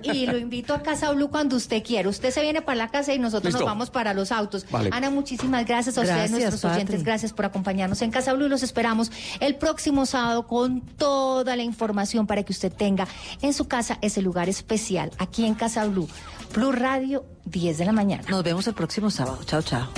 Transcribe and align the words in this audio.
Y 0.00 0.24
lo 0.24 0.38
invito 0.38 0.72
a 0.72 0.82
Casa 0.82 1.12
Blue 1.12 1.28
cuando 1.28 1.54
usted 1.54 1.82
quiera. 1.82 2.08
Usted 2.08 2.30
se 2.30 2.40
viene 2.40 2.62
para 2.62 2.76
la 2.76 2.88
casa 2.88 3.12
y 3.12 3.18
nosotros 3.18 3.52
Listo. 3.52 3.58
nos 3.58 3.66
vamos 3.66 3.90
para 3.90 4.14
los 4.14 4.32
autos. 4.32 4.64
Vale. 4.70 4.88
Ana, 4.90 5.10
muchísimas 5.10 5.66
gracias 5.66 5.98
a 5.98 6.00
ustedes, 6.00 6.30
nuestros 6.30 6.62
Patri. 6.62 6.76
oyentes. 6.76 7.04
Gracias 7.04 7.34
por 7.34 7.44
acompañarnos 7.44 8.00
en 8.00 8.10
Casa 8.10 8.32
Blue 8.32 8.46
y 8.46 8.48
los 8.48 8.62
esperamos 8.62 9.12
el 9.40 9.56
próximo 9.56 10.06
sábado 10.06 10.46
con 10.46 10.80
toda 10.80 11.56
la 11.56 11.62
información 11.62 12.26
para 12.26 12.42
que 12.42 12.52
usted 12.52 12.72
tenga 12.72 13.06
en 13.42 13.52
su 13.52 13.68
casa 13.68 13.98
ese 14.00 14.22
lugar 14.22 14.48
especial 14.48 15.10
aquí 15.18 15.44
en 15.44 15.54
Casa 15.54 15.84
Blue. 15.84 16.08
Blue 16.54 16.72
Radio, 16.72 17.26
10 17.44 17.76
de 17.76 17.84
la 17.84 17.92
mañana. 17.92 18.22
Nos 18.30 18.42
vemos 18.42 18.66
el 18.66 18.74
próximo 18.74 19.10
sábado. 19.10 19.40
Chao, 19.44 19.60
chao. 19.60 19.88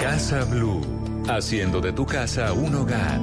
Casa 0.00 0.44
Blue, 0.44 0.82
haciendo 1.28 1.80
de 1.80 1.92
tu 1.92 2.06
casa 2.06 2.52
un 2.52 2.76
hogar. 2.76 3.18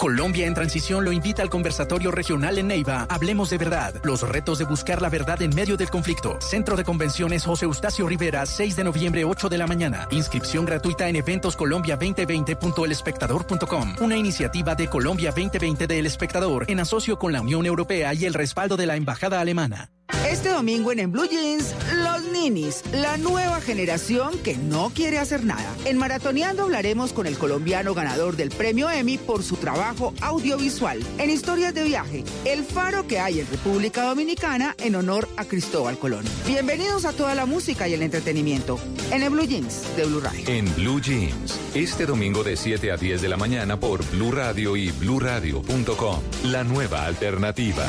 Colombia 0.00 0.46
en 0.46 0.54
Transición 0.54 1.04
lo 1.04 1.12
invita 1.12 1.42
al 1.42 1.50
conversatorio 1.50 2.10
regional 2.10 2.56
en 2.56 2.68
Neiva. 2.68 3.06
Hablemos 3.10 3.50
de 3.50 3.58
verdad. 3.58 4.00
Los 4.02 4.26
retos 4.26 4.58
de 4.58 4.64
buscar 4.64 5.02
la 5.02 5.10
verdad 5.10 5.42
en 5.42 5.54
medio 5.54 5.76
del 5.76 5.90
conflicto. 5.90 6.38
Centro 6.40 6.74
de 6.74 6.84
Convenciones 6.84 7.44
José 7.44 7.66
Eustacio 7.66 8.08
Rivera, 8.08 8.46
6 8.46 8.76
de 8.76 8.84
noviembre, 8.84 9.26
8 9.26 9.50
de 9.50 9.58
la 9.58 9.66
mañana. 9.66 10.08
Inscripción 10.10 10.64
gratuita 10.64 11.06
en 11.10 11.16
eventoscolombia2020.elespectador.com. 11.16 13.96
Una 14.00 14.16
iniciativa 14.16 14.74
de 14.74 14.88
Colombia 14.88 15.32
2020 15.32 15.86
de 15.86 15.98
El 15.98 16.06
Espectador 16.06 16.64
en 16.68 16.80
asocio 16.80 17.18
con 17.18 17.34
la 17.34 17.42
Unión 17.42 17.66
Europea 17.66 18.14
y 18.14 18.24
el 18.24 18.32
respaldo 18.32 18.78
de 18.78 18.86
la 18.86 18.96
Embajada 18.96 19.38
Alemana. 19.38 19.90
Este 20.28 20.50
domingo 20.50 20.92
en 20.92 21.00
En 21.00 21.12
Blue 21.12 21.28
Jeans, 21.28 21.74
los 21.94 22.24
ninis, 22.32 22.82
la 22.92 23.16
nueva 23.16 23.60
generación 23.60 24.38
que 24.38 24.56
no 24.56 24.90
quiere 24.94 25.18
hacer 25.18 25.44
nada. 25.44 25.74
En 25.84 25.98
Maratoneando 25.98 26.64
hablaremos 26.64 27.12
con 27.12 27.26
el 27.26 27.38
colombiano 27.38 27.94
ganador 27.94 28.36
del 28.36 28.50
premio 28.50 28.90
Emmy 28.90 29.18
por 29.18 29.42
su 29.42 29.56
trabajo 29.56 29.89
audiovisual. 30.20 31.02
En 31.18 31.30
Historias 31.30 31.74
de 31.74 31.84
Viaje, 31.84 32.24
el 32.44 32.64
faro 32.64 33.06
que 33.06 33.18
hay 33.18 33.40
en 33.40 33.46
República 33.48 34.04
Dominicana 34.04 34.74
en 34.78 34.94
honor 34.94 35.28
a 35.36 35.44
Cristóbal 35.44 35.98
Colón. 35.98 36.24
Bienvenidos 36.46 37.04
a 37.04 37.12
toda 37.12 37.34
la 37.34 37.46
música 37.46 37.88
y 37.88 37.94
el 37.94 38.02
entretenimiento 38.02 38.78
en 39.10 39.22
En 39.22 39.32
Blue 39.32 39.46
Jeans 39.46 39.96
de 39.96 40.06
Blue 40.06 40.20
Radio. 40.20 40.42
En 40.46 40.72
Blue 40.76 41.00
Jeans, 41.00 41.58
este 41.74 42.06
domingo 42.06 42.42
de 42.44 42.56
7 42.56 42.92
a 42.92 42.96
10 42.96 43.22
de 43.22 43.28
la 43.28 43.36
mañana 43.36 43.78
por 43.78 44.04
Blue 44.10 44.32
Radio 44.32 44.76
y 44.76 44.90
bluradio.com. 44.92 46.20
La 46.44 46.64
nueva 46.64 47.04
alternativa. 47.06 47.86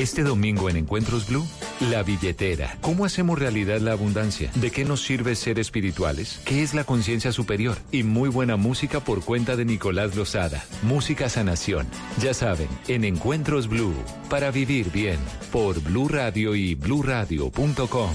Este 0.00 0.22
domingo 0.22 0.70
en 0.70 0.78
Encuentros 0.78 1.28
Blue, 1.28 1.46
la 1.90 2.02
billetera. 2.02 2.78
¿Cómo 2.80 3.04
hacemos 3.04 3.38
realidad 3.38 3.80
la 3.80 3.92
abundancia? 3.92 4.50
¿De 4.54 4.70
qué 4.70 4.86
nos 4.86 5.02
sirve 5.02 5.34
ser 5.34 5.58
espirituales? 5.58 6.40
¿Qué 6.46 6.62
es 6.62 6.72
la 6.72 6.84
conciencia 6.84 7.32
superior? 7.32 7.76
Y 7.92 8.02
muy 8.02 8.30
buena 8.30 8.56
música 8.56 9.00
por 9.00 9.22
cuenta 9.22 9.56
de 9.56 9.66
Nicolás 9.66 10.16
Lozada. 10.16 10.64
Música 10.80 11.28
Sanación. 11.28 11.86
Ya 12.18 12.32
saben, 12.32 12.68
en 12.88 13.04
Encuentros 13.04 13.68
Blue, 13.68 13.92
para 14.30 14.50
vivir 14.50 14.90
bien, 14.90 15.18
por 15.52 15.78
Blue 15.82 16.08
Radio 16.08 16.54
y 16.54 16.74
bluradio.com. 16.74 18.10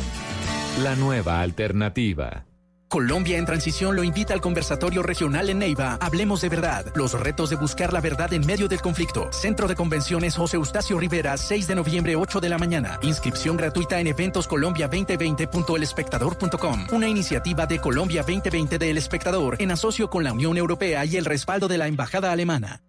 La 0.82 0.96
nueva 0.96 1.42
alternativa. 1.42 2.46
Colombia 2.88 3.38
en 3.38 3.46
Transición 3.46 3.96
lo 3.96 4.04
invita 4.04 4.34
al 4.34 4.42
conversatorio 4.42 5.04
regional 5.04 5.50
en 5.50 5.60
Neiva. 5.60 5.98
Hablemos 6.00 6.42
de 6.42 6.50
verdad. 6.50 6.86
Los 6.96 7.20
retos 7.20 7.50
de 7.50 7.56
buscar 7.56 7.94
la 7.94 8.02
verdad 8.02 8.34
en 8.34 8.46
medio 8.46 8.68
del 8.68 8.82
conflicto. 8.82 9.32
Centro 9.34 9.68
de 9.68 9.76
Convenciones 9.76 10.36
José 10.36 10.58
Eustacio 10.58 11.00
Rivera, 11.00 11.38
6 11.38 11.68
de 11.68 11.76
noviembre, 11.76 12.16
8 12.16 12.40
de 12.40 12.50
la 12.50 12.58
mañana. 12.58 13.00
Inscripción 13.02 13.58
gratuita 13.58 14.00
en 14.00 14.08
eventoscolombia2020.elespectador.com. 14.08 16.88
Una 16.92 17.08
iniciativa 17.08 17.66
de 17.66 17.80
Colombia 17.80 18.22
2020 18.22 18.78
de 18.78 18.92
El 18.92 18.98
Espectador 18.98 19.56
en 19.60 19.72
asocio 19.72 20.10
con 20.10 20.24
la 20.24 20.34
Unión 20.34 20.58
Europea 20.58 21.06
y 21.06 21.18
el 21.18 21.26
respaldo 21.26 21.68
de 21.68 21.78
la 21.78 21.88
Embajada 21.88 22.32
Alemana. 22.32 22.82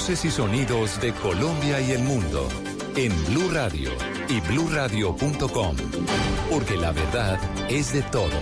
Voces 0.00 0.24
y 0.24 0.30
sonidos 0.30 0.98
de 1.02 1.12
Colombia 1.12 1.78
y 1.78 1.90
el 1.90 2.02
mundo 2.02 2.48
en 2.96 3.12
Blue 3.26 3.50
Radio 3.52 3.90
y 4.30 4.40
bluradio.com. 4.40 5.76
Porque 6.48 6.78
la 6.78 6.90
verdad 6.92 7.38
es 7.68 7.92
de 7.92 8.00
todos. 8.04 8.32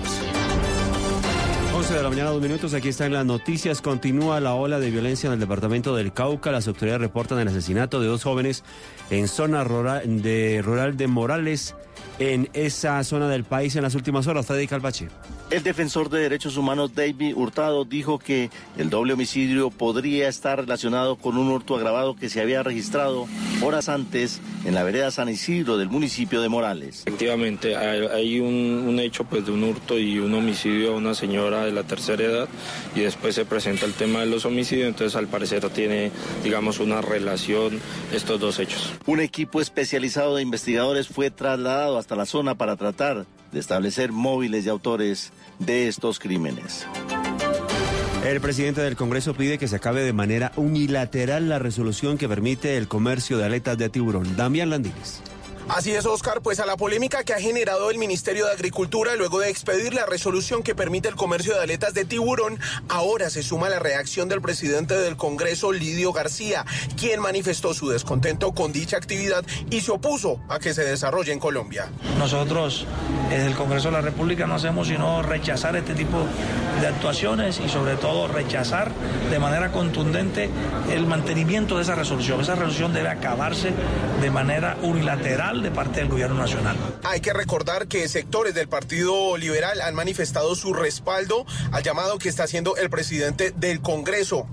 11 1.74 1.94
de 1.94 2.02
la 2.04 2.10
mañana, 2.10 2.30
dos 2.30 2.40
minutos. 2.40 2.74
Aquí 2.74 2.90
están 2.90 3.12
las 3.12 3.26
noticias. 3.26 3.82
Continúa 3.82 4.38
la 4.38 4.54
ola 4.54 4.78
de 4.78 4.92
violencia 4.92 5.26
en 5.26 5.32
el 5.32 5.40
departamento 5.40 5.96
del 5.96 6.12
Cauca. 6.12 6.52
Las 6.52 6.68
autoridades 6.68 7.00
reportan 7.00 7.40
el 7.40 7.48
asesinato 7.48 8.00
de 8.00 8.06
dos 8.06 8.22
jóvenes 8.22 8.62
en 9.10 9.26
zona 9.26 9.64
rural 9.64 10.22
de, 10.22 10.62
rural 10.62 10.96
de 10.96 11.08
Morales, 11.08 11.74
en 12.20 12.48
esa 12.52 13.02
zona 13.02 13.28
del 13.28 13.42
país 13.42 13.74
en 13.74 13.82
las 13.82 13.96
últimas 13.96 14.28
horas. 14.28 14.46
Freddy 14.46 14.68
Calvache. 14.68 15.08
El 15.50 15.62
defensor 15.62 16.10
de 16.10 16.20
derechos 16.20 16.58
humanos 16.58 16.94
David 16.94 17.34
Hurtado 17.34 17.86
dijo 17.86 18.18
que 18.18 18.50
el 18.76 18.90
doble 18.90 19.14
homicidio 19.14 19.70
podría 19.70 20.28
estar 20.28 20.60
relacionado 20.60 21.16
con 21.16 21.38
un 21.38 21.48
hurto 21.48 21.74
agravado 21.74 22.14
que 22.14 22.28
se 22.28 22.42
había 22.42 22.62
registrado 22.62 23.26
horas 23.62 23.88
antes 23.88 24.42
en 24.66 24.74
la 24.74 24.82
vereda 24.82 25.10
San 25.10 25.30
Isidro 25.30 25.78
del 25.78 25.88
municipio 25.88 26.42
de 26.42 26.50
Morales. 26.50 27.04
Efectivamente, 27.06 27.76
hay, 27.76 28.40
un 28.40 29.00
hecho 29.00 29.24
pues, 29.24 29.46
de 29.46 29.52
un 29.52 29.64
hurto 29.64 29.98
y 29.98 30.18
un 30.18 30.34
homicidio 30.34 30.92
a 30.92 30.96
una 30.98 31.14
señora 31.14 31.64
de 31.64 31.72
la 31.72 31.84
tercera 31.84 32.24
edad 32.24 32.48
y 32.94 33.00
después 33.00 33.34
se 33.34 33.46
presenta 33.46 33.86
el 33.86 33.94
tema 33.94 34.20
de 34.20 34.26
los 34.26 34.44
homicidios, 34.44 34.86
entonces 34.86 35.16
al 35.16 35.28
parecer 35.28 35.66
tiene, 35.70 36.12
digamos, 36.44 36.78
una 36.78 37.00
relación 37.00 37.80
estos 38.12 38.38
dos 38.38 38.58
hechos. 38.58 38.92
Un 39.06 39.20
equipo 39.20 39.62
especializado 39.62 40.36
de 40.36 40.42
investigadores 40.42 41.08
fue 41.08 41.30
trasladado 41.30 41.96
hasta 41.96 42.16
la 42.16 42.26
zona 42.26 42.54
para 42.54 42.76
tratar 42.76 43.24
de 43.52 43.60
establecer 43.60 44.12
móviles 44.12 44.66
y 44.66 44.68
autores 44.68 45.32
de 45.58 45.88
estos 45.88 46.18
crímenes. 46.18 46.86
El 48.24 48.40
presidente 48.40 48.80
del 48.80 48.96
Congreso 48.96 49.34
pide 49.34 49.58
que 49.58 49.68
se 49.68 49.76
acabe 49.76 50.02
de 50.02 50.12
manera 50.12 50.52
unilateral 50.56 51.48
la 51.48 51.58
resolución 51.58 52.18
que 52.18 52.28
permite 52.28 52.76
el 52.76 52.88
comercio 52.88 53.38
de 53.38 53.44
aletas 53.44 53.78
de 53.78 53.88
tiburón. 53.88 54.36
Damián 54.36 54.70
Landines. 54.70 55.22
Así 55.68 55.92
es, 55.92 56.06
Oscar, 56.06 56.40
pues 56.40 56.60
a 56.60 56.66
la 56.66 56.78
polémica 56.78 57.24
que 57.24 57.34
ha 57.34 57.40
generado 57.40 57.90
el 57.90 57.98
Ministerio 57.98 58.46
de 58.46 58.52
Agricultura 58.52 59.16
luego 59.16 59.38
de 59.38 59.50
expedir 59.50 59.92
la 59.92 60.06
resolución 60.06 60.62
que 60.62 60.74
permite 60.74 61.08
el 61.08 61.14
comercio 61.14 61.54
de 61.54 61.60
aletas 61.60 61.92
de 61.92 62.06
tiburón, 62.06 62.58
ahora 62.88 63.28
se 63.28 63.42
suma 63.42 63.68
la 63.68 63.78
reacción 63.78 64.30
del 64.30 64.40
presidente 64.40 64.94
del 64.98 65.16
Congreso, 65.16 65.70
Lidio 65.72 66.14
García, 66.14 66.64
quien 66.98 67.20
manifestó 67.20 67.74
su 67.74 67.90
descontento 67.90 68.52
con 68.52 68.72
dicha 68.72 68.96
actividad 68.96 69.44
y 69.70 69.82
se 69.82 69.92
opuso 69.92 70.40
a 70.48 70.58
que 70.58 70.72
se 70.72 70.84
desarrolle 70.84 71.32
en 71.32 71.38
Colombia. 71.38 71.90
Nosotros 72.18 72.86
desde 73.28 73.46
el 73.46 73.54
Congreso 73.54 73.88
de 73.88 73.92
la 73.92 74.00
República 74.00 74.46
no 74.46 74.54
hacemos 74.54 74.88
sino 74.88 75.22
rechazar 75.22 75.76
este 75.76 75.94
tipo 75.94 76.24
de 76.80 76.86
actuaciones 76.86 77.60
y 77.60 77.68
sobre 77.68 77.96
todo 77.96 78.26
rechazar 78.26 78.90
de 79.30 79.38
manera 79.38 79.70
contundente 79.70 80.48
el 80.90 81.06
mantenimiento 81.06 81.76
de 81.76 81.82
esa 81.82 81.94
resolución. 81.94 82.40
Esa 82.40 82.54
resolución 82.54 82.94
debe 82.94 83.10
acabarse 83.10 83.72
de 84.20 84.30
manera 84.30 84.78
unilateral 84.82 85.57
de 85.62 85.70
parte 85.70 86.00
del 86.00 86.08
Gobierno 86.08 86.36
Nacional. 86.36 86.76
Hay 87.04 87.20
que 87.20 87.32
recordar 87.32 87.88
que 87.88 88.08
sectores 88.08 88.54
del 88.54 88.68
Partido 88.68 89.36
Liberal 89.36 89.80
han 89.80 89.94
manifestado 89.94 90.54
su 90.54 90.72
respaldo 90.72 91.46
al 91.72 91.82
llamado 91.82 92.18
que 92.18 92.28
está 92.28 92.44
haciendo 92.44 92.76
el 92.76 92.90
presidente 92.90 93.52
del 93.56 93.80
Congreso 93.80 94.46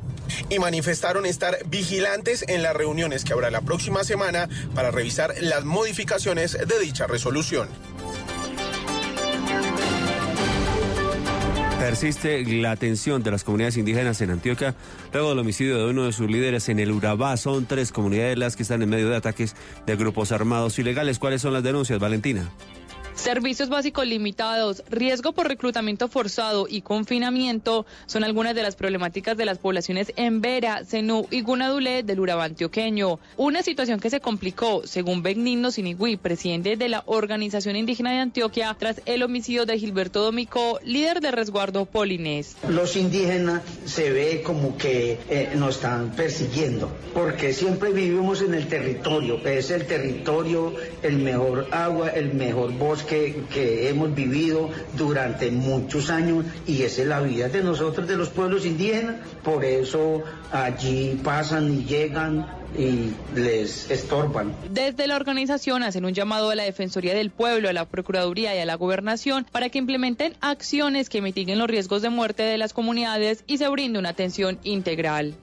y 0.50 0.60
manifestaron 0.60 1.26
estar 1.26 1.58
vigilantes 1.68 2.46
en 2.48 2.64
las 2.64 2.76
reuniones 2.76 3.24
que 3.24 3.34
habrá 3.34 3.50
la 3.52 3.62
próxima 3.62 4.04
semana 4.04 4.50
para 4.74 4.92
revisar 4.92 5.36
las 5.42 5.66
modificaciones 5.66 6.54
de 6.54 6.80
dicha 6.80 7.08
resolución. 7.08 7.70
Persiste 11.86 12.44
la 12.44 12.76
tensión 12.78 13.22
de 13.22 13.30
las 13.30 13.44
comunidades 13.44 13.78
indígenas 13.78 14.20
en 14.22 14.32
Antioquia 14.32 14.74
luego 15.14 15.30
del 15.30 15.38
homicidio 15.38 15.78
de 15.78 15.92
uno 15.92 16.06
de 16.06 16.14
sus 16.14 16.28
líderes 16.28 16.68
en 16.70 16.80
el 16.80 16.92
Urabá. 16.92 17.38
Son 17.38 17.68
tres 17.68 17.92
comunidades 17.92 18.40
las 18.40 18.56
que 18.56 18.64
están 18.64 18.82
en 18.82 18.90
medio 18.90 19.08
de 19.08 19.16
ataques 19.16 19.56
de 19.86 19.96
grupos 19.96 20.32
armados 20.32 20.80
ilegales. 20.80 21.20
¿Cuáles 21.20 21.44
son 21.44 21.54
las 21.54 21.62
denuncias, 21.62 22.00
Valentina? 22.00 22.50
Servicios 23.16 23.70
básicos 23.70 24.06
limitados, 24.06 24.84
riesgo 24.90 25.32
por 25.32 25.48
reclutamiento 25.48 26.10
forzado 26.10 26.68
y 26.70 26.82
confinamiento 26.82 27.86
son 28.08 28.26
algunas 28.26 28.54
de 28.54 28.62
las 28.62 28.76
problemáticas 28.76 29.38
de 29.38 29.46
las 29.46 29.58
poblaciones 29.58 30.12
en 30.18 30.42
Vera, 30.42 30.84
Zenú 30.86 31.26
y 31.32 31.42
Gunadulé 31.42 32.04
del 32.04 32.20
Urabá 32.20 32.44
antioqueño. 32.44 33.20
Una 33.38 33.64
situación 33.64 34.02
que 34.02 34.10
se 34.10 34.20
complicó, 34.20 34.86
según 34.86 35.24
Benigno 35.24 35.72
Sinigüí, 35.72 36.18
presidente 36.18 36.76
de 36.76 36.90
la 36.90 37.04
Organización 37.08 37.78
Indígena 37.78 38.12
de 38.12 38.20
Antioquia, 38.20 38.76
tras 38.78 39.02
el 39.06 39.24
homicidio 39.24 39.66
de 39.66 39.80
Gilberto 39.80 40.22
Domicó, 40.22 40.80
líder 40.84 41.22
de 41.22 41.32
resguardo 41.32 41.86
Polinés. 41.86 42.58
Los 42.68 42.96
indígenas 42.98 43.64
se 43.86 44.12
ve 44.12 44.44
como 44.44 44.78
que 44.78 45.20
eh, 45.30 45.52
nos 45.56 45.78
están 45.78 46.12
persiguiendo, 46.12 46.92
porque 47.14 47.54
siempre 47.54 47.92
vivimos 47.92 48.42
en 48.42 48.54
el 48.54 48.68
territorio, 48.68 49.38
es 49.46 49.72
el 49.72 49.88
territorio, 49.88 50.74
el 51.02 51.18
mejor 51.18 51.68
agua, 51.72 52.10
el 52.10 52.34
mejor 52.34 52.74
bosque 52.74 53.05
que 53.06 53.90
hemos 53.90 54.14
vivido 54.14 54.70
durante 54.98 55.52
muchos 55.52 56.10
años 56.10 56.46
y 56.68 56.82
esa 56.84 57.02
es 57.02 57.08
la 57.08 57.22
vida 57.22 57.50
de 57.50 57.64
nosotros, 57.64 58.08
de 58.08 58.18
los 58.18 58.30
pueblos 58.30 58.66
indígenas, 58.66 59.16
por 59.44 59.64
eso 59.64 60.24
allí 60.52 61.20
pasan 61.24 61.74
y 61.74 61.86
llegan 61.86 62.46
y 62.78 63.14
les 63.40 63.90
estorban. 63.90 64.54
Desde 64.70 65.08
la 65.08 65.16
organización 65.16 65.84
hacen 65.84 66.06
un 66.06 66.14
llamado 66.14 66.50
a 66.50 66.56
la 66.56 66.64
Defensoría 66.64 67.14
del 67.14 67.30
Pueblo, 67.30 67.70
a 67.70 67.74
la 67.74 67.86
Procuraduría 67.86 68.56
y 68.56 68.60
a 68.60 68.66
la 68.66 68.76
Gobernación 68.76 69.46
para 69.52 69.70
que 69.70 69.80
implementen 69.80 70.36
acciones 70.42 71.10
que 71.10 71.22
mitiguen 71.22 71.60
los 71.60 71.70
riesgos 71.70 72.02
de 72.02 72.10
muerte 72.10 72.44
de 72.44 72.58
las 72.58 72.74
comunidades 72.74 73.44
y 73.48 73.58
se 73.58 73.68
brinde 73.70 74.00
una 74.00 74.10
atención 74.10 74.60
integral. 74.64 75.36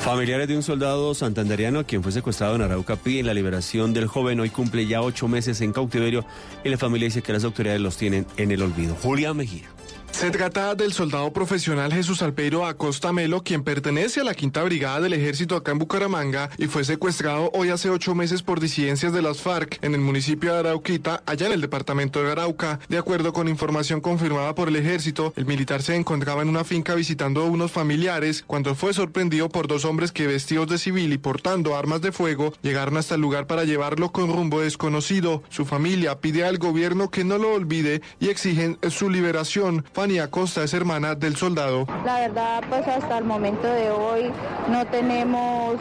Familiares 0.00 0.48
de 0.48 0.56
un 0.56 0.62
soldado 0.62 1.14
santanderiano 1.14 1.84
quien 1.84 2.02
fue 2.02 2.10
secuestrado 2.10 2.56
en 2.56 2.62
Arauca 2.62 2.96
piden 2.96 3.26
la 3.26 3.34
liberación 3.34 3.92
del 3.92 4.06
joven. 4.06 4.40
Hoy 4.40 4.48
cumple 4.48 4.86
ya 4.86 5.02
ocho 5.02 5.28
meses 5.28 5.60
en 5.60 5.72
cautiverio 5.72 6.24
y 6.64 6.70
la 6.70 6.78
familia 6.78 7.04
dice 7.04 7.20
que 7.20 7.34
las 7.34 7.44
autoridades 7.44 7.82
los 7.82 7.98
tienen 7.98 8.26
en 8.38 8.50
el 8.50 8.62
olvido. 8.62 8.94
Julia 8.94 9.34
Mejía. 9.34 9.68
Se 10.12 10.30
trata 10.30 10.74
del 10.74 10.92
soldado 10.92 11.32
profesional 11.32 11.94
Jesús 11.94 12.20
Alpeiro 12.20 12.66
Acosta 12.66 13.10
Melo, 13.10 13.42
quien 13.42 13.64
pertenece 13.64 14.20
a 14.20 14.24
la 14.24 14.34
quinta 14.34 14.62
brigada 14.62 15.00
del 15.00 15.14
ejército 15.14 15.56
acá 15.56 15.72
en 15.72 15.78
Bucaramanga 15.78 16.50
y 16.58 16.66
fue 16.66 16.84
secuestrado 16.84 17.50
hoy 17.54 17.70
hace 17.70 17.88
ocho 17.88 18.14
meses 18.14 18.42
por 18.42 18.60
disidencias 18.60 19.14
de 19.14 19.22
las 19.22 19.40
FARC 19.40 19.82
en 19.82 19.94
el 19.94 20.02
municipio 20.02 20.52
de 20.52 20.58
Arauquita, 20.58 21.22
allá 21.24 21.46
en 21.46 21.52
el 21.52 21.62
departamento 21.62 22.22
de 22.22 22.32
Arauca. 22.32 22.80
De 22.90 22.98
acuerdo 22.98 23.32
con 23.32 23.48
información 23.48 24.02
confirmada 24.02 24.54
por 24.54 24.68
el 24.68 24.76
ejército, 24.76 25.32
el 25.36 25.46
militar 25.46 25.82
se 25.82 25.96
encontraba 25.96 26.42
en 26.42 26.50
una 26.50 26.64
finca 26.64 26.94
visitando 26.94 27.40
a 27.40 27.46
unos 27.46 27.72
familiares 27.72 28.44
cuando 28.46 28.74
fue 28.74 28.92
sorprendido 28.92 29.48
por 29.48 29.68
dos 29.68 29.86
hombres 29.86 30.12
que 30.12 30.26
vestidos 30.26 30.68
de 30.68 30.76
civil 30.76 31.14
y 31.14 31.18
portando 31.18 31.76
armas 31.78 32.02
de 32.02 32.12
fuego 32.12 32.52
llegaron 32.60 32.98
hasta 32.98 33.14
el 33.14 33.22
lugar 33.22 33.46
para 33.46 33.64
llevarlo 33.64 34.12
con 34.12 34.30
rumbo 34.30 34.60
desconocido. 34.60 35.42
Su 35.48 35.64
familia 35.64 36.20
pide 36.20 36.44
al 36.44 36.58
gobierno 36.58 37.10
que 37.10 37.24
no 37.24 37.38
lo 37.38 37.54
olvide 37.54 38.02
y 38.20 38.28
exigen 38.28 38.78
su 38.90 39.08
liberación. 39.08 39.86
Fanny 40.00 40.18
Acosta 40.18 40.64
es 40.64 40.72
hermana 40.72 41.14
del 41.14 41.36
soldado. 41.36 41.86
La 42.06 42.20
verdad, 42.20 42.64
pues 42.70 42.88
hasta 42.88 43.18
el 43.18 43.24
momento 43.26 43.66
de 43.66 43.90
hoy 43.90 44.32
no 44.70 44.86
tenemos 44.86 45.76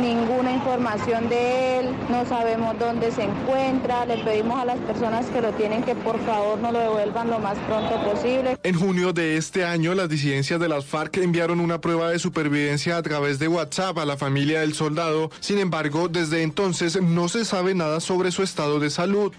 ninguna 0.00 0.52
información 0.52 1.28
de 1.28 1.80
él, 1.80 1.90
no 2.08 2.24
sabemos 2.24 2.78
dónde 2.78 3.12
se 3.12 3.24
encuentra, 3.24 4.06
le 4.06 4.24
pedimos 4.24 4.58
a 4.58 4.64
las 4.64 4.78
personas 4.78 5.26
que 5.26 5.42
lo 5.42 5.52
tienen 5.52 5.82
que 5.82 5.94
por 5.94 6.18
favor 6.24 6.58
nos 6.58 6.72
lo 6.72 6.78
devuelvan 6.78 7.28
lo 7.28 7.40
más 7.40 7.58
pronto 7.66 8.02
posible. 8.10 8.56
En 8.62 8.74
junio 8.74 9.12
de 9.12 9.36
este 9.36 9.66
año, 9.66 9.94
las 9.94 10.08
disidencias 10.08 10.58
de 10.58 10.68
las 10.70 10.86
FARC 10.86 11.18
enviaron 11.18 11.60
una 11.60 11.78
prueba 11.78 12.08
de 12.08 12.18
supervivencia 12.18 12.96
a 12.96 13.02
través 13.02 13.38
de 13.38 13.48
WhatsApp 13.48 13.98
a 13.98 14.06
la 14.06 14.16
familia 14.16 14.60
del 14.60 14.72
soldado. 14.72 15.30
Sin 15.40 15.58
embargo, 15.58 16.08
desde 16.08 16.42
entonces 16.42 16.98
no 17.02 17.28
se 17.28 17.44
sabe 17.44 17.74
nada 17.74 18.00
sobre 18.00 18.30
su 18.30 18.42
estado 18.42 18.80
de 18.80 18.88
salud. 18.88 19.34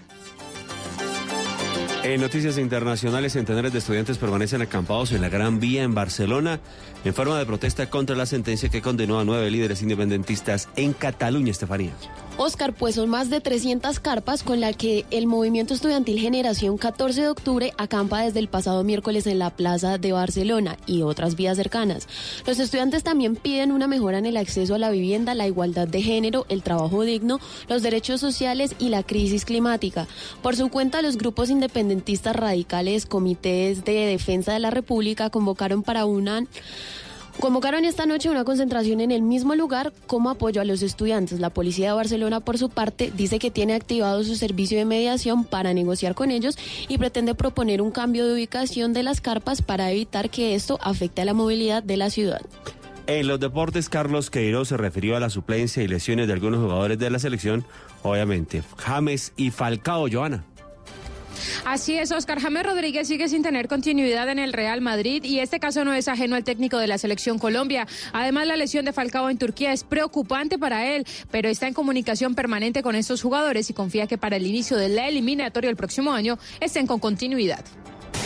En 2.02 2.22
noticias 2.22 2.56
internacionales, 2.56 3.34
centenares 3.34 3.74
de 3.74 3.78
estudiantes 3.78 4.16
permanecen 4.16 4.62
acampados 4.62 5.12
en 5.12 5.20
la 5.20 5.28
Gran 5.28 5.60
Vía 5.60 5.82
en 5.82 5.94
Barcelona 5.94 6.58
en 7.04 7.12
forma 7.12 7.38
de 7.38 7.44
protesta 7.44 7.90
contra 7.90 8.16
la 8.16 8.24
sentencia 8.24 8.70
que 8.70 8.80
condenó 8.80 9.20
a 9.20 9.24
nueve 9.24 9.50
líderes 9.50 9.82
independentistas 9.82 10.70
en 10.76 10.94
Cataluña, 10.94 11.50
Estefanía. 11.50 11.92
Oscar, 12.42 12.72
pues 12.72 12.94
son 12.94 13.10
más 13.10 13.28
de 13.28 13.42
300 13.42 14.00
carpas 14.00 14.42
con 14.42 14.60
las 14.60 14.74
que 14.74 15.04
el 15.10 15.26
movimiento 15.26 15.74
estudiantil 15.74 16.18
Generación 16.18 16.78
14 16.78 17.20
de 17.20 17.28
Octubre 17.28 17.74
acampa 17.76 18.22
desde 18.22 18.38
el 18.38 18.48
pasado 18.48 18.82
miércoles 18.82 19.26
en 19.26 19.38
la 19.38 19.50
Plaza 19.50 19.98
de 19.98 20.12
Barcelona 20.12 20.78
y 20.86 21.02
otras 21.02 21.36
vías 21.36 21.58
cercanas. 21.58 22.08
Los 22.46 22.58
estudiantes 22.58 23.02
también 23.02 23.36
piden 23.36 23.72
una 23.72 23.86
mejora 23.86 24.16
en 24.16 24.24
el 24.24 24.38
acceso 24.38 24.74
a 24.74 24.78
la 24.78 24.90
vivienda, 24.90 25.34
la 25.34 25.46
igualdad 25.46 25.86
de 25.86 26.00
género, 26.00 26.46
el 26.48 26.62
trabajo 26.62 27.02
digno, 27.02 27.40
los 27.68 27.82
derechos 27.82 28.22
sociales 28.22 28.74
y 28.78 28.88
la 28.88 29.02
crisis 29.02 29.44
climática. 29.44 30.08
Por 30.40 30.56
su 30.56 30.70
cuenta, 30.70 31.02
los 31.02 31.18
grupos 31.18 31.50
independentistas 31.50 32.34
radicales, 32.34 33.04
comités 33.04 33.84
de 33.84 34.06
defensa 34.06 34.54
de 34.54 34.60
la 34.60 34.70
República 34.70 35.28
convocaron 35.28 35.82
para 35.82 36.06
una 36.06 36.46
Convocaron 37.38 37.84
esta 37.84 38.04
noche 38.06 38.28
una 38.28 38.44
concentración 38.44 39.00
en 39.00 39.10
el 39.10 39.22
mismo 39.22 39.54
lugar 39.54 39.92
como 40.06 40.30
apoyo 40.30 40.60
a 40.60 40.64
los 40.64 40.82
estudiantes. 40.82 41.40
La 41.40 41.50
policía 41.50 41.88
de 41.88 41.94
Barcelona, 41.94 42.40
por 42.40 42.58
su 42.58 42.68
parte, 42.68 43.12
dice 43.16 43.38
que 43.38 43.50
tiene 43.50 43.74
activado 43.74 44.24
su 44.24 44.36
servicio 44.36 44.76
de 44.76 44.84
mediación 44.84 45.44
para 45.44 45.72
negociar 45.72 46.14
con 46.14 46.30
ellos 46.30 46.58
y 46.88 46.98
pretende 46.98 47.34
proponer 47.34 47.80
un 47.80 47.92
cambio 47.92 48.26
de 48.26 48.34
ubicación 48.34 48.92
de 48.92 49.02
las 49.02 49.20
carpas 49.20 49.62
para 49.62 49.90
evitar 49.90 50.28
que 50.28 50.54
esto 50.54 50.78
afecte 50.82 51.22
a 51.22 51.24
la 51.24 51.34
movilidad 51.34 51.82
de 51.82 51.96
la 51.96 52.10
ciudad. 52.10 52.42
En 53.06 53.26
los 53.26 53.40
deportes, 53.40 53.88
Carlos 53.88 54.30
Queiroz 54.30 54.68
se 54.68 54.76
refirió 54.76 55.16
a 55.16 55.20
la 55.20 55.30
suplencia 55.30 55.82
y 55.82 55.88
lesiones 55.88 56.26
de 56.26 56.32
algunos 56.32 56.60
jugadores 56.60 56.98
de 56.98 57.10
la 57.10 57.18
selección, 57.18 57.64
obviamente, 58.02 58.62
James 58.76 59.32
y 59.36 59.50
Falcao, 59.50 60.06
Joana. 60.10 60.44
Así 61.64 61.96
es, 61.96 62.12
Oscar 62.12 62.40
James 62.40 62.64
Rodríguez 62.64 63.08
sigue 63.08 63.28
sin 63.28 63.42
tener 63.42 63.68
continuidad 63.68 64.28
en 64.28 64.38
el 64.38 64.52
Real 64.52 64.80
Madrid 64.80 65.24
y 65.24 65.40
este 65.40 65.60
caso 65.60 65.84
no 65.84 65.94
es 65.94 66.08
ajeno 66.08 66.36
al 66.36 66.44
técnico 66.44 66.78
de 66.78 66.86
la 66.86 66.98
selección 66.98 67.38
Colombia. 67.38 67.86
Además, 68.12 68.46
la 68.46 68.56
lesión 68.56 68.84
de 68.84 68.92
Falcao 68.92 69.30
en 69.30 69.38
Turquía 69.38 69.72
es 69.72 69.84
preocupante 69.84 70.58
para 70.58 70.86
él, 70.86 71.06
pero 71.30 71.48
está 71.48 71.66
en 71.66 71.74
comunicación 71.74 72.34
permanente 72.34 72.82
con 72.82 72.94
estos 72.94 73.22
jugadores 73.22 73.70
y 73.70 73.74
confía 73.74 74.06
que 74.06 74.18
para 74.18 74.36
el 74.36 74.46
inicio 74.46 74.76
de 74.76 74.88
la 74.88 75.08
eliminatoria 75.08 75.70
el 75.70 75.76
próximo 75.76 76.12
año 76.12 76.38
estén 76.60 76.86
con 76.86 76.98
continuidad. 76.98 77.64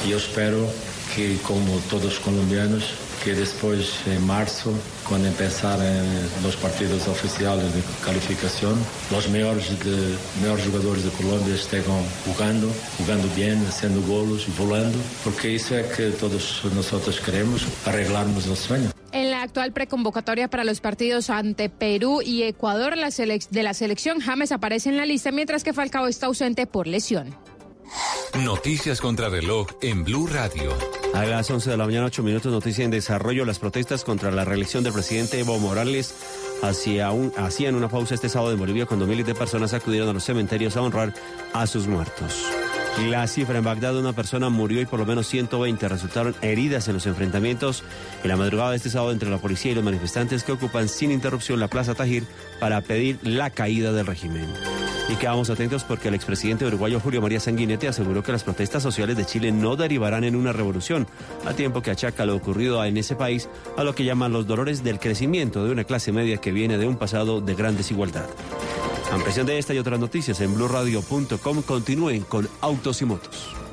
Yo 0.08 0.19
espero 0.19 0.69
que 1.14 1.38
como 1.43 1.78
todos 1.90 2.20
colombianos 2.20 2.94
que 3.25 3.35
después 3.35 4.06
en 4.06 4.25
marzo, 4.26 4.71
cuando 5.09 5.29
empezaran 5.29 6.05
los 6.43 6.56
partidos 6.56 7.09
oficiales 7.09 7.75
de 7.75 7.81
calificación, 8.05 8.75
los 9.11 9.29
mejores, 9.31 9.71
jugadores 10.67 11.05
de 11.05 11.11
Colombia 11.11 11.55
estén 11.55 11.82
jugando, 12.26 12.71
jugando 12.99 13.26
bien, 13.35 13.65
haciendo 13.67 14.03
golos, 14.03 14.47
volando, 14.59 14.99
porque 15.25 15.55
eso 15.55 15.75
es 15.76 15.87
que 15.97 16.11
todos 16.11 16.62
nosotros 16.75 17.19
queremos, 17.21 17.67
arreglarnos 17.87 18.47
los 18.47 18.59
sueños. 18.59 18.93
En 19.12 19.31
la 19.31 19.43
actual 19.43 19.73
preconvocatoria 19.73 20.49
para 20.49 20.65
los 20.65 20.81
partidos 20.81 21.31
ante 21.31 21.70
Perú 21.70 22.20
y 22.20 22.43
Ecuador 22.43 22.94
de 22.94 23.63
la 23.63 23.75
selección, 23.75 24.20
James 24.20 24.53
aparece 24.53 24.91
en 24.91 24.96
la 24.98 25.06
lista, 25.06 25.31
mientras 25.31 25.65
que 25.65 25.72
Falcao 25.72 26.08
está 26.08 26.27
ausente 26.27 26.67
por 26.67 26.87
lesión. 26.87 27.34
Noticias 28.44 29.01
contra 29.01 29.29
reloj 29.29 29.69
en 29.81 30.05
Blue 30.05 30.27
Radio. 30.27 30.72
A 31.15 31.24
las 31.24 31.48
11 31.51 31.70
de 31.70 31.77
la 31.77 31.86
mañana, 31.86 32.06
8 32.06 32.22
minutos, 32.22 32.51
noticia 32.51 32.84
en 32.84 32.91
desarrollo. 32.91 33.44
Las 33.44 33.58
protestas 33.58 34.03
contra 34.03 34.31
la 34.32 34.44
reelección 34.44 34.82
del 34.82 34.93
presidente 34.93 35.39
Evo 35.39 35.58
Morales 35.58 36.15
hacían 36.63 37.74
una 37.74 37.89
pausa 37.89 38.15
este 38.15 38.29
sábado 38.29 38.53
en 38.53 38.58
Bolivia 38.58 38.86
cuando 38.86 39.06
miles 39.06 39.27
de 39.27 39.34
personas 39.34 39.74
acudieron 39.74 40.08
a 40.08 40.13
los 40.13 40.24
cementerios 40.24 40.77
a 40.77 40.82
honrar 40.82 41.15
a 41.53 41.67
sus 41.67 41.86
muertos. 41.86 42.44
La 43.08 43.27
cifra 43.27 43.58
en 43.58 43.65
Bagdad, 43.65 43.96
una 43.96 44.13
persona 44.13 44.48
murió 44.51 44.81
y 44.81 44.86
por 44.86 45.01
lo 45.01 45.06
menos 45.06 45.27
120 45.27 45.89
resultaron 45.89 46.34
heridas 46.43 46.86
en 46.86 46.94
los 46.94 47.06
enfrentamientos 47.06 47.82
en 48.22 48.29
la 48.29 48.36
madrugada 48.36 48.70
de 48.70 48.77
este 48.77 48.89
sábado 48.89 49.10
entre 49.10 49.31
la 49.31 49.39
policía 49.39 49.72
y 49.72 49.74
los 49.74 49.82
manifestantes 49.82 50.44
que 50.44 50.53
ocupan 50.53 50.89
sin 50.89 51.10
interrupción 51.10 51.58
la 51.58 51.67
Plaza 51.67 51.94
Tajir 51.94 52.24
para 52.65 52.81
pedir 52.81 53.19
la 53.23 53.51
caída 53.51 53.93
del 53.93 54.06
régimen. 54.06 54.51
Y 55.11 55.17
quedamos 55.17 55.51
atentos 55.51 55.85
porque 55.85 56.09
el 56.09 56.15
expresidente 56.15 56.65
uruguayo 56.65 56.99
Julio 56.99 57.21
María 57.21 57.39
Sanguinetti 57.39 57.89
aseguró 57.89 58.23
que 58.23 58.33
las 58.33 58.43
protestas 58.43 58.83
sociales 58.83 59.19
de 59.19 59.27
Chile 59.27 59.53
no 59.53 59.77
derivarán 59.77 60.25
en 60.25 60.35
una 60.35 60.51
revolución, 60.51 61.06
a 61.44 61.53
tiempo 61.53 61.83
que 61.83 61.91
achaca 61.91 62.25
lo 62.25 62.35
ocurrido 62.35 62.83
en 62.83 62.97
ese 62.97 63.17
país 63.17 63.51
a 63.77 63.85
lo 63.85 63.94
que 63.94 64.06
llaman 64.06 64.33
los 64.33 64.47
dolores 64.47 64.83
del 64.83 64.99
crecimiento 64.99 65.63
de 65.63 65.73
una 65.73 65.85
clase 65.85 66.11
media 66.11 66.39
que 66.39 66.53
viene 66.53 66.79
de 66.79 66.87
un 66.87 66.97
pasado 66.97 67.43
de 67.43 67.55
gran 67.55 67.77
desigualdad. 67.77 68.25
Ampliación 69.13 69.44
de 69.44 69.59
esta 69.59 69.75
y 69.75 69.79
otras 69.79 70.01
noticias 70.01 70.41
en 70.41 70.55
blurradio.com. 70.55 71.61
Continúen 71.65 72.23
con 72.23 72.49
Autos 72.63 73.03
y 73.03 73.05
Motos. 73.05 73.64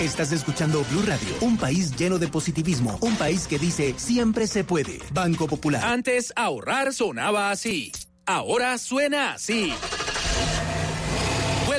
Estás 0.00 0.30
escuchando 0.30 0.84
Blue 0.92 1.02
Radio, 1.02 1.28
un 1.40 1.56
país 1.56 1.90
lleno 1.96 2.20
de 2.20 2.28
positivismo, 2.28 2.96
un 3.00 3.16
país 3.16 3.48
que 3.48 3.58
dice 3.58 3.94
siempre 3.96 4.46
se 4.46 4.62
puede. 4.62 5.00
Banco 5.12 5.48
Popular. 5.48 5.84
Antes 5.84 6.32
ahorrar 6.36 6.94
sonaba 6.94 7.50
así. 7.50 7.90
Ahora 8.24 8.78
suena 8.78 9.32
así. 9.32 9.72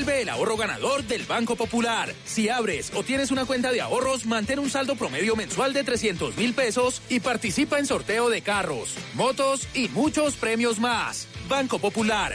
Vuelve 0.10 0.24
el 0.24 0.30
ahorro 0.30 0.58
ganador 0.58 1.04
del 1.04 1.24
Banco 1.26 1.56
Popular. 1.56 2.12
Si 2.26 2.50
abres 2.50 2.92
o 2.96 3.04
tienes 3.04 3.30
una 3.30 3.46
cuenta 3.46 3.72
de 3.72 3.80
ahorros, 3.80 4.26
mantén 4.26 4.58
un 4.58 4.68
saldo 4.68 4.96
promedio 4.96 5.36
mensual 5.36 5.72
de 5.72 5.84
300 5.84 6.36
mil 6.36 6.56
pesos 6.56 7.04
y 7.10 7.20
participa 7.20 7.78
en 7.78 7.86
sorteo 7.86 8.28
de 8.28 8.42
carros, 8.42 8.96
motos 9.14 9.68
y 9.76 9.88
muchos 9.90 10.36
premios 10.36 10.80
más. 10.80 11.28
Banco 11.48 11.78
Popular. 11.78 12.34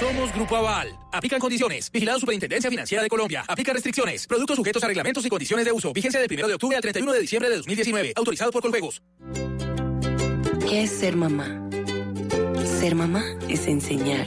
Somos 0.00 0.34
Grupo 0.34 0.56
Aval. 0.56 0.88
Aplican 1.12 1.38
condiciones. 1.38 1.88
Vigilado 1.88 2.18
Superintendencia 2.18 2.68
Financiera 2.68 3.04
de 3.04 3.08
Colombia. 3.08 3.44
Aplica 3.46 3.72
restricciones. 3.72 4.26
Productos 4.26 4.56
sujetos 4.56 4.82
a 4.82 4.88
reglamentos 4.88 5.24
y 5.24 5.28
condiciones 5.28 5.64
de 5.64 5.70
uso. 5.70 5.92
Vigencia 5.92 6.18
del 6.18 6.28
1 6.32 6.48
de 6.48 6.54
octubre 6.54 6.74
al 6.74 6.82
31 6.82 7.12
de 7.12 7.20
diciembre 7.20 7.48
de 7.48 7.58
2019. 7.58 8.14
Autorizado 8.16 8.50
por 8.50 8.62
Coljuegos. 8.62 9.02
¿Qué 10.68 10.82
es 10.82 10.90
ser 10.90 11.14
mamá? 11.14 11.70
Ser 12.80 12.96
mamá 12.96 13.22
es 13.48 13.68
enseñar. 13.68 14.26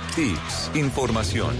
tips, 0.15 0.71
información. 0.75 1.55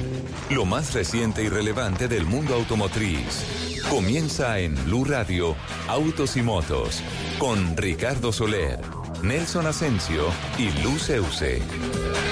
Lo 0.50 0.66
más 0.66 0.94
reciente 0.94 1.44
y 1.44 1.50
relevante 1.50 2.08
del 2.08 2.26
mundo 2.26 2.56
automotriz. 2.56 3.80
Comienza 3.90 4.60
en 4.60 4.76
Blue 4.86 5.06
Radio, 5.06 5.56
Autos 5.88 6.38
y 6.38 6.42
Motos, 6.42 7.02
con 7.40 7.76
Ricardo 7.78 8.32
Soler, 8.32 8.80
Nelson 9.22 9.68
Asensio 9.68 10.28
y 10.58 10.70
Luz 10.84 11.10
Euse. 11.10 11.62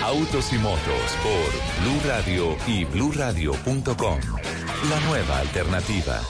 Autos 0.04 0.52
y 0.54 0.58
Motos 0.58 1.18
por 1.24 1.84
Blue 1.84 2.02
Radio 2.06 2.58
y 2.68 2.86
bluradio.com. 2.86 4.20
La 4.90 5.00
nueva 5.08 5.40
alternativa. 5.40 6.22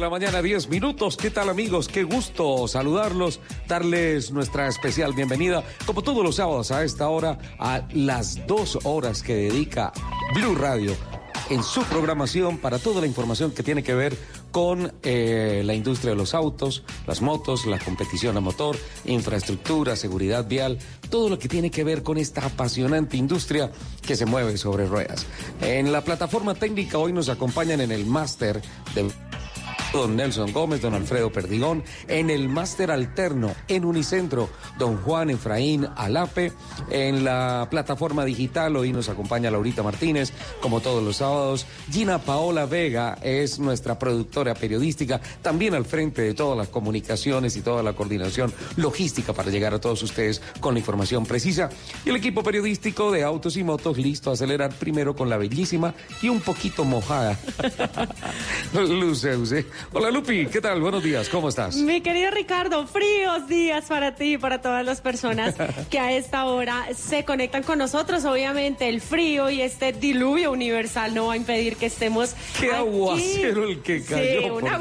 La 0.00 0.08
mañana, 0.08 0.40
10 0.40 0.68
minutos. 0.70 1.18
¿Qué 1.18 1.30
tal 1.30 1.50
amigos? 1.50 1.86
Qué 1.86 2.04
gusto 2.04 2.66
saludarlos, 2.66 3.38
darles 3.68 4.30
nuestra 4.30 4.66
especial 4.66 5.12
bienvenida, 5.12 5.62
como 5.84 6.00
todos 6.00 6.24
los 6.24 6.36
sábados 6.36 6.70
a 6.70 6.82
esta 6.84 7.08
hora, 7.10 7.38
a 7.58 7.86
las 7.92 8.46
dos 8.46 8.78
horas 8.84 9.22
que 9.22 9.34
dedica 9.34 9.92
Blue 10.34 10.54
Radio 10.54 10.96
en 11.50 11.62
su 11.62 11.82
programación 11.82 12.58
para 12.58 12.78
toda 12.78 13.00
la 13.02 13.06
información 13.06 13.50
que 13.50 13.62
tiene 13.62 13.82
que 13.82 13.94
ver 13.94 14.16
con 14.50 14.92
eh, 15.02 15.62
la 15.64 15.74
industria 15.74 16.12
de 16.12 16.16
los 16.16 16.34
autos, 16.34 16.82
las 17.06 17.20
motos, 17.20 17.66
la 17.66 17.78
competición 17.78 18.36
a 18.36 18.40
motor, 18.40 18.76
infraestructura, 19.04 19.96
seguridad 19.96 20.48
vial, 20.48 20.78
todo 21.10 21.28
lo 21.28 21.38
que 21.38 21.48
tiene 21.48 21.70
que 21.70 21.84
ver 21.84 22.02
con 22.02 22.16
esta 22.16 22.46
apasionante 22.46 23.16
industria 23.16 23.70
que 24.00 24.16
se 24.16 24.24
mueve 24.26 24.56
sobre 24.56 24.86
ruedas. 24.86 25.26
En 25.60 25.92
la 25.92 26.02
plataforma 26.02 26.54
técnica 26.54 26.96
hoy 26.98 27.12
nos 27.12 27.28
acompañan 27.28 27.80
en 27.80 27.92
el 27.92 28.06
máster 28.06 28.62
de 28.94 29.10
don 29.92 30.16
Nelson 30.16 30.52
Gómez, 30.52 30.82
don 30.82 30.94
Alfredo 30.94 31.32
Perdigón, 31.32 31.82
en 32.06 32.30
el 32.30 32.48
máster 32.48 32.90
alterno 32.90 33.54
en 33.68 33.84
Unicentro, 33.84 34.48
don 34.78 34.96
Juan 34.98 35.30
Efraín 35.30 35.86
Alape, 35.96 36.52
en 36.90 37.24
la 37.24 37.66
plataforma 37.70 38.24
digital. 38.24 38.76
Hoy 38.76 38.92
nos 38.92 39.08
acompaña 39.08 39.50
Laurita 39.50 39.82
Martínez, 39.82 40.32
como 40.60 40.80
todos 40.80 41.02
los 41.02 41.16
sábados, 41.16 41.66
Gina 41.90 42.18
Paola 42.18 42.66
Vega 42.66 43.18
es 43.22 43.58
nuestra 43.58 43.98
productora 43.98 44.54
periodística, 44.54 45.20
también 45.42 45.74
al 45.74 45.84
frente 45.84 46.22
de 46.22 46.34
todas 46.34 46.56
las 46.56 46.68
comunicaciones 46.68 47.56
y 47.56 47.62
toda 47.62 47.82
la 47.82 47.92
coordinación 47.92 48.52
logística 48.76 49.32
para 49.32 49.50
llegar 49.50 49.74
a 49.74 49.80
todos 49.80 50.02
ustedes 50.02 50.40
con 50.60 50.74
la 50.74 50.80
información 50.80 51.26
precisa, 51.26 51.68
y 52.04 52.10
el 52.10 52.16
equipo 52.16 52.42
periodístico 52.42 53.10
de 53.10 53.24
Autos 53.24 53.56
y 53.56 53.64
Motos 53.64 53.98
listo 53.98 54.30
a 54.30 54.34
acelerar 54.34 54.72
primero 54.72 55.16
con 55.16 55.28
la 55.28 55.36
bellísima 55.36 55.94
y 56.22 56.28
un 56.28 56.40
poquito 56.40 56.84
mojada. 56.84 57.38
Luceuse. 58.72 59.66
Hola 59.92 60.10
Lupi, 60.10 60.46
¿qué 60.46 60.60
tal? 60.60 60.80
Buenos 60.80 61.02
días, 61.02 61.28
¿cómo 61.28 61.48
estás? 61.48 61.76
Mi 61.76 62.00
querido 62.00 62.30
Ricardo, 62.30 62.86
fríos 62.86 63.48
días 63.48 63.86
para 63.86 64.14
ti 64.14 64.34
y 64.34 64.38
para 64.38 64.60
todas 64.60 64.84
las 64.84 65.00
personas 65.00 65.54
que 65.90 65.98
a 65.98 66.12
esta 66.12 66.44
hora 66.44 66.86
se 66.94 67.24
conectan 67.24 67.62
con 67.62 67.78
nosotros. 67.78 68.24
Obviamente 68.24 68.88
el 68.88 69.00
frío 69.00 69.50
y 69.50 69.62
este 69.62 69.92
diluvio 69.92 70.52
universal 70.52 71.14
no 71.14 71.26
va 71.26 71.34
a 71.34 71.36
impedir 71.36 71.76
que 71.76 71.86
estemos. 71.86 72.34
Qué 72.58 72.68
aquí. 72.68 72.76
aguacero 72.76 73.64
el 73.64 73.80
que 73.82 74.04
cayó. 74.04 74.40
Sí, 74.42 74.50
un 74.50 74.64
Dios. 74.64 74.72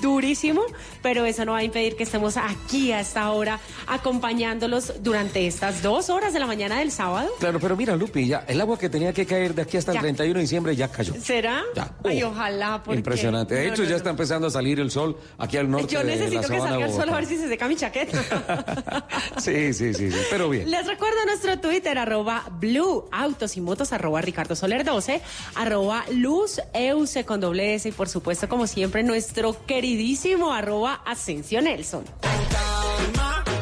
Durísimo, 0.00 0.62
pero 1.02 1.24
eso 1.26 1.44
no 1.44 1.52
va 1.52 1.58
a 1.58 1.64
impedir 1.64 1.96
que 1.96 2.02
estemos 2.04 2.36
aquí 2.36 2.92
a 2.92 3.00
esta 3.00 3.30
hora 3.30 3.60
acompañándolos 3.86 5.02
durante 5.02 5.46
estas 5.46 5.82
dos 5.82 6.10
horas 6.10 6.32
de 6.32 6.40
la 6.40 6.46
mañana 6.46 6.78
del 6.78 6.90
sábado. 6.90 7.30
Claro, 7.38 7.58
pero 7.60 7.76
mira 7.76 7.96
Lupi, 7.96 8.26
ya 8.26 8.44
el 8.48 8.60
agua 8.60 8.78
que 8.78 8.88
tenía 8.88 9.12
que 9.12 9.26
caer 9.26 9.54
de 9.54 9.62
aquí 9.62 9.76
hasta 9.76 9.92
el 9.92 9.96
Ya. 9.96 10.02
31 10.02 10.34
de 10.34 10.40
diciembre 10.40 10.76
ya 10.76 10.88
cayó. 10.88 11.14
¿Será? 11.20 11.62
Ya. 11.74 11.94
Ay, 12.04 12.22
ojalá. 12.22 12.82
Porque... 12.82 12.98
Impresionante. 12.98 13.54
De 13.54 13.68
hecho, 13.68 13.82
no, 13.82 13.88
ya 13.88 13.96
está 13.96 14.10
empezando 14.10 14.46
a 14.46 14.50
salir 14.50 14.80
el 14.80 14.90
sol 14.90 15.16
aquí 15.38 15.56
al 15.56 15.70
norte 15.70 15.92
Yo 15.92 16.00
de 16.00 16.04
la 16.04 16.10
necesito 16.16 16.40
que 16.48 16.58
salga 16.60 16.86
el 16.86 16.92
sol 16.92 17.08
a 17.08 17.14
ver 17.14 17.26
si 17.26 17.36
se 17.36 17.48
seca 17.48 17.68
mi 17.68 17.76
chaqueta. 17.76 19.06
Sí, 19.38 19.72
sí, 19.72 19.94
sí, 19.94 20.10
sí, 20.10 20.18
pero 20.30 20.48
bien. 20.48 20.70
Les 20.70 20.86
recuerdo 20.86 21.16
nuestro 21.26 21.58
Twitter, 21.58 21.96
arroba 21.98 22.44
Blue 22.60 23.08
Autos 23.12 23.56
y 23.56 23.60
Motos, 23.60 23.92
arroba 23.92 24.20
Ricardo 24.20 24.54
Soler 24.56 24.84
12, 24.84 25.20
arroba 25.54 26.04
Luz 26.12 26.60
Euse 26.74 27.24
con 27.24 27.40
doble 27.40 27.74
S 27.74 27.88
y 27.88 27.92
por 27.92 28.08
supuesto, 28.08 28.48
como 28.48 28.66
siempre, 28.66 29.02
nuestro 29.02 29.54
queridísimo 29.88 30.52
arroba 30.52 31.00
Asensio 31.06 31.62
Nelson. 31.62 32.04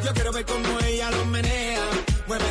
Yo 0.04 0.12
quiero 0.12 0.32
ver 0.32 0.44
cómo 0.44 0.80
ella 0.84 1.08
menea. 1.30 1.80
Mueve 2.26 2.44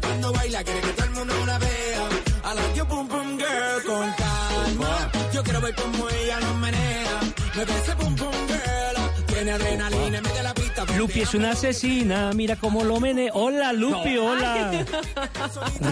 cuando 0.00 0.32
baila, 0.32 0.62
quiere 0.62 0.80
que 0.80 0.92
todo 0.92 1.06
el 1.06 1.10
mundo 1.10 1.34
la 1.46 1.58
vea. 1.58 2.08
I 2.44 2.54
like 2.54 2.76
your 2.76 2.86
boom 2.86 3.08
boom 3.08 3.36
girl 3.36 3.82
con 3.84 4.12
calma. 4.12 5.10
Yo 5.32 5.42
quiero 5.42 5.60
ver 5.60 5.74
cómo 5.74 6.08
ella 6.08 6.38
menea. 6.60 7.20
Mueve 7.56 7.72
ese 7.82 7.94
boom 7.94 8.14
boom 8.14 8.46
girl. 8.46 9.26
Tiene 9.26 9.52
adrenalina, 9.52 10.20
mete 10.20 10.42
la. 10.42 10.43
Lupi 11.04 11.20
es 11.20 11.34
una 11.34 11.50
asesina, 11.50 12.30
mira 12.34 12.56
cómo 12.56 12.82
lo 12.82 12.98
mene. 12.98 13.28
Hola 13.34 13.74
Lupi, 13.74 14.14
No. 14.14 14.24
hola. 14.30 14.86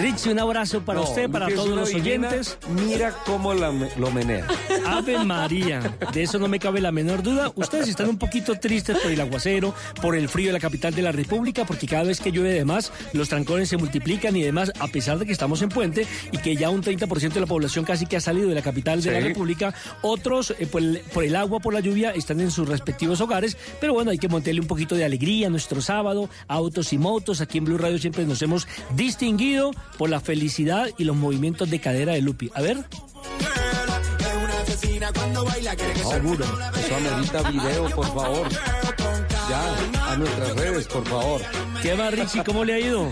Richie, 0.00 0.32
un 0.32 0.38
abrazo 0.38 0.80
para 0.82 1.00
No, 1.00 1.04
usted, 1.04 1.28
para 1.28 1.44
Lupi 1.50 1.56
todos 1.56 1.68
los 1.76 1.88
divina. 1.90 2.28
oyentes. 2.28 2.56
Mira 2.70 3.14
cómo 3.26 3.52
la 3.52 3.70
lo 3.98 4.10
menea. 4.10 4.46
Ave 4.86 5.22
María, 5.22 5.80
de 6.14 6.22
eso 6.22 6.38
no 6.38 6.48
me 6.48 6.58
cabe 6.58 6.80
la 6.80 6.92
menor 6.92 7.22
duda. 7.22 7.52
Ustedes 7.56 7.88
están 7.88 8.08
un 8.08 8.16
poquito 8.16 8.54
tristes 8.58 8.96
por 9.00 9.10
el 9.12 9.20
aguacero, 9.20 9.74
por 10.00 10.16
el 10.16 10.30
frío 10.30 10.46
de 10.46 10.54
la 10.54 10.60
capital 10.60 10.94
de 10.94 11.02
la 11.02 11.12
República, 11.12 11.66
porque 11.66 11.86
cada 11.86 12.04
vez 12.04 12.18
que 12.18 12.32
llueve 12.32 12.54
de 12.54 12.64
más, 12.64 12.90
los 13.12 13.28
trancones 13.28 13.68
se 13.68 13.76
multiplican 13.76 14.34
y 14.34 14.42
demás, 14.42 14.72
a 14.80 14.88
pesar 14.88 15.18
de 15.18 15.26
que 15.26 15.32
estamos 15.32 15.60
en 15.60 15.68
puente 15.68 16.06
y 16.32 16.38
que 16.38 16.56
ya 16.56 16.70
un 16.70 16.82
30% 16.82 17.34
de 17.34 17.40
la 17.40 17.46
población 17.46 17.84
casi 17.84 18.06
que 18.06 18.16
ha 18.16 18.20
salido 18.22 18.48
de 18.48 18.54
la 18.54 18.62
capital 18.62 19.02
de 19.02 19.10
la. 19.10 19.20
República, 19.20 19.74
otros 20.00 20.54
eh, 20.58 20.66
por, 20.66 20.80
el, 20.80 21.00
por 21.12 21.22
el 21.22 21.36
agua, 21.36 21.60
por 21.60 21.74
la 21.74 21.80
lluvia, 21.80 22.12
están 22.12 22.40
en 22.40 22.50
sus 22.50 22.66
respectivos 22.66 23.20
hogares, 23.20 23.58
pero 23.78 23.92
bueno, 23.92 24.10
hay 24.10 24.18
que 24.18 24.28
montarle 24.28 24.60
un 24.60 24.66
poquito 24.66 24.94
de 24.94 25.01
alegría 25.04 25.50
nuestro 25.50 25.80
sábado, 25.80 26.28
autos 26.48 26.92
y 26.92 26.98
motos. 26.98 27.40
Aquí 27.40 27.58
en 27.58 27.64
Blue 27.64 27.78
Radio 27.78 27.98
siempre 27.98 28.24
nos 28.24 28.42
hemos 28.42 28.66
distinguido 28.94 29.72
por 29.98 30.10
la 30.10 30.20
felicidad 30.20 30.88
y 30.98 31.04
los 31.04 31.16
movimientos 31.16 31.70
de 31.70 31.80
cadera 31.80 32.12
de 32.12 32.22
Lupi. 32.22 32.50
A 32.54 32.62
ver. 32.62 32.84
Cuando 35.14 35.44
baila, 35.44 35.74
que 35.74 35.94
Seguro. 35.96 36.44
Eso 36.44 36.96
amerita 36.96 37.50
video, 37.50 37.90
por 37.90 38.06
favor. 38.06 38.48
Ya, 39.48 40.12
a 40.12 40.16
nuestras 40.16 40.54
redes, 40.54 40.86
por 40.86 41.04
favor. 41.04 41.40
¿Qué 41.82 41.94
va, 41.94 42.10
Richie? 42.10 42.44
¿Cómo 42.44 42.64
le 42.64 42.74
ha 42.74 42.78
ido? 42.78 43.10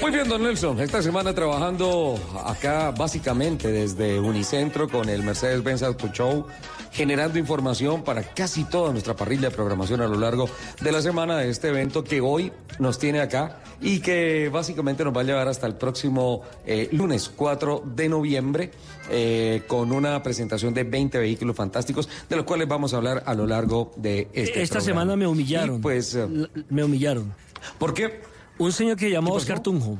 Muy 0.00 0.10
bien, 0.10 0.28
don 0.28 0.42
Nelson. 0.42 0.80
Esta 0.80 1.02
semana 1.02 1.34
trabajando 1.34 2.18
acá 2.44 2.90
básicamente 2.90 3.72
desde 3.72 4.20
Unicentro 4.20 4.88
con 4.88 5.08
el 5.08 5.22
Mercedes-Benz 5.22 5.82
Auto 5.82 6.08
Show, 6.12 6.46
generando 6.94 7.40
información 7.40 8.04
para 8.04 8.22
casi 8.22 8.62
toda 8.64 8.92
nuestra 8.92 9.16
parrilla 9.16 9.50
de 9.50 9.50
programación 9.50 10.00
a 10.00 10.06
lo 10.06 10.16
largo 10.18 10.48
de 10.80 10.92
la 10.92 11.02
semana 11.02 11.36
de 11.38 11.50
este 11.50 11.68
evento 11.68 12.04
que 12.04 12.20
hoy 12.20 12.52
nos 12.78 13.00
tiene 13.00 13.20
acá 13.20 13.58
y 13.80 13.98
que 13.98 14.48
básicamente 14.48 15.04
nos 15.04 15.14
va 15.14 15.22
a 15.22 15.24
llevar 15.24 15.48
hasta 15.48 15.66
el 15.66 15.74
próximo 15.74 16.42
eh, 16.64 16.88
lunes 16.92 17.28
4 17.34 17.82
de 17.96 18.08
noviembre 18.08 18.70
eh, 19.10 19.64
con 19.66 19.90
una 19.90 20.22
presentación 20.22 20.72
de 20.72 20.84
20 20.84 21.18
vehículos 21.18 21.56
fantásticos 21.56 22.08
de 22.30 22.36
los 22.36 22.44
cuales 22.44 22.68
vamos 22.68 22.94
a 22.94 22.98
hablar 22.98 23.24
a 23.26 23.34
lo 23.34 23.44
largo 23.46 23.90
de 23.96 24.28
este 24.32 24.62
Esta 24.62 24.76
programa. 24.78 24.80
semana 25.02 25.16
me 25.16 25.26
humillaron. 25.26 25.76
Y, 25.76 25.78
pues, 25.80 26.14
eh, 26.14 26.28
me 26.70 26.84
humillaron. 26.84 27.34
¿por 27.78 27.92
qué? 27.92 28.20
Un 28.58 28.70
señor 28.70 28.96
que 28.96 29.10
llamó. 29.10 29.32
Oscar 29.34 29.60
Tunjo. 29.60 29.98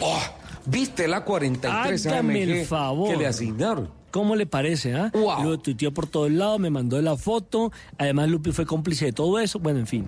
Oh, 0.00 0.20
¿Viste 0.66 1.08
la 1.08 1.24
43 1.24 2.06
Hágame 2.06 2.42
AMG 2.42 2.50
el 2.50 2.66
favor. 2.66 3.08
que 3.10 3.16
le 3.16 3.26
asignaron? 3.26 3.97
¿Cómo 4.10 4.36
le 4.36 4.46
parece? 4.46 4.94
ah? 4.94 5.10
Lo 5.14 5.58
tuiteó 5.58 5.92
por 5.92 6.06
todos 6.06 6.30
lados, 6.30 6.58
me 6.58 6.70
mandó 6.70 7.00
la 7.00 7.16
foto. 7.16 7.72
Además, 7.98 8.28
Lupi 8.28 8.52
fue 8.52 8.66
cómplice 8.66 9.06
de 9.06 9.12
todo 9.12 9.38
eso. 9.38 9.58
Bueno, 9.58 9.80
en 9.80 9.86
fin. 9.86 10.06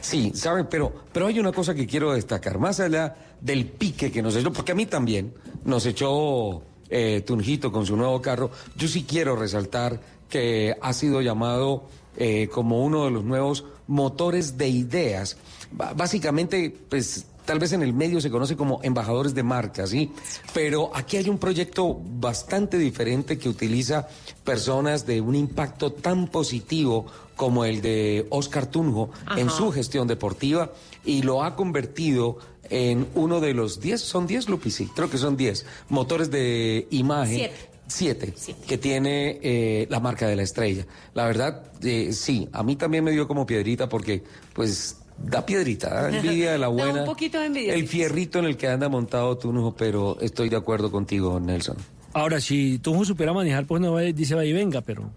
Sí, 0.00 0.32
saben, 0.34 0.66
pero, 0.70 0.92
pero 1.12 1.26
hay 1.26 1.38
una 1.38 1.52
cosa 1.52 1.74
que 1.74 1.86
quiero 1.86 2.12
destacar, 2.12 2.58
más 2.58 2.80
allá 2.80 3.14
del 3.40 3.66
pique 3.66 4.10
que 4.10 4.22
nos 4.22 4.34
echó, 4.34 4.52
porque 4.52 4.72
a 4.72 4.74
mí 4.74 4.86
también 4.86 5.34
nos 5.64 5.84
echó 5.86 6.62
eh, 6.88 7.22
Tunjito 7.26 7.70
con 7.70 7.86
su 7.86 7.96
nuevo 7.96 8.20
carro, 8.20 8.50
yo 8.76 8.88
sí 8.88 9.04
quiero 9.04 9.36
resaltar 9.36 10.00
que 10.28 10.74
ha 10.80 10.92
sido 10.92 11.20
llamado 11.20 11.84
eh, 12.16 12.48
como 12.50 12.82
uno 12.82 13.04
de 13.04 13.10
los 13.10 13.24
nuevos 13.24 13.64
motores 13.86 14.56
de 14.56 14.68
ideas. 14.68 15.36
Básicamente, 15.70 16.74
pues 16.88 17.26
tal 17.50 17.58
vez 17.58 17.72
en 17.72 17.82
el 17.82 17.92
medio 17.92 18.20
se 18.20 18.30
conoce 18.30 18.54
como 18.54 18.78
embajadores 18.84 19.34
de 19.34 19.42
marca, 19.42 19.84
¿sí? 19.84 20.12
Pero 20.54 20.92
aquí 20.94 21.16
hay 21.16 21.28
un 21.28 21.36
proyecto 21.36 22.00
bastante 22.00 22.78
diferente 22.78 23.40
que 23.40 23.48
utiliza 23.48 24.06
personas 24.44 25.04
de 25.04 25.20
un 25.20 25.34
impacto 25.34 25.90
tan 25.90 26.28
positivo 26.28 27.06
como 27.34 27.64
el 27.64 27.82
de 27.82 28.24
Oscar 28.30 28.66
Tunjo 28.66 29.10
en 29.36 29.50
su 29.50 29.72
gestión 29.72 30.06
deportiva 30.06 30.70
y 31.04 31.22
lo 31.22 31.42
ha 31.42 31.56
convertido 31.56 32.38
en 32.68 33.08
uno 33.16 33.40
de 33.40 33.52
los 33.52 33.80
10, 33.80 34.00
son 34.00 34.28
10 34.28 34.48
Lupi, 34.48 34.70
sí, 34.70 34.88
creo 34.94 35.10
que 35.10 35.18
son 35.18 35.36
10 35.36 35.66
motores 35.88 36.30
de 36.30 36.86
imagen. 36.92 37.36
Siete. 37.36 37.70
Siete, 37.88 38.32
que 38.68 38.78
tiene 38.78 39.40
eh, 39.42 39.88
la 39.90 39.98
marca 39.98 40.28
de 40.28 40.36
la 40.36 40.42
estrella. 40.42 40.86
La 41.12 41.26
verdad, 41.26 41.72
eh, 41.82 42.12
sí, 42.12 42.48
a 42.52 42.62
mí 42.62 42.76
también 42.76 43.02
me 43.02 43.10
dio 43.10 43.26
como 43.26 43.44
piedrita 43.44 43.88
porque, 43.88 44.22
pues, 44.54 44.99
da 45.22 45.44
piedrita, 45.44 45.88
da 45.88 46.16
envidia 46.16 46.52
de 46.52 46.58
la 46.58 46.66
Da 46.68 46.70
un 46.70 46.76
buena. 46.76 47.04
poquito 47.04 47.38
de 47.40 47.46
envidia, 47.46 47.74
El 47.74 47.86
fierrito 47.88 48.38
en 48.38 48.46
el 48.46 48.56
que 48.56 48.68
anda 48.68 48.88
montado 48.88 49.36
Tunjo, 49.38 49.74
pero 49.76 50.18
estoy 50.20 50.48
de 50.48 50.56
acuerdo 50.56 50.90
contigo, 50.90 51.38
Nelson. 51.40 51.76
Ahora, 52.12 52.40
si 52.40 52.78
Tunjo 52.78 53.04
supiera 53.04 53.32
manejar, 53.32 53.66
pues 53.66 53.80
no 53.80 53.92
va- 53.92 54.00
dice 54.02 54.34
va 54.34 54.44
y 54.44 54.52
venga, 54.52 54.80
pero 54.80 55.10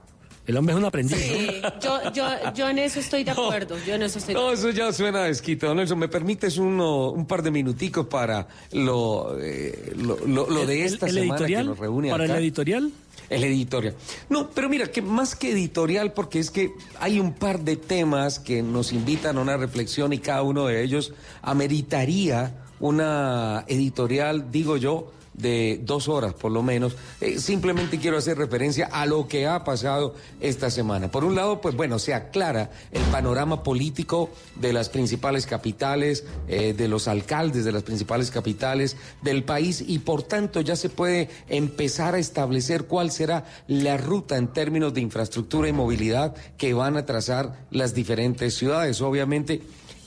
el 0.45 0.57
hombre 0.57 0.73
es 0.73 0.79
un 0.79 0.85
aprendiz. 0.85 1.17
Sí, 1.17 1.47
yo, 1.81 2.11
yo, 2.13 2.25
yo 2.53 2.69
en 2.69 2.77
eso 2.79 2.99
estoy 2.99 3.23
de 3.23 3.31
acuerdo. 3.31 3.75
Yo 3.87 3.95
en 3.95 4.03
eso 4.03 4.19
estoy 4.19 4.35
de 4.35 4.39
No, 4.39 4.47
acuerdo. 4.49 4.69
eso 4.69 4.77
ya 4.77 4.91
suena 4.93 5.23
desquito. 5.23 5.73
Nelson, 5.73 5.97
¿me 5.97 6.07
permites 6.09 6.57
uno, 6.57 7.09
un 7.11 7.25
par 7.25 7.41
de 7.41 7.49
minuticos 7.49 8.05
para 8.07 8.47
lo, 8.73 9.37
eh, 9.39 9.93
lo, 9.95 10.17
lo- 10.27 10.49
lo 10.49 10.65
de 10.67 10.85
El- 10.85 10.93
esta 10.93 11.07
el 11.07 11.13
semana 11.13 11.35
editorial? 11.35 11.63
que 11.63 11.69
nos 11.69 11.79
reúne 11.79 12.09
¿Para 12.11 12.25
acá? 12.25 12.33
el 12.37 12.43
editorial? 12.43 12.91
El 13.29 13.43
editorial. 13.43 13.95
No, 14.29 14.49
pero 14.49 14.69
mira, 14.69 14.91
que 14.91 15.01
más 15.01 15.35
que 15.35 15.51
editorial, 15.51 16.13
porque 16.13 16.39
es 16.39 16.51
que 16.51 16.71
hay 16.99 17.19
un 17.19 17.33
par 17.33 17.61
de 17.61 17.75
temas 17.75 18.39
que 18.39 18.61
nos 18.61 18.93
invitan 18.93 19.37
a 19.37 19.41
una 19.41 19.57
reflexión 19.57 20.13
y 20.13 20.19
cada 20.19 20.43
uno 20.43 20.67
de 20.67 20.83
ellos 20.83 21.13
ameritaría 21.41 22.63
una 22.79 23.63
editorial, 23.67 24.51
digo 24.51 24.77
yo, 24.77 25.11
de 25.33 25.79
dos 25.83 26.07
horas 26.07 26.33
por 26.33 26.51
lo 26.51 26.63
menos. 26.63 26.95
Eh, 27.21 27.39
simplemente 27.39 27.99
quiero 27.99 28.17
hacer 28.17 28.37
referencia 28.37 28.87
a 28.91 29.05
lo 29.05 29.27
que 29.27 29.47
ha 29.47 29.63
pasado 29.63 30.15
esta 30.39 30.69
semana. 30.69 31.09
Por 31.09 31.23
un 31.23 31.35
lado, 31.35 31.61
pues 31.61 31.75
bueno, 31.75 31.99
se 31.99 32.13
aclara 32.13 32.71
el 32.91 33.01
panorama 33.03 33.63
político 33.63 34.29
de 34.55 34.73
las 34.73 34.89
principales 34.89 35.45
capitales, 35.45 36.25
eh, 36.47 36.73
de 36.73 36.87
los 36.87 37.07
alcaldes 37.07 37.65
de 37.65 37.71
las 37.71 37.83
principales 37.83 38.31
capitales 38.31 38.97
del 39.21 39.43
país 39.43 39.83
y 39.85 39.99
por 39.99 40.23
tanto 40.23 40.61
ya 40.61 40.75
se 40.75 40.89
puede 40.89 41.29
empezar 41.49 42.15
a 42.15 42.19
establecer 42.19 42.85
cuál 42.85 43.11
será 43.11 43.45
la 43.67 43.97
ruta 43.97 44.37
en 44.37 44.47
términos 44.47 44.93
de 44.93 45.01
infraestructura 45.01 45.67
y 45.67 45.73
movilidad 45.73 46.35
que 46.57 46.73
van 46.73 46.97
a 46.97 47.05
trazar 47.05 47.65
las 47.71 47.93
diferentes 47.93 48.55
ciudades. 48.55 49.01
Obviamente, 49.01 49.61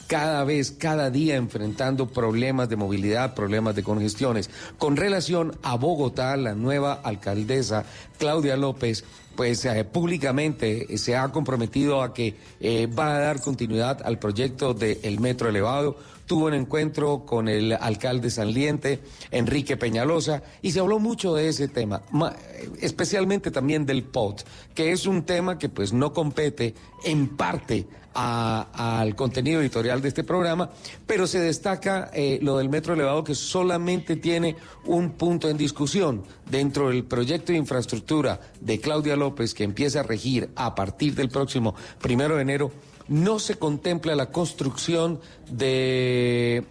cada 0.06 0.44
vez, 0.44 0.70
cada 0.70 1.10
día 1.10 1.36
enfrentando 1.36 2.06
problemas 2.08 2.68
de 2.68 2.76
movilidad, 2.76 3.34
problemas 3.34 3.74
de 3.74 3.82
congestiones. 3.82 4.50
Con 4.78 4.96
relación 4.96 5.58
a 5.62 5.76
Bogotá, 5.76 6.36
la 6.36 6.54
nueva 6.54 6.94
alcaldesa 6.94 7.84
Claudia 8.18 8.56
López, 8.56 9.04
pues 9.34 9.64
eh, 9.66 9.84
públicamente 9.84 10.96
se 10.96 11.16
ha 11.16 11.28
comprometido 11.30 12.02
a 12.02 12.14
que 12.14 12.36
eh, 12.60 12.86
va 12.86 13.16
a 13.16 13.20
dar 13.20 13.40
continuidad 13.42 14.00
al 14.04 14.18
proyecto 14.18 14.72
del 14.74 15.20
metro 15.20 15.48
elevado. 15.48 15.96
Tuvo 16.26 16.46
un 16.46 16.54
encuentro 16.54 17.24
con 17.24 17.46
el 17.46 17.72
alcalde 17.72 18.30
saliente, 18.30 18.98
Enrique 19.30 19.76
Peñalosa, 19.76 20.42
y 20.60 20.72
se 20.72 20.80
habló 20.80 20.98
mucho 20.98 21.34
de 21.34 21.48
ese 21.48 21.68
tema, 21.68 22.02
ma- 22.10 22.34
especialmente 22.80 23.52
también 23.52 23.86
del 23.86 24.02
POT, 24.02 24.42
que 24.74 24.90
es 24.90 25.06
un 25.06 25.22
tema 25.24 25.56
que 25.56 25.68
pues 25.68 25.92
no 25.92 26.12
compete 26.12 26.74
en 27.04 27.36
parte 27.36 27.86
al 28.16 29.14
contenido 29.14 29.60
editorial 29.60 30.00
de 30.00 30.08
este 30.08 30.24
programa, 30.24 30.70
pero 31.06 31.26
se 31.26 31.38
destaca 31.38 32.10
eh, 32.14 32.38
lo 32.40 32.56
del 32.56 32.70
metro 32.70 32.94
elevado 32.94 33.22
que 33.22 33.34
solamente 33.34 34.16
tiene 34.16 34.56
un 34.86 35.10
punto 35.10 35.50
en 35.50 35.56
discusión 35.56 36.24
dentro 36.50 36.88
del 36.88 37.04
proyecto 37.04 37.52
de 37.52 37.58
infraestructura 37.58 38.40
de 38.60 38.80
Claudia 38.80 39.16
López 39.16 39.52
que 39.52 39.64
empieza 39.64 40.00
a 40.00 40.04
regir 40.04 40.48
a 40.56 40.74
partir 40.74 41.14
del 41.14 41.28
próximo 41.28 41.74
primero 42.00 42.36
de 42.36 42.42
enero. 42.42 42.72
No 43.08 43.38
se 43.38 43.56
contempla 43.56 44.16
la 44.16 44.30
construcción 44.30 45.20
de 45.50 46.64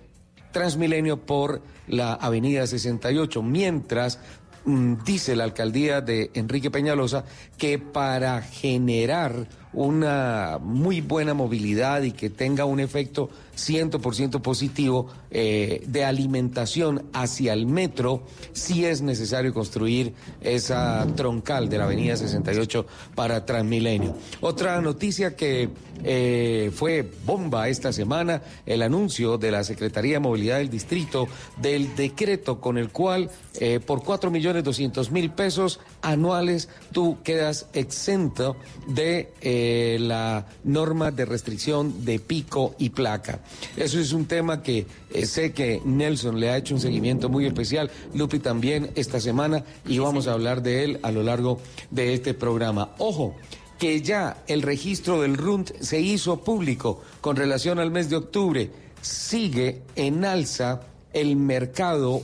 Transmilenio 0.52 1.18
por 1.18 1.62
la 1.88 2.14
Avenida 2.14 2.66
68, 2.66 3.44
mientras 3.44 4.20
mm, 4.66 4.96
dice 5.06 5.36
la 5.36 5.44
alcaldía 5.44 6.02
de 6.02 6.32
Enrique 6.34 6.72
Peñalosa 6.72 7.24
que 7.58 7.78
para 7.78 8.42
generar 8.42 9.48
una 9.76 10.58
muy 10.62 11.02
buena 11.02 11.34
movilidad 11.34 12.02
y 12.02 12.12
que 12.12 12.30
tenga 12.30 12.66
un 12.66 12.80
efecto 12.80 13.30
100% 13.56 14.42
positivo 14.42 15.08
eh, 15.32 15.84
de 15.88 16.04
alimentación 16.04 17.06
hacia 17.14 17.54
el 17.54 17.66
metro, 17.66 18.24
sí 18.54 18.86
es 18.86 19.02
necesario 19.02 19.54
construir 19.54 20.14
esa 20.42 21.06
troncal 21.16 21.70
de 21.70 21.78
la 21.78 21.86
Avenida 21.86 22.16
68 22.18 22.86
para 23.16 23.46
Transmilenio. 23.46 24.16
Otra 24.42 24.80
noticia 24.82 25.36
que 25.36 25.70
eh, 26.04 26.72
fue 26.74 27.10
bomba 27.26 27.70
esta 27.70 27.94
semana, 27.94 28.42
el 28.66 28.82
anuncio 28.82 29.38
de 29.38 29.52
la 29.52 29.64
Secretaría 29.64 30.14
de 30.14 30.20
Movilidad 30.20 30.58
del 30.58 30.70
Distrito 30.70 31.28
del 31.58 31.96
decreto 31.96 32.60
con 32.60 32.78
el 32.78 32.90
cual 32.90 33.30
eh, 33.60 33.80
por 33.80 34.04
4 34.04 34.32
millones 34.32 34.64
200 34.64 35.12
mil 35.12 35.32
pesos 35.32 35.80
anuales 36.02 36.70
tú 36.92 37.18
quedas 37.24 37.68
exento 37.74 38.56
de 38.88 39.34
eh, 39.68 39.98
la 40.00 40.46
norma 40.64 41.10
de 41.10 41.26
restricción 41.26 42.06
de 42.06 42.20
pico 42.20 42.76
y 42.78 42.92
placa. 42.92 43.40
Eso 43.76 44.00
es 44.00 44.14
un 44.14 44.26
tema 44.26 44.62
que 44.62 44.86
eh, 45.12 45.26
sé 45.26 45.54
que 45.54 45.82
Nelson 45.84 46.40
le 46.40 46.52
ha 46.52 46.58
hecho 46.58 46.76
un 46.76 46.80
seguimiento 46.80 47.30
muy 47.30 47.48
especial, 47.48 47.90
Lupi 48.14 48.38
también 48.38 48.92
esta 48.94 49.20
semana 49.20 49.64
y 49.88 49.98
vamos 49.98 50.28
a 50.28 50.34
hablar 50.34 50.62
de 50.62 50.84
él 50.84 51.00
a 51.02 51.12
lo 51.12 51.24
largo 51.24 51.60
de 51.90 52.14
este 52.14 52.36
programa. 52.36 52.92
Ojo, 53.00 53.36
que 53.80 54.02
ya 54.02 54.44
el 54.46 54.62
registro 54.62 55.22
del 55.22 55.36
RUNT 55.36 55.72
se 55.80 56.00
hizo 56.00 56.44
público 56.44 57.02
con 57.22 57.36
relación 57.36 57.80
al 57.80 57.90
mes 57.90 58.10
de 58.10 58.18
octubre. 58.18 58.70
Sigue 59.02 59.82
en 59.96 60.26
alza 60.26 60.82
el 61.12 61.36
mercado 61.38 62.22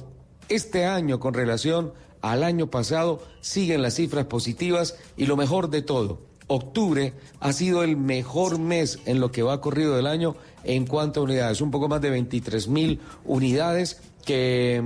este 0.47 0.86
año 0.86 1.19
con 1.19 1.34
relación 1.34 1.93
al 2.21 2.43
año 2.43 2.67
pasado, 2.67 3.23
siguen 3.41 3.82
las 3.82 3.95
cifras 3.95 4.25
positivas 4.25 4.95
y 5.17 5.25
lo 5.25 5.36
mejor 5.36 5.71
de 5.71 5.82
todo, 5.82 6.19
octubre 6.53 7.13
ha 7.39 7.53
sido 7.53 7.83
el 7.83 7.97
mejor 7.97 8.59
mes 8.59 8.99
en 9.05 9.19
lo 9.19 9.31
que 9.31 9.43
va 9.43 9.61
corrido 9.61 9.95
del 9.95 10.07
año 10.07 10.35
en 10.63 10.85
cuanto 10.85 11.21
a 11.21 11.23
unidades, 11.23 11.61
un 11.61 11.71
poco 11.71 11.87
más 11.87 12.01
de 12.01 12.09
23 12.09 12.67
mil 12.67 12.99
unidades 13.25 14.01
que 14.25 14.83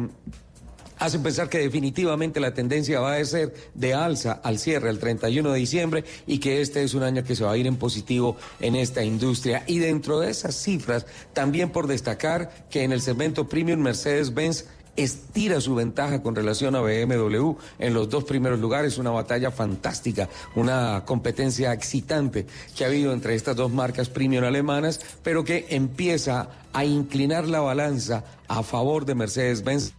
hacen 0.97 1.23
pensar 1.23 1.49
que 1.49 1.59
definitivamente 1.59 2.39
la 2.39 2.53
tendencia 2.53 2.99
va 2.99 3.15
a 3.15 3.25
ser 3.25 3.53
de 3.73 3.93
alza 3.93 4.39
al 4.43 4.59
cierre 4.59 4.89
el 4.89 4.99
31 4.99 5.51
de 5.51 5.59
diciembre 5.59 6.03
y 6.25 6.39
que 6.39 6.61
este 6.61 6.83
es 6.83 6.93
un 6.93 7.03
año 7.03 7.23
que 7.23 7.35
se 7.35 7.43
va 7.43 7.51
a 7.51 7.57
ir 7.57 7.67
en 7.67 7.75
positivo 7.75 8.37
en 8.59 8.75
esta 8.75 9.03
industria. 9.03 9.63
Y 9.67 9.79
dentro 9.79 10.19
de 10.19 10.29
esas 10.29 10.55
cifras, 10.55 11.05
también 11.33 11.71
por 11.71 11.87
destacar 11.87 12.67
que 12.69 12.83
en 12.83 12.91
el 12.91 13.01
segmento 13.01 13.47
premium 13.47 13.81
Mercedes-Benz 13.81 14.65
estira 14.95 15.61
su 15.61 15.75
ventaja 15.75 16.21
con 16.21 16.35
relación 16.35 16.75
a 16.75 16.81
BMW 16.81 17.53
en 17.79 17.93
los 17.93 18.09
dos 18.09 18.23
primeros 18.23 18.59
lugares, 18.59 18.97
una 18.97 19.11
batalla 19.11 19.51
fantástica, 19.51 20.29
una 20.55 21.03
competencia 21.05 21.73
excitante 21.73 22.45
que 22.75 22.83
ha 22.83 22.87
habido 22.87 23.13
entre 23.13 23.35
estas 23.35 23.55
dos 23.55 23.71
marcas 23.71 24.09
premium 24.09 24.43
alemanas, 24.43 25.01
pero 25.23 25.43
que 25.43 25.65
empieza 25.69 26.49
a 26.73 26.85
inclinar 26.85 27.47
la 27.47 27.61
balanza 27.61 28.23
a 28.47 28.63
favor 28.63 29.05
de 29.05 29.15
Mercedes-Benz 29.15 29.93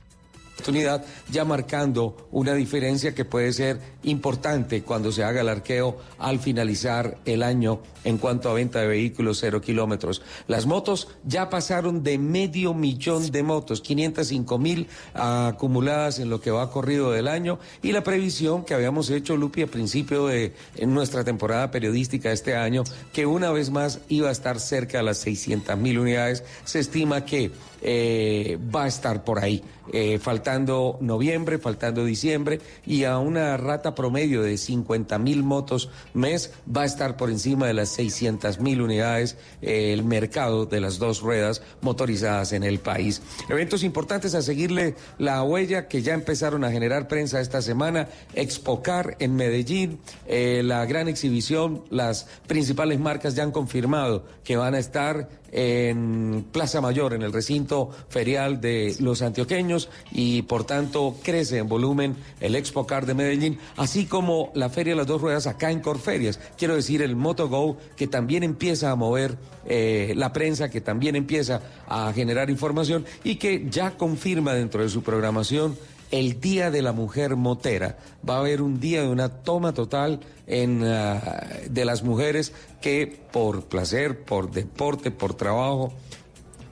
oportunidad, 0.56 1.04
ya 1.30 1.44
marcando 1.44 2.28
una 2.32 2.54
diferencia 2.54 3.14
que 3.14 3.26
puede 3.26 3.52
ser 3.52 3.78
importante 4.04 4.82
cuando 4.82 5.12
se 5.12 5.22
haga 5.22 5.42
el 5.42 5.50
arqueo 5.50 5.98
al 6.18 6.38
finalizar 6.38 7.18
el 7.26 7.42
año 7.42 7.80
en 8.04 8.16
cuanto 8.16 8.48
a 8.48 8.54
venta 8.54 8.80
de 8.80 8.86
vehículos 8.86 9.38
cero 9.40 9.60
kilómetros. 9.60 10.22
Las 10.46 10.64
motos 10.64 11.08
ya 11.24 11.50
pasaron 11.50 12.02
de 12.02 12.16
medio 12.16 12.72
millón 12.72 13.30
de 13.30 13.42
motos, 13.42 13.82
505 13.82 14.58
mil 14.58 14.88
acumuladas 15.12 16.20
en 16.20 16.30
lo 16.30 16.40
que 16.40 16.50
va 16.50 16.70
corrido 16.70 17.10
del 17.10 17.28
año 17.28 17.58
y 17.82 17.92
la 17.92 18.02
previsión 18.02 18.64
que 18.64 18.72
habíamos 18.72 19.10
hecho, 19.10 19.36
Lupi, 19.36 19.62
a 19.62 19.66
principio 19.66 20.26
de 20.26 20.54
nuestra 20.86 21.22
temporada 21.22 21.70
periodística 21.70 22.32
este 22.32 22.56
año, 22.56 22.84
que 23.12 23.26
una 23.26 23.50
vez 23.50 23.70
más 23.70 24.00
iba 24.08 24.30
a 24.30 24.32
estar 24.32 24.58
cerca 24.58 24.98
de 24.98 25.04
las 25.04 25.18
600 25.18 25.76
mil 25.76 25.98
unidades, 25.98 26.44
se 26.64 26.78
estima 26.78 27.26
que 27.26 27.50
eh, 27.82 28.58
va 28.74 28.84
a 28.84 28.86
estar 28.88 29.24
por 29.24 29.38
ahí, 29.38 29.62
eh, 29.92 30.18
faltando 30.18 30.96
noviembre, 31.00 31.58
faltando 31.58 32.04
diciembre, 32.04 32.60
y 32.86 33.04
a 33.04 33.18
una 33.18 33.56
rata 33.56 33.94
promedio 33.94 34.42
de 34.42 34.56
50 34.56 35.18
mil 35.18 35.42
motos 35.42 35.90
mes 36.14 36.52
va 36.74 36.82
a 36.82 36.86
estar 36.86 37.16
por 37.16 37.30
encima 37.30 37.66
de 37.66 37.74
las 37.74 37.90
600 37.90 38.60
mil 38.60 38.80
unidades 38.80 39.36
eh, 39.62 39.92
el 39.92 40.04
mercado 40.04 40.66
de 40.66 40.80
las 40.80 40.98
dos 40.98 41.20
ruedas 41.20 41.62
motorizadas 41.80 42.52
en 42.52 42.64
el 42.64 42.78
país. 42.78 43.22
Eventos 43.48 43.82
importantes 43.82 44.34
a 44.34 44.42
seguirle 44.42 44.94
la 45.18 45.42
huella 45.42 45.88
que 45.88 46.02
ya 46.02 46.14
empezaron 46.14 46.64
a 46.64 46.70
generar 46.70 47.08
prensa 47.08 47.40
esta 47.40 47.62
semana, 47.62 48.08
Expocar 48.34 49.16
en 49.18 49.36
Medellín, 49.36 50.00
la 50.28 50.84
gran 50.86 51.08
exhibición, 51.08 51.84
las 51.90 52.26
principales 52.46 52.98
marcas 53.00 53.34
ya 53.34 53.42
han 53.42 53.52
confirmado 53.52 54.24
que 54.44 54.56
van 54.56 54.74
a 54.74 54.78
estar 54.78 55.28
en 55.56 56.44
Plaza 56.52 56.82
Mayor, 56.82 57.14
en 57.14 57.22
el 57.22 57.32
recinto 57.32 57.88
ferial 58.10 58.60
de 58.60 58.94
los 59.00 59.22
antioqueños 59.22 59.88
y 60.12 60.42
por 60.42 60.64
tanto 60.64 61.16
crece 61.22 61.56
en 61.56 61.68
volumen 61.68 62.14
el 62.40 62.54
Expo 62.54 62.86
Car 62.86 63.06
de 63.06 63.14
Medellín, 63.14 63.58
así 63.78 64.04
como 64.04 64.52
la 64.54 64.68
Feria 64.68 64.92
de 64.92 64.98
las 64.98 65.06
Dos 65.06 65.22
Ruedas 65.22 65.46
acá 65.46 65.70
en 65.70 65.80
Corferias. 65.80 66.38
Quiero 66.58 66.74
decir, 66.74 67.00
el 67.00 67.16
MotoGo 67.16 67.78
que 67.96 68.06
también 68.06 68.42
empieza 68.42 68.90
a 68.90 68.96
mover 68.96 69.38
eh, 69.64 70.12
la 70.14 70.30
prensa, 70.30 70.68
que 70.68 70.82
también 70.82 71.16
empieza 71.16 71.62
a 71.88 72.12
generar 72.12 72.50
información 72.50 73.06
y 73.24 73.36
que 73.36 73.66
ya 73.70 73.96
confirma 73.96 74.52
dentro 74.52 74.82
de 74.82 74.90
su 74.90 75.02
programación 75.02 75.74
el 76.10 76.40
Día 76.40 76.70
de 76.70 76.82
la 76.82 76.92
Mujer 76.92 77.36
Motera. 77.36 77.98
Va 78.28 78.36
a 78.36 78.40
haber 78.40 78.62
un 78.62 78.80
día 78.80 79.02
de 79.02 79.08
una 79.08 79.28
toma 79.28 79.72
total 79.72 80.20
en, 80.46 80.84
ah, 80.84 81.46
de 81.68 81.84
las 81.84 82.02
mujeres 82.02 82.52
que 82.80 83.20
por 83.32 83.64
placer, 83.64 84.24
por 84.24 84.50
deporte, 84.50 85.10
por 85.10 85.34
trabajo, 85.34 85.92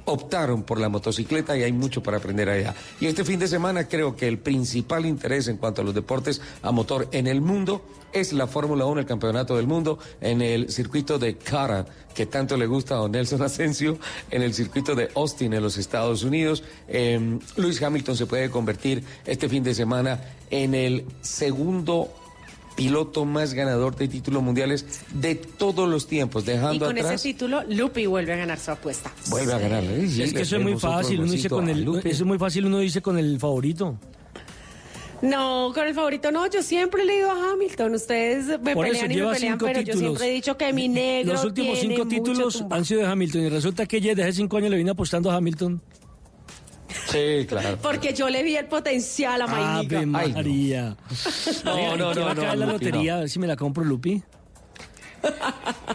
optaron 0.05 0.62
por 0.62 0.79
la 0.79 0.88
motocicleta 0.88 1.57
y 1.57 1.62
hay 1.62 1.73
mucho 1.73 2.03
para 2.03 2.18
aprender 2.18 2.49
allá. 2.49 2.75
Y 3.01 3.07
este 3.07 3.25
fin 3.25 3.38
de 3.38 3.49
semana 3.49 3.88
creo 3.88 4.16
que 4.16 4.29
el 4.29 4.38
principal 4.38 5.07
interés 5.07 5.49
en 5.49 5.57
cuanto 5.57 5.83
a 5.83 5.85
los 5.85 5.94
deportes 5.94 6.40
a 6.62 6.70
motor 6.73 7.09
en 7.12 7.27
el 7.27 7.40
mundo 7.40 7.83
es 8.14 8.33
la 8.33 8.46
Fórmula 8.46 8.87
1, 8.87 9.00
el 9.00 9.07
Campeonato 9.07 9.57
del 9.57 9.66
Mundo, 9.66 9.98
en 10.20 10.40
el 10.40 10.70
circuito 10.70 11.18
de 11.18 11.37
Cara, 11.37 11.85
que 12.14 12.27
tanto 12.27 12.57
le 12.57 12.66
gusta 12.66 12.94
a 12.94 12.98
don 12.98 13.12
Nelson 13.12 13.42
Asensio, 13.42 13.98
en 14.31 14.42
el 14.42 14.55
circuito 14.55 14.94
de 14.94 15.11
Austin, 15.14 15.53
en 15.53 15.62
los 15.62 15.77
Estados 15.77 16.22
Unidos. 16.22 16.62
Eh, 16.88 17.38
Luis 17.57 17.83
Hamilton 17.83 18.16
se 18.16 18.27
puede 18.27 18.50
convertir 18.50 19.03
este 19.27 19.48
fin 19.48 19.62
de 19.62 19.74
semana 19.74 20.20
en 20.50 20.74
el 20.74 21.05
segundo 21.20 22.11
piloto 22.77 23.24
más 23.24 23.55
ganador 23.55 23.96
de 23.96 24.09
títulos 24.09 24.42
mundiales 24.42 24.85
de 25.12 25.35
todos 25.35 25.88
los 25.88 26.07
tiempos, 26.07 26.44
dejando 26.44 26.74
y 26.74 26.79
con 26.79 26.98
atrás... 26.98 27.14
ese 27.14 27.33
título, 27.33 27.62
Lupi 27.68 28.07
vuelve 28.07 28.33
a 28.33 28.37
ganar 28.37 28.59
su 28.59 28.70
apuesta. 28.70 29.12
Vuelve 29.29 29.53
a 29.53 29.59
ganar. 29.59 29.85
¿eh? 29.85 30.05
es 30.05 30.33
que 30.33 30.42
eso 30.42 30.57
es 30.57 30.62
muy 30.62 30.77
fácil, 30.77 31.20
uno 31.20 31.33
dice 31.33 31.48
con 31.48 31.68
el, 31.68 31.87
eso 31.88 32.09
es 32.09 32.22
muy 32.24 32.38
fácil, 32.38 32.66
uno 32.66 32.79
dice 32.79 33.00
con 33.00 33.18
el 33.18 33.38
favorito. 33.38 33.96
No, 35.22 35.72
con 35.74 35.87
el 35.87 35.94
favorito 35.94 36.31
no, 36.31 36.46
yo 36.50 36.62
siempre 36.62 37.05
le 37.05 37.14
digo 37.16 37.31
a 37.31 37.53
Hamilton, 37.53 37.94
ustedes 37.94 38.61
me 38.61 38.74
Por 38.74 38.87
pelean 38.87 39.11
eso, 39.11 39.18
y 39.20 39.22
me 39.22 39.33
pelean, 39.33 39.59
pero 39.59 39.79
títulos. 39.81 39.87
yo 39.87 39.98
siempre 40.00 40.27
he 40.29 40.33
dicho 40.33 40.57
que 40.57 40.72
mi 40.72 40.88
negro 40.88 41.33
Los 41.35 41.44
últimos 41.44 41.79
tiene 41.81 41.94
cinco 41.96 42.09
títulos 42.09 42.59
tumba. 42.59 42.77
han 42.77 42.85
sido 42.85 43.00
de 43.00 43.07
Hamilton 43.07 43.40
y 43.42 43.48
resulta 43.48 43.87
que 43.87 43.96
ella 43.98 44.11
desde 44.14 44.22
hace 44.24 44.33
cinco 44.35 44.57
años 44.59 44.70
le 44.70 44.77
viene 44.77 44.90
apostando 44.90 45.31
a 45.31 45.37
Hamilton. 45.37 45.81
Sí, 47.09 47.46
claro. 47.48 47.79
Porque 47.83 48.12
yo 48.14 48.29
le 48.29 48.42
vi 48.42 48.57
el 48.57 48.66
potencial 48.66 49.40
a 49.42 49.46
Mainika. 49.46 49.96
Ave 49.98 50.07
María. 50.07 50.96
No, 51.64 51.96
no, 51.96 52.12
¿qué 52.12 52.20
no, 52.20 52.27
va 52.27 52.33
a 52.33 52.35
caer 52.35 52.48
no, 52.48 52.55
la 52.66 52.72
Lupi, 52.72 52.85
lotería, 52.85 53.12
no. 53.12 53.16
a 53.16 53.20
ver 53.20 53.31
si 53.31 53.38
me 53.38 53.46
la 53.46 53.57
compro, 53.57 53.85
Lupi. 53.85 54.22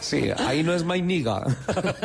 Sí, 0.02 0.30
ahí 0.38 0.63
no 0.63 0.74
es 0.74 0.86
my 0.86 1.02
nigga. 1.02 1.46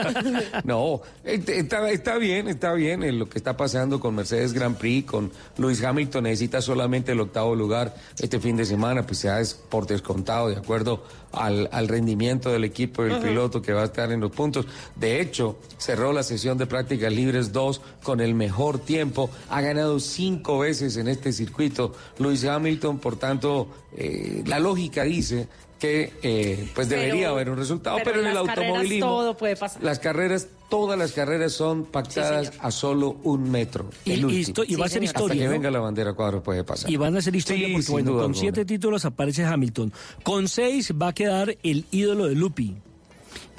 no, 0.65 1.01
está, 1.25 1.91
está 1.91 2.19
bien, 2.19 2.49
está 2.49 2.73
bien 2.73 3.03
en 3.03 3.19
lo 3.19 3.29
que 3.29 3.39
está 3.39 3.57
pasando 3.57 4.01
con 4.01 4.15
Mercedes 4.15 4.53
Grand 4.53 4.77
Prix, 4.77 5.09
con 5.09 5.31
Luis 5.59 5.83
Hamilton, 5.83 6.25
necesita 6.25 6.61
solamente 6.61 7.13
el 7.13 7.21
octavo 7.21 7.55
lugar 7.55 7.95
este 8.19 8.41
fin 8.41 8.57
de 8.57 8.65
semana, 8.65 9.07
pues 9.07 9.23
ya 9.23 9.41
es 9.41 9.55
por 9.55 9.87
descontado, 9.87 10.49
de 10.49 10.57
acuerdo 10.57 11.05
al, 11.33 11.69
al 11.73 11.89
rendimiento 11.89 12.51
del 12.51 12.65
equipo 12.65 13.05
y 13.05 13.11
del 13.11 13.21
piloto 13.21 13.63
que 13.63 13.73
va 13.73 13.83
a 13.83 13.87
estar 13.87 14.11
en 14.11 14.21
los 14.21 14.33
puntos. 14.33 14.67
De 14.97 15.21
hecho, 15.21 15.59
cerró 15.79 16.13
la 16.13 16.23
sesión 16.23 16.59
de 16.59 16.67
prácticas 16.67 17.13
libres 17.13 17.53
2 17.53 17.81
con 18.03 18.21
el 18.21 18.35
mejor 18.35 18.79
tiempo, 18.79 19.31
ha 19.51 19.61
ganado 19.61 20.01
cinco 20.01 20.59
veces 20.61 20.97
en 20.97 21.09
este 21.09 21.33
circuito 21.33 21.93
Luis 22.19 22.45
Hamilton, 22.45 22.99
por 22.99 23.17
tanto, 23.17 23.69
eh, 23.97 24.43
la 24.47 24.59
lógica 24.59 25.05
dice 25.05 25.49
que 25.85 26.12
eh, 26.23 26.68
pues 26.75 26.88
Pero- 26.88 27.01
debería 27.03 27.29
haber 27.29 27.51
un 27.51 27.57
resultado, 27.59 27.99
pero, 28.05 28.20
en 28.20 28.27
el 28.29 28.37
automovilismo 28.37 29.07
todo 29.07 29.37
puede 29.37 29.57
pasar. 29.57 29.83
las 29.83 29.99
carreras, 29.99 30.49
todas 30.68 30.99
las 30.99 31.12
carreras 31.12 31.53
son 31.53 31.85
pactadas 31.85 32.53
a 32.59 32.70
solo 32.70 33.16
un 33.23 33.51
metro. 33.51 33.90
Y- 34.05 34.12
el 34.12 34.20
y 34.20 34.25
último. 34.25 34.40
esto- 34.42 34.64
y 34.66 34.75
va 34.77 34.87
a 34.87 34.88
ser 34.88 35.03
Hasta 35.05 35.18
historia, 35.20 35.40
que 35.42 35.47
¿no? 35.47 35.51
venga 35.53 35.70
la 35.70 35.81
bandera 35.81 36.12
cuadro 36.14 36.42
puede 36.42 36.64
pasar. 36.64 36.90
Y 36.90 36.97
van 36.97 37.16
a 37.16 37.20
ser 37.23 37.37
historia 37.37 37.66
Sí, 37.68 37.73
porque, 37.75 37.92
bueno, 37.92 38.11
con 38.12 38.20
alguna. 38.20 38.38
siete 38.38 38.64
títulos 38.64 39.05
aparece 39.05 39.44
Hamilton. 39.44 39.92
Con 40.23 40.49
seis 40.49 40.92
va 41.01 41.09
a 41.09 41.12
quedar 41.12 41.57
el 41.62 41.85
ídolo 41.90 42.27
de 42.27 42.35
Lupi. 42.35 42.75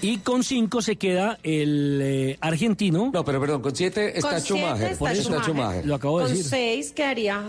Y 0.01 0.17
con 0.17 0.43
cinco 0.43 0.81
se 0.81 0.97
queda 0.97 1.39
el 1.43 1.99
eh, 2.03 2.37
argentino. 2.41 3.11
No, 3.13 3.23
pero 3.23 3.39
perdón, 3.39 3.61
con 3.61 3.73
siete 3.75 4.13
Con 4.19 4.41
siete 4.41 4.91
está 4.91 4.97
Por 4.99 5.11
eso 5.11 5.41
Schumacher. 5.41 5.85
Lo 5.85 5.95
acabo 5.95 6.19
de 6.19 6.25
Con 6.25 6.33
decir. 6.33 6.49
seis 6.49 6.91
quedaría... 6.91 7.41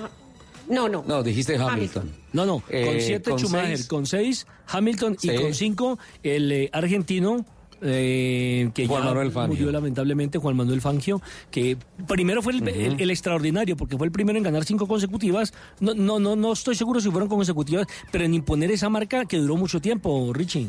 No, 0.68 0.88
no. 0.88 1.04
No, 1.06 1.22
dijiste 1.22 1.56
Hamilton. 1.56 2.10
No, 2.32 2.44
no, 2.46 2.62
Eh, 2.68 2.84
con 2.86 3.00
siete 3.00 3.30
con 3.30 3.38
Schumacher, 3.38 3.76
seis- 3.76 3.86
con 3.86 4.06
seis 4.06 4.46
Hamilton 4.68 5.16
y 5.22 5.34
con 5.36 5.54
cinco 5.54 5.98
el 6.22 6.50
eh, 6.52 6.70
argentino. 6.72 7.44
eh, 7.82 8.70
que 8.74 8.86
Juan 8.86 9.02
ya 9.02 9.08
Manuel 9.10 9.30
Fangio. 9.30 9.54
murió 9.54 9.70
lamentablemente 9.70 10.38
Juan 10.38 10.56
Manuel 10.56 10.80
Fangio 10.80 11.20
que 11.50 11.76
primero 12.08 12.40
fue 12.40 12.54
el, 12.54 12.66
el- 12.66 12.98
el 12.98 13.10
extraordinario 13.10 13.76
porque 13.76 13.98
fue 13.98 14.06
el 14.06 14.12
primero 14.12 14.38
en 14.38 14.44
ganar 14.44 14.64
cinco 14.64 14.88
consecutivas 14.88 15.52
no 15.80 15.92
no 15.94 16.18
no 16.18 16.36
no 16.36 16.54
estoy 16.54 16.74
seguro 16.74 17.02
si 17.02 17.10
fueron 17.10 17.28
consecutivas 17.28 17.86
pero 18.10 18.24
en 18.24 18.32
imponer 18.32 18.70
esa 18.70 18.88
marca 18.88 19.26
que 19.26 19.36
duró 19.36 19.56
mucho 19.58 19.78
tiempo 19.82 20.32
Richie 20.32 20.68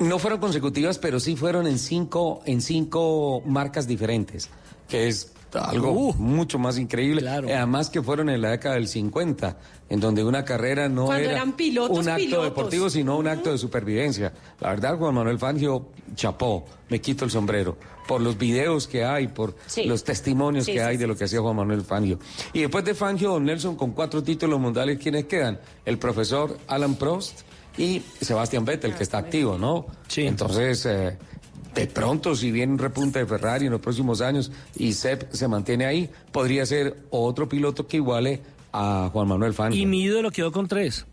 No 0.00 0.18
fueron 0.18 0.38
consecutivas, 0.38 0.98
pero 0.98 1.18
sí 1.18 1.34
fueron 1.34 1.66
en 1.66 1.78
cinco, 1.78 2.42
en 2.46 2.60
cinco 2.62 3.42
marcas 3.46 3.86
diferentes, 3.86 4.48
que 4.88 5.08
es 5.08 5.32
algo 5.54 5.90
Uh. 5.92 6.14
mucho 6.14 6.58
más 6.58 6.78
increíble. 6.78 7.22
Eh, 7.26 7.54
Además 7.56 7.90
que 7.90 8.02
fueron 8.02 8.28
en 8.30 8.40
la 8.40 8.50
década 8.50 8.76
del 8.76 8.88
50, 8.88 9.56
en 9.88 10.00
donde 10.00 10.22
una 10.24 10.44
carrera 10.44 10.88
no 10.88 11.06
Cuando 11.06 11.24
era 11.24 11.32
eran 11.34 11.52
pilotos, 11.52 11.98
un 11.98 12.08
acto 12.08 12.24
pilotos. 12.24 12.44
deportivo, 12.44 12.90
sino 12.90 13.16
un 13.16 13.26
acto 13.28 13.50
de 13.52 13.58
supervivencia. 13.58 14.32
La 14.60 14.70
verdad, 14.70 14.96
Juan 14.98 15.14
Manuel 15.14 15.38
Fangio, 15.38 15.86
chapó, 16.14 16.64
me 16.88 17.00
quito 17.00 17.24
el 17.24 17.30
sombrero, 17.30 17.76
por 18.06 18.20
los 18.20 18.36
videos 18.38 18.86
que 18.86 19.04
hay, 19.04 19.28
por 19.28 19.54
Sí. 19.66 19.84
los 19.84 20.04
testimonios 20.04 20.64
Sí, 20.66 20.72
que 20.72 20.78
sí, 20.78 20.84
hay 20.84 20.96
de 20.96 21.06
lo 21.06 21.16
que 21.16 21.24
hacía 21.24 21.40
Juan 21.40 21.56
Manuel 21.56 21.82
Fangio. 21.82 22.18
Y 22.52 22.60
después 22.60 22.84
de 22.84 22.94
Fangio, 22.94 23.30
don 23.30 23.44
Nelson, 23.44 23.76
con 23.76 23.92
cuatro 23.92 24.22
títulos 24.22 24.58
mundiales, 24.60 24.98
¿quiénes 24.98 25.24
quedan? 25.26 25.58
El 25.84 25.98
profesor 25.98 26.56
Alan 26.68 26.94
Prost 26.96 27.40
y 27.78 28.02
Sebastián 28.20 28.64
Vettel, 28.64 28.94
que 28.94 29.02
está 29.04 29.18
activo, 29.18 29.56
¿no? 29.58 29.86
Sí. 30.08 30.26
Entonces, 30.26 30.84
eh, 30.86 31.16
de 31.74 31.86
pronto, 31.86 32.34
si 32.34 32.50
bien 32.50 32.78
repunta 32.78 33.18
de 33.18 33.26
Ferrari 33.26 33.66
en 33.66 33.72
los 33.72 33.80
próximos 33.80 34.20
años 34.20 34.50
y 34.76 34.92
Sepp 34.92 35.32
se 35.32 35.48
mantiene 35.48 35.86
ahí, 35.86 36.10
podría 36.32 36.66
ser 36.66 36.96
otro 37.10 37.48
piloto 37.48 37.86
que 37.86 37.98
iguale 37.98 38.40
a 38.72 39.10
Juan 39.12 39.28
Manuel 39.28 39.54
Fangio. 39.54 39.80
y 39.80 39.86
mi 39.86 40.02
ídolo 40.02 40.30
quedó 40.30 40.52
con 40.52 40.68
tres 40.68 41.06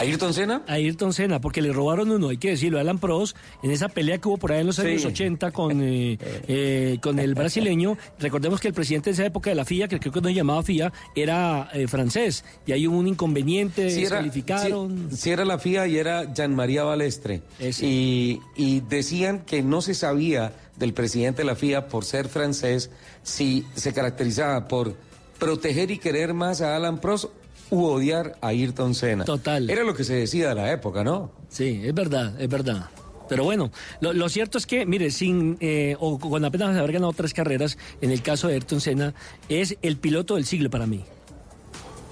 ¿Ayrton 0.00 0.32
Senna? 0.34 0.62
Ayrton 0.66 1.12
Senna, 1.12 1.40
porque 1.40 1.60
le 1.62 1.72
robaron 1.72 2.10
uno, 2.10 2.28
hay 2.30 2.38
que 2.38 2.50
decirlo, 2.50 2.78
a 2.78 2.80
Alan 2.80 2.98
Prost, 2.98 3.36
en 3.62 3.70
esa 3.70 3.88
pelea 3.88 4.18
que 4.18 4.28
hubo 4.28 4.38
por 4.38 4.52
ahí 4.52 4.60
en 4.60 4.66
los 4.66 4.76
Sí. 4.76 4.82
años 4.82 5.04
80 5.04 5.50
con, 5.52 5.80
eh, 5.82 6.16
eh, 6.48 6.98
con 7.02 7.18
el 7.18 7.34
brasileño. 7.34 7.96
Recordemos 8.18 8.60
que 8.60 8.68
el 8.68 8.74
presidente 8.74 9.10
de 9.10 9.14
esa 9.14 9.26
época 9.26 9.50
de 9.50 9.56
la 9.56 9.64
FIA, 9.64 9.88
que 9.88 9.98
creo 10.00 10.12
que 10.12 10.20
no 10.20 10.28
se 10.28 10.34
llamaba 10.34 10.62
FIA, 10.62 10.92
era 11.14 11.68
eh, 11.72 11.86
francés, 11.86 12.44
y 12.66 12.72
ahí 12.72 12.86
hubo 12.86 12.98
un 12.98 13.08
inconveniente, 13.08 13.90
Sí 13.90 14.00
era, 14.04 14.22
descalificaron. 14.22 15.08
sí- 15.10 15.16
sí 15.16 15.30
era 15.30 15.44
la 15.44 15.58
FIA 15.58 15.86
y 15.86 15.98
era 15.98 16.32
Jean 16.32 16.54
María 16.54 16.82
Balestre. 16.84 17.42
Y, 17.80 18.40
y 18.56 18.80
decían 18.88 19.40
que 19.44 19.62
no 19.62 19.82
se 19.82 19.94
sabía 19.94 20.52
del 20.76 20.94
presidente 20.94 21.42
de 21.42 21.46
la 21.46 21.56
FIA 21.56 21.88
por 21.88 22.04
ser 22.06 22.28
francés 22.28 22.90
si 23.22 23.66
se 23.74 23.92
caracterizaba 23.92 24.66
por 24.66 24.96
proteger 25.38 25.90
y 25.90 25.98
querer 25.98 26.32
más 26.34 26.60
a 26.62 26.76
Alan 26.76 27.00
Prost 27.00 27.26
u 27.70 27.84
odiar 27.84 28.36
a 28.40 28.48
Ayrton 28.48 28.94
Senna. 28.94 29.24
Total. 29.24 29.68
Era 29.70 29.84
lo 29.84 29.94
que 29.94 30.04
se 30.04 30.14
decía 30.14 30.48
de 30.50 30.54
la 30.54 30.72
época, 30.72 31.04
¿no? 31.04 31.32
Sí, 31.48 31.80
es 31.84 31.94
verdad, 31.94 32.40
es 32.40 32.48
verdad. 32.48 32.88
Pero 33.28 33.44
bueno, 33.44 33.70
lo, 34.00 34.12
lo 34.12 34.28
cierto 34.28 34.58
es 34.58 34.66
que, 34.66 34.84
mire, 34.86 35.10
sin 35.12 35.56
eh, 35.60 35.96
o 36.00 36.18
con 36.18 36.44
apenas 36.44 36.76
haber 36.76 36.92
ganado 36.92 37.12
tres 37.12 37.32
carreras, 37.32 37.78
en 38.00 38.10
el 38.10 38.22
caso 38.22 38.48
de 38.48 38.54
Ayrton 38.54 38.80
Senna, 38.80 39.14
es 39.48 39.76
el 39.82 39.96
piloto 39.98 40.34
del 40.34 40.44
siglo 40.46 40.68
para 40.68 40.86
mí. 40.86 41.04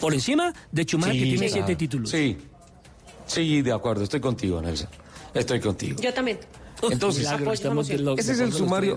Por 0.00 0.14
encima 0.14 0.54
de 0.70 0.84
Schumacher, 0.84 1.14
que 1.14 1.20
tiene 1.22 1.36
claro. 1.38 1.52
siete 1.52 1.74
títulos. 1.76 2.10
Sí, 2.10 2.36
sí, 3.26 3.62
de 3.62 3.72
acuerdo, 3.72 4.04
estoy 4.04 4.20
contigo, 4.20 4.62
Nelson. 4.62 4.88
Estoy 5.34 5.58
contigo. 5.58 6.00
Yo 6.00 6.14
también. 6.14 6.38
Entonces, 6.88 7.24
Milagro, 7.24 7.52
estamos 7.52 7.88
de 7.88 7.98
lo- 7.98 8.16
ese 8.16 8.32
es 8.32 8.40
el 8.40 8.52
sumario. 8.52 8.96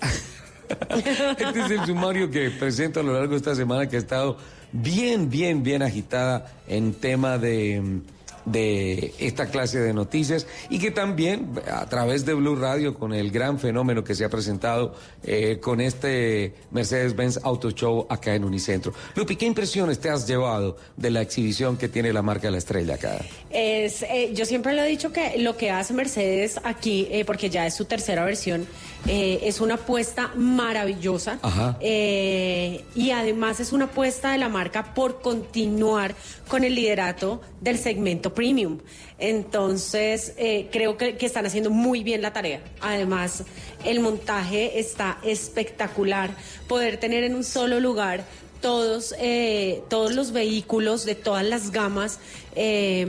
Este 0.90 1.60
es 1.60 1.70
el 1.70 1.84
sumario 1.86 2.30
que 2.30 2.50
presento 2.50 3.00
a 3.00 3.02
lo 3.02 3.12
largo 3.12 3.32
de 3.32 3.36
esta 3.36 3.54
semana 3.54 3.88
que 3.88 3.96
ha 3.96 3.98
estado 3.98 4.36
bien, 4.72 5.30
bien, 5.30 5.62
bien 5.62 5.82
agitada 5.82 6.52
en 6.66 6.94
tema 6.94 7.38
de, 7.38 8.02
de 8.44 9.14
esta 9.18 9.46
clase 9.46 9.80
de 9.80 9.92
noticias 9.92 10.46
y 10.68 10.78
que 10.78 10.90
también 10.90 11.50
a 11.70 11.86
través 11.86 12.24
de 12.24 12.34
Blue 12.34 12.56
Radio 12.56 12.94
con 12.94 13.14
el 13.14 13.30
gran 13.30 13.58
fenómeno 13.58 14.04
que 14.04 14.14
se 14.14 14.24
ha 14.24 14.28
presentado 14.28 14.94
eh, 15.22 15.58
con 15.60 15.80
este 15.80 16.54
Mercedes-Benz 16.70 17.40
Auto 17.42 17.70
Show 17.70 18.06
acá 18.08 18.34
en 18.34 18.44
Unicentro. 18.44 18.92
Lupi, 19.14 19.36
¿qué 19.36 19.46
impresiones 19.46 19.98
te 19.98 20.10
has 20.10 20.26
llevado 20.26 20.76
de 20.96 21.10
la 21.10 21.22
exhibición 21.22 21.76
que 21.76 21.88
tiene 21.88 22.12
la 22.12 22.22
marca 22.22 22.50
La 22.50 22.58
Estrella 22.58 22.94
acá? 22.94 23.18
Es, 23.50 24.02
eh, 24.02 24.32
yo 24.34 24.44
siempre 24.44 24.74
lo 24.74 24.82
he 24.82 24.88
dicho 24.88 25.12
que 25.12 25.38
lo 25.38 25.56
que 25.56 25.70
hace 25.70 25.94
Mercedes 25.94 26.60
aquí, 26.64 27.08
eh, 27.10 27.24
porque 27.24 27.48
ya 27.50 27.66
es 27.66 27.74
su 27.74 27.84
tercera 27.86 28.24
versión, 28.24 28.66
eh, 29.06 29.40
es 29.42 29.60
una 29.60 29.74
apuesta 29.74 30.32
maravillosa. 30.34 31.38
Eh, 31.80 32.84
y 32.94 33.10
además 33.10 33.60
es 33.60 33.72
una 33.72 33.86
apuesta 33.86 34.32
de 34.32 34.38
la 34.38 34.48
marca 34.48 34.94
por 34.94 35.20
continuar 35.20 36.14
con 36.48 36.64
el 36.64 36.74
liderato 36.74 37.40
del 37.60 37.78
segmento 37.78 38.32
premium. 38.34 38.78
Entonces, 39.18 40.34
eh, 40.36 40.68
creo 40.72 40.96
que, 40.96 41.16
que 41.16 41.26
están 41.26 41.46
haciendo 41.46 41.70
muy 41.70 42.02
bien 42.02 42.22
la 42.22 42.32
tarea. 42.32 42.60
Además, 42.80 43.44
el 43.84 44.00
montaje 44.00 44.78
está 44.78 45.18
espectacular. 45.22 46.30
Poder 46.66 46.98
tener 46.98 47.24
en 47.24 47.34
un 47.34 47.44
solo 47.44 47.80
lugar 47.80 48.24
todos, 48.64 49.14
eh, 49.18 49.82
todos 49.90 50.14
los 50.14 50.32
vehículos 50.32 51.04
de 51.04 51.14
todas 51.14 51.44
las 51.44 51.70
gamas, 51.70 52.18
eh, 52.56 53.06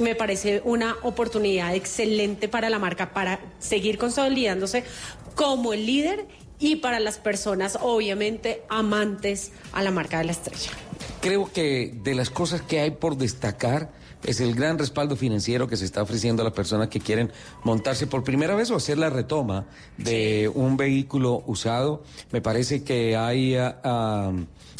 me 0.00 0.14
parece 0.14 0.62
una 0.64 0.94
oportunidad 1.02 1.74
excelente 1.74 2.46
para 2.46 2.70
la 2.70 2.78
marca 2.78 3.12
para 3.12 3.40
seguir 3.58 3.98
consolidándose 3.98 4.84
como 5.34 5.72
el 5.72 5.86
líder 5.86 6.28
y 6.60 6.76
para 6.76 7.00
las 7.00 7.18
personas, 7.18 7.76
obviamente, 7.82 8.62
amantes 8.68 9.50
a 9.72 9.82
la 9.82 9.90
marca 9.90 10.18
de 10.18 10.26
la 10.26 10.32
estrella. 10.32 10.70
Creo 11.20 11.50
que 11.52 11.92
de 12.04 12.14
las 12.14 12.30
cosas 12.30 12.62
que 12.62 12.78
hay 12.78 12.92
por 12.92 13.16
destacar 13.16 13.90
es 14.24 14.40
el 14.40 14.54
gran 14.54 14.78
respaldo 14.78 15.16
financiero 15.16 15.68
que 15.68 15.76
se 15.76 15.84
está 15.84 16.02
ofreciendo 16.02 16.42
a 16.42 16.44
las 16.44 16.54
personas 16.54 16.88
que 16.88 17.00
quieren 17.00 17.30
montarse 17.64 18.06
por 18.06 18.24
primera 18.24 18.54
vez 18.54 18.70
o 18.70 18.76
hacer 18.76 18.98
la 18.98 19.10
retoma 19.10 19.66
de 19.98 20.50
un 20.54 20.76
vehículo 20.76 21.42
usado. 21.46 22.02
Me 22.32 22.40
parece 22.40 22.82
que 22.82 23.16
hay 23.16 23.56
ah, 23.56 23.80
ah, 23.84 24.32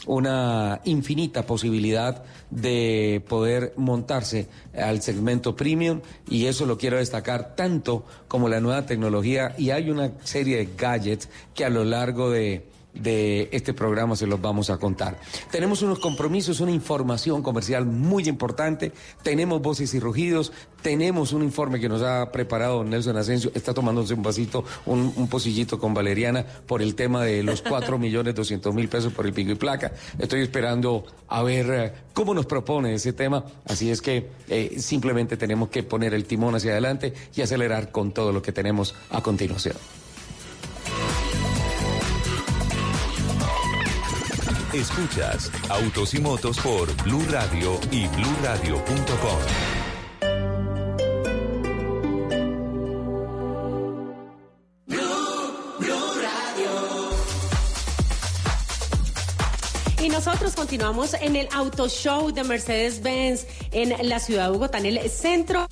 una 0.06 0.80
infinita 0.84 1.46
posibilidad 1.46 2.24
de 2.50 3.22
poder 3.28 3.72
montarse 3.76 4.48
al 4.74 5.02
segmento 5.02 5.56
premium 5.56 6.00
y 6.28 6.46
eso 6.46 6.64
lo 6.66 6.78
quiero 6.78 6.96
destacar 6.96 7.54
tanto 7.56 8.04
como 8.28 8.48
la 8.48 8.60
nueva 8.60 8.86
tecnología 8.86 9.54
y 9.58 9.70
hay 9.70 9.90
una 9.90 10.12
serie 10.22 10.56
de 10.58 10.68
gadgets 10.76 11.28
que 11.54 11.64
a 11.64 11.70
lo 11.70 11.84
largo 11.84 12.30
de 12.30 12.64
de 13.00 13.48
este 13.52 13.74
programa 13.74 14.16
se 14.16 14.26
los 14.26 14.40
vamos 14.40 14.70
a 14.70 14.78
contar. 14.78 15.18
Tenemos 15.50 15.82
unos 15.82 15.98
compromisos, 15.98 16.60
una 16.60 16.72
información 16.72 17.42
comercial 17.42 17.86
muy 17.86 18.28
importante, 18.28 18.92
tenemos 19.22 19.60
voces 19.62 19.94
y 19.94 20.00
rugidos, 20.00 20.52
tenemos 20.82 21.32
un 21.32 21.42
informe 21.42 21.80
que 21.80 21.88
nos 21.88 22.02
ha 22.02 22.30
preparado 22.30 22.84
Nelson 22.84 23.16
Asensio, 23.16 23.50
está 23.54 23.74
tomándose 23.74 24.14
un 24.14 24.22
vasito, 24.22 24.64
un, 24.86 25.12
un 25.16 25.28
pocillito 25.28 25.78
con 25.78 25.94
Valeriana 25.94 26.44
por 26.66 26.82
el 26.82 26.94
tema 26.94 27.24
de 27.24 27.42
los 27.42 27.62
4 27.62 27.98
millones 27.98 28.34
200 28.34 28.74
mil 28.74 28.88
pesos 28.88 29.12
por 29.12 29.26
el 29.26 29.32
pico 29.32 29.52
y 29.52 29.56
placa. 29.56 29.92
Estoy 30.18 30.42
esperando 30.42 31.04
a 31.28 31.42
ver 31.42 31.70
eh, 31.70 31.92
cómo 32.12 32.34
nos 32.34 32.46
propone 32.46 32.94
ese 32.94 33.12
tema, 33.12 33.44
así 33.64 33.90
es 33.90 34.00
que 34.00 34.28
eh, 34.48 34.76
simplemente 34.78 35.36
tenemos 35.36 35.68
que 35.68 35.82
poner 35.82 36.14
el 36.14 36.24
timón 36.24 36.54
hacia 36.54 36.72
adelante 36.72 37.12
y 37.34 37.42
acelerar 37.42 37.90
con 37.90 38.12
todo 38.12 38.32
lo 38.32 38.42
que 38.42 38.52
tenemos 38.52 38.94
a 39.10 39.22
continuación. 39.22 39.76
Escuchas 44.76 45.50
Autos 45.70 46.12
y 46.12 46.20
Motos 46.20 46.58
por 46.58 46.94
Blue 47.02 47.24
Radio 47.30 47.80
y 47.90 48.06
bluradio.com. 48.08 49.40
Y 60.02 60.08
nosotros 60.10 60.54
continuamos 60.54 61.14
en 61.14 61.36
el 61.36 61.48
Auto 61.52 61.88
Show 61.88 62.30
de 62.32 62.44
Mercedes-Benz 62.44 63.46
en 63.72 64.08
la 64.08 64.20
ciudad 64.20 64.44
de 64.44 64.50
Bogotá, 64.50 64.76
en 64.76 64.86
el 64.86 65.10
centro. 65.10 65.66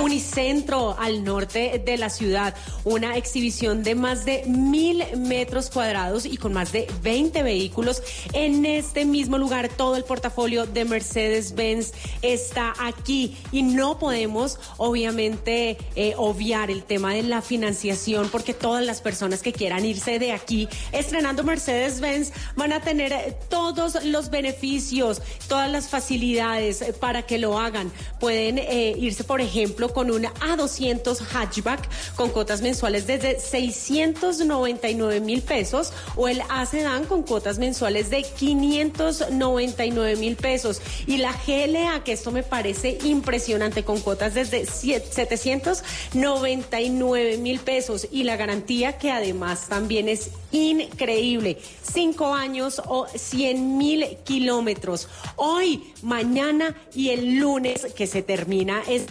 Unicentro 0.00 0.96
al 0.98 1.24
norte 1.24 1.82
de 1.84 1.98
la 1.98 2.10
ciudad, 2.10 2.54
una 2.84 3.16
exhibición 3.16 3.82
de 3.82 3.94
más 3.94 4.24
de 4.24 4.44
mil 4.46 5.04
metros 5.16 5.70
cuadrados 5.70 6.26
y 6.26 6.36
con 6.36 6.52
más 6.52 6.72
de 6.72 6.86
20 7.02 7.42
vehículos 7.42 8.02
en 8.32 8.64
este 8.64 9.04
mismo 9.04 9.38
lugar. 9.38 9.68
Todo 9.68 9.96
el 9.96 10.04
portafolio 10.04 10.66
de 10.66 10.84
Mercedes-Benz 10.84 11.92
está 12.22 12.74
aquí 12.78 13.36
y 13.52 13.62
no 13.62 13.98
podemos 13.98 14.58
obviamente 14.78 15.76
eh, 15.96 16.14
obviar 16.16 16.70
el 16.70 16.82
tema 16.84 17.14
de 17.14 17.22
la 17.22 17.42
financiación 17.42 18.28
porque 18.30 18.54
todas 18.54 18.84
las 18.84 19.00
personas 19.00 19.42
que 19.42 19.52
quieran 19.52 19.84
irse 19.84 20.18
de 20.18 20.32
aquí 20.32 20.68
estrenando 20.92 21.44
Mercedes-Benz 21.44 22.32
van 22.56 22.72
a 22.72 22.80
tener 22.80 23.38
todos 23.48 24.04
los 24.04 24.30
beneficios, 24.30 25.20
todas 25.48 25.70
las 25.70 25.88
facilidades 25.88 26.84
para 27.00 27.22
que 27.22 27.38
lo 27.38 27.58
hagan. 27.58 27.92
Pueden 28.18 28.58
eh, 28.58 28.94
irse, 28.98 29.24
por 29.24 29.40
ejemplo, 29.40 29.89
con 29.92 30.10
un 30.10 30.24
A200 30.24 31.20
hatchback 31.20 31.88
con 32.14 32.30
cuotas 32.30 32.62
mensuales 32.62 33.06
desde 33.06 33.38
699 33.40 35.20
mil 35.20 35.42
pesos 35.42 35.92
o 36.16 36.26
el 36.28 36.40
A 36.48 36.64
Sedan 36.66 37.04
con 37.04 37.22
cuotas 37.22 37.58
mensuales 37.58 38.08
de 38.10 38.22
599 38.22 40.16
mil 40.16 40.36
pesos 40.36 40.80
y 41.06 41.18
la 41.18 41.32
GLA, 41.46 42.02
que 42.04 42.12
esto 42.12 42.30
me 42.30 42.42
parece 42.42 42.98
impresionante, 43.04 43.84
con 43.84 44.00
cuotas 44.00 44.34
desde 44.34 44.66
799 44.66 47.38
mil 47.38 47.60
pesos 47.60 48.06
y 48.10 48.24
la 48.24 48.36
garantía 48.36 48.98
que 48.98 49.10
además 49.10 49.68
también 49.68 50.08
es 50.08 50.30
increíble, 50.52 51.58
cinco 51.82 52.34
años 52.34 52.82
o 52.86 53.06
100 53.06 53.78
mil 53.78 54.04
kilómetros. 54.24 55.08
Hoy, 55.36 55.92
mañana 56.02 56.76
y 56.94 57.10
el 57.10 57.36
lunes 57.36 57.86
que 57.94 58.06
se 58.06 58.22
termina 58.22 58.82
es 58.88 59.06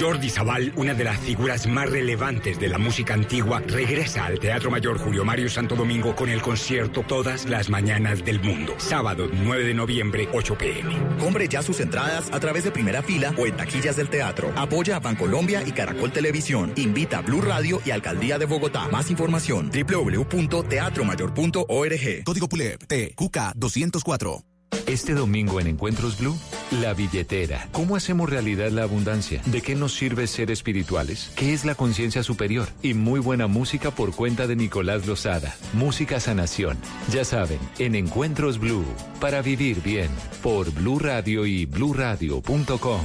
Jordi 0.00 0.30
Zabal, 0.30 0.72
una 0.76 0.94
de 0.94 1.04
las 1.04 1.20
figuras 1.20 1.66
más 1.66 1.90
relevantes 1.90 2.58
de 2.58 2.68
la 2.68 2.78
música 2.78 3.12
antigua, 3.12 3.60
regresa 3.66 4.24
al 4.24 4.38
Teatro 4.38 4.70
Mayor 4.70 4.96
Julio 4.98 5.26
Mario 5.26 5.50
Santo 5.50 5.76
Domingo 5.76 6.16
con 6.16 6.30
el 6.30 6.40
concierto 6.40 7.04
Todas 7.06 7.44
las 7.44 7.68
Mañanas 7.68 8.24
del 8.24 8.40
Mundo. 8.40 8.72
Sábado 8.78 9.28
9 9.30 9.64
de 9.64 9.74
noviembre, 9.74 10.26
8 10.32 10.56
pm. 10.56 10.96
Compre 11.18 11.48
ya 11.48 11.62
sus 11.62 11.80
entradas 11.80 12.30
a 12.32 12.40
través 12.40 12.64
de 12.64 12.70
primera 12.70 13.02
fila 13.02 13.34
o 13.36 13.44
en 13.46 13.54
taquillas 13.56 13.96
del 13.96 14.08
teatro. 14.08 14.50
Apoya 14.56 14.96
a 14.96 15.00
Bancolombia 15.00 15.62
y 15.66 15.72
Caracol 15.72 16.12
Televisión. 16.12 16.72
Invita 16.76 17.18
a 17.18 17.22
Blue 17.22 17.42
Radio 17.42 17.82
y 17.84 17.90
Alcaldía 17.90 18.38
de 18.38 18.46
Bogotá. 18.46 18.88
Más 18.88 19.10
información 19.10 19.70
www.teatromayor.org. 19.70 22.24
Código 22.24 22.48
PULEP 22.48 22.86
TQK 22.86 23.52
204. 23.54 24.49
Este 24.86 25.14
domingo 25.14 25.60
en 25.60 25.66
Encuentros 25.66 26.18
Blue, 26.18 26.36
la 26.80 26.94
billetera. 26.94 27.68
¿Cómo 27.72 27.96
hacemos 27.96 28.28
realidad 28.28 28.70
la 28.70 28.82
abundancia? 28.82 29.42
¿De 29.46 29.62
qué 29.62 29.74
nos 29.74 29.94
sirve 29.94 30.26
ser 30.26 30.50
espirituales? 30.50 31.30
¿Qué 31.36 31.52
es 31.52 31.64
la 31.64 31.74
conciencia 31.74 32.22
superior? 32.22 32.68
Y 32.82 32.94
muy 32.94 33.20
buena 33.20 33.46
música 33.46 33.90
por 33.90 34.14
cuenta 34.14 34.46
de 34.46 34.56
Nicolás 34.56 35.06
Lozada. 35.06 35.54
Música 35.72 36.20
Sanación. 36.20 36.76
Ya 37.12 37.24
saben, 37.24 37.58
en 37.78 37.94
Encuentros 37.94 38.58
Blue, 38.58 38.84
para 39.20 39.42
vivir 39.42 39.82
bien, 39.82 40.10
por 40.42 40.70
Blue 40.72 40.98
Radio 40.98 41.46
y 41.46 41.66
bluradio.com. 41.66 43.00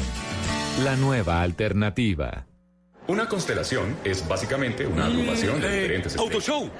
La 0.83 0.95
nueva 0.95 1.41
alternativa. 1.41 2.45
Una 3.07 3.29
constelación 3.29 3.95
es 4.03 4.27
básicamente 4.27 4.87
una 4.87 5.05
agrupación 5.05 5.61
de 5.61 5.69
diferentes 5.75 6.17
Auto 6.17 6.41
Show. 6.41 6.71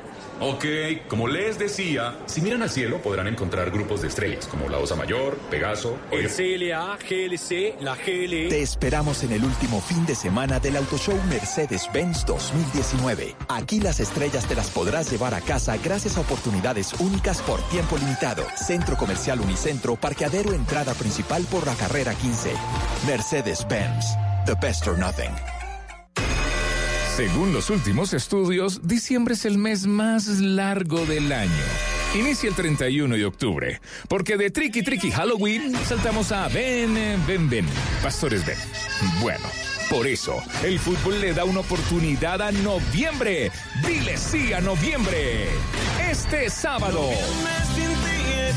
Ok, 0.42 0.66
como 1.08 1.30
les 1.30 1.58
decía, 1.58 2.18
si 2.26 2.42
miran 2.42 2.62
al 2.62 2.70
cielo 2.70 3.02
podrán 3.02 3.28
encontrar 3.28 3.72
grupos 3.72 4.02
de 4.02 4.10
estrellas 4.10 4.48
como 4.48 4.68
la 4.68 4.80
Osa 4.80 4.96
Mayor, 4.96 5.38
Pegaso, 5.50 5.98
el 6.12 6.28
CLA, 6.28 6.98
GLC, 6.98 7.82
la 7.82 7.96
GLE. 7.96 8.50
Te 8.50 8.62
esperamos 8.62 9.24
en 9.24 9.32
el 9.32 9.46
último 9.46 9.80
fin 9.80 10.06
de 10.06 10.14
semana 10.14 10.60
del 10.60 10.76
Auto 10.76 10.98
Show 10.98 11.18
Mercedes-Benz 11.30 12.26
2019. 12.26 13.34
Aquí 13.48 13.80
las 13.80 14.02
estrellas 14.02 14.46
te 14.46 14.56
las 14.56 14.70
podrás 14.72 15.10
llevar 15.10 15.34
a 15.34 15.40
casa 15.40 15.78
gracias 15.78 16.18
a 16.18 16.22
oportunidades 16.22 16.94
únicas 17.00 17.42
por 17.42 17.62
tiempo 17.70 17.98
limitado. 17.98 18.46
Centro 18.58 18.98
Comercial 18.98 19.40
Unicentro, 19.40 19.96
parqueadero 19.96 20.52
entrada 20.52 20.94
principal 20.96 21.46
por 21.50 21.66
la 21.66 21.76
carrera 21.76 22.14
15. 22.14 22.52
Mercedes-Benz, 23.08 24.18
the 24.46 24.56
best 24.62 24.86
or 24.86 24.98
nothing. 24.98 25.32
Según 27.16 27.54
los 27.54 27.70
últimos 27.70 28.14
estudios, 28.14 28.86
diciembre 28.86 29.36
es 29.36 29.46
el 29.46 29.58
mes 29.58 29.88
más 29.88 30.28
largo 30.28 31.06
del 31.06 31.32
año. 31.32 31.50
Inicia 32.14 32.50
el 32.50 32.56
31 32.56 33.16
de 33.16 33.26
octubre, 33.26 33.80
porque 34.10 34.36
de 34.36 34.52
Tricky 34.52 34.84
Tricky 34.84 35.12
Halloween 35.12 35.74
saltamos 35.86 36.34
a 36.34 36.50
Ven, 36.50 36.94
Ven, 37.26 37.50
Ven, 37.50 37.66
Pastores 38.04 38.46
Ven. 38.46 38.58
Bueno, 39.22 39.46
por 39.90 40.08
eso, 40.08 40.44
el 40.66 40.78
fútbol 40.78 41.22
le 41.22 41.34
da 41.34 41.46
una 41.46 41.62
oportunidad 41.62 42.42
a 42.42 42.52
noviembre. 42.52 43.50
Dile 43.88 44.18
sí 44.18 44.52
a 44.52 44.60
noviembre. 44.60 45.46
Este 46.12 46.50
sábado, 46.50 47.12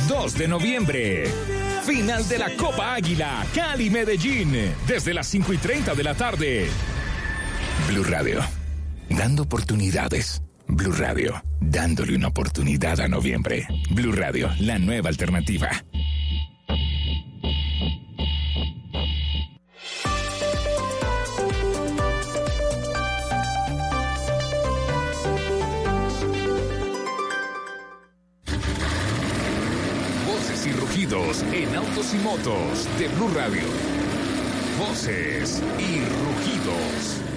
2 0.08 0.34
de 0.34 0.48
noviembre. 0.48 1.30
Final 1.86 2.26
de 2.26 2.38
la 2.38 2.56
Copa 2.56 2.94
Águila, 2.94 3.46
Cali 3.54 3.88
Medellín, 3.88 4.74
desde 4.88 5.14
las 5.14 5.28
5 5.28 5.52
y 5.52 5.58
30 5.58 5.94
de 5.94 6.02
la 6.02 6.14
tarde. 6.16 6.68
Blue 7.86 8.04
Radio, 8.04 8.40
dando 9.08 9.44
oportunidades. 9.44 10.42
Blue 10.66 10.92
Radio, 10.92 11.42
dándole 11.60 12.16
una 12.16 12.28
oportunidad 12.28 13.00
a 13.00 13.08
noviembre. 13.08 13.66
Blue 13.90 14.12
Radio, 14.12 14.50
la 14.60 14.78
nueva 14.78 15.08
alternativa. 15.08 15.70
Voces 30.26 30.66
y 30.66 30.72
rugidos 30.72 31.42
en 31.52 31.74
autos 31.74 32.14
y 32.14 32.18
motos 32.18 32.88
de 32.98 33.08
Blue 33.08 33.30
Radio. 33.34 33.62
Voces 34.78 35.62
y 35.78 36.00
rugidos. 36.00 37.27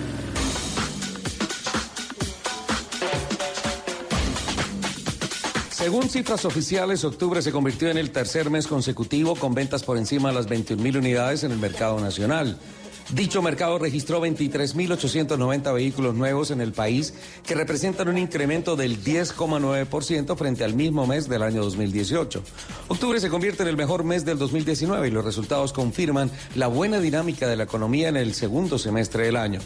Según 5.81 6.09
cifras 6.09 6.45
oficiales, 6.45 7.03
octubre 7.03 7.41
se 7.41 7.51
convirtió 7.51 7.89
en 7.89 7.97
el 7.97 8.11
tercer 8.11 8.51
mes 8.51 8.67
consecutivo 8.67 9.35
con 9.35 9.55
ventas 9.55 9.81
por 9.81 9.97
encima 9.97 10.29
de 10.29 10.35
las 10.35 10.47
21.000 10.47 10.97
unidades 10.97 11.43
en 11.43 11.51
el 11.51 11.57
mercado 11.57 11.99
nacional. 11.99 12.55
Dicho 13.13 13.41
mercado 13.41 13.77
registró 13.77 14.25
23.890 14.25 15.73
vehículos 15.73 16.15
nuevos 16.15 16.49
en 16.49 16.61
el 16.61 16.71
país, 16.71 17.13
que 17.45 17.55
representan 17.55 18.07
un 18.07 18.17
incremento 18.17 18.77
del 18.77 19.03
10,9% 19.03 20.37
frente 20.37 20.63
al 20.63 20.75
mismo 20.75 21.05
mes 21.05 21.27
del 21.27 21.43
año 21.43 21.61
2018. 21.61 22.41
Octubre 22.87 23.19
se 23.19 23.27
convierte 23.27 23.63
en 23.63 23.69
el 23.69 23.75
mejor 23.75 24.05
mes 24.05 24.23
del 24.23 24.37
2019 24.37 25.09
y 25.09 25.11
los 25.11 25.25
resultados 25.25 25.73
confirman 25.73 26.31
la 26.55 26.67
buena 26.67 27.01
dinámica 27.01 27.49
de 27.49 27.57
la 27.57 27.63
economía 27.63 28.07
en 28.07 28.15
el 28.15 28.33
segundo 28.33 28.79
semestre 28.79 29.25
del 29.25 29.35
año. 29.35 29.59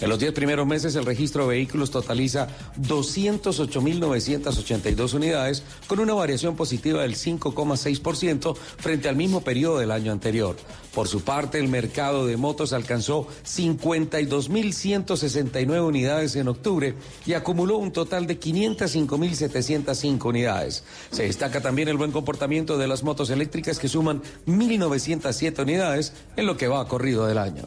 En 0.00 0.08
los 0.08 0.20
10 0.20 0.32
primeros 0.32 0.68
meses 0.68 0.94
el 0.94 1.04
registro 1.04 1.42
de 1.42 1.48
vehículos 1.56 1.90
totaliza 1.90 2.46
208.982 2.82 5.14
unidades, 5.14 5.64
con 5.88 5.98
una 5.98 6.14
variación 6.14 6.54
positiva 6.54 7.02
del 7.02 7.16
5,6% 7.16 8.56
frente 8.56 9.08
al 9.08 9.16
mismo 9.16 9.40
periodo 9.40 9.80
del 9.80 9.90
año 9.90 10.12
anterior. 10.12 10.54
Por 10.94 11.08
su 11.08 11.22
parte, 11.22 11.58
el 11.58 11.68
mercado 11.68 12.26
de 12.26 12.36
motos 12.36 12.74
alcanzó 12.74 12.91
52.169 13.00 15.86
unidades 15.86 16.36
en 16.36 16.48
octubre 16.48 16.94
y 17.26 17.34
acumuló 17.34 17.76
un 17.78 17.92
total 17.92 18.26
de 18.26 18.38
505.705 18.38 20.24
unidades. 20.24 20.84
Se 21.10 21.24
destaca 21.24 21.60
también 21.60 21.88
el 21.88 21.96
buen 21.96 22.12
comportamiento 22.12 22.78
de 22.78 22.88
las 22.88 23.02
motos 23.02 23.30
eléctricas 23.30 23.78
que 23.78 23.88
suman 23.88 24.22
1.907 24.46 25.62
unidades 25.62 26.12
en 26.36 26.46
lo 26.46 26.56
que 26.56 26.68
va 26.68 26.88
corrido 26.88 27.26
del 27.26 27.38
año. 27.38 27.64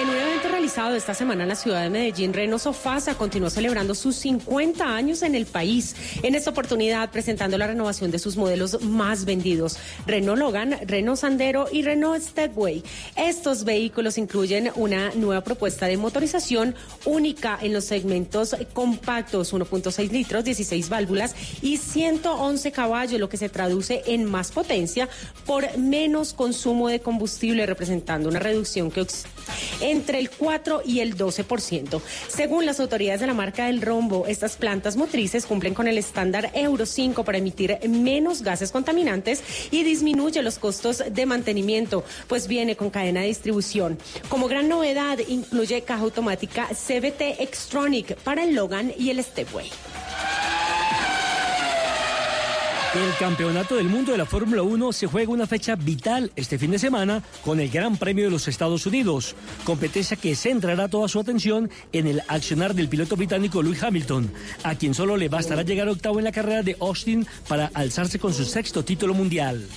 En 0.00 0.08
un 0.08 0.16
evento 0.16 0.48
realizado 0.68 0.96
esta 0.96 1.14
semana 1.14 1.44
en 1.44 1.48
la 1.48 1.54
ciudad 1.54 1.82
de 1.82 1.88
Medellín, 1.88 2.34
Renault 2.34 2.62
Sofasa 2.62 3.14
continuó 3.14 3.48
celebrando 3.48 3.94
sus 3.94 4.16
50 4.16 4.84
años 4.84 5.22
en 5.22 5.34
el 5.34 5.46
país. 5.46 5.96
En 6.22 6.34
esta 6.34 6.50
oportunidad, 6.50 7.10
presentando 7.10 7.56
la 7.56 7.66
renovación 7.66 8.10
de 8.10 8.18
sus 8.18 8.36
modelos 8.36 8.82
más 8.82 9.24
vendidos, 9.24 9.78
Renault 10.04 10.38
Logan, 10.38 10.76
Renault 10.86 11.18
Sandero 11.18 11.68
y 11.72 11.80
Renault 11.80 12.22
Stepway. 12.22 12.82
Estos 13.16 13.64
vehículos 13.64 14.18
incluyen 14.18 14.70
una 14.74 15.10
nueva 15.14 15.42
propuesta 15.42 15.86
de 15.86 15.96
motorización 15.96 16.74
única 17.06 17.58
en 17.62 17.72
los 17.72 17.86
segmentos 17.86 18.54
compactos, 18.74 19.54
1.6 19.54 20.10
litros, 20.10 20.44
16 20.44 20.90
válvulas 20.90 21.34
y 21.62 21.78
111 21.78 22.72
caballos, 22.72 23.18
lo 23.18 23.30
que 23.30 23.38
se 23.38 23.48
traduce 23.48 24.02
en 24.04 24.26
más 24.26 24.52
potencia 24.52 25.08
por 25.46 25.78
menos 25.78 26.34
consumo 26.34 26.88
de 26.88 27.00
combustible, 27.00 27.64
representando 27.64 28.28
una 28.28 28.38
reducción 28.38 28.90
que 28.90 29.00
entre 29.80 30.18
el 30.18 30.30
4 30.30 30.82
y 30.84 31.00
el 31.00 31.16
12%. 31.16 32.00
Según 32.28 32.66
las 32.66 32.80
autoridades 32.80 33.20
de 33.20 33.26
la 33.26 33.34
marca 33.34 33.66
del 33.66 33.82
rombo, 33.82 34.26
estas 34.26 34.56
plantas 34.56 34.96
motrices 34.96 35.46
cumplen 35.46 35.74
con 35.74 35.88
el 35.88 35.98
estándar 35.98 36.50
Euro 36.54 36.86
5 36.86 37.24
para 37.24 37.38
emitir 37.38 37.78
menos 37.88 38.42
gases 38.42 38.72
contaminantes 38.72 39.42
y 39.70 39.82
disminuye 39.82 40.42
los 40.42 40.58
costos 40.58 41.02
de 41.10 41.26
mantenimiento, 41.26 42.04
pues 42.26 42.48
viene 42.48 42.76
con 42.76 42.90
cadena 42.90 43.20
de 43.20 43.28
distribución. 43.28 43.98
Como 44.28 44.48
gran 44.48 44.68
novedad, 44.68 45.18
incluye 45.26 45.82
caja 45.82 46.02
automática 46.02 46.68
CBT 46.68 47.40
Extronic 47.40 48.16
para 48.16 48.44
el 48.44 48.54
Logan 48.54 48.92
y 48.96 49.10
el 49.10 49.22
Stepway. 49.22 49.70
El 52.94 53.14
Campeonato 53.18 53.76
del 53.76 53.86
Mundo 53.86 54.12
de 54.12 54.18
la 54.18 54.24
Fórmula 54.24 54.62
1 54.62 54.92
se 54.92 55.06
juega 55.06 55.30
una 55.30 55.46
fecha 55.46 55.76
vital 55.76 56.32
este 56.36 56.58
fin 56.58 56.70
de 56.70 56.78
semana 56.78 57.22
con 57.44 57.60
el 57.60 57.68
Gran 57.68 57.98
Premio 57.98 58.24
de 58.24 58.30
los 58.30 58.48
Estados 58.48 58.86
Unidos, 58.86 59.36
competencia 59.64 60.16
que 60.16 60.34
centrará 60.34 60.88
toda 60.88 61.06
su 61.06 61.20
atención 61.20 61.70
en 61.92 62.06
el 62.06 62.22
accionar 62.28 62.74
del 62.74 62.88
piloto 62.88 63.14
británico 63.14 63.62
Lewis 63.62 63.82
Hamilton, 63.82 64.32
a 64.62 64.74
quien 64.74 64.94
solo 64.94 65.18
le 65.18 65.28
bastará 65.28 65.62
llegar 65.62 65.86
octavo 65.90 66.18
en 66.18 66.24
la 66.24 66.32
carrera 66.32 66.62
de 66.62 66.78
Austin 66.80 67.26
para 67.46 67.70
alzarse 67.74 68.18
con 68.18 68.32
su 68.32 68.46
sexto 68.46 68.82
título 68.82 69.12
mundial 69.12 69.68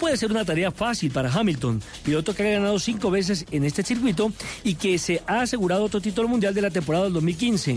puede 0.00 0.16
ser 0.16 0.30
una 0.30 0.46
tarea 0.46 0.70
fácil 0.70 1.12
para 1.12 1.30
Hamilton, 1.30 1.82
piloto 2.02 2.34
que 2.34 2.42
ha 2.42 2.52
ganado 2.52 2.78
cinco 2.78 3.10
veces 3.10 3.44
en 3.50 3.64
este 3.64 3.82
circuito 3.82 4.32
y 4.64 4.76
que 4.76 4.96
se 4.96 5.22
ha 5.26 5.42
asegurado 5.42 5.84
otro 5.84 6.00
título 6.00 6.26
mundial 6.26 6.54
de 6.54 6.62
la 6.62 6.70
temporada 6.70 7.04
del 7.04 7.12
2015. 7.12 7.76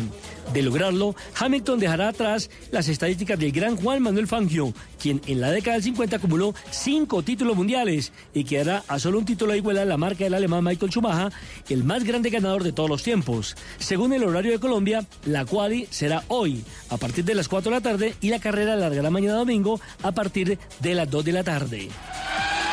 De 0.54 0.62
lograrlo, 0.62 1.16
Hamilton 1.38 1.80
dejará 1.80 2.08
atrás 2.08 2.50
las 2.72 2.88
estadísticas 2.88 3.38
del 3.38 3.52
gran 3.52 3.76
Juan 3.76 4.02
Manuel 4.02 4.28
Fangio, 4.28 4.74
quien 5.02 5.20
en 5.28 5.42
la 5.42 5.52
década 5.52 5.76
del 5.76 5.84
50 5.84 6.16
acumuló 6.16 6.56
cinco 6.72 7.24
títulos 7.24 7.58
mundiales 7.58 8.14
y 8.34 8.46
quedará 8.46 8.84
a 8.88 9.00
solo 9.00 9.20
un 9.20 9.26
título 9.26 9.52
de 9.52 9.58
igualdad 9.58 9.86
la 9.86 9.98
marca 9.98 10.24
del 10.24 10.34
alemán 10.34 10.64
Michael 10.64 10.92
Schumacher, 10.92 11.34
el 11.68 11.84
más 11.84 12.06
grande 12.06 12.30
ganador 12.30 12.64
de 12.64 12.72
todos 12.72 12.90
los 12.90 13.04
tiempos. 13.04 13.58
Según 13.80 14.14
el 14.14 14.24
horario 14.24 14.54
de 14.54 14.60
Colombia, 14.60 15.06
la 15.26 15.44
quali 15.44 15.88
será 15.90 16.24
hoy 16.30 16.64
a 16.90 16.96
partir 16.96 17.26
de 17.26 17.36
las 17.36 17.50
4 17.50 17.70
de 17.70 17.78
la 17.78 17.82
tarde 17.82 18.16
y 18.22 18.30
la 18.30 18.40
carrera 18.40 18.78
largará 18.78 19.10
mañana 19.10 19.36
domingo 19.36 19.82
a 20.04 20.14
partir 20.14 20.58
de 20.80 20.96
las 20.96 21.10
2 21.10 21.26
de 21.26 21.32
la 21.34 21.44
tarde. 21.44 21.90
Yeah. 22.16 22.73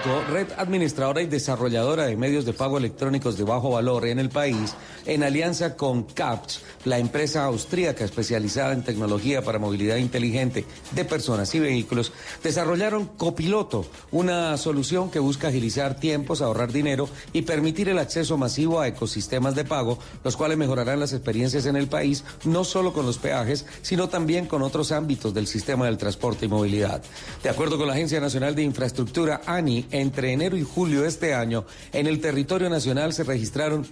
Credibanco, 0.00 0.32
red 0.32 0.48
administradora 0.56 1.22
y 1.22 1.26
desarrolladora 1.26 2.04
de 2.04 2.16
medios 2.16 2.44
de 2.44 2.52
pago 2.52 2.78
electrónicos 2.78 3.36
de 3.36 3.44
bajo 3.44 3.70
valor 3.70 4.06
en 4.06 4.18
el 4.18 4.28
país, 4.28 4.74
en 5.06 5.22
alianza 5.22 5.76
con 5.76 6.04
CAPS, 6.04 6.62
la 6.84 6.98
empresa 6.98 7.44
austríaca 7.44 8.04
especializada 8.04 8.72
en 8.72 8.82
tecnología 8.82 9.42
para 9.42 9.58
movilidad 9.58 9.96
inteligente 9.96 10.64
de 10.92 11.04
personas 11.04 11.54
y 11.54 11.60
vehículos, 11.60 12.12
desarrollaron 12.42 13.06
Copiloto, 13.06 13.86
una 14.10 14.56
solución 14.56 15.10
que 15.10 15.18
busca 15.18 15.48
agilizar 15.48 15.98
tiempos, 15.98 16.42
ahorrar 16.42 16.72
dinero 16.72 17.08
y 17.32 17.42
permitir 17.42 17.88
el 17.88 17.98
acceso 17.98 18.36
masivo 18.36 18.80
a 18.80 18.88
ecosistemas 18.88 19.54
de 19.54 19.64
pago, 19.64 19.98
los 20.24 20.36
cuales 20.36 20.58
mejorarán 20.58 21.00
las 21.00 21.12
experiencias 21.12 21.66
en 21.66 21.76
el 21.76 21.88
país, 21.88 22.24
no 22.44 22.64
solo 22.64 22.92
con 22.92 23.06
los 23.06 23.18
peajes, 23.18 23.66
sino 23.82 24.08
también 24.08 24.46
con 24.46 24.62
otros 24.62 24.92
ámbitos 24.92 25.34
del 25.34 25.46
sistema 25.46 25.86
del 25.86 25.98
transporte 25.98 26.46
y 26.46 26.48
movilidad. 26.48 27.02
De 27.42 27.50
acuerdo 27.50 27.78
con 27.78 27.86
la 27.86 27.94
Agencia 27.94 28.20
Nacional 28.20 28.54
de 28.54 28.62
Infraestructura, 28.62 29.42
ANI, 29.46 29.86
entre 29.90 30.32
enero 30.32 30.56
y 30.56 30.62
julio 30.62 31.02
de 31.02 31.08
este 31.08 31.34
año, 31.34 31.64
en 31.92 32.06
el 32.06 32.20
territorio 32.20 32.68
nacional 32.70 33.12
se 33.12 33.24
registraron 33.24 33.86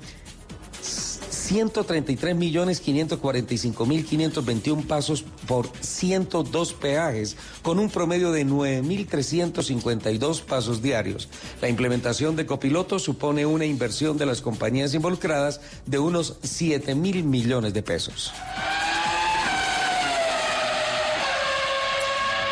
133 1.49 2.37
millones 2.37 2.81
545 2.81 3.87
mil 3.87 4.05
521 4.05 4.83
pasos 4.83 5.25
por 5.47 5.67
102 5.81 6.75
peajes, 6.75 7.39
con 7.63 7.79
un 7.79 7.89
promedio 7.89 8.33
de 8.33 8.45
9.352 8.45 10.43
pasos 10.43 10.83
diarios. 10.83 11.31
La 11.63 11.71
implementación 11.71 12.37
de 12.37 12.45
copilotos 12.45 13.03
supone 13.03 13.47
una 13.47 13.65
inversión 13.65 14.19
de 14.19 14.27
las 14.27 14.43
compañías 14.43 14.93
involucradas 14.93 15.63
de 15.87 15.99
unos 15.99 16.37
7 16.43 16.95
mil 16.95 17.25
millones 17.25 17.73
de 17.73 17.83
pesos. 17.83 18.31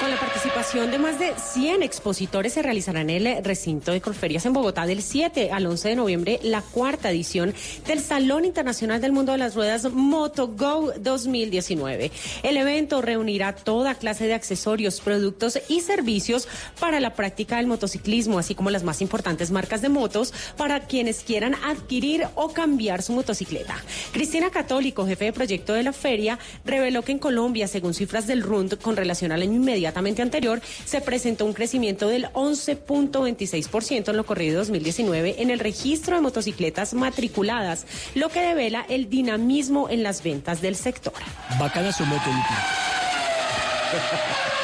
Con 0.00 0.10
la 0.10 0.20
participación 0.20 0.90
de 0.90 0.98
más 0.98 1.18
de 1.18 1.32
100 1.36 1.82
expositores 1.82 2.52
se 2.52 2.62
realizará 2.62 3.00
en 3.00 3.08
el 3.08 3.42
recinto 3.42 3.92
de 3.92 4.02
Corferias 4.02 4.44
en 4.44 4.52
Bogotá 4.52 4.84
del 4.84 5.02
7 5.02 5.50
al 5.50 5.66
11 5.66 5.88
de 5.88 5.96
noviembre 5.96 6.38
la 6.42 6.60
cuarta 6.60 7.10
edición 7.10 7.54
del 7.86 8.00
Salón 8.00 8.44
Internacional 8.44 9.00
del 9.00 9.12
Mundo 9.12 9.32
de 9.32 9.38
las 9.38 9.54
Ruedas 9.54 9.90
MotoGo 9.90 10.92
2019. 11.00 12.10
El 12.42 12.56
evento 12.58 13.00
reunirá 13.00 13.54
toda 13.54 13.94
clase 13.94 14.26
de 14.26 14.34
accesorios, 14.34 15.00
productos 15.00 15.58
y 15.68 15.80
servicios 15.80 16.46
para 16.78 17.00
la 17.00 17.14
práctica 17.14 17.56
del 17.56 17.66
motociclismo, 17.66 18.38
así 18.38 18.54
como 18.54 18.70
las 18.70 18.84
más 18.84 19.00
importantes 19.00 19.50
marcas 19.50 19.80
de 19.80 19.88
motos 19.88 20.34
para 20.58 20.80
quienes 20.80 21.20
quieran 21.20 21.54
adquirir 21.64 22.26
o 22.34 22.52
cambiar 22.52 23.02
su 23.02 23.14
motocicleta. 23.14 23.76
Cristina 24.12 24.50
Católico, 24.50 25.06
jefe 25.06 25.24
de 25.24 25.32
proyecto 25.32 25.72
de 25.72 25.84
la 25.84 25.94
feria, 25.94 26.38
reveló 26.66 27.02
que 27.02 27.12
en 27.12 27.18
Colombia, 27.18 27.66
según 27.66 27.94
cifras 27.94 28.26
del 28.26 28.42
RUND 28.42 28.74
con 28.74 28.96
relación 28.96 29.32
al 29.32 29.42
año 29.42 29.54
inmediatamente 29.86 30.22
anterior, 30.22 30.60
se 30.84 31.00
presentó 31.00 31.44
un 31.44 31.52
crecimiento 31.52 32.08
del 32.08 32.26
11.26% 32.32 34.08
en 34.08 34.16
lo 34.16 34.26
corrido 34.26 34.58
2019 34.58 35.36
en 35.38 35.50
el 35.50 35.60
registro 35.60 36.16
de 36.16 36.22
motocicletas 36.22 36.94
matriculadas, 36.94 37.86
lo 38.14 38.28
que 38.28 38.40
devela 38.40 38.84
el 38.88 39.08
dinamismo 39.08 39.88
en 39.88 40.02
las 40.02 40.24
ventas 40.24 40.60
del 40.60 40.74
sector. 40.74 41.14
Bacana 41.58 41.92
su 41.92 42.04
moto. 42.04 42.24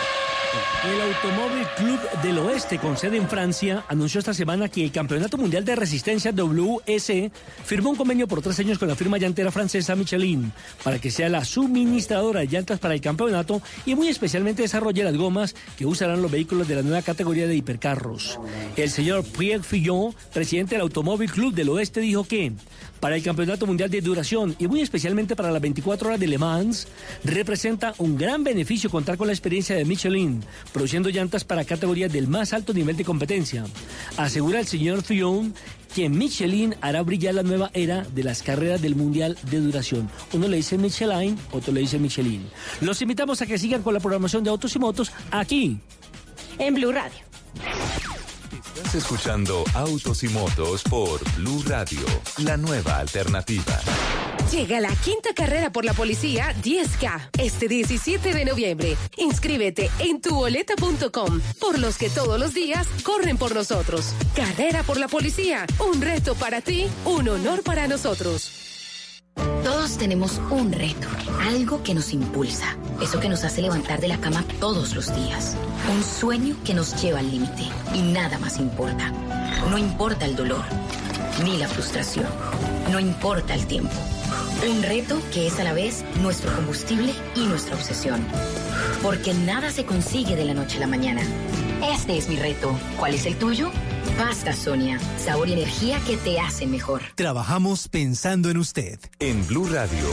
El 0.84 1.00
Automóvil 1.00 1.64
Club 1.76 2.00
del 2.24 2.38
Oeste, 2.38 2.76
con 2.76 2.96
sede 2.96 3.16
en 3.16 3.28
Francia, 3.28 3.84
anunció 3.88 4.18
esta 4.18 4.34
semana 4.34 4.68
que 4.68 4.82
el 4.82 4.90
Campeonato 4.90 5.38
Mundial 5.38 5.64
de 5.64 5.76
Resistencia 5.76 6.32
WS 6.32 7.30
firmó 7.64 7.90
un 7.90 7.96
convenio 7.96 8.26
por 8.26 8.42
tres 8.42 8.58
años 8.58 8.80
con 8.80 8.88
la 8.88 8.96
firma 8.96 9.16
llantera 9.16 9.52
francesa 9.52 9.94
Michelin 9.94 10.52
para 10.82 10.98
que 10.98 11.12
sea 11.12 11.28
la 11.28 11.44
suministradora 11.44 12.40
de 12.40 12.48
llantas 12.48 12.80
para 12.80 12.94
el 12.94 13.00
campeonato 13.00 13.62
y 13.86 13.94
muy 13.94 14.08
especialmente 14.08 14.62
desarrolle 14.62 15.04
las 15.04 15.16
gomas 15.16 15.54
que 15.78 15.86
usarán 15.86 16.20
los 16.20 16.32
vehículos 16.32 16.66
de 16.66 16.74
la 16.74 16.82
nueva 16.82 17.02
categoría 17.02 17.46
de 17.46 17.54
hipercarros. 17.54 18.40
El 18.76 18.90
señor 18.90 19.22
Pierre 19.22 19.62
Fillon, 19.62 20.12
presidente 20.34 20.74
del 20.74 20.82
Automóvil 20.82 21.30
Club 21.30 21.54
del 21.54 21.68
Oeste, 21.68 22.00
dijo 22.00 22.24
que 22.24 22.54
para 23.03 23.16
el 23.16 23.22
Campeonato 23.24 23.66
Mundial 23.66 23.90
de 23.90 24.00
Duración 24.00 24.55
y 24.61 24.68
muy 24.68 24.80
especialmente 24.80 25.34
para 25.34 25.50
las 25.50 25.61
24 25.61 26.07
horas 26.07 26.20
de 26.20 26.28
Le 26.28 26.38
Mans, 26.38 26.86
representa 27.24 27.94
un 27.98 28.16
gran 28.16 28.44
beneficio 28.44 28.90
contar 28.90 29.18
con 29.18 29.26
la 29.26 29.32
experiencia 29.32 29.74
de 29.74 29.84
Michelin, 29.84 30.40
produciendo 30.72 31.09
llantas 31.09 31.42
para 31.42 31.64
categorías 31.64 32.12
del 32.12 32.28
más 32.28 32.53
alto 32.53 32.72
nivel 32.72 32.96
de 32.96 33.05
competencia. 33.05 33.64
Asegura 34.16 34.61
el 34.61 34.68
señor 34.68 35.03
Fillon 35.03 35.53
que 35.96 36.09
Michelin 36.09 36.76
hará 36.80 37.03
brillar 37.03 37.34
la 37.34 37.42
nueva 37.42 37.72
era 37.74 38.03
de 38.14 38.22
las 38.22 38.44
carreras 38.44 38.80
del 38.80 38.94
Mundial 38.94 39.36
de 39.50 39.59
Duración. 39.59 40.09
Uno 40.32 40.46
le 40.46 40.59
dice 40.59 40.78
Michelin, 40.78 41.36
otro 41.50 41.72
le 41.72 41.80
dice 41.80 41.98
Michelin. 41.98 42.46
Los 42.82 43.03
invitamos 43.03 43.42
a 43.42 43.46
que 43.46 43.59
sigan 43.59 43.82
con 43.82 43.94
la 43.94 44.00
programación 44.00 44.44
de 44.44 44.50
Autos 44.50 44.76
y 44.76 44.78
Motos 44.78 45.11
aquí 45.32 45.76
en 46.57 46.72
Blue 46.72 46.92
Radio. 46.92 48.11
Estás 48.74 48.94
escuchando 48.94 49.64
Autos 49.74 50.22
y 50.22 50.28
Motos 50.28 50.82
por 50.84 51.20
Blue 51.36 51.62
Radio, 51.66 52.00
la 52.38 52.56
nueva 52.56 52.96
alternativa. 52.96 53.78
Llega 54.50 54.80
la 54.80 54.88
quinta 54.96 55.34
carrera 55.34 55.70
por 55.70 55.84
la 55.84 55.92
policía 55.92 56.54
10K 56.62 57.30
este 57.38 57.68
17 57.68 58.32
de 58.32 58.44
noviembre. 58.46 58.96
Inscríbete 59.18 59.90
en 59.98 60.22
tuboleta.com 60.22 61.40
por 61.60 61.78
los 61.78 61.98
que 61.98 62.08
todos 62.08 62.40
los 62.40 62.54
días 62.54 62.86
corren 63.04 63.36
por 63.36 63.54
nosotros. 63.54 64.14
Carrera 64.34 64.82
por 64.84 64.98
la 64.98 65.08
policía, 65.08 65.66
un 65.78 66.00
reto 66.00 66.34
para 66.34 66.62
ti, 66.62 66.86
un 67.04 67.28
honor 67.28 67.62
para 67.62 67.86
nosotros. 67.88 68.61
Todos 69.34 69.96
tenemos 69.98 70.40
un 70.50 70.72
reto, 70.72 71.08
algo 71.40 71.82
que 71.82 71.94
nos 71.94 72.12
impulsa, 72.12 72.76
eso 73.00 73.20
que 73.20 73.28
nos 73.28 73.44
hace 73.44 73.62
levantar 73.62 74.00
de 74.00 74.08
la 74.08 74.18
cama 74.18 74.44
todos 74.60 74.94
los 74.94 75.14
días, 75.14 75.56
un 75.92 76.02
sueño 76.02 76.56
que 76.64 76.74
nos 76.74 77.00
lleva 77.02 77.20
al 77.20 77.30
límite 77.30 77.68
y 77.94 78.02
nada 78.02 78.38
más 78.38 78.58
importa. 78.58 79.12
No 79.70 79.78
importa 79.78 80.26
el 80.26 80.36
dolor, 80.36 80.64
ni 81.44 81.58
la 81.58 81.68
frustración, 81.68 82.26
no 82.90 83.00
importa 83.00 83.54
el 83.54 83.66
tiempo. 83.66 83.94
Un 84.68 84.82
reto 84.82 85.20
que 85.32 85.46
es 85.46 85.58
a 85.58 85.64
la 85.64 85.72
vez 85.72 86.04
nuestro 86.20 86.54
combustible 86.54 87.12
y 87.34 87.46
nuestra 87.46 87.74
obsesión. 87.74 88.24
Porque 89.02 89.34
nada 89.34 89.70
se 89.70 89.84
consigue 89.84 90.36
de 90.36 90.44
la 90.44 90.54
noche 90.54 90.76
a 90.76 90.80
la 90.80 90.86
mañana. 90.86 91.22
Este 91.92 92.16
es 92.16 92.28
mi 92.28 92.36
reto. 92.36 92.78
¿Cuál 92.98 93.14
es 93.14 93.26
el 93.26 93.36
tuyo? 93.36 93.72
Pasta 94.16 94.52
Sonia, 94.52 95.00
sabor 95.18 95.48
y 95.48 95.54
energía 95.54 96.00
que 96.06 96.16
te 96.16 96.38
hacen 96.38 96.70
mejor. 96.70 97.02
Trabajamos 97.16 97.88
pensando 97.88 98.50
en 98.50 98.58
usted. 98.58 99.00
En 99.18 99.44
Blue 99.46 99.66
Radio, 99.66 100.06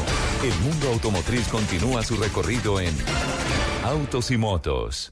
el 0.44 0.54
mundo 0.62 0.90
automotriz 0.90 1.48
continúa 1.48 2.04
su 2.04 2.16
recorrido 2.16 2.80
en 2.80 2.96
Autos 3.84 4.32
y 4.32 4.38
Motos. 4.38 5.12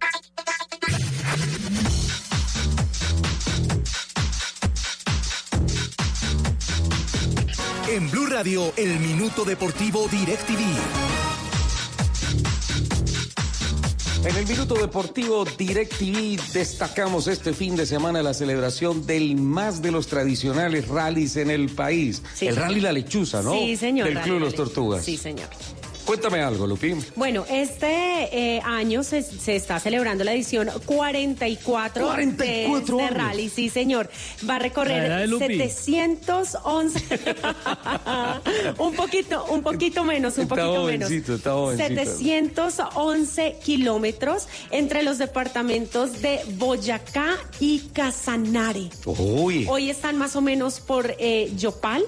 En 7.89 8.11
Blue 8.11 8.25
Radio, 8.25 8.73
el 8.75 8.99
minuto 8.99 9.45
deportivo 9.45 10.09
DirecTV. 10.09 10.59
En 14.25 14.35
el 14.35 14.45
Minuto 14.45 14.75
Deportivo 14.75 15.45
DirecTV 15.45 16.38
destacamos 16.51 17.27
este 17.27 17.53
fin 17.53 17.77
de 17.77 17.85
semana 17.85 18.21
la 18.21 18.33
celebración 18.33 19.05
del 19.05 19.38
más 19.38 19.81
de 19.81 19.91
los 19.91 20.07
tradicionales 20.07 20.89
rallies 20.89 21.38
en 21.38 21.49
el 21.49 21.69
país. 21.69 22.21
Sí, 22.33 22.47
el 22.47 22.55
señor. 22.55 22.67
Rally 22.67 22.81
La 22.81 22.91
Lechuza, 22.91 23.41
¿no? 23.41 23.53
Sí, 23.53 23.77
señor. 23.77 24.09
Del 24.09 24.19
Club 24.19 24.39
Los. 24.41 24.53
Tortugas. 24.53 25.05
Sí, 25.05 25.15
señor. 25.15 25.47
Cuéntame 26.07 26.39
algo, 26.41 26.65
Lupín. 26.65 27.03
Bueno, 27.17 27.45
este 27.49 28.55
eh, 28.55 28.61
año 28.63 29.03
se, 29.03 29.21
se 29.21 29.57
está 29.57 29.77
celebrando 29.77 30.23
la 30.23 30.31
edición 30.31 30.69
44, 30.85 32.01
44 32.01 32.97
de 32.97 33.03
este 33.03 33.13
rally, 33.13 33.49
sí 33.49 33.69
señor. 33.69 34.09
Va 34.49 34.55
a 34.55 34.59
recorrer 34.59 35.19
de 35.19 35.27
Lupi. 35.27 35.57
711, 35.57 37.19
un 38.77 38.95
poquito, 38.95 39.45
un 39.49 39.61
poquito 39.61 40.05
menos, 40.05 40.37
un 40.37 40.43
Está 40.43 40.55
poquito 40.55 40.83
menos. 40.85 41.11
está 41.11 41.51
jovencito. 41.51 42.05
711 42.05 43.57
kilómetros 43.61 44.47
entre 44.71 45.03
los 45.03 45.17
departamentos 45.17 46.21
de 46.21 46.39
Boyacá 46.53 47.35
y 47.59 47.79
Casanare. 47.91 48.91
Uy. 49.05 49.65
Hoy 49.69 49.89
están 49.89 50.17
más 50.17 50.37
o 50.37 50.41
menos 50.41 50.79
por 50.79 51.13
eh, 51.19 51.51
Yopal. 51.57 52.05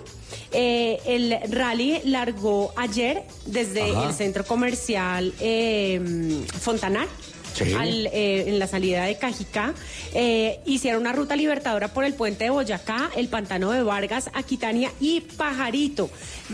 Eh, 0.52 1.00
el 1.06 1.38
rally 1.52 2.02
largó 2.06 2.74
ayer 2.76 3.24
desde 3.46 3.92
Ajá. 3.92 4.08
el 4.10 4.14
centro 4.14 4.44
comercial 4.46 5.34
eh, 5.40 6.42
Fontanar. 6.60 7.08
Sí. 7.54 7.74
al, 7.74 8.08
eh, 8.14 8.46
en 8.48 8.60
la 8.60 8.68
salida 8.68 9.04
de 9.04 9.18
Cajicá, 9.18 9.74
eh, 10.14 10.60
hicieron 10.66 11.02
una 11.02 11.12
ruta 11.12 11.36
libertadora 11.36 11.90
por 11.90 12.06
el 12.06 12.14
puente 12.14 12.44
de 12.46 12.52
Boyacá, 12.52 13.10
el 13.18 13.28
pantano 13.28 13.72
de 13.72 13.82
Vargas, 13.84 14.30
Aquitania 14.34 14.92
y 15.02 15.22
Pajarito. 15.22 16.10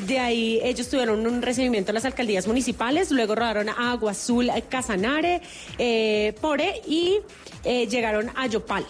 De 0.08 0.18
ahí 0.20 0.60
ellos 0.64 0.90
tuvieron 0.90 1.28
un 1.28 1.42
recibimiento 1.44 1.92
en 1.92 1.96
las 1.96 2.06
alcaldías 2.06 2.48
municipales, 2.48 3.12
luego 3.12 3.36
rodaron 3.36 3.70
a 3.70 3.92
Agua 3.92 4.12
Azul, 4.12 4.50
Casanare, 4.70 5.42
eh, 5.78 6.34
Pore 6.42 6.82
y 6.88 7.20
llegaron 7.64 8.32
a 8.36 8.48
Yopal. 8.48 8.86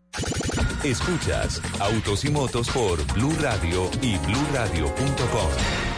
Escuchas 0.82 1.62
Autos 1.80 2.26
y 2.26 2.30
Motos 2.30 2.68
por 2.68 3.02
Blue 3.14 3.34
Radio 3.40 3.90
y 4.02 4.18
bluradio.com. 4.18 5.93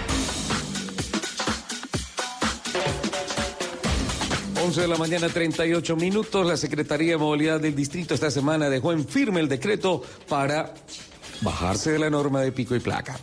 11 4.67 4.81
de 4.81 4.89
la 4.89 4.97
mañana, 4.97 5.29
38 5.29 5.95
minutos. 5.95 6.45
La 6.45 6.57
Secretaría 6.57 7.13
de 7.13 7.19
Movilidad 7.19 7.61
del 7.61 7.77
Distrito 7.77 8.15
esta 8.15 8.33
semana 8.33 8.69
dejó 8.69 8.91
en 8.91 9.07
firme 9.07 9.39
el 9.39 9.49
decreto 9.49 10.03
para 10.29 10.75
bajarse 11.41 11.93
de 11.93 12.01
la 12.01 12.11
norma 12.11 12.41
de 12.41 12.51
pico 12.51 12.75
y 12.75 12.81
placa. 12.81 13.17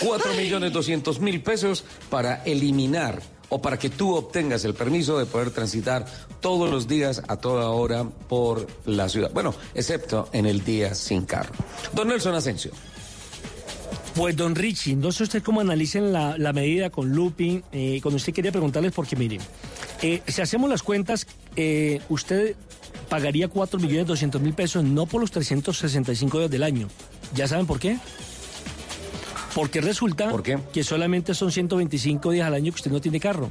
4 0.00 0.34
millones 0.34 0.70
200 0.70 1.18
mil 1.20 1.42
pesos 1.42 1.82
para 2.10 2.42
eliminar 2.44 3.22
o 3.48 3.62
para 3.62 3.78
que 3.78 3.88
tú 3.88 4.14
obtengas 4.14 4.66
el 4.66 4.74
permiso 4.74 5.18
de 5.18 5.24
poder 5.24 5.50
transitar 5.50 6.04
todos 6.40 6.70
los 6.70 6.86
días 6.86 7.22
a 7.26 7.38
toda 7.38 7.70
hora 7.70 8.04
por 8.04 8.66
la 8.84 9.08
ciudad. 9.08 9.30
Bueno, 9.32 9.54
excepto 9.74 10.28
en 10.34 10.44
el 10.44 10.62
día 10.62 10.94
sin 10.94 11.24
carro. 11.24 11.54
Don 11.94 12.08
Nelson 12.08 12.34
Asensio. 12.34 12.70
Pues, 14.14 14.36
don 14.36 14.54
Richie, 14.54 14.94
no 14.94 15.10
sé 15.10 15.22
usted 15.22 15.42
cómo 15.42 15.62
analicen 15.62 16.12
la, 16.12 16.36
la 16.36 16.52
medida 16.52 16.90
con 16.90 17.10
Lupi. 17.10 17.62
Eh, 17.72 17.98
cuando 18.02 18.16
usted 18.16 18.34
quería 18.34 18.52
preguntarles, 18.52 18.92
porque 18.92 19.16
miren, 19.16 19.40
eh, 20.02 20.22
si 20.26 20.42
hacemos 20.42 20.68
las 20.68 20.82
cuentas, 20.82 21.26
eh, 21.56 22.00
usted 22.10 22.54
pagaría 23.08 23.48
4 23.48 23.80
millones 23.80 24.06
200 24.06 24.40
mil 24.42 24.52
pesos 24.52 24.84
no 24.84 25.06
por 25.06 25.22
los 25.22 25.30
365 25.30 26.38
días 26.38 26.50
del 26.50 26.62
año. 26.62 26.88
¿Ya 27.34 27.48
saben 27.48 27.66
por 27.66 27.80
qué? 27.80 27.96
Porque 29.54 29.80
resulta 29.80 30.30
que 30.72 30.84
solamente 30.84 31.34
son 31.34 31.50
125 31.50 32.30
días 32.30 32.46
al 32.46 32.54
año 32.54 32.70
que 32.72 32.76
usted 32.76 32.90
no 32.90 33.00
tiene 33.00 33.18
carro. 33.18 33.50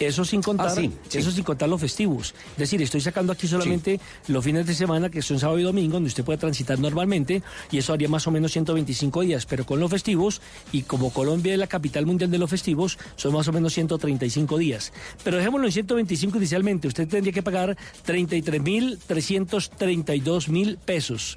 Eso 0.00 0.24
sin 0.24 0.42
contar, 0.42 0.68
Ah, 0.68 0.74
sí, 0.74 0.90
sí. 1.08 1.18
eso 1.18 1.30
sin 1.30 1.44
contar 1.44 1.68
los 1.68 1.80
festivos. 1.80 2.34
Es 2.52 2.58
decir, 2.58 2.80
estoy 2.82 3.00
sacando 3.00 3.32
aquí 3.32 3.46
solamente 3.46 4.00
los 4.28 4.44
fines 4.44 4.66
de 4.66 4.74
semana, 4.74 5.08
que 5.10 5.22
son 5.22 5.38
sábado 5.38 5.58
y 5.58 5.62
domingo, 5.62 5.94
donde 5.94 6.08
usted 6.08 6.24
puede 6.24 6.38
transitar 6.38 6.78
normalmente, 6.78 7.42
y 7.70 7.78
eso 7.78 7.92
haría 7.92 8.08
más 8.08 8.26
o 8.26 8.30
menos 8.30 8.52
125 8.52 9.20
días. 9.22 9.46
Pero 9.46 9.64
con 9.66 9.78
los 9.80 9.90
festivos, 9.90 10.40
y 10.72 10.82
como 10.82 11.12
Colombia 11.12 11.52
es 11.52 11.58
la 11.58 11.66
capital 11.68 12.06
mundial 12.06 12.30
de 12.30 12.38
los 12.38 12.50
festivos, 12.50 12.98
son 13.16 13.32
más 13.34 13.46
o 13.48 13.52
menos 13.52 13.72
135 13.72 14.58
días. 14.58 14.92
Pero 15.22 15.36
dejémoslo 15.36 15.66
en 15.66 15.72
125 15.72 16.38
inicialmente. 16.38 16.88
Usted 16.88 17.08
tendría 17.08 17.32
que 17.32 17.42
pagar 17.42 17.76
33.332 18.06 20.48
mil 20.48 20.78
pesos. 20.78 21.36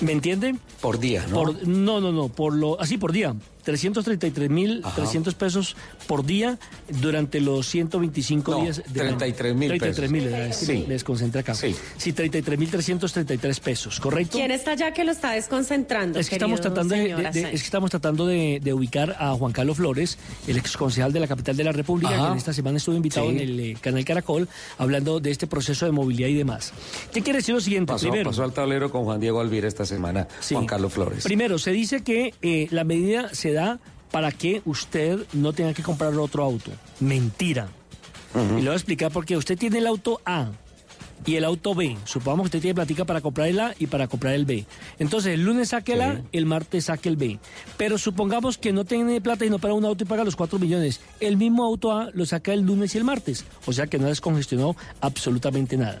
¿Me 0.00 0.12
entiende? 0.12 0.54
Por 0.80 0.98
día, 0.98 1.26
¿no? 1.28 1.34
Por, 1.34 1.68
no, 1.68 2.00
no, 2.00 2.10
no, 2.10 2.30
por 2.30 2.54
lo, 2.54 2.80
así 2.80 2.96
por 2.96 3.12
día. 3.12 3.34
333 3.64 4.48
mil 4.48 4.80
Ajá. 4.84 4.94
300 4.96 5.34
pesos 5.34 5.76
por 6.06 6.24
día 6.24 6.58
durante 7.00 7.40
los 7.40 7.66
125 7.68 8.50
No, 8.52 8.62
días. 8.62 8.78
año. 8.78 9.18
33.000 9.18 9.68
pesos. 9.78 9.96
33 9.96 10.10
mil, 10.10 10.22
que 10.28 10.52
Sí. 10.52 10.84
me 10.86 10.94
desconcentré 10.94 11.40
acá. 11.40 11.54
Sí, 11.54 12.12
33 12.12 12.58
mil 12.58 12.70
333 12.70 13.60
pesos, 13.60 14.00
¿correcto? 14.00 14.38
¿Quién 14.38 14.50
está 14.50 14.72
allá 14.72 14.92
que 14.92 15.04
lo 15.04 15.12
está 15.12 15.32
desconcentrando? 15.32 16.18
Es 16.18 16.28
que 16.28 16.36
estamos 16.36 16.60
tratando 16.60 16.94
de, 16.94 17.14
de- 17.14 17.30
de- 17.30 17.40
es 17.52 17.60
que 17.60 17.66
estamos 17.66 17.90
tratando 17.90 18.26
de, 18.26 18.60
de 18.62 18.72
ubicar 18.72 19.16
a 19.18 19.32
Juan 19.34 19.52
Carlos 19.52 19.76
Flores, 19.76 20.18
el 20.46 20.56
ex 20.56 20.76
concejal 20.76 21.12
de 21.12 21.20
la 21.20 21.26
capital 21.26 21.56
de 21.56 21.64
la 21.64 21.72
República, 21.72 22.14
Ajá. 22.14 22.26
que 22.26 22.32
en 22.32 22.38
esta 22.38 22.52
semana 22.52 22.78
estuvo 22.78 22.96
invitado 22.96 23.26
Sí. 23.30 23.36
en 23.36 23.40
el 23.40 23.60
eh, 23.60 23.76
canal 23.80 24.04
Caracol, 24.04 24.48
hablando 24.78 25.20
de 25.20 25.30
este 25.30 25.46
proceso 25.46 25.86
de 25.86 25.92
movilidad 25.92 26.28
y 26.28 26.34
demás. 26.34 26.72
¿Qué 27.12 27.22
quiere 27.22 27.38
decir 27.40 27.54
lo 27.54 27.60
siguiente? 27.60 27.92
Pasó, 27.92 28.06
Primero, 28.08 28.30
pasó 28.30 28.44
al 28.44 28.52
tablero 28.52 28.90
con 28.90 29.04
Juan 29.04 29.20
Diego 29.20 29.40
Alvira 29.40 29.66
esta 29.68 29.84
semana, 29.86 30.28
Juan 30.50 30.66
Carlos 30.66 30.92
Flores. 30.92 31.24
Primero, 31.24 31.58
se 31.58 31.72
dice 31.72 32.02
que 32.02 32.34
eh, 32.42 32.68
la 32.70 32.84
medida 32.84 33.30
se 33.34 33.52
da 33.52 33.78
para 34.16 34.32
que 34.32 34.62
usted 34.64 35.26
no 35.34 35.52
tenga 35.52 35.74
que 35.74 35.82
comprar 35.82 36.14
otro 36.14 36.42
auto. 36.42 36.70
Mentira. 37.00 37.68
Y 38.34 38.38
le 38.38 38.62
voy 38.62 38.68
a 38.68 38.72
explicar 38.72 39.12
por 39.12 39.26
qué. 39.26 39.36
Usted 39.36 39.58
tiene 39.58 39.76
el 39.76 39.86
auto 39.86 40.22
A 40.24 40.52
y 41.26 41.34
el 41.34 41.44
auto 41.44 41.74
B. 41.74 41.98
Supongamos 42.04 42.44
que 42.44 42.46
usted 42.46 42.60
tiene 42.62 42.74
platica 42.74 43.04
para 43.04 43.20
comprar 43.20 43.48
el 43.48 43.60
A 43.60 43.74
y 43.78 43.88
para 43.88 44.08
comprar 44.08 44.32
el 44.32 44.46
B. 44.46 44.64
Entonces, 44.98 45.34
el 45.34 45.44
lunes 45.44 45.68
saque 45.68 45.92
el 45.92 46.00
A, 46.00 46.22
el 46.32 46.46
martes 46.46 46.86
saque 46.86 47.10
el 47.10 47.16
B. 47.16 47.38
Pero 47.76 47.98
supongamos 47.98 48.56
que 48.56 48.72
no 48.72 48.86
tiene 48.86 49.20
plata 49.20 49.44
y 49.44 49.50
no 49.50 49.58
paga 49.58 49.74
un 49.74 49.84
auto 49.84 50.04
y 50.04 50.06
paga 50.06 50.24
los 50.24 50.34
4 50.34 50.58
millones. 50.58 51.02
El 51.20 51.36
mismo 51.36 51.62
auto 51.62 51.92
A 51.92 52.08
lo 52.14 52.24
saca 52.24 52.54
el 52.54 52.62
lunes 52.62 52.94
y 52.94 52.98
el 52.98 53.04
martes. 53.04 53.44
O 53.66 53.74
sea 53.74 53.86
que 53.86 53.98
no 53.98 54.06
descongestionó 54.06 54.76
absolutamente 55.02 55.76
nada. 55.76 55.98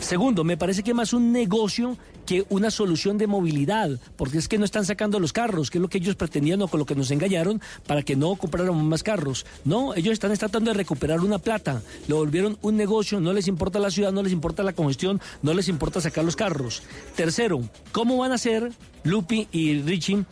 Segundo, 0.00 0.42
me 0.42 0.56
parece 0.56 0.82
que 0.82 0.94
más 0.94 1.12
un 1.12 1.32
negocio 1.32 1.98
que 2.28 2.44
una 2.50 2.70
solución 2.70 3.16
de 3.16 3.26
movilidad, 3.26 3.98
porque 4.16 4.36
es 4.36 4.48
que 4.48 4.58
no 4.58 4.66
están 4.66 4.84
sacando 4.84 5.18
los 5.18 5.32
carros, 5.32 5.70
que 5.70 5.78
es 5.78 5.82
lo 5.82 5.88
que 5.88 5.96
ellos 5.96 6.14
pretendían 6.14 6.60
o 6.60 6.68
con 6.68 6.78
lo 6.78 6.84
que 6.84 6.94
nos 6.94 7.10
engañaron 7.10 7.62
para 7.86 8.02
que 8.02 8.16
no 8.16 8.36
compráramos 8.36 8.84
más 8.84 9.02
carros. 9.02 9.46
No, 9.64 9.94
ellos 9.94 10.12
están 10.12 10.36
tratando 10.36 10.70
de 10.70 10.76
recuperar 10.76 11.20
una 11.20 11.38
plata, 11.38 11.80
lo 12.06 12.16
volvieron 12.16 12.58
un 12.60 12.76
negocio, 12.76 13.18
no 13.18 13.32
les 13.32 13.48
importa 13.48 13.78
la 13.78 13.90
ciudad, 13.90 14.12
no 14.12 14.22
les 14.22 14.34
importa 14.34 14.62
la 14.62 14.74
congestión, 14.74 15.22
no 15.40 15.54
les 15.54 15.68
importa 15.68 16.02
sacar 16.02 16.22
los 16.22 16.36
carros. 16.36 16.82
Tercero, 17.16 17.62
¿cómo 17.92 18.18
van 18.18 18.32
a 18.32 18.34
hacer 18.34 18.72
Lupi 19.04 19.48
y 19.50 19.80
Richie 19.80 20.26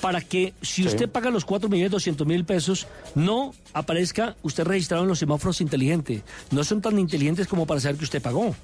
para 0.00 0.22
que 0.22 0.54
si 0.62 0.86
usted 0.86 1.10
paga 1.10 1.28
los 1.28 1.44
4 1.44 1.68
millones 1.68 1.90
200 1.90 2.26
mil 2.26 2.46
pesos, 2.46 2.86
no 3.14 3.52
aparezca 3.74 4.36
usted 4.42 4.64
registrado 4.64 5.02
en 5.02 5.10
los 5.10 5.18
semáforos 5.18 5.60
inteligentes? 5.60 6.22
No 6.50 6.64
son 6.64 6.80
tan 6.80 6.98
inteligentes 6.98 7.46
como 7.46 7.66
para 7.66 7.78
saber 7.78 7.98
que 7.98 8.04
usted 8.04 8.22
pagó. 8.22 8.54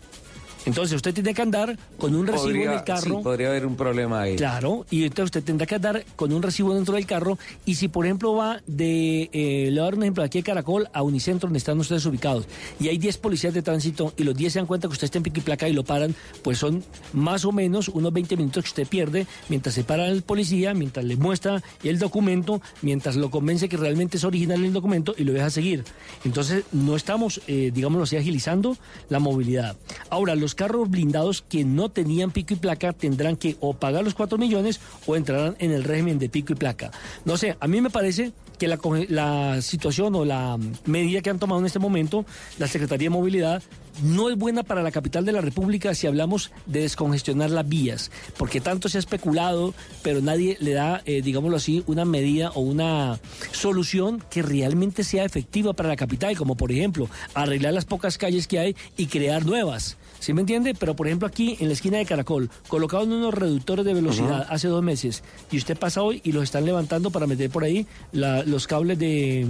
Entonces 0.66 0.96
usted 0.96 1.14
tiene 1.14 1.34
que 1.34 1.42
andar 1.42 1.78
con 1.98 2.14
un 2.14 2.26
recibo 2.26 2.50
en 2.50 2.72
el 2.72 2.84
carro. 2.84 3.18
Sí, 3.18 3.22
podría 3.22 3.48
haber 3.48 3.66
un 3.66 3.76
problema 3.76 4.22
ahí. 4.22 4.36
Claro, 4.36 4.86
y 4.90 5.04
entonces 5.04 5.24
usted 5.26 5.44
tendrá 5.44 5.66
que 5.66 5.74
andar 5.74 6.04
con 6.16 6.32
un 6.32 6.42
recibo 6.42 6.74
dentro 6.74 6.94
del 6.94 7.06
carro 7.06 7.38
y 7.64 7.76
si 7.76 7.88
por 7.88 8.06
ejemplo 8.06 8.34
va 8.34 8.60
de, 8.66 9.30
eh, 9.32 9.68
le 9.70 9.72
voy 9.72 9.80
a 9.80 9.82
dar 9.84 9.94
un 9.94 10.02
ejemplo, 10.02 10.22
aquí 10.22 10.38
de 10.38 10.44
Caracol 10.44 10.88
a 10.92 11.02
Unicentro 11.02 11.48
donde 11.48 11.58
están 11.58 11.78
ustedes 11.78 12.04
ubicados 12.06 12.46
y 12.80 12.88
hay 12.88 12.98
10 12.98 13.18
policías 13.18 13.54
de 13.54 13.62
tránsito 13.62 14.12
y 14.16 14.24
los 14.24 14.36
10 14.36 14.52
se 14.52 14.58
dan 14.58 14.66
cuenta 14.66 14.88
que 14.88 14.92
usted 14.92 15.04
está 15.06 15.18
en 15.18 15.24
pico 15.24 15.38
y 15.38 15.42
placa 15.42 15.68
y 15.68 15.72
lo 15.72 15.84
paran, 15.84 16.14
pues 16.42 16.58
son 16.58 16.84
más 17.12 17.44
o 17.44 17.52
menos 17.52 17.88
unos 17.88 18.12
20 18.12 18.36
minutos 18.36 18.64
que 18.64 18.68
usted 18.68 18.86
pierde 18.86 19.26
mientras 19.48 19.74
se 19.74 19.84
para 19.84 20.06
el 20.08 20.22
policía, 20.22 20.74
mientras 20.74 21.04
le 21.04 21.16
muestra 21.16 21.62
el 21.82 21.98
documento, 21.98 22.60
mientras 22.82 23.16
lo 23.16 23.30
convence 23.30 23.68
que 23.68 23.76
realmente 23.76 24.16
es 24.16 24.24
original 24.24 24.64
el 24.64 24.72
documento 24.72 25.14
y 25.16 25.24
lo 25.24 25.32
deja 25.32 25.50
seguir. 25.50 25.84
Entonces 26.24 26.64
no 26.72 26.96
estamos, 26.96 27.40
eh, 27.46 27.70
digámoslo 27.72 28.04
así, 28.04 28.16
agilizando 28.16 28.76
la 29.08 29.18
movilidad. 29.18 29.76
Ahora, 30.10 30.34
los 30.34 30.47
carros 30.54 30.90
blindados 30.90 31.42
que 31.42 31.64
no 31.64 31.88
tenían 31.88 32.30
pico 32.30 32.54
y 32.54 32.56
placa 32.56 32.92
tendrán 32.92 33.36
que 33.36 33.56
o 33.60 33.74
pagar 33.74 34.04
los 34.04 34.14
4 34.14 34.38
millones 34.38 34.80
o 35.06 35.16
entrarán 35.16 35.56
en 35.58 35.72
el 35.72 35.84
régimen 35.84 36.18
de 36.18 36.28
pico 36.28 36.52
y 36.52 36.56
placa. 36.56 36.90
No 37.24 37.36
sé, 37.36 37.56
a 37.60 37.66
mí 37.66 37.80
me 37.80 37.90
parece 37.90 38.32
que 38.58 38.68
la, 38.68 38.78
la 39.08 39.62
situación 39.62 40.14
o 40.14 40.24
la 40.24 40.58
medida 40.84 41.22
que 41.22 41.30
han 41.30 41.38
tomado 41.38 41.60
en 41.60 41.66
este 41.66 41.78
momento 41.78 42.24
la 42.58 42.66
Secretaría 42.66 43.06
de 43.06 43.10
Movilidad 43.10 43.62
no 44.02 44.30
es 44.30 44.36
buena 44.36 44.62
para 44.62 44.82
la 44.82 44.90
capital 44.90 45.24
de 45.24 45.32
la 45.32 45.40
República 45.40 45.94
si 45.94 46.06
hablamos 46.06 46.50
de 46.66 46.80
descongestionar 46.80 47.50
las 47.50 47.68
vías, 47.68 48.10
porque 48.36 48.60
tanto 48.60 48.88
se 48.88 48.98
ha 48.98 49.00
especulado, 49.00 49.74
pero 50.02 50.20
nadie 50.20 50.56
le 50.60 50.72
da, 50.72 51.02
eh, 51.04 51.22
digámoslo 51.22 51.56
así, 51.56 51.82
una 51.86 52.04
medida 52.04 52.50
o 52.50 52.60
una 52.60 53.18
solución 53.52 54.22
que 54.30 54.42
realmente 54.42 55.04
sea 55.04 55.24
efectiva 55.24 55.72
para 55.72 55.88
la 55.88 55.96
capital, 55.96 56.36
como 56.36 56.56
por 56.56 56.72
ejemplo 56.72 57.08
arreglar 57.34 57.74
las 57.74 57.84
pocas 57.84 58.18
calles 58.18 58.46
que 58.46 58.58
hay 58.58 58.76
y 58.96 59.06
crear 59.06 59.44
nuevas. 59.44 59.96
¿Sí 60.20 60.32
me 60.32 60.40
entiende? 60.42 60.74
Pero 60.74 60.94
por 60.96 61.06
ejemplo 61.06 61.28
aquí 61.28 61.56
en 61.60 61.68
la 61.68 61.74
esquina 61.74 61.98
de 61.98 62.06
Caracol, 62.06 62.50
colocaron 62.68 63.12
unos 63.12 63.32
reductores 63.34 63.84
de 63.84 63.94
velocidad 63.94 64.46
hace 64.50 64.68
dos 64.68 64.82
meses 64.82 65.22
y 65.50 65.58
usted 65.58 65.76
pasa 65.78 66.02
hoy 66.02 66.20
y 66.24 66.32
los 66.32 66.42
están 66.44 66.64
levantando 66.64 67.10
para 67.10 67.26
meter 67.26 67.50
por 67.50 67.64
ahí 67.64 67.86
la- 68.12 68.42
los 68.44 68.66
cables 68.66 68.98
de, 68.98 69.46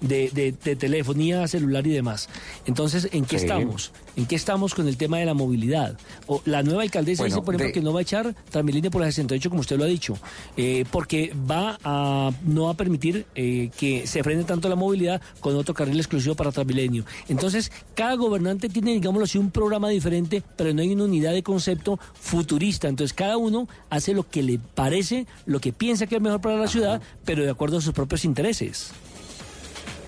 de, 0.00 0.30
de- 0.32 0.52
de 0.64 0.76
telefonía 0.76 1.46
celular 1.48 1.86
y 1.86 1.90
demás. 1.90 2.28
Entonces, 2.66 3.08
¿en 3.12 3.24
qué 3.24 3.38
Sí. 3.38 3.44
estamos? 3.44 3.92
¿En 4.16 4.26
qué 4.26 4.34
estamos 4.34 4.74
con 4.74 4.88
el 4.88 4.96
tema 4.96 5.18
de 5.18 5.26
la 5.26 5.34
movilidad? 5.34 5.96
O, 6.26 6.42
la 6.44 6.62
nueva 6.64 6.82
alcaldesa 6.82 7.22
Bueno, 7.22 7.36
dice, 7.36 7.44
por 7.44 7.54
ejemplo, 7.54 7.68
de- 7.68 7.72
que 7.72 7.80
no 7.82 7.92
va 7.92 8.00
a 8.00 8.02
echar 8.02 8.34
Transmilenio 8.50 8.90
por 8.90 9.00
la 9.00 9.06
68, 9.06 9.48
como 9.50 9.60
usted 9.60 9.78
lo 9.78 9.84
ha 9.84 9.88
dicho, 9.88 10.18
eh, 10.56 10.84
porque 10.90 11.32
va 11.48 11.78
a 11.84 12.32
no 12.44 12.64
va 12.64 12.70
a 12.72 12.74
permitir 12.74 13.26
eh, 13.36 13.70
que 13.78 14.06
se 14.06 14.22
frene 14.24 14.42
tanto 14.44 14.68
la 14.68 14.74
movilidad 14.76 15.20
con 15.40 15.54
otro 15.56 15.74
carril 15.74 15.96
exclusivo 15.98 16.34
para 16.34 16.50
Transmilenio. 16.50 17.04
Entonces, 17.28 17.70
cada 17.94 18.14
gobernante 18.14 18.68
tiene, 18.68 18.92
digámoslo 18.94 19.24
así, 19.24 19.38
un 19.38 19.50
programa 19.52 19.88
diferente, 19.88 20.07
pero 20.56 20.72
no 20.72 20.82
hay 20.82 20.92
una 20.92 21.04
unidad 21.04 21.32
de 21.32 21.42
concepto 21.42 21.98
futurista. 22.14 22.88
Entonces, 22.88 23.14
cada 23.14 23.36
uno 23.36 23.68
hace 23.90 24.14
lo 24.14 24.28
que 24.28 24.42
le 24.42 24.58
parece, 24.58 25.26
lo 25.46 25.60
que 25.60 25.72
piensa 25.72 26.06
que 26.06 26.16
es 26.16 26.22
mejor 26.22 26.40
para 26.40 26.56
la 26.56 26.68
ciudad, 26.68 27.00
pero 27.24 27.44
de 27.44 27.50
acuerdo 27.50 27.78
a 27.78 27.80
sus 27.80 27.92
propios 27.92 28.24
intereses. 28.24 28.90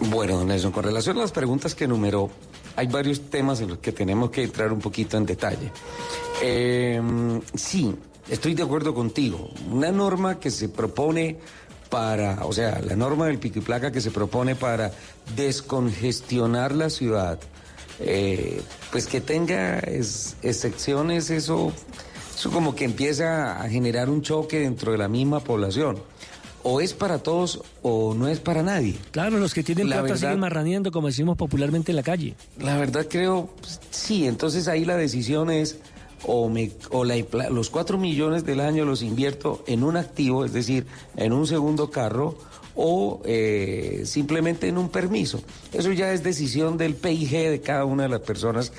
Bueno, 0.01 0.39
don 0.39 0.49
Nelson, 0.49 0.73
con 0.73 0.85
relación 0.85 1.19
a 1.19 1.21
las 1.21 1.33
preguntas 1.33 1.75
que 1.75 1.85
enumeró, 1.85 2.31
hay 2.77 2.87
varios 2.87 3.21
temas 3.29 3.61
en 3.61 3.69
los 3.69 3.79
que 3.79 3.93
tenemos 3.93 4.31
que 4.31 4.45
entrar 4.45 4.73
un 4.73 4.81
poquito 4.81 5.17
en 5.17 5.27
detalle. 5.27 5.71
Eh, 6.43 7.01
sí, 7.55 7.95
estoy 8.29 8.55
de 8.55 8.63
acuerdo 8.63 8.95
contigo. 8.95 9.51
Una 9.71 9.91
norma 9.91 10.41
que 10.41 10.51
se 10.51 10.71
propone 10.71 11.39
para, 11.91 12.47
o 12.47 12.53
sea, 12.53 12.81
la 12.81 12.97
norma 12.97 13.27
del 13.27 13.39
pico 13.39 13.59
y 13.59 13.63
placa 13.63 13.93
que 13.93 14.01
se 14.01 14.11
propone 14.11 14.55
para 14.55 14.93
descongestionar 15.37 16.75
la 16.75 16.89
ciudad, 16.89 17.39
eh, 18.01 18.61
pues 18.91 19.07
que 19.07 19.21
tenga 19.21 19.79
es- 19.81 20.37
excepciones, 20.43 21.31
eso, 21.31 21.73
eso 22.35 22.51
como 22.51 22.75
que 22.75 22.85
empieza 22.85 23.61
a 23.61 23.69
generar 23.69 24.09
un 24.11 24.23
choque 24.23 24.61
dentro 24.61 24.93
de 24.93 24.99
la 24.99 25.09
misma 25.09 25.41
población. 25.41 25.99
O 26.63 26.83
es 26.83 26.93
para 26.93 27.19
todos 27.23 27.63
o 27.81 28.13
no 28.13 28.29
es 28.29 28.39
para 28.39 28.63
nadie. 28.63 28.97
Claro, 29.13 29.39
los 29.39 29.55
que 29.55 29.63
tienen 29.63 29.89
La 29.89 29.97
plata 29.97 30.09
verdad- 30.13 30.19
siguen 30.29 30.41
marraneando, 30.41 30.93
como 30.93 31.07
decimos 31.07 31.39
popularmente 31.39 31.93
en 31.93 31.97
la 31.97 32.03
calle. 32.03 32.35
La 32.59 32.77
verdad 32.77 33.07
creo, 33.09 33.49
pues, 33.61 33.81
sí, 33.91 34.27
entonces 34.27 34.69
ahí 34.69 34.85
la 34.85 34.97
decisión 34.99 35.51
es 35.51 35.79
o, 36.27 36.51
me, 36.51 36.71
o 36.91 37.05
la, 37.05 37.15
los 37.51 37.71
cuatro 37.71 37.97
millones 37.97 38.45
del 38.45 38.61
año 38.61 38.85
los 38.85 39.01
invierto 39.01 39.65
en 39.67 39.83
un 39.83 39.97
activo, 39.97 40.45
es 40.45 40.53
decir, 40.53 40.87
en 41.17 41.33
un 41.33 41.47
segundo 41.47 41.91
carro, 41.91 42.37
o 42.75 43.21
eh, 43.25 44.03
simplemente 44.05 44.69
en 44.69 44.79
un 44.79 44.89
permiso. 44.89 45.41
Eso 45.73 45.93
ya 45.93 46.13
es 46.13 46.23
decisión 46.23 46.77
del 46.77 46.95
PIG 46.95 47.31
de 47.51 47.61
cada 47.61 47.85
una 47.85 48.05
de 48.05 48.09
las 48.09 48.21
personas, 48.21 48.73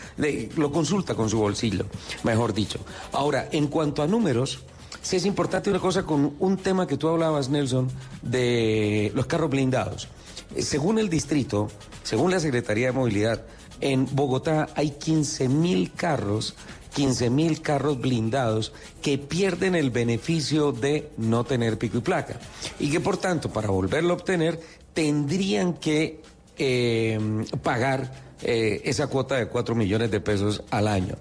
lo 0.55 0.71
consulta 0.71 1.15
con 1.15 1.29
su 1.29 1.39
bolsillo, 1.39 1.85
mejor 2.23 2.53
dicho. 2.53 2.79
Ahora, 3.11 3.49
en 3.51 3.67
cuanto 3.67 4.01
a 4.03 4.07
números, 4.07 4.59
sí 5.01 5.15
es 5.15 5.25
importante 5.25 5.69
una 5.69 5.79
cosa 5.79 6.03
con 6.03 6.35
un 6.39 6.57
tema 6.57 6.87
que 6.87 6.97
tú 6.97 7.07
hablabas, 7.07 7.49
Nelson, 7.49 7.89
de 8.21 9.11
los 9.15 9.25
carros 9.25 9.49
blindados. 9.49 10.07
Eh, 10.55 10.61
Según 10.61 10.99
el 10.99 11.09
distrito, 11.09 11.69
según 12.03 12.31
la 12.31 12.39
Secretaría 12.39 12.87
de 12.87 12.93
Movilidad, 12.93 13.43
en 13.79 14.07
Bogotá 14.11 14.69
hay 14.75 14.91
15 14.91 15.49
mil 15.49 15.91
carros, 15.91 16.55
15 16.93 17.29
mil 17.29 17.61
carros 17.61 17.99
blindados 17.99 18.73
que 19.01 19.17
pierden 19.17 19.75
el 19.75 19.91
beneficio 19.91 20.71
de 20.71 21.09
no 21.17 21.43
tener 21.43 21.77
pico 21.77 21.99
y 21.99 22.01
placa. 22.01 22.39
Y 22.79 22.89
que 22.89 22.99
por 22.99 23.17
tanto, 23.17 23.49
para 23.51 23.69
volverlo 23.69 24.13
a 24.13 24.17
obtener, 24.17 24.59
tendrían 24.93 25.73
que 25.73 26.21
eh, 26.57 27.19
pagar 27.63 28.11
eh, 28.41 28.81
esa 28.85 29.07
cuota 29.07 29.35
de 29.35 29.47
4 29.47 29.75
millones 29.75 30.11
de 30.11 30.19
pesos 30.19 30.63
al 30.69 30.87
año. 30.87 31.15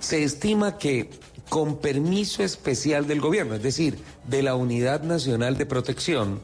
Se 0.00 0.24
estima 0.24 0.78
que 0.78 1.10
con 1.48 1.78
permiso 1.78 2.42
especial 2.42 3.06
del 3.06 3.20
gobierno, 3.20 3.54
es 3.54 3.62
decir, 3.62 3.98
de 4.26 4.42
la 4.42 4.54
Unidad 4.54 5.02
Nacional 5.02 5.56
de 5.58 5.66
Protección, 5.66 6.40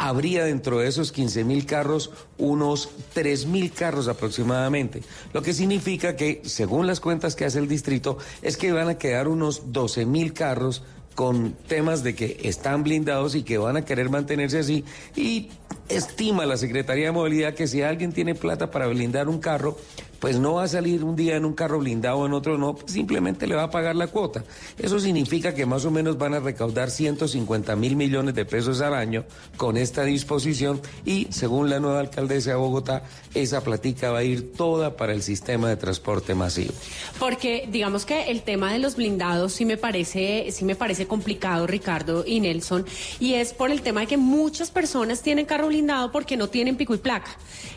habría 0.00 0.44
dentro 0.44 0.78
de 0.78 0.88
esos 0.88 1.12
15 1.12 1.44
mil 1.44 1.66
carros 1.66 2.10
unos 2.38 2.88
3 3.12 3.44
mil 3.44 3.70
carros 3.70 4.08
aproximadamente. 4.08 5.02
Lo 5.34 5.42
que 5.42 5.52
significa 5.52 6.16
que, 6.16 6.40
según 6.44 6.86
las 6.86 7.00
cuentas 7.00 7.36
que 7.36 7.44
hace 7.44 7.58
el 7.58 7.68
distrito, 7.68 8.16
es 8.40 8.56
que 8.56 8.72
van 8.72 8.88
a 8.88 8.96
quedar 8.96 9.28
unos 9.28 9.72
12 9.72 10.06
mil 10.06 10.32
carros 10.32 10.82
con 11.14 11.52
temas 11.52 12.02
de 12.02 12.14
que 12.14 12.38
están 12.44 12.82
blindados 12.82 13.34
y 13.34 13.42
que 13.42 13.58
van 13.58 13.76
a 13.76 13.84
querer 13.84 14.08
mantenerse 14.08 14.60
así. 14.60 14.86
Y 15.16 15.50
estima 15.90 16.46
la 16.46 16.56
Secretaría 16.56 17.06
de 17.06 17.12
Movilidad 17.12 17.52
que 17.52 17.66
si 17.66 17.82
alguien 17.82 18.14
tiene 18.14 18.34
plata 18.34 18.70
para 18.70 18.86
blindar 18.86 19.28
un 19.28 19.38
carro, 19.38 19.76
pues 20.20 20.38
no 20.38 20.54
va 20.54 20.64
a 20.64 20.68
salir 20.68 21.02
un 21.02 21.16
día 21.16 21.36
en 21.36 21.44
un 21.44 21.54
carro 21.54 21.78
blindado, 21.78 22.26
en 22.26 22.34
otro 22.34 22.58
no, 22.58 22.74
pues 22.74 22.92
simplemente 22.92 23.46
le 23.46 23.54
va 23.54 23.64
a 23.64 23.70
pagar 23.70 23.96
la 23.96 24.06
cuota. 24.06 24.44
Eso 24.78 25.00
significa 25.00 25.54
que 25.54 25.66
más 25.66 25.84
o 25.86 25.90
menos 25.90 26.18
van 26.18 26.34
a 26.34 26.40
recaudar 26.40 26.90
150 26.90 27.74
mil 27.76 27.96
millones 27.96 28.34
de 28.34 28.44
pesos 28.44 28.80
al 28.82 28.94
año 28.94 29.24
con 29.56 29.76
esta 29.76 30.04
disposición 30.04 30.80
y 31.04 31.26
según 31.30 31.70
la 31.70 31.80
nueva 31.80 32.00
alcaldesa 32.00 32.50
de 32.50 32.56
Bogotá, 32.56 33.02
esa 33.34 33.62
platica 33.62 34.10
va 34.10 34.18
a 34.18 34.24
ir 34.24 34.52
toda 34.52 34.96
para 34.96 35.12
el 35.14 35.22
sistema 35.22 35.68
de 35.68 35.76
transporte 35.76 36.34
masivo. 36.34 36.72
Porque 37.18 37.66
digamos 37.70 38.04
que 38.04 38.30
el 38.30 38.42
tema 38.42 38.72
de 38.72 38.78
los 38.78 38.96
blindados 38.96 39.54
sí 39.54 39.64
me 39.64 39.78
parece, 39.78 40.46
sí 40.52 40.64
me 40.64 40.76
parece 40.76 41.06
complicado, 41.06 41.66
Ricardo 41.66 42.24
y 42.26 42.40
Nelson, 42.40 42.84
y 43.18 43.34
es 43.34 43.54
por 43.54 43.70
el 43.70 43.80
tema 43.80 44.00
de 44.00 44.06
que 44.06 44.16
muchas 44.18 44.70
personas 44.70 45.22
tienen 45.22 45.46
carro 45.46 45.68
blindado 45.68 46.12
porque 46.12 46.36
no 46.36 46.48
tienen 46.48 46.76
pico 46.76 46.94
y 46.94 46.98
placa. 46.98 47.30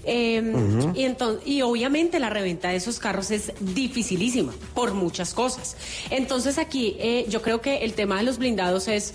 Eh, 0.03 0.41
Ujú. 0.41 0.91
y, 0.95 1.03
entonces, 1.03 1.47
y 1.47 1.61
obviamente 1.61 2.19
la 2.19 2.29
reventa 2.34 2.69
de 2.69 2.75
esos 2.77 2.99
carros 2.99 3.31
es 3.31 3.53
dificilísima 3.59 4.53
por 4.73 4.93
muchas 4.93 5.34
cosas. 5.34 5.77
Entonces 6.09 6.57
aquí 6.57 6.95
eh, 6.99 7.25
yo 7.29 7.41
creo 7.41 7.61
que 7.61 7.77
el 7.86 7.93
tema 7.93 8.17
de 8.17 8.23
los 8.23 8.38
blindados 8.38 8.88
es 8.88 9.13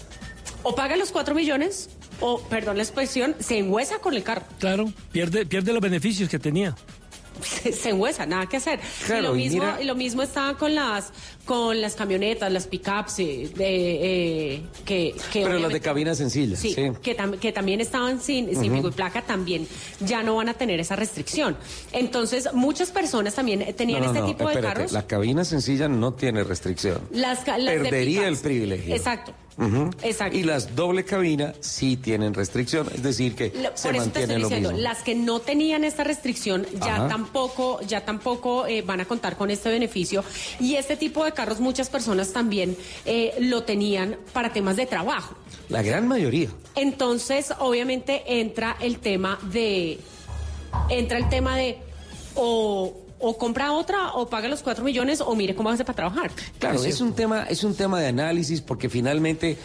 o 0.62 0.74
paga 0.74 0.96
los 0.96 1.10
cuatro 1.10 1.34
millones 1.34 1.90
o, 2.20 2.40
perdón 2.42 2.76
la 2.78 2.82
expresión, 2.82 3.36
se 3.38 3.58
enhuesa 3.58 3.98
con 3.98 4.14
el 4.14 4.22
carro. 4.22 4.42
Claro, 4.58 4.92
pierde, 5.12 5.46
pierde 5.46 5.72
los 5.72 5.80
beneficios 5.82 6.28
que 6.28 6.38
tenía. 6.38 6.74
se, 7.72 7.90
enhuesa, 7.90 8.26
nada 8.26 8.46
que 8.46 8.56
hacer. 8.56 8.80
Claro, 9.06 9.20
y 9.20 9.22
lo 9.22 9.36
y 9.36 9.38
mismo, 9.44 9.60
mira- 9.62 9.82
y 9.82 9.84
lo 9.84 9.94
mismo 9.94 10.22
estaba 10.22 10.58
con 10.58 10.74
las 10.74 11.12
con 11.48 11.80
las 11.80 11.94
camionetas, 11.94 12.52
las 12.52 12.66
pickups, 12.66 13.20
eh, 13.20 13.50
eh, 13.58 14.62
que, 14.84 15.14
que 15.32 15.42
Pero 15.44 15.58
las 15.58 15.72
de 15.72 15.80
cabina 15.80 16.14
sencilla, 16.14 16.58
Sí, 16.58 16.74
sí. 16.74 16.90
Que, 17.02 17.16
tam- 17.16 17.38
que 17.38 17.52
también 17.52 17.80
estaban 17.80 18.20
sin, 18.20 18.54
sin 18.54 18.70
pico 18.74 18.88
y 18.88 18.90
placa, 18.90 19.22
también 19.22 19.66
ya 20.00 20.22
no 20.22 20.36
van 20.36 20.50
a 20.50 20.54
tener 20.54 20.78
esa 20.78 20.94
restricción. 20.94 21.56
Entonces, 21.92 22.50
muchas 22.52 22.90
personas 22.90 23.34
también 23.34 23.64
tenían 23.74 24.00
No, 24.00 24.06
no, 24.08 24.12
este 24.12 24.20
no, 24.20 24.26
tipo 24.36 24.46
de 24.50 24.60
carros. 24.60 24.92
La 24.92 25.06
cabina 25.06 25.42
sencilla 25.46 25.88
no 25.88 26.12
tiene 26.12 26.44
restricción. 26.44 27.00
Las, 27.12 27.46
las 27.46 27.58
Perdería 27.64 28.28
el 28.28 28.36
privilegio. 28.36 28.94
Exacto. 28.94 29.32
Exacto. 30.02 30.36
Y 30.38 30.44
las 30.44 30.76
doble 30.76 31.04
cabina 31.04 31.52
sí 31.58 31.96
tienen 31.96 32.32
restricción, 32.32 32.86
es 32.94 33.02
decir, 33.02 33.34
que 33.34 33.46
Lo- 33.60 33.76
se 33.76 33.88
por 33.88 33.96
eso 33.96 34.04
te 34.04 34.20
mantiene 34.20 34.20
estoy 34.20 34.38
lo 34.42 34.48
diciendo, 34.48 34.68
mismo. 34.70 34.82
las 34.84 35.02
que 35.02 35.14
no 35.16 35.40
tenían 35.40 35.82
esta 35.82 36.04
restricción 36.04 36.64
ya 36.80 36.94
Ajá. 36.94 37.08
tampoco, 37.08 37.80
ya 37.80 38.04
tampoco 38.04 38.68
eh, 38.68 38.82
van 38.82 39.00
a 39.00 39.04
contar 39.06 39.36
con 39.36 39.50
este 39.50 39.68
beneficio. 39.68 40.22
Y 40.60 40.76
este 40.76 40.96
tipo 40.96 41.24
de 41.24 41.32
carros 41.38 41.60
muchas 41.60 41.88
personas 41.88 42.32
también 42.32 42.76
eh, 43.04 43.32
lo 43.38 43.62
tenían 43.62 44.16
para 44.32 44.52
temas 44.52 44.74
de 44.74 44.86
trabajo. 44.86 45.36
La 45.68 45.82
gran 45.82 46.08
mayoría. 46.08 46.48
Entonces, 46.74 47.52
obviamente 47.60 48.40
entra 48.40 48.76
el 48.80 48.98
tema 48.98 49.38
de, 49.52 50.00
entra 50.90 51.16
el 51.16 51.28
tema 51.28 51.56
de 51.56 51.78
o, 52.34 52.92
o 53.20 53.38
compra 53.38 53.70
otra 53.70 54.14
o 54.14 54.28
paga 54.28 54.48
los 54.48 54.62
cuatro 54.62 54.82
millones 54.82 55.20
o 55.20 55.32
mire 55.36 55.54
cómo 55.54 55.70
hace 55.70 55.84
para 55.84 55.94
trabajar. 55.94 56.32
Claro, 56.58 56.82
es 56.82 57.00
un 57.00 57.12
tema, 57.12 57.44
es 57.44 57.62
un 57.62 57.76
tema 57.76 58.00
de 58.00 58.08
análisis 58.08 58.60
porque 58.60 58.88
finalmente 58.88 59.56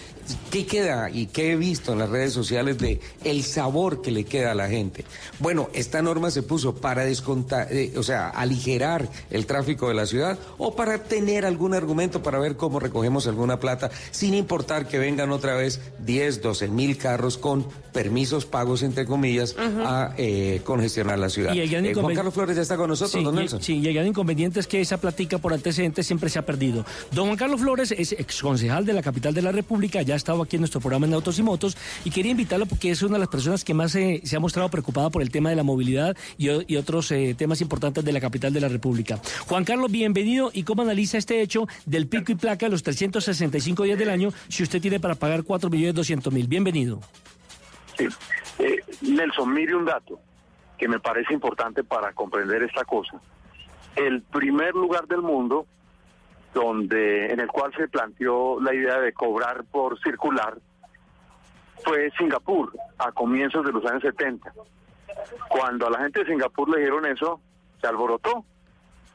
qué 0.51 0.65
queda 0.65 1.09
y 1.09 1.27
qué 1.27 1.51
he 1.51 1.55
visto 1.55 1.93
en 1.93 1.99
las 1.99 2.09
redes 2.09 2.33
sociales 2.33 2.77
de 2.77 2.99
el 3.23 3.43
sabor 3.43 4.01
que 4.01 4.11
le 4.11 4.23
queda 4.23 4.51
a 4.51 4.55
la 4.55 4.67
gente. 4.69 5.03
Bueno, 5.39 5.69
esta 5.73 6.01
norma 6.01 6.31
se 6.31 6.43
puso 6.43 6.75
para 6.75 7.03
descontar, 7.05 7.67
eh, 7.71 7.93
o 7.97 8.03
sea, 8.03 8.29
aligerar 8.29 9.09
el 9.31 9.45
tráfico 9.45 9.87
de 9.89 9.95
la 9.95 10.05
ciudad 10.05 10.37
o 10.57 10.75
para 10.75 11.03
tener 11.03 11.45
algún 11.45 11.73
argumento 11.73 12.21
para 12.23 12.39
ver 12.39 12.55
cómo 12.55 12.79
recogemos 12.79 13.27
alguna 13.27 13.59
plata, 13.59 13.89
sin 14.11 14.33
importar 14.33 14.87
que 14.87 14.99
vengan 14.99 15.31
otra 15.31 15.55
vez 15.55 15.81
10, 16.05 16.41
12 16.41 16.67
mil 16.67 16.97
carros 16.97 17.37
con 17.37 17.65
permisos 17.91 18.45
pagos 18.45 18.81
entre 18.83 19.05
comillas 19.05 19.55
a 19.57 20.13
eh, 20.17 20.61
congestionar 20.63 21.19
la 21.19 21.29
ciudad. 21.29 21.53
Y 21.53 21.59
el 21.59 21.69
gran 21.69 21.85
Eh, 21.85 21.93
Juan 21.93 22.15
Carlos 22.15 22.33
Flores 22.33 22.55
ya 22.55 22.61
está 22.61 22.77
con 22.77 22.89
nosotros, 22.89 23.11
Sí, 23.19 23.23
don 23.23 23.35
y- 23.35 23.39
Nelson. 23.39 23.61
Sí, 23.61 23.79
y 23.79 23.87
el 23.87 23.93
gran 23.93 24.07
inconveniente 24.07 24.59
es 24.59 24.67
que 24.67 24.81
esa 24.81 24.97
platica 24.97 25.37
por 25.37 25.53
antecedentes 25.53 26.05
siempre 26.07 26.29
se 26.29 26.39
ha 26.39 26.45
perdido. 26.45 26.85
Don 27.11 27.25
Juan 27.27 27.37
Carlos 27.37 27.61
Flores 27.61 27.91
es 27.91 28.13
exconcejal 28.13 28.85
de 28.85 28.93
la 28.93 29.01
capital 29.01 29.33
de 29.33 29.41
la 29.41 29.51
República, 29.51 30.01
ya 30.01 30.12
ha 30.13 30.15
estado 30.15 30.41
aquí 30.41 30.55
en 30.55 30.61
nuestro 30.61 30.79
programa 30.79 31.05
en 31.05 31.13
Autos 31.13 31.39
y 31.39 31.43
Motos, 31.43 31.77
y 32.05 32.11
quería 32.11 32.31
invitarlo 32.31 32.65
porque 32.65 32.91
es 32.91 33.01
una 33.01 33.13
de 33.13 33.19
las 33.19 33.27
personas 33.27 33.63
que 33.63 33.73
más 33.73 33.95
eh, 33.95 34.21
se 34.23 34.35
ha 34.35 34.39
mostrado 34.39 34.69
preocupada 34.69 35.09
por 35.09 35.21
el 35.21 35.29
tema 35.29 35.49
de 35.49 35.55
la 35.55 35.63
movilidad 35.63 36.15
y, 36.37 36.49
otros 36.77 37.11
eh, 37.11 37.35
temas 37.37 37.61
importantes 37.61 38.03
de 38.03 38.11
la 38.11 38.19
capital 38.19 38.53
de 38.53 38.61
la 38.61 38.67
República. 38.67 39.19
Juan 39.47 39.63
Carlos, 39.63 39.91
bienvenido. 39.91 40.51
¿Y 40.53 40.63
cómo 40.63 40.81
analiza 40.81 41.17
este 41.17 41.41
hecho 41.41 41.67
del 41.85 42.07
pico 42.07 42.31
y 42.31 42.35
placa 42.35 42.65
de 42.65 42.71
los 42.71 42.83
365 42.83 43.83
días 43.83 43.97
del 43.97 44.09
año 44.09 44.29
si 44.49 44.63
usted 44.63 44.81
tiene 44.81 44.99
para 44.99 45.15
pagar 45.15 45.43
4 45.43 45.69
millones 45.69 45.95
200 45.95 46.33
mil? 46.33 46.47
Bienvenido. 46.47 46.99
Sí. 47.97 48.07
Eh, 48.59 48.79
Nelson, 49.01 49.53
mire 49.53 49.75
un 49.75 49.85
dato 49.85 50.19
que 50.77 50.87
me 50.87 50.99
parece 50.99 51.33
importante 51.33 51.83
para 51.83 52.13
comprender 52.13 52.63
esta 52.63 52.83
cosa. 52.83 53.21
El 53.95 54.21
primer 54.21 54.73
lugar 54.73 55.07
del 55.07 55.21
mundo 55.21 55.67
donde 56.53 57.27
en 57.27 57.39
el 57.39 57.47
cual 57.47 57.73
se 57.75 57.87
planteó 57.87 58.59
la 58.61 58.73
idea 58.73 58.99
de 58.99 59.13
cobrar 59.13 59.63
por 59.65 59.99
circular 59.99 60.57
fue 61.83 62.11
Singapur 62.17 62.71
a 62.97 63.11
comienzos 63.11 63.65
de 63.65 63.71
los 63.71 63.85
años 63.85 64.03
70. 64.03 64.53
Cuando 65.49 65.87
a 65.87 65.89
la 65.89 65.99
gente 65.99 66.19
de 66.19 66.27
Singapur 66.27 66.69
le 66.69 66.79
dijeron 66.79 67.05
eso, 67.05 67.41
se 67.81 67.87
alborotó 67.87 68.45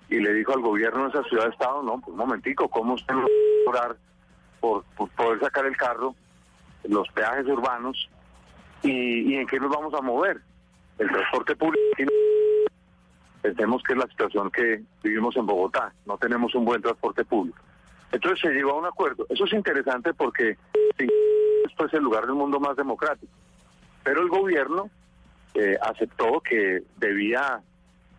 y 0.09 0.20
le 0.20 0.32
dijo 0.34 0.53
al 0.53 0.61
gobierno 0.61 1.05
de 1.05 1.11
esa 1.11 1.28
ciudad-estado, 1.28 1.82
no, 1.82 1.99
pues 1.99 2.09
un 2.09 2.16
momentico, 2.16 2.68
¿cómo 2.68 2.95
usted 2.95 3.14
va 3.14 3.22
a 3.22 3.64
cobrar 3.64 3.97
por, 4.61 4.84
por 4.97 5.09
poder 5.11 5.41
sacar 5.41 5.66
el 5.66 5.76
carro, 5.76 6.14
los 6.84 7.09
peajes 7.11 7.47
urbanos 7.47 8.09
y, 8.82 9.32
y 9.32 9.36
en 9.36 9.47
qué 9.47 9.59
nos 9.59 9.70
vamos 9.70 9.95
a 9.95 10.03
mover? 10.03 10.41
El 10.99 11.09
transporte 11.09 11.55
público. 11.57 11.84
Pensemos 13.49 13.82
que 13.82 13.94
es 13.94 13.99
la 13.99 14.07
situación 14.09 14.51
que 14.51 14.82
vivimos 15.03 15.34
en 15.38 15.46
Bogotá, 15.46 15.90
no 16.05 16.18
tenemos 16.18 16.55
un 16.55 16.66
buen 16.66 16.82
transporte 16.82 17.24
público. 17.24 17.57
Entonces 18.12 18.40
se 18.40 18.51
llegó 18.51 18.72
a 18.72 18.78
un 18.78 18.84
acuerdo. 18.84 19.24
Eso 19.30 19.46
es 19.46 19.55
interesante 19.55 20.12
porque 20.12 20.59
esto 21.64 21.86
es 21.86 21.94
el 21.94 22.03
lugar 22.03 22.26
del 22.26 22.34
mundo 22.34 22.61
más 22.61 22.76
democrático. 22.76 23.32
Pero 24.05 24.20
el 24.20 24.28
gobierno 24.28 24.90
eh, 25.55 25.78
aceptó 25.80 26.42
que 26.42 26.82
debía 26.99 27.62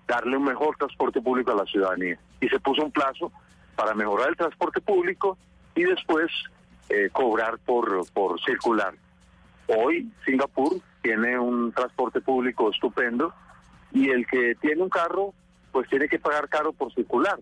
darle 0.07 0.35
un 0.35 0.45
mejor 0.45 0.75
transporte 0.77 1.21
público 1.21 1.51
a 1.51 1.57
la 1.57 1.65
ciudadanía. 1.65 2.17
Y 2.41 2.49
se 2.49 2.59
puso 2.59 2.83
un 2.83 2.91
plazo 2.91 3.31
para 3.75 3.93
mejorar 3.93 4.29
el 4.29 4.35
transporte 4.35 4.81
público 4.81 5.37
y 5.75 5.83
después 5.83 6.31
eh, 6.89 7.11
cobrar 7.11 7.59
por, 7.59 8.01
por 8.13 8.41
circular. 8.41 8.95
Hoy 9.67 10.11
Singapur 10.25 10.81
tiene 11.03 11.37
un 11.37 11.71
transporte 11.71 12.19
público 12.19 12.71
estupendo 12.71 13.31
y 13.91 14.09
el 14.09 14.25
que 14.27 14.55
tiene 14.61 14.81
un 14.81 14.89
carro 14.89 15.33
pues 15.71 15.87
tiene 15.89 16.07
que 16.07 16.19
pagar 16.19 16.49
caro 16.49 16.73
por 16.73 16.93
circular 16.93 17.39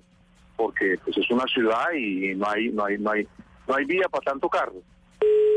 porque 0.58 0.98
pues 1.04 1.18
es 1.18 1.30
una 1.32 1.46
ciudad 1.46 1.92
y 1.94 2.36
no 2.36 2.50
hay 2.50 2.70
no 2.70 2.86
hay 2.86 2.98
no 2.98 3.12
hay 3.12 3.28
no 3.68 3.76
hay 3.76 3.86
vía 3.86 4.08
para 4.10 4.24
tanto 4.24 4.50
carro. 4.50 4.82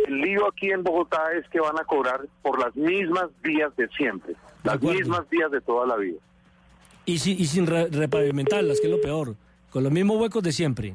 El 0.06 0.20
lío 0.20 0.48
aquí 0.48 0.70
en 0.70 0.82
Bogotá 0.82 1.32
es 1.32 1.48
que 1.48 1.60
van 1.60 1.78
a 1.78 1.84
cobrar 1.84 2.20
por 2.42 2.58
las 2.58 2.74
mismas 2.74 3.28
vías 3.42 3.74
de 3.76 3.88
siempre, 3.88 4.34
las 4.64 4.80
mismas 4.82 5.28
vías 5.28 5.50
de 5.50 5.60
toda 5.60 5.86
la 5.86 5.96
vida. 5.96 6.18
Y, 7.04 7.18
si, 7.18 7.32
y 7.32 7.46
sin 7.46 7.66
re 7.66 7.88
repavimentarlas, 7.90 8.80
que 8.80 8.86
es 8.86 8.92
lo 8.92 9.00
peor, 9.00 9.36
con 9.70 9.82
los 9.82 9.92
mismos 9.92 10.18
huecos 10.18 10.42
de 10.42 10.52
siempre. 10.52 10.94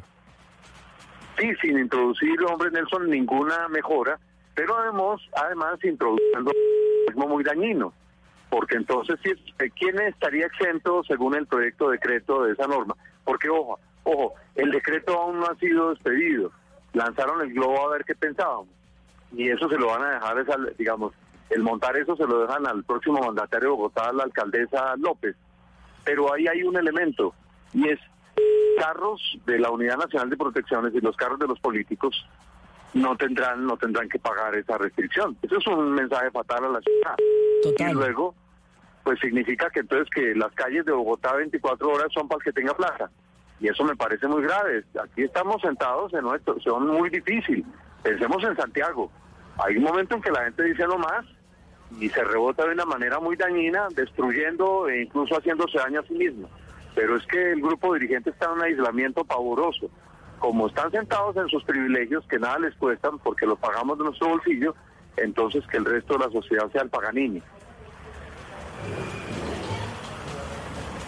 Sí, 1.39 1.49
sin 1.61 1.79
introducir, 1.79 2.35
hombre 2.49 2.71
Nelson, 2.71 3.09
ninguna 3.09 3.67
mejora, 3.69 4.19
pero 4.53 4.77
además, 4.77 5.21
además 5.35 5.83
introduciendo 5.83 6.51
un 7.13 7.29
muy 7.29 7.43
dañino, 7.43 7.93
porque 8.49 8.75
entonces, 8.75 9.19
¿quién 9.77 9.99
estaría 10.01 10.45
exento 10.45 11.03
según 11.03 11.35
el 11.35 11.47
proyecto 11.47 11.89
de 11.89 11.97
decreto 11.97 12.43
de 12.43 12.53
esa 12.53 12.67
norma? 12.67 12.95
Porque, 13.23 13.49
ojo, 13.49 13.79
ojo, 14.03 14.33
el 14.55 14.71
decreto 14.71 15.19
aún 15.19 15.39
no 15.39 15.47
ha 15.47 15.55
sido 15.55 15.89
despedido, 15.89 16.51
lanzaron 16.93 17.41
el 17.41 17.53
globo 17.53 17.87
a 17.87 17.93
ver 17.93 18.05
qué 18.05 18.15
pensábamos, 18.15 18.69
y 19.33 19.49
eso 19.49 19.67
se 19.69 19.77
lo 19.77 19.87
van 19.87 20.03
a 20.03 20.33
dejar, 20.33 20.75
digamos, 20.77 21.13
el 21.49 21.61
montar 21.61 21.95
eso 21.97 22.15
se 22.15 22.25
lo 22.25 22.39
dejan 22.39 22.65
al 22.65 22.83
próximo 22.83 23.19
mandatario 23.19 23.69
de 23.69 23.75
Bogotá, 23.75 24.11
la 24.13 24.23
alcaldesa 24.23 24.95
López, 24.97 25.35
pero 26.03 26.33
ahí 26.33 26.47
hay 26.47 26.63
un 26.63 26.77
elemento, 26.77 27.33
y 27.73 27.89
es 27.89 27.99
carros 28.79 29.21
de 29.45 29.59
la 29.59 29.69
Unidad 29.69 29.97
Nacional 29.97 30.29
de 30.29 30.37
Protecciones 30.37 30.93
y 30.93 31.01
los 31.01 31.15
carros 31.15 31.39
de 31.39 31.47
los 31.47 31.59
políticos 31.59 32.25
no 32.95 33.15
tendrán 33.17 33.65
no 33.65 33.77
tendrán 33.77 34.09
que 34.09 34.17
pagar 34.17 34.55
esa 34.55 34.77
restricción. 34.77 35.37
Eso 35.41 35.57
es 35.57 35.67
un 35.67 35.91
mensaje 35.91 36.31
fatal 36.31 36.65
a 36.65 36.69
la 36.69 36.79
ciudad. 36.81 37.15
Y 37.77 37.93
luego, 37.93 38.33
pues 39.03 39.19
significa 39.19 39.69
que 39.69 39.81
entonces 39.81 40.09
que 40.09 40.33
las 40.33 40.51
calles 40.53 40.85
de 40.85 40.93
Bogotá 40.93 41.35
24 41.35 41.87
horas 41.89 42.07
son 42.13 42.27
para 42.27 42.39
el 42.39 42.43
que 42.43 42.53
tenga 42.53 42.73
plaza. 42.73 43.11
Y 43.59 43.67
eso 43.67 43.83
me 43.83 43.95
parece 43.95 44.27
muy 44.27 44.41
grave. 44.43 44.83
Aquí 45.03 45.23
estamos 45.23 45.61
sentados 45.61 46.13
en 46.13 46.21
nuestro, 46.21 46.59
son 46.61 46.87
muy 46.87 47.09
difícil. 47.09 47.65
Pensemos 48.01 48.41
en 48.43 48.55
Santiago. 48.55 49.11
Hay 49.57 49.77
un 49.77 49.83
momento 49.83 50.15
en 50.15 50.21
que 50.21 50.31
la 50.31 50.45
gente 50.45 50.63
dice 50.63 50.85
no 50.87 50.97
más 50.97 51.25
y 51.99 52.09
se 52.09 52.23
rebota 52.23 52.65
de 52.65 52.73
una 52.73 52.85
manera 52.85 53.19
muy 53.19 53.35
dañina, 53.35 53.87
destruyendo 53.93 54.87
e 54.87 55.03
incluso 55.03 55.35
haciéndose 55.35 55.77
daño 55.77 55.99
a 55.99 56.03
sí 56.03 56.13
mismo. 56.13 56.49
Pero 56.93 57.17
es 57.17 57.25
que 57.27 57.51
el 57.51 57.61
grupo 57.61 57.93
dirigente 57.93 58.29
está 58.29 58.45
en 58.45 58.51
un 58.53 58.61
aislamiento 58.61 59.25
pavoroso 59.25 59.89
como 60.39 60.67
están 60.67 60.91
sentados 60.91 61.35
en 61.37 61.47
sus 61.49 61.63
privilegios 61.63 62.25
que 62.27 62.39
nada 62.39 62.59
les 62.59 62.75
cuestan 62.75 63.19
porque 63.19 63.45
los 63.45 63.57
pagamos 63.59 63.97
de 63.97 64.05
nuestro 64.05 64.29
bolsillo, 64.29 64.75
entonces 65.17 65.63
que 65.67 65.77
el 65.77 65.85
resto 65.85 66.13
de 66.13 66.25
la 66.25 66.31
sociedad 66.31 66.71
sea 66.71 66.83
el 66.83 66.89
paganini. 66.89 67.41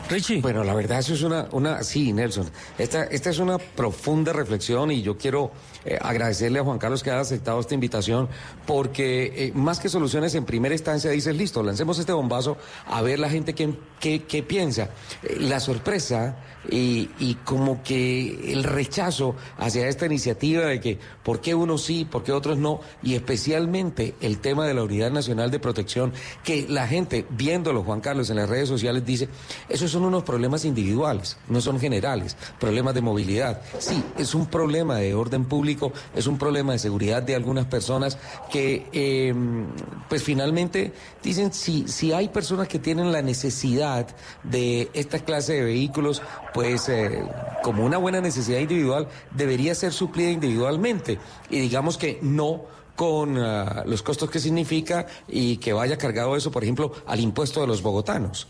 Richie. 0.10 0.42
Bueno, 0.42 0.64
la 0.64 0.74
verdad 0.74 1.00
eso 1.00 1.14
es 1.14 1.22
una, 1.22 1.48
una, 1.52 1.84
sí, 1.84 2.14
Nelson. 2.14 2.50
Esta, 2.78 3.04
esta 3.06 3.30
es 3.30 3.40
una 3.40 3.58
profunda 3.58 4.32
reflexión 4.32 4.92
y 4.92 5.02
yo 5.02 5.18
quiero 5.18 5.52
eh, 5.88 5.98
agradecerle 6.02 6.60
a 6.60 6.64
Juan 6.64 6.80
Carlos 6.80 7.02
que 7.02 7.12
haya 7.12 7.22
aceptado 7.22 7.62
esta 7.62 7.74
invitación 7.74 8.28
porque 8.66 9.32
eh, 9.38 9.52
más 9.56 9.80
que 9.80 9.88
soluciones 9.88 10.36
en 10.36 10.44
primera 10.44 10.76
instancia 10.76 11.10
dices, 11.12 11.34
listo, 11.34 11.64
lancemos 11.64 11.98
este 11.98 12.12
bombazo 12.12 12.58
a 12.88 13.02
ver 13.02 13.20
la 13.20 13.30
gente 13.30 13.56
qué, 13.56 13.74
qué, 14.02 14.44
piensa. 14.44 14.90
Eh, 15.24 15.38
la 15.40 15.62
sorpresa 15.62 16.36
y, 16.70 17.10
y, 17.20 17.36
como 17.46 17.82
que 17.84 18.52
el 18.52 18.66
rechazo 18.66 19.36
hacia 19.58 19.88
esta 19.88 20.06
iniciativa 20.06 20.66
de 20.66 20.82
que 20.82 21.00
por 21.24 21.40
qué 21.40 21.56
unos 21.56 21.84
sí, 21.84 22.04
por 22.04 22.22
qué 22.22 22.34
otros 22.34 22.58
no, 22.58 22.82
y 23.02 23.16
especialmente 23.16 24.16
el 24.20 24.40
tema 24.40 24.68
de 24.68 24.74
la 24.74 24.84
Unidad 24.84 25.12
Nacional 25.12 25.52
de 25.52 25.60
Protección, 25.60 26.12
que 26.44 26.66
la 26.68 26.86
gente 26.86 27.26
viéndolo, 27.30 27.84
Juan 27.84 28.02
Carlos, 28.02 28.30
en 28.30 28.36
las 28.36 28.50
redes 28.50 28.68
sociales 28.68 29.06
dice, 29.06 29.30
esos 29.70 29.90
son 29.90 30.04
unos 30.04 30.24
problemas 30.24 30.66
individuales, 30.66 31.38
no 31.48 31.62
son 31.62 31.80
generales, 31.80 32.36
problemas 32.60 32.94
de 32.94 33.02
movilidad. 33.02 33.62
Sí, 33.80 34.04
es 34.18 34.36
un 34.36 34.48
problema 34.48 34.98
de 34.98 35.14
orden 35.14 35.46
público, 35.46 35.77
es 36.16 36.28
un 36.28 36.38
problema 36.38 36.74
de 36.74 36.80
seguridad 36.80 37.24
de 37.24 37.36
algunas 37.36 37.66
personas 37.66 38.18
que, 38.52 38.88
em, 38.92 39.68
pues 40.10 40.24
finalmente 40.24 40.94
dicen, 41.24 41.54
si, 41.54 41.88
si 41.88 42.14
hay 42.14 42.30
personas 42.30 42.68
que 42.68 42.80
tienen 42.80 43.12
la 43.12 43.22
necesidad 43.22 44.08
de 44.44 44.90
esta 44.94 45.20
clase 45.20 45.54
de 45.54 45.64
vehículos, 45.64 46.22
pues 46.54 46.90
eh, 46.90 47.24
como 47.64 47.86
una 47.86 47.98
buena 47.98 48.22
necesidad 48.22 48.60
individual 48.60 49.08
debería 49.32 49.76
ser 49.76 49.94
suplida 49.94 50.30
individualmente 50.32 51.20
y 51.50 51.60
digamos 51.60 51.98
que 51.98 52.20
no 52.22 52.66
con 52.96 53.38
ah, 53.38 53.84
los 53.86 54.02
costos 54.02 54.30
que 54.30 54.40
significa 54.40 55.06
y 55.28 55.58
que 55.58 55.72
vaya 55.72 55.98
cargado 55.98 56.36
eso, 56.36 56.52
por 56.52 56.64
ejemplo, 56.64 56.92
al 57.06 57.20
impuesto 57.20 57.62
de 57.62 57.68
los 57.68 57.82
bogotanos. 57.82 58.48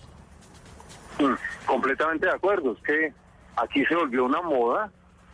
Mm, 1.20 1.34
completamente 1.66 2.28
de 2.28 2.32
acuerdo, 2.32 2.72
es 2.72 2.84
que 2.84 3.14
aquí 3.58 3.86
se 3.86 3.96
volvió 3.96 4.26
una 4.26 4.42
moda 4.42 4.90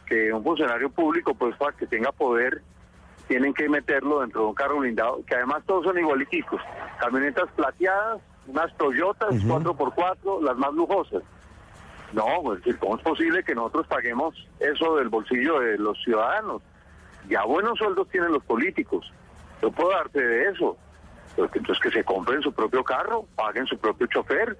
que 0.05 0.33
un 0.33 0.43
funcionario 0.43 0.89
público, 0.89 1.33
pues 1.33 1.55
para 1.57 1.75
que 1.75 1.87
tenga 1.87 2.11
poder, 2.11 2.61
tienen 3.27 3.53
que 3.53 3.69
meterlo 3.69 4.19
dentro 4.21 4.41
de 4.41 4.47
un 4.47 4.53
carro 4.53 4.79
blindado, 4.79 5.23
que 5.25 5.35
además 5.35 5.63
todos 5.65 5.85
son 5.85 5.97
igualiticos, 5.97 6.61
camionetas 6.99 7.49
plateadas, 7.55 8.21
unas 8.47 8.75
Toyotas 8.77 9.33
4x4, 9.35 10.41
las 10.41 10.57
más 10.57 10.73
lujosas. 10.73 11.23
No, 12.11 12.25
pues, 12.43 12.61
¿cómo 12.77 12.97
es 12.97 13.01
posible 13.01 13.43
que 13.43 13.55
nosotros 13.55 13.87
paguemos 13.87 14.35
eso 14.59 14.97
del 14.97 15.09
bolsillo 15.09 15.59
de 15.59 15.77
los 15.77 15.97
ciudadanos? 16.03 16.61
Ya 17.27 17.43
buenos 17.43 17.79
sueldos 17.79 18.07
tienen 18.09 18.31
los 18.31 18.43
políticos. 18.43 19.11
Yo 19.61 19.71
puedo 19.71 19.91
darte 19.91 20.21
de 20.21 20.49
eso. 20.49 20.77
entonces 21.37 21.79
que 21.79 21.89
se 21.89 22.03
compren 22.03 22.41
su 22.41 22.53
propio 22.53 22.83
carro, 22.83 23.25
paguen 23.35 23.65
su 23.65 23.77
propio 23.77 24.07
chofer. 24.07 24.57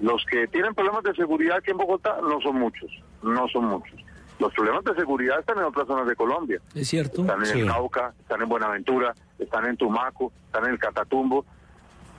Los 0.00 0.24
que 0.26 0.48
tienen 0.48 0.74
problemas 0.74 1.04
de 1.04 1.14
seguridad 1.14 1.58
aquí 1.58 1.70
en 1.70 1.78
Bogotá 1.78 2.18
no 2.22 2.40
son 2.40 2.56
muchos, 2.56 2.90
no 3.22 3.48
son 3.48 3.66
muchos. 3.66 3.98
Los 4.38 4.52
problemas 4.54 4.84
de 4.84 4.94
seguridad 4.94 5.38
están 5.40 5.58
en 5.58 5.64
otras 5.64 5.86
zonas 5.86 6.06
de 6.06 6.16
Colombia. 6.16 6.60
Es 6.74 6.88
cierto. 6.88 7.22
Están 7.22 7.44
en 7.44 7.58
el 7.58 7.66
Cauca, 7.66 8.12
están 8.18 8.42
en 8.42 8.48
Buenaventura, 8.48 9.14
están 9.38 9.66
en 9.66 9.76
Tumaco, 9.76 10.32
están 10.46 10.64
en 10.64 10.72
el 10.72 10.78
Catatumbo, 10.78 11.44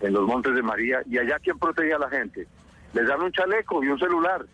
en 0.01 0.13
los 0.13 0.25
Montes 0.27 0.55
de 0.55 0.61
María. 0.61 1.01
¿Y 1.09 1.17
allá 1.17 1.39
quién 1.39 1.57
protege 1.59 1.93
a 1.93 1.99
la 1.99 2.09
gente? 2.09 2.47
Les 2.93 3.07
dan 3.07 3.21
un 3.21 3.31
chaleco 3.31 3.83
y 3.83 3.87
un 3.87 3.99
celular. 3.99 4.45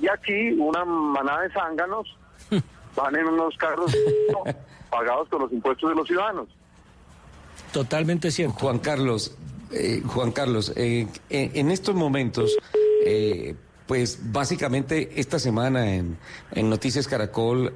Y 0.00 0.08
aquí 0.08 0.52
una 0.52 0.84
manada 0.84 1.42
de 1.42 1.52
zánganos 1.52 2.16
van 2.96 3.16
en 3.16 3.26
unos 3.26 3.56
carros 3.56 3.94
pagados 4.90 5.28
con 5.28 5.42
los 5.42 5.52
impuestos 5.52 5.90
de 5.90 5.96
los 5.96 6.06
ciudadanos. 6.06 6.48
Totalmente 7.72 8.30
cierto. 8.30 8.54
Juan 8.54 8.78
Carlos, 8.78 9.36
eh, 9.70 10.02
Juan 10.04 10.32
Carlos, 10.32 10.72
eh, 10.76 11.06
en 11.28 11.70
estos 11.70 11.94
momentos, 11.94 12.56
eh, 13.04 13.54
pues 13.90 14.20
básicamente 14.30 15.10
esta 15.16 15.40
semana 15.40 15.96
en, 15.96 16.16
Noticias 16.54 17.08
Caracol, 17.08 17.74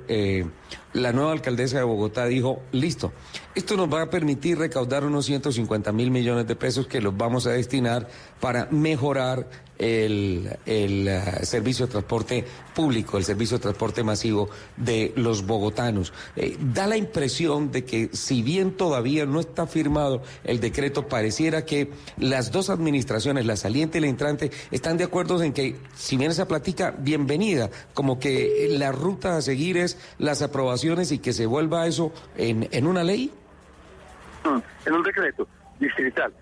la 0.93 1.13
nueva 1.13 1.33
alcaldesa 1.33 1.79
de 1.79 1.83
Bogotá 1.83 2.27
dijo, 2.27 2.63
listo, 2.71 3.13
esto 3.57 3.77
nos 3.77 3.93
va 3.93 4.03
a 4.03 4.11
permitir 4.11 4.57
recaudar 4.59 5.05
unos 5.05 5.27
150 5.27 5.91
mil 5.91 6.13
millones 6.13 6.47
de 6.47 6.55
pesos 6.55 6.87
que 6.87 7.01
los 7.01 7.17
vamos 7.17 7.49
a 7.49 7.51
destinar 7.51 8.07
para 8.39 8.67
mejorar 8.71 9.51
el, 9.79 10.57
el 10.67 11.09
uh, 11.09 11.45
servicio 11.45 11.87
de 11.87 11.93
transporte 11.93 12.45
público, 12.75 13.19
el 13.19 13.25
servicio 13.25 13.59
de 13.59 13.63
transporte 13.63 14.03
masivo 14.03 14.49
de 14.77 15.13
los 15.17 15.47
bogotanos. 15.47 16.13
Eh, 16.37 16.57
da 16.61 16.87
la 16.87 16.97
impresión 16.97 17.71
de 17.71 17.85
que 17.85 18.11
si 18.13 18.43
bien 18.43 18.77
todavía 18.77 19.27
no 19.27 19.41
está 19.41 19.67
firmado 19.67 20.23
el 20.45 20.61
decreto, 20.61 21.07
pareciera 21.09 21.65
que 21.65 21.91
las 22.19 22.53
dos 22.53 22.71
administraciones, 22.71 23.47
la 23.47 23.57
saliente 23.57 23.99
y 23.99 24.01
la 24.01 24.09
entrante, 24.09 24.51
están 24.71 24.97
de 24.97 25.05
acuerdo 25.05 25.43
en 25.43 25.53
que 25.53 25.77
si 25.95 26.17
bien 26.17 26.31
esa 26.31 26.49
platica, 26.49 26.95
bienvenida, 26.99 27.71
como 27.95 28.19
que 28.19 28.69
la 28.71 28.93
ruta 28.93 29.37
a 29.37 29.43
seguir 29.43 29.77
es 29.77 29.99
las 30.19 30.43
aprobaciones 30.43 31.13
y 31.13 31.19
que 31.19 31.33
se 31.33 31.47
vuelva 31.47 31.87
eso 31.87 32.13
en, 32.37 32.69
en 32.71 32.87
una 32.87 33.05
ley. 33.05 33.31
mm, 34.45 34.59
en 34.87 34.93
un 34.93 35.03
decreto 35.03 35.47
distrital. 35.81 36.33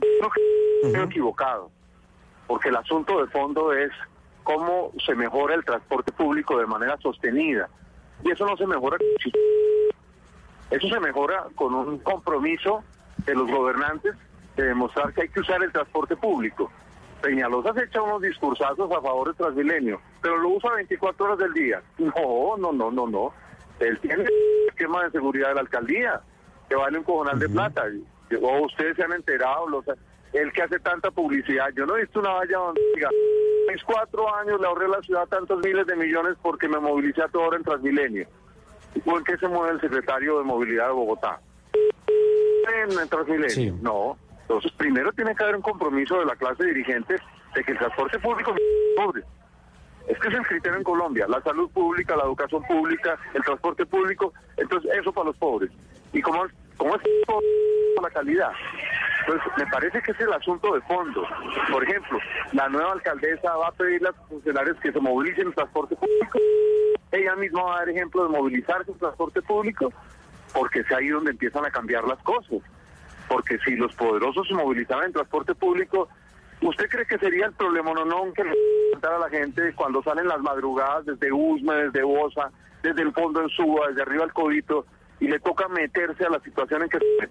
Yo 0.00 0.88
estoy 0.88 1.02
equivocado, 1.02 1.70
porque 2.46 2.68
el 2.68 2.76
asunto 2.76 3.20
de 3.20 3.30
fondo 3.30 3.72
es 3.72 3.90
cómo 4.42 4.92
se 5.04 5.14
mejora 5.14 5.54
el 5.54 5.64
transporte 5.64 6.12
público 6.12 6.58
de 6.58 6.66
manera 6.66 6.96
sostenida. 6.98 7.68
Y 8.24 8.30
eso 8.30 8.46
no 8.46 8.56
se 8.56 8.66
mejora. 8.66 8.98
Eso 10.70 10.88
se 10.88 11.00
mejora 11.00 11.46
con 11.54 11.74
un 11.74 11.98
compromiso 11.98 12.82
de 13.24 13.34
los 13.34 13.50
gobernantes 13.50 14.14
de 14.56 14.64
demostrar 14.64 15.12
que 15.12 15.22
hay 15.22 15.28
que 15.28 15.40
usar 15.40 15.62
el 15.62 15.72
transporte 15.72 16.16
público. 16.16 16.70
Peñalosa 17.20 17.72
se 17.74 17.84
echa 17.84 18.02
unos 18.02 18.20
discursazos 18.20 18.90
a 18.90 19.00
favor 19.00 19.28
del 19.28 19.36
Transmilenio, 19.36 20.00
pero 20.20 20.38
lo 20.38 20.50
usa 20.50 20.74
24 20.74 21.24
horas 21.24 21.38
del 21.38 21.52
día. 21.52 21.82
No, 21.98 22.56
no, 22.56 22.72
no, 22.72 22.90
no, 22.90 23.06
no. 23.06 23.32
Él 23.78 23.98
tiene 24.00 24.24
el 24.24 24.68
esquema 24.68 25.04
de 25.04 25.10
seguridad 25.12 25.48
de 25.48 25.54
la 25.54 25.60
alcaldía, 25.60 26.20
que 26.68 26.74
vale 26.74 26.98
un 26.98 27.04
cojonal 27.04 27.38
de 27.38 27.48
plata. 27.48 27.84
O 28.40 28.66
ustedes 28.66 28.96
se 28.96 29.04
han 29.04 29.12
enterado, 29.12 29.68
los, 29.68 29.84
él 30.32 30.52
que 30.52 30.62
hace 30.62 30.78
tanta 30.80 31.10
publicidad. 31.10 31.68
Yo 31.74 31.86
no 31.86 31.96
he 31.96 32.02
visto 32.02 32.20
una 32.20 32.32
valla 32.32 32.58
donde 32.58 32.80
diga, 32.94 33.10
mis 33.70 33.82
cuatro 33.84 34.34
años 34.36 34.60
le 34.60 34.66
ahorré 34.66 34.86
a 34.86 34.96
la 34.96 35.02
ciudad 35.02 35.26
tantos 35.28 35.60
miles 35.64 35.86
de 35.86 35.96
millones 35.96 36.36
porque 36.42 36.68
me 36.68 36.78
movilicé 36.78 37.22
a 37.22 37.28
toda 37.28 37.48
hora 37.48 37.56
en 37.58 37.64
Transmilenio. 37.64 38.26
¿O 39.04 39.18
en 39.18 39.24
qué 39.24 39.36
se 39.38 39.48
mueve 39.48 39.74
el 39.74 39.80
secretario 39.80 40.38
de 40.38 40.44
Movilidad 40.44 40.88
de 40.88 40.92
Bogotá? 40.92 41.40
En, 42.84 43.08
Transmilenio. 43.08 43.76
No. 43.80 44.16
Entonces, 44.42 44.72
primero 44.72 45.12
tiene 45.12 45.34
que 45.34 45.42
haber 45.42 45.56
un 45.56 45.62
compromiso 45.62 46.18
de 46.18 46.26
la 46.26 46.36
clase 46.36 46.64
dirigente 46.64 47.16
de 47.54 47.64
que 47.64 47.72
el 47.72 47.78
transporte 47.78 48.18
público 48.18 48.54
es 48.54 49.24
Es 50.08 50.18
que 50.18 50.28
es 50.28 50.34
el 50.34 50.46
criterio 50.46 50.78
en 50.78 50.84
Colombia, 50.84 51.26
la 51.28 51.40
salud 51.42 51.70
pública, 51.70 52.16
la 52.16 52.24
educación 52.24 52.62
pública, 52.64 53.18
el 53.34 53.42
transporte 53.42 53.86
público, 53.86 54.32
entonces 54.56 54.90
eso 54.98 55.12
para 55.12 55.26
los 55.26 55.36
pobres. 55.36 55.70
¿Y 56.12 56.20
cómo, 56.20 56.44
cómo 56.76 56.96
es 56.96 57.02
la 58.02 58.10
calidad? 58.10 58.52
Entonces, 59.26 59.52
me 59.56 59.66
parece 59.66 60.02
que 60.02 60.10
es 60.10 60.20
el 60.20 60.32
asunto 60.32 60.74
de 60.74 60.80
fondo. 60.82 61.26
Por 61.70 61.84
ejemplo, 61.84 62.18
la 62.52 62.68
nueva 62.68 62.92
alcaldesa 62.92 63.54
va 63.56 63.68
a 63.68 63.72
pedirle 63.72 64.08
a 64.08 64.12
sus 64.12 64.28
funcionarios 64.28 64.78
que 64.80 64.92
se 64.92 65.00
movilicen 65.00 65.46
en 65.46 65.52
transporte 65.52 65.94
público. 65.96 66.38
Ella 67.12 67.36
misma 67.36 67.62
va 67.62 67.74
a 67.74 67.78
dar 67.78 67.88
ejemplo 67.90 68.24
de 68.24 68.30
movilizarse 68.30 68.90
en 68.90 68.98
transporte 68.98 69.40
público, 69.42 69.92
porque 70.52 70.80
es 70.80 70.90
ahí 70.92 71.08
donde 71.08 71.30
empiezan 71.30 71.64
a 71.64 71.70
cambiar 71.70 72.04
las 72.04 72.18
cosas. 72.22 72.58
Porque 73.28 73.58
si 73.58 73.76
los 73.76 73.94
poderosos 73.94 74.48
se 74.48 74.54
movilizaran 74.54 75.06
en 75.06 75.12
transporte 75.12 75.54
público, 75.54 76.08
¿usted 76.60 76.88
cree 76.88 77.06
que 77.06 77.18
sería 77.18 77.46
el 77.46 77.52
problema 77.52 77.92
no, 77.92 78.04
no 78.04 78.32
que 78.32 78.44
le 78.44 78.52
a 79.06 79.18
la 79.18 79.28
gente 79.30 79.72
cuando 79.74 80.02
salen 80.02 80.28
las 80.28 80.40
madrugadas 80.40 81.06
desde 81.06 81.32
Usme, 81.32 81.74
desde 81.74 82.02
Bosa, 82.02 82.50
desde 82.82 83.02
el 83.02 83.12
fondo 83.12 83.40
en 83.42 83.48
Suba, 83.50 83.88
desde 83.88 84.02
arriba 84.02 84.24
al 84.24 84.32
Codito, 84.32 84.86
y 85.20 85.28
le 85.28 85.38
toca 85.38 85.68
meterse 85.68 86.24
a 86.24 86.30
la 86.30 86.40
situación 86.40 86.82
en 86.82 86.88
que 86.88 86.98
se? 86.98 87.30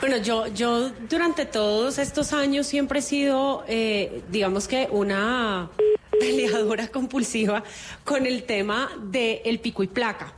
Bueno, 0.00 0.16
yo, 0.16 0.46
yo 0.46 0.88
durante 1.10 1.44
todos 1.44 1.98
estos 1.98 2.32
años 2.32 2.66
siempre 2.66 3.00
he 3.00 3.02
sido, 3.02 3.64
eh, 3.68 4.22
digamos 4.30 4.66
que 4.66 4.88
una 4.90 5.68
peleadora 6.18 6.88
compulsiva 6.88 7.62
con 8.02 8.24
el 8.24 8.44
tema 8.44 8.90
del 9.02 9.60
pico 9.60 9.82
y 9.82 9.88
placa. 9.88 10.32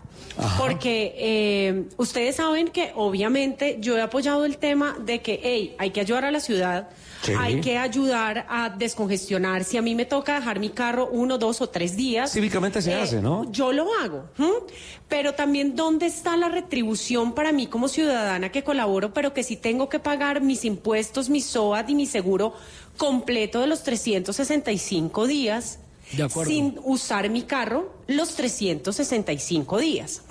Porque 0.58 1.14
eh, 1.16 1.84
ustedes 1.96 2.36
saben 2.36 2.68
que 2.68 2.92
obviamente 2.94 3.76
yo 3.80 3.98
he 3.98 4.02
apoyado 4.02 4.44
el 4.44 4.56
tema 4.56 4.96
de 4.98 5.20
que, 5.20 5.40
hey, 5.42 5.74
hay 5.78 5.90
que 5.90 6.00
ayudar 6.00 6.24
a 6.24 6.30
la 6.30 6.40
ciudad, 6.40 6.88
hay 7.38 7.60
que 7.60 7.78
ayudar 7.78 8.46
a 8.48 8.70
descongestionar. 8.70 9.64
Si 9.64 9.76
a 9.76 9.82
mí 9.82 9.94
me 9.94 10.06
toca 10.06 10.34
dejar 10.36 10.58
mi 10.58 10.70
carro 10.70 11.08
uno, 11.12 11.38
dos 11.38 11.60
o 11.60 11.68
tres 11.68 11.96
días. 11.96 12.32
Cívicamente 12.32 12.80
se 12.80 12.92
eh, 12.92 13.02
hace, 13.02 13.20
¿no? 13.20 13.50
Yo 13.52 13.72
lo 13.72 13.86
hago. 14.00 14.24
Pero 15.08 15.34
también, 15.34 15.76
¿dónde 15.76 16.06
está 16.06 16.36
la 16.36 16.48
retribución 16.48 17.34
para 17.34 17.52
mí 17.52 17.66
como 17.66 17.88
ciudadana 17.88 18.50
que 18.50 18.64
colaboro, 18.64 19.12
pero 19.12 19.34
que 19.34 19.42
sí 19.42 19.56
tengo 19.56 19.88
que 19.88 19.98
pagar 19.98 20.40
mis 20.40 20.64
impuestos, 20.64 21.28
mi 21.28 21.40
SOAT 21.40 21.90
y 21.90 21.94
mi 21.94 22.06
seguro 22.06 22.54
completo 22.96 23.60
de 23.60 23.66
los 23.66 23.82
365 23.82 25.26
días? 25.26 25.78
Sin 26.46 26.78
usar 26.84 27.28
mi 27.30 27.42
carro 27.42 27.92
los 28.06 28.34
365 28.34 29.78
días. 29.78 30.22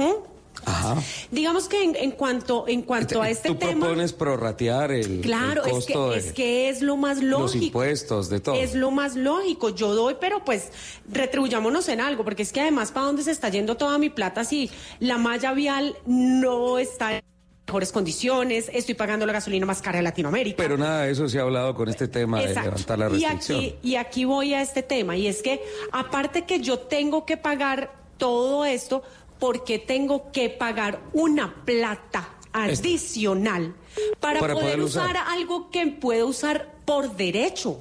Digamos 1.32 1.68
que 1.68 1.82
en, 1.84 2.12
cuanto 2.12 2.68
en 2.68 2.84
cuanto 2.84 3.22
a 3.22 3.30
este 3.30 3.50
tú 3.50 3.56
tema 3.56 3.86
propones 3.86 4.14
prorratear 4.14 4.92
el 4.92 5.22
claro 5.22 5.66
el 5.66 5.78
es 5.78 5.86
que 5.86 6.16
es 6.16 6.34
que 6.34 6.70
es 6.70 6.82
lo 6.82 6.98
más 6.98 7.18
lógico. 7.18 7.42
los 7.42 7.56
impuestos 7.56 8.30
de 8.30 8.40
todo. 8.42 8.56
Es 8.56 8.76
lo 8.76 8.92
más 8.92 9.16
lógico. 9.16 9.70
Yo 9.70 9.96
doy 9.96 10.18
pero 10.20 10.44
pues 10.46 10.70
retribuyámonos 11.10 11.88
en 11.90 12.02
algo 12.02 12.24
porque 12.24 12.44
es 12.44 12.52
que 12.52 12.62
además 12.62 12.92
para 12.92 13.08
dónde 13.08 13.24
se 13.24 13.32
está 13.32 13.50
yendo 13.50 13.76
toda 13.76 13.98
mi 13.98 14.10
plata 14.10 14.44
si 14.44 14.70
la 15.00 15.18
malla 15.18 15.54
vial 15.54 15.96
no 16.06 16.78
está 16.78 17.18
en 17.18 17.31
mejores 17.72 17.94
condiciones 17.94 18.70
estoy 18.74 18.96
pagando 18.96 19.26
la 19.26 19.32
gasolina 19.32 19.66
más 19.66 19.82
cara 19.82 20.00
de 20.00 20.04
Latinoamérica 20.04 20.58
pero 20.58 20.78
nada 20.78 21.04
de 21.04 21.12
eso 21.12 21.30
se 21.30 21.40
ha 21.40 21.44
hablado 21.44 21.74
con 21.74 21.88
este 21.88 22.10
tema 22.10 22.42
de 22.42 22.54
levantar 22.54 23.00
la 23.00 23.08
restricción 23.08 23.62
y 23.62 23.66
aquí 23.66 23.76
y 23.82 23.96
aquí 23.96 24.26
voy 24.26 24.54
a 24.54 24.62
este 24.62 24.84
tema 24.84 25.16
y 25.16 25.28
es 25.28 25.42
que 25.42 25.64
aparte 25.94 26.44
que 26.44 26.60
yo 26.60 26.80
tengo 26.80 27.26
que 27.26 27.38
pagar 27.38 27.94
todo 28.18 28.66
esto 28.66 29.04
porque 29.40 29.80
tengo 29.80 30.34
que 30.34 30.50
pagar 30.50 31.00
una 31.14 31.64
plata 31.64 32.28
adicional 32.52 33.74
para, 34.20 34.42
poder, 34.42 34.82
usar. 34.82 35.16
algo 35.16 35.72
que 35.72 35.88
puedo 35.88 36.28
usar 36.28 36.74
por 36.84 37.16
derecho. 37.16 37.80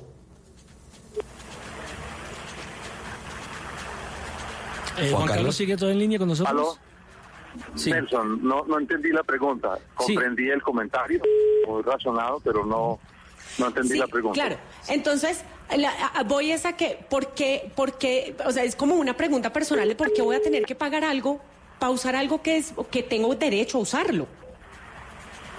Eh, 4.99 5.11
Juan, 5.11 5.27
Carlos 5.27 5.57
sigue 5.57 5.77
todo 5.77 5.91
en 5.91 5.99
línea 5.99 6.19
con 6.21 6.29
nosotros. 6.29 6.79
Nelson, 7.87 8.41
no, 8.43 8.65
no 8.67 8.79
entendí 8.79 9.11
la 9.11 9.23
pregunta. 9.23 9.79
Comprendí 9.95 10.49
el 10.49 10.63
comentario, 10.63 11.21
muy 11.67 11.83
razonado, 11.83 12.41
pero 12.45 12.65
no, 12.65 12.99
no 13.59 13.67
entendí 13.67 13.99
la 13.99 14.07
pregunta. 14.07 14.41
Claro, 14.41 14.57
entonces 14.89 15.45
voy 16.27 16.53
a 16.53 16.55
esa 16.55 16.77
que, 16.77 16.99
¿por 17.09 17.35
qué, 17.35 17.71
por 17.77 17.99
qué, 17.99 18.35
o 18.45 18.53
sea, 18.53 18.65
es 18.65 18.77
como 18.77 18.95
una 18.95 19.17
pregunta 19.17 19.53
personal 19.53 19.89
de 19.89 19.95
por 19.95 20.13
qué 20.13 20.23
voy 20.23 20.37
a 20.37 20.43
tener 20.43 20.65
que 20.65 20.75
pagar 20.75 21.05
algo 21.05 21.41
para 21.79 21.91
usar 21.91 22.17
algo 22.17 22.43
que, 22.43 22.57
es, 22.57 22.75
que 22.91 23.03
tengo 23.03 23.35
derecho 23.35 23.79
a 23.79 23.81
usarlo? 23.83 24.27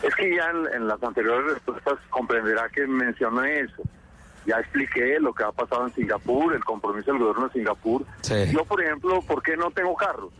Es 0.04 0.16
que 0.16 0.36
ya 0.36 0.50
en, 0.50 0.88
las 0.88 1.02
anteriores 1.04 1.54
respuestas 1.54 2.00
comprenderá 2.10 2.70
que 2.70 2.88
mencioné 2.88 3.62
eso. 3.62 3.84
Ya 4.48 4.60
expliqué 4.60 5.20
lo 5.20 5.34
que 5.34 5.44
ha 5.44 5.52
pasado 5.52 5.86
en 5.86 5.94
Singapur, 5.94 6.56
el 6.56 6.64
compromiso 6.64 7.12
del 7.12 7.20
gobierno 7.20 7.48
de 7.48 7.54
Singapur. 7.54 8.04
Yo, 8.52 8.66
por 8.66 8.82
ejemplo, 8.82 9.22
¿por 9.22 9.44
qué 9.44 9.56
no 9.56 9.70
tengo 9.70 9.96
carro? 9.96 10.32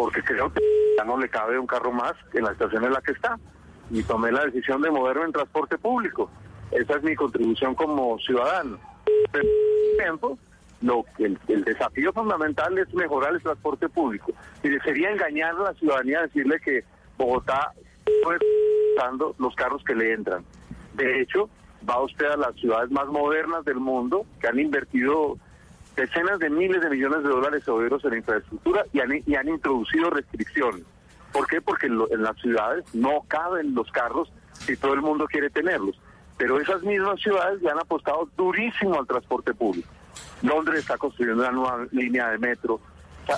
Porque 0.00 0.22
creo 0.22 0.50
que 0.50 0.62
ya 0.96 1.04
no 1.04 1.18
le 1.18 1.28
cabe 1.28 1.58
un 1.58 1.66
carro 1.66 1.92
más 1.92 2.14
en 2.32 2.44
la 2.44 2.52
estación 2.52 2.86
en 2.86 2.92
la 2.94 3.02
que 3.02 3.12
está. 3.12 3.38
Y 3.90 4.02
tomé 4.02 4.32
la 4.32 4.46
decisión 4.46 4.80
de 4.80 4.90
moverme 4.90 5.26
en 5.26 5.32
transporte 5.32 5.76
público. 5.76 6.30
Esa 6.70 6.96
es 6.96 7.02
mi 7.02 7.14
contribución 7.14 7.74
como 7.74 8.18
ciudadano. 8.20 8.78
Pero, 9.30 9.46
ejemplo, 10.00 10.38
lo 10.80 11.04
que 11.18 11.26
el, 11.26 11.64
desafío 11.64 12.14
fundamental 12.14 12.78
es 12.78 12.94
mejorar 12.94 13.34
el 13.34 13.42
transporte 13.42 13.90
público. 13.90 14.32
Y 14.62 14.70
sería 14.78 15.10
engañar 15.10 15.54
a 15.56 15.64
la 15.64 15.74
ciudadanía 15.74 16.22
decirle 16.22 16.58
que 16.64 16.82
Bogotá 17.18 17.74
no 18.24 18.32
está 18.32 19.34
los 19.38 19.54
carros 19.54 19.84
que 19.84 19.94
le 19.94 20.14
entran. 20.14 20.46
De 20.94 21.20
hecho, 21.20 21.50
va 21.86 22.00
usted 22.00 22.24
a 22.24 22.38
las 22.38 22.54
ciudades 22.54 22.90
más 22.90 23.06
modernas 23.08 23.66
del 23.66 23.76
mundo 23.76 24.24
que 24.40 24.48
han 24.48 24.58
invertido 24.58 25.36
decenas 26.00 26.38
de 26.38 26.48
miles 26.48 26.80
de 26.80 26.90
millones 26.90 27.22
de 27.22 27.28
dólares 27.28 27.68
euros 27.68 28.04
en 28.04 28.14
infraestructura 28.14 28.84
y 28.92 29.00
han, 29.00 29.10
y 29.26 29.34
han 29.34 29.48
introducido 29.48 30.10
restricciones. 30.10 30.82
¿Por 31.32 31.46
qué? 31.46 31.60
Porque 31.60 31.86
en, 31.86 32.00
en 32.10 32.22
las 32.22 32.36
ciudades 32.38 32.84
no 32.94 33.22
caben 33.28 33.74
los 33.74 33.90
carros 33.92 34.32
si 34.52 34.76
todo 34.76 34.94
el 34.94 35.02
mundo 35.02 35.26
quiere 35.26 35.50
tenerlos. 35.50 36.00
Pero 36.38 36.58
esas 36.58 36.82
mismas 36.82 37.20
ciudades 37.20 37.60
le 37.60 37.70
han 37.70 37.78
apostado 37.78 38.28
durísimo 38.36 38.98
al 38.98 39.06
transporte 39.06 39.52
público. 39.52 39.88
Londres 40.42 40.80
está 40.80 40.96
construyendo 40.96 41.42
una 41.42 41.52
nueva 41.52 41.86
línea 41.92 42.30
de 42.30 42.38
metro, 42.38 42.80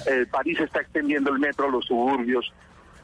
eh, 0.07 0.27
París 0.31 0.59
está 0.61 0.81
extendiendo 0.81 1.31
el 1.31 1.39
metro 1.39 1.67
a 1.67 1.71
los 1.71 1.85
suburbios. 1.85 2.53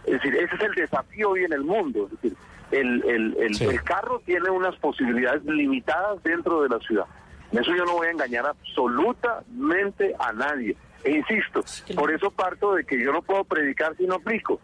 Es 0.04 0.14
decir, 0.14 0.36
ese 0.36 0.54
es 0.54 0.62
el 0.62 0.74
desafío 0.74 1.30
hoy 1.30 1.44
en 1.44 1.52
el 1.52 1.64
mundo. 1.64 2.04
Es 2.06 2.12
decir, 2.12 2.36
el, 2.70 3.04
el, 3.04 3.60
el, 3.60 3.82
carro 3.82 4.22
tiene 4.24 4.50
unas 4.50 4.76
posibilidades 4.76 5.44
limitadas 5.44 6.22
dentro 6.22 6.62
de 6.62 6.68
la 6.68 6.78
ciudad. 6.78 7.06
En 7.52 7.58
eso 7.58 7.74
yo 7.74 7.84
no 7.84 7.94
voy 7.94 8.08
a 8.08 8.10
engañar 8.10 8.46
absolutamente 8.46 10.14
a 10.18 10.32
nadie. 10.32 10.76
E 11.04 11.12
insisto, 11.12 11.64
por 11.94 12.12
eso 12.12 12.30
parto 12.30 12.74
de 12.74 12.84
que 12.84 13.02
yo 13.02 13.12
no 13.12 13.22
puedo 13.22 13.44
predicar 13.44 13.96
si 13.96 14.06
no 14.06 14.16
aplico. 14.16 14.60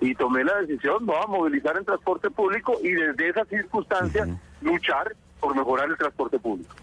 Y 0.00 0.14
tomé 0.14 0.44
la 0.44 0.60
decisión, 0.60 1.06
no, 1.06 1.16
a 1.16 1.26
movilizar 1.26 1.76
en 1.76 1.84
transporte 1.84 2.28
público 2.30 2.78
y 2.82 2.92
desde 2.92 3.30
esa 3.30 3.44
circunstancia 3.46 4.26
luchar 4.60 5.16
por 5.40 5.56
mejorar 5.56 5.88
el 5.88 5.96
transporte 5.96 6.38
público. 6.38 6.74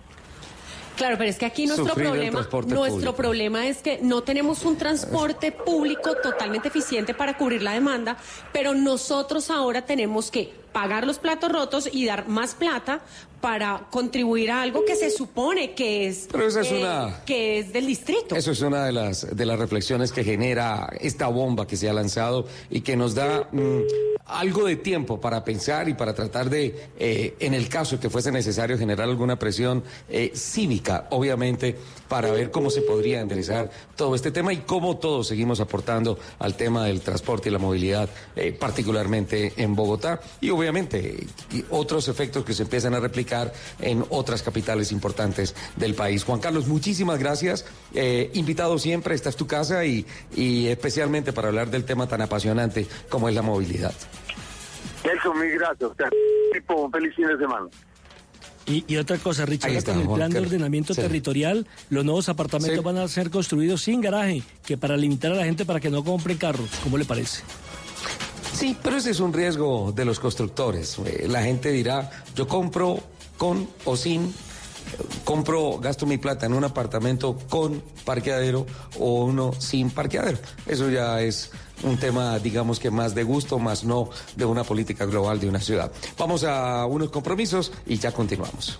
Claro, 0.96 1.18
pero 1.18 1.30
es 1.30 1.38
que 1.38 1.46
aquí 1.46 1.66
nuestro 1.66 1.94
problema, 1.96 2.48
nuestro 2.68 3.16
problema 3.16 3.66
es 3.66 3.82
que 3.82 4.00
no 4.02 4.22
tenemos 4.22 4.64
un 4.64 4.78
transporte 4.78 5.52
público 5.52 6.16
totalmente 6.22 6.68
eficiente 6.68 7.14
para 7.14 7.36
cubrir 7.36 7.64
la 7.64 7.74
demanda, 7.74 8.16
pero 8.52 8.76
nosotros 8.76 9.50
ahora 9.50 9.84
tenemos 9.84 10.30
que 10.30 10.54
pagar 10.74 11.06
los 11.08 11.20
platos 11.20 11.52
rotos 11.52 11.90
y 11.92 12.06
dar 12.06 12.28
más 12.28 12.56
plata 12.56 13.02
para 13.42 13.88
contribuir 13.92 14.52
a 14.52 14.62
algo 14.62 14.86
que 14.86 14.96
se 14.96 15.10
supone 15.12 15.74
que 15.74 16.08
es, 16.08 16.30
Pero 16.32 16.48
esa 16.48 16.62
es 16.62 16.72
eh, 16.72 16.80
una- 16.82 17.24
que 17.26 17.60
es 17.60 17.74
del 17.74 17.86
distrito. 17.88 18.36
Eso 18.36 18.52
es 18.52 18.62
una 18.62 18.86
de 18.86 18.94
las, 18.94 19.36
de 19.36 19.46
las 19.46 19.60
reflexiones 19.60 20.14
que 20.14 20.24
genera 20.24 20.90
esta 21.02 21.28
bomba 21.28 21.68
que 21.68 21.76
se 21.76 21.90
ha 21.90 21.94
lanzado 21.94 22.48
y 22.70 22.82
que 22.82 22.96
nos 22.96 23.16
da 23.16 23.50
mm, 23.52 23.80
algo 24.28 24.64
de 24.66 24.78
tiempo 24.78 25.20
para 25.20 25.44
pensar 25.44 25.90
y 25.90 25.94
para 25.94 26.14
tratar 26.16 26.50
de, 26.50 26.88
eh, 26.98 27.36
en 27.42 27.54
el 27.54 27.68
caso 27.68 28.00
que 28.00 28.10
fuese 28.10 28.32
necesario, 28.32 28.78
generar 28.78 29.10
alguna 29.10 29.38
presión 29.38 29.84
eh, 30.08 30.32
cívica, 30.34 31.08
obviamente, 31.12 31.76
para 32.08 32.32
ver 32.32 32.50
cómo 32.50 32.70
se 32.70 32.82
podría 32.82 33.20
enderezar 33.20 33.70
todo 33.98 34.16
este 34.16 34.32
tema 34.32 34.54
y 34.54 34.58
cómo 34.60 34.98
todos 35.00 35.28
seguimos 35.28 35.60
aportando 35.60 36.18
al 36.40 36.56
tema 36.56 36.86
del 36.86 37.02
transporte 37.02 37.50
y 37.50 37.52
la 37.52 37.60
movilidad, 37.60 38.08
eh, 38.38 38.54
particularmente 38.58 39.52
en 39.58 39.76
Bogotá 39.76 40.22
y 40.40 40.50
obviamente 40.50 40.63
y 41.52 41.66
otros 41.70 42.08
efectos 42.08 42.44
que 42.46 42.54
se 42.54 42.64
empiezan 42.64 42.94
a 42.94 43.00
replicar 43.00 43.54
en 43.80 44.04
otras 44.10 44.42
capitales 44.44 44.92
importantes 44.92 45.56
del 45.76 45.94
país. 45.96 46.24
Juan 46.24 46.40
Carlos, 46.40 46.68
muchísimas 46.68 47.20
gracias. 47.20 47.66
Eh, 47.94 48.30
invitado 48.34 48.78
siempre, 48.80 49.16
esta 49.16 49.30
es 49.30 49.36
tu 49.36 49.48
casa 49.48 49.86
y, 49.86 50.06
y 50.36 50.68
especialmente 50.68 51.34
para 51.34 51.48
hablar 51.50 51.70
del 51.70 51.86
tema 51.86 52.08
tan 52.08 52.22
apasionante 52.22 52.88
como 53.10 53.30
es 53.30 53.36
la 53.36 53.42
movilidad. 53.42 53.94
Nelson, 55.06 55.40
mil 55.40 55.52
gracias. 55.58 55.92
Tipo, 56.54 56.76
un 56.86 56.92
feliz 56.92 57.14
fin 57.16 57.28
de 57.28 57.38
semana. 57.38 57.68
Y, 58.66 58.86
y 58.88 58.96
otra 58.96 59.18
cosa, 59.18 59.46
Richard, 59.46 59.72
está, 59.72 59.92
con 59.92 60.00
el 60.02 60.08
Juan 60.08 60.18
plan 60.20 60.32
de 60.32 60.40
ordenamiento 60.40 60.94
Sí. 60.94 61.02
territorial, 61.02 61.68
los 61.90 62.06
nuevos 62.06 62.30
apartamentos 62.30 62.78
Sí. 62.80 62.84
van 62.86 62.98
a 62.98 63.08
ser 63.10 63.30
construidos 63.30 63.82
sin 63.82 64.00
garaje, 64.00 64.42
que 64.66 64.78
para 64.78 64.96
limitar 64.96 65.34
a 65.34 65.36
la 65.36 65.44
gente 65.44 65.66
para 65.66 65.82
que 65.82 65.90
no 65.90 66.02
compre 66.06 66.38
carros. 66.38 66.70
¿Cómo 66.82 66.98
le 66.98 67.04
parece? 67.04 67.44
Sí, 68.54 68.78
pero 68.82 68.98
ese 68.98 69.12
es 69.12 69.20
un 69.20 69.34
riesgo 69.34 69.92
de 69.92 70.06
los 70.06 70.20
constructores. 70.20 70.98
Eh, 71.06 71.28
La 71.28 71.44
gente 71.44 71.72
dirá, 71.72 72.10
yo 72.36 72.48
compro 72.48 73.00
con 73.38 73.68
o 73.86 73.98
sin, 73.98 74.34
compro, 75.24 75.80
gasto 75.80 76.06
mi 76.06 76.18
plata 76.18 76.46
en 76.46 76.54
un 76.54 76.64
apartamento 76.64 77.38
con 77.50 77.84
parqueadero 78.06 78.66
o 79.00 79.26
uno 79.26 79.52
sin 79.58 79.90
parqueadero. 79.90 80.38
Eso 80.68 80.90
ya 80.90 81.22
es 81.22 81.52
un 81.84 81.98
tema, 81.98 82.38
digamos 82.40 82.80
que 82.80 82.92
más 82.92 83.16
de 83.16 83.24
gusto, 83.24 83.60
más 83.60 83.84
no 83.84 84.10
de 84.36 84.46
una 84.46 84.64
política 84.64 85.06
global 85.06 85.40
de 85.40 85.50
una 85.50 85.60
ciudad. 85.60 85.92
Vamos 86.18 86.44
a 86.44 86.86
unos 86.86 87.10
compromisos 87.10 87.72
y 87.86 87.98
ya 87.98 88.12
continuamos. 88.12 88.78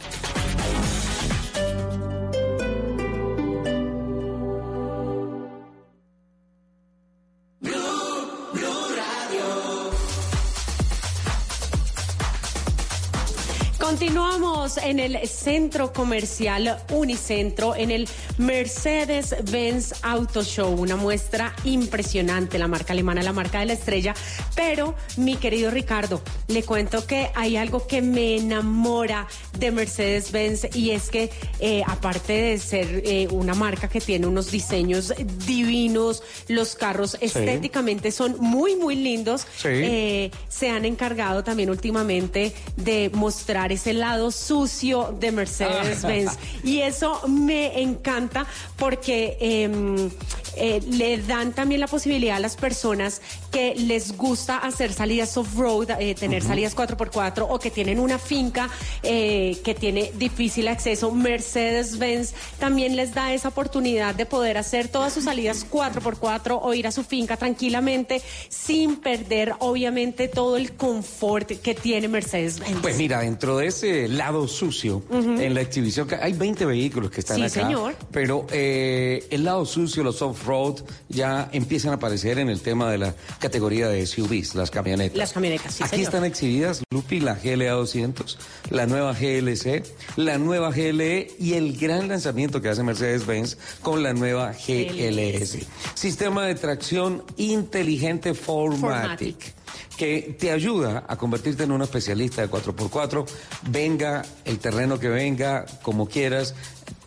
Continuamos 13.84 14.78
en 14.78 14.98
el 14.98 15.28
centro 15.28 15.92
comercial 15.92 16.78
Unicentro, 16.90 17.76
en 17.76 17.92
el 17.92 18.08
Mercedes-Benz 18.38 19.96
Auto 20.04 20.42
Show, 20.42 20.74
una 20.74 20.96
muestra 20.96 21.54
impresionante, 21.66 22.58
la 22.58 22.70
marca 22.70 22.94
alemana, 22.94 23.22
la 23.22 23.34
marca 23.34 23.60
de 23.60 23.66
la 23.66 23.74
estrella. 23.74 24.14
Pero, 24.56 24.96
mi 25.18 25.36
querido 25.36 25.70
Ricardo, 25.70 26.22
le 26.48 26.64
cuento 26.64 27.06
que 27.06 27.30
hay 27.36 27.58
algo 27.58 27.86
que 27.86 28.02
me 28.02 28.38
enamora 28.38 29.28
de 29.60 29.72
Mercedes-Benz 29.72 30.74
y 30.78 30.92
es 30.92 31.10
que, 31.10 31.30
eh, 31.60 31.84
aparte 31.86 32.32
de 32.32 32.60
ser 32.60 33.02
eh, 33.06 33.28
una 33.32 33.54
marca 33.54 33.90
que 33.90 34.00
tiene 34.00 34.28
unos 34.28 34.50
diseños 34.50 35.14
divinos, 35.46 36.24
los 36.48 36.76
carros 36.76 37.18
estéticamente 37.20 38.14
son 38.14 38.38
muy, 38.40 38.78
muy 38.78 38.96
lindos. 38.96 39.46
Sí. 39.58 39.68
Eh, 39.68 40.32
se 40.48 40.70
han 40.70 40.86
encargado 40.86 41.44
también 41.44 41.70
últimamente 41.70 42.54
de 42.78 43.12
mostrar 43.14 43.73
ese 43.74 43.94
lado 43.94 44.32
sucio 44.32 45.16
de 45.20 45.32
Mercedes-Benz. 45.32 46.38
y 46.64 46.80
eso 46.82 47.28
me 47.28 47.82
encanta 47.82 48.46
porque 48.78 49.38
em, 49.40 50.10
eh, 50.56 50.82
le 50.88 51.18
dan 51.18 51.54
también 51.54 51.82
la 51.82 51.88
posibilidad 51.88 52.38
a 52.38 52.40
las 52.40 52.56
personas 52.56 53.22
que 53.54 53.76
les 53.76 54.18
gusta 54.18 54.58
hacer 54.58 54.92
salidas 54.92 55.38
off-road, 55.38 55.92
eh, 56.00 56.16
tener 56.16 56.42
salidas 56.42 56.76
4x4 56.76 57.46
o 57.48 57.60
que 57.60 57.70
tienen 57.70 58.00
una 58.00 58.18
finca 58.18 58.68
eh, 59.04 59.58
que 59.64 59.76
tiene 59.76 60.12
difícil 60.18 60.68
acceso. 60.68 61.12
Mercedes-Benz 61.12 62.34
también 62.60 62.96
les 62.96 63.14
da 63.14 63.32
esa 63.34 63.50
oportunidad 63.50 64.16
de 64.16 64.26
poder 64.26 64.58
hacer 64.58 64.88
todas 64.88 65.14
sus 65.14 65.26
salidas 65.26 65.68
4x4 65.70 66.60
o 66.62 66.74
ir 66.74 66.88
a 66.88 66.92
su 66.92 67.04
finca 67.04 67.38
tranquilamente 67.38 68.22
sin 68.50 68.98
perder 68.98 69.54
obviamente 69.60 70.28
todo 70.28 70.58
el 70.58 70.74
confort 70.74 71.52
que 71.62 71.76
tiene 71.76 72.08
Mercedes-Benz. 72.08 72.80
Pues 72.82 72.98
mira, 72.98 73.20
dentro 73.20 73.58
de 73.58 73.68
ese 73.68 74.08
lado 74.08 74.48
sucio, 74.48 75.04
en 75.12 75.54
la 75.54 75.62
exhibición, 75.62 76.08
que 76.08 76.16
hay 76.16 76.34
20 76.34 76.66
vehículos 76.66 77.12
que 77.12 77.20
están 77.20 77.38
Sí, 77.38 77.44
acá, 77.44 77.50
señor. 77.68 77.96
pero 78.12 78.48
eh, 78.52 79.28
el 79.30 79.44
lado 79.44 79.64
sucio, 79.66 80.04
los 80.04 80.22
off-road, 80.24 80.82
ya 81.08 81.50
empiezan 81.52 81.92
a 81.92 81.96
aparecer 81.96 82.40
en 82.40 82.50
el 82.50 82.62
tema 82.62 82.90
de 82.90 82.98
la 82.98 83.16
categoría 83.44 83.90
de 83.90 84.06
SUVs, 84.08 84.56
las 84.56 84.72
camionetas. 84.72 85.18
Las 85.18 85.34
camionetas, 85.34 85.74
sí, 85.74 85.84
Aquí 85.84 85.98
señor. 85.98 86.06
están 86.06 86.24
exhibidas, 86.24 86.82
Lupi, 86.90 87.20
la 87.20 87.36
GLA 87.36 87.72
200, 87.72 88.40
la 88.70 88.88
nueva 88.88 89.12
GLC, 89.12 89.84
la 90.16 90.38
nueva 90.38 90.72
GLE 90.72 91.30
y 91.38 91.56
el 91.56 91.78
gran 91.78 92.08
lanzamiento 92.08 92.62
que 92.62 92.70
hace 92.70 92.84
Mercedes-Benz 92.84 93.58
con 93.82 94.02
la 94.02 94.14
nueva 94.14 94.54
GLS. 94.54 95.58
Sistema 95.94 96.46
de 96.46 96.56
tracción 96.56 97.22
inteligente 97.36 98.34
Formatic 98.34 99.56
que 99.98 100.36
te 100.40 100.52
ayuda 100.52 101.04
a 101.08 101.18
convertirte 101.18 101.64
en 101.64 101.72
un 101.72 101.82
especialista 101.82 102.42
de 102.42 102.50
4x4, 102.50 103.26
venga 103.70 104.24
el 104.46 104.60
terreno 104.60 105.00
que 105.00 105.10
venga, 105.10 105.66
como 105.82 106.08
quieras. 106.08 106.56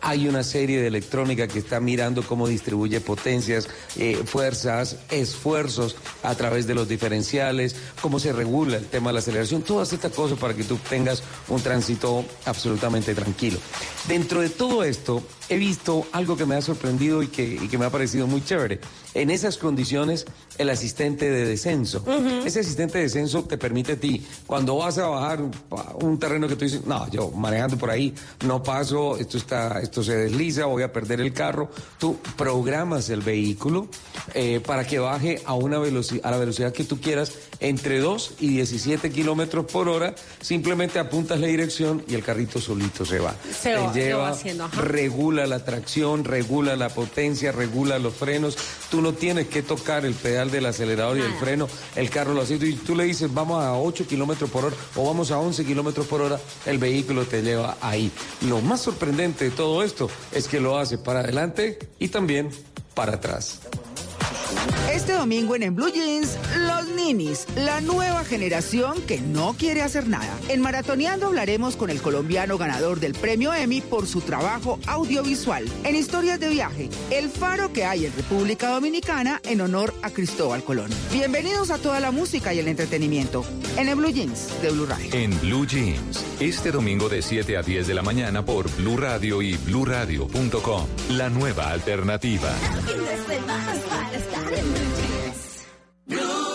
Hay 0.01 0.27
una 0.27 0.43
serie 0.43 0.81
de 0.81 0.87
electrónica 0.87 1.47
que 1.47 1.59
está 1.59 1.79
mirando 1.79 2.23
cómo 2.23 2.47
distribuye 2.47 3.01
potencias, 3.01 3.67
eh, 3.97 4.21
fuerzas, 4.25 4.97
esfuerzos 5.09 5.95
a 6.23 6.35
través 6.35 6.67
de 6.67 6.75
los 6.75 6.87
diferenciales, 6.87 7.75
cómo 8.01 8.19
se 8.19 8.33
regula 8.33 8.77
el 8.77 8.85
tema 8.85 9.09
de 9.09 9.15
la 9.15 9.19
aceleración, 9.19 9.63
todas 9.63 9.91
estas 9.93 10.11
cosas 10.11 10.37
para 10.37 10.53
que 10.53 10.63
tú 10.63 10.77
tengas 10.89 11.23
un 11.47 11.61
tránsito 11.61 12.25
absolutamente 12.45 13.15
tranquilo. 13.15 13.59
Dentro 14.07 14.41
de 14.41 14.49
todo 14.49 14.83
esto, 14.83 15.23
he 15.49 15.57
visto 15.57 16.05
algo 16.11 16.35
que 16.35 16.45
me 16.45 16.55
ha 16.55 16.61
sorprendido 16.61 17.23
y 17.23 17.27
que, 17.27 17.43
y 17.43 17.67
que 17.67 17.77
me 17.77 17.85
ha 17.85 17.89
parecido 17.89 18.27
muy 18.27 18.43
chévere. 18.43 18.79
En 19.13 19.29
esas 19.31 19.57
condiciones, 19.57 20.25
el 20.57 20.69
asistente 20.69 21.29
de 21.31 21.45
descenso. 21.45 22.03
Ese 22.45 22.59
asistente 22.59 22.97
de 22.99 23.05
descenso 23.05 23.43
te 23.43 23.57
permite 23.57 23.93
a 23.93 23.95
ti, 23.99 24.23
cuando 24.45 24.77
vas 24.77 24.97
a 24.99 25.07
bajar 25.07 25.39
un, 26.01 26.19
terreno 26.19 26.47
que 26.47 26.55
tú 26.55 26.65
dices, 26.65 26.85
no, 26.85 27.09
yo 27.09 27.31
manejando 27.31 27.77
por 27.77 27.89
ahí 27.89 28.13
no 28.45 28.61
paso, 28.61 29.17
esto, 29.17 29.37
está, 29.37 29.79
esto 29.81 30.03
se 30.03 30.15
desliza, 30.15 30.65
voy 30.65 30.83
a 30.83 30.91
perder 30.93 31.21
el 31.21 31.33
carro, 31.33 31.69
tú 31.99 32.17
programas 32.35 33.09
el 33.09 33.21
vehículo 33.21 33.87
eh, 34.33 34.61
para 34.65 34.85
que 34.85 34.99
baje 34.99 35.41
a, 35.45 35.53
una 35.53 35.77
a 35.77 36.31
la 36.31 36.37
velocidad 36.37 36.71
que 36.73 36.83
tú 36.83 36.99
quieras 36.99 37.31
entre 37.59 37.99
2 37.99 38.33
y 38.41 38.49
17 38.49 39.09
kilómetros 39.11 39.65
por 39.65 39.87
hora, 39.89 40.13
simplemente 40.41 40.99
apuntas 40.99 41.39
la 41.39 41.47
dirección 41.47 42.03
y 42.07 42.15
el 42.15 42.23
carrito 42.23 42.59
solito 42.59 43.05
se 43.05 43.19
va. 43.19 43.35
Se 43.59 43.73
va- 43.73 43.91
Te 43.93 43.99
se 43.99 44.05
lleva, 44.05 44.21
va 44.23 44.29
haciendo, 44.29 44.65
ajá. 44.65 44.81
Regula 45.37 45.57
la 45.57 45.63
tracción, 45.63 46.23
regula 46.23 46.75
la 46.75 46.89
potencia, 46.89 47.51
regula 47.51 47.99
los 47.99 48.15
frenos. 48.15 48.57
Tú 48.89 49.01
no 49.01 49.13
tienes 49.13 49.47
que 49.47 49.61
tocar 49.61 50.03
el 50.03 50.15
pedal 50.15 50.49
del 50.49 50.65
acelerador 50.65 51.19
y 51.19 51.21
el 51.21 51.33
freno, 51.35 51.67
el 51.95 52.09
carro 52.09 52.33
lo 52.33 52.41
hace. 52.41 52.55
Y 52.55 52.73
tú 52.73 52.95
le 52.95 53.03
dices, 53.03 53.31
vamos 53.31 53.63
a 53.63 53.77
8 53.77 54.07
kilómetros 54.07 54.49
por 54.49 54.65
hora 54.65 54.75
o 54.95 55.05
vamos 55.05 55.29
a 55.29 55.37
11 55.37 55.63
kilómetros 55.63 56.07
por 56.07 56.21
hora, 56.21 56.39
el 56.65 56.79
vehículo 56.79 57.25
te 57.25 57.43
lleva 57.43 57.77
ahí. 57.81 58.11
Lo 58.47 58.61
más 58.61 58.81
sorprendente 58.81 59.45
de 59.45 59.51
todo 59.51 59.83
esto 59.83 60.09
es 60.31 60.47
que 60.47 60.59
lo 60.59 60.79
hace 60.79 60.97
para 60.97 61.19
adelante 61.19 61.77
y 61.99 62.07
también 62.07 62.49
para 62.95 63.13
atrás. 63.13 63.59
Este 64.91 65.13
domingo 65.13 65.55
en 65.55 65.63
En 65.63 65.75
Blue 65.75 65.91
Jeans, 65.91 66.37
los 66.57 66.87
ninis, 66.95 67.45
la 67.55 67.81
nueva 67.81 68.23
generación 68.23 69.01
que 69.01 69.19
no 69.19 69.55
quiere 69.57 69.81
hacer 69.81 70.07
nada. 70.07 70.33
En 70.49 70.61
Maratoneando 70.61 71.27
hablaremos 71.27 71.75
con 71.75 71.89
el 71.89 72.01
colombiano 72.01 72.57
ganador 72.57 72.99
del 72.99 73.13
premio 73.13 73.53
Emmy 73.53 73.81
por 73.81 74.07
su 74.07 74.21
trabajo 74.21 74.79
audiovisual. 74.87 75.65
En 75.83 75.95
Historias 75.95 76.39
de 76.39 76.49
Viaje, 76.49 76.89
el 77.11 77.29
faro 77.29 77.71
que 77.73 77.85
hay 77.85 78.05
en 78.05 78.15
República 78.15 78.69
Dominicana 78.69 79.41
en 79.43 79.61
honor 79.61 79.93
a 80.01 80.09
Cristóbal 80.09 80.63
Colón. 80.63 80.89
Bienvenidos 81.11 81.69
a 81.69 81.77
toda 81.77 81.99
la 81.99 82.11
música 82.11 82.53
y 82.53 82.59
el 82.59 82.67
entretenimiento 82.67 83.45
en 83.77 83.89
En 83.89 83.97
Blue 83.97 84.11
Jeans 84.11 84.61
de 84.61 84.71
Blue 84.71 84.85
Radio. 84.85 85.09
En 85.13 85.39
Blue 85.41 85.67
Jeans, 85.67 86.23
este 86.39 86.71
domingo 86.71 87.09
de 87.09 87.21
7 87.21 87.57
a 87.57 87.61
10 87.61 87.87
de 87.87 87.93
la 87.93 88.01
mañana 88.01 88.43
por 88.43 88.69
Blue 88.77 88.97
Radio 88.97 89.41
y 89.41 89.57
bluradio.com. 89.57 90.87
La 91.11 91.29
nueva 91.29 91.71
alternativa. 91.71 92.53
Yes. 94.49 95.65
No. 96.07 96.46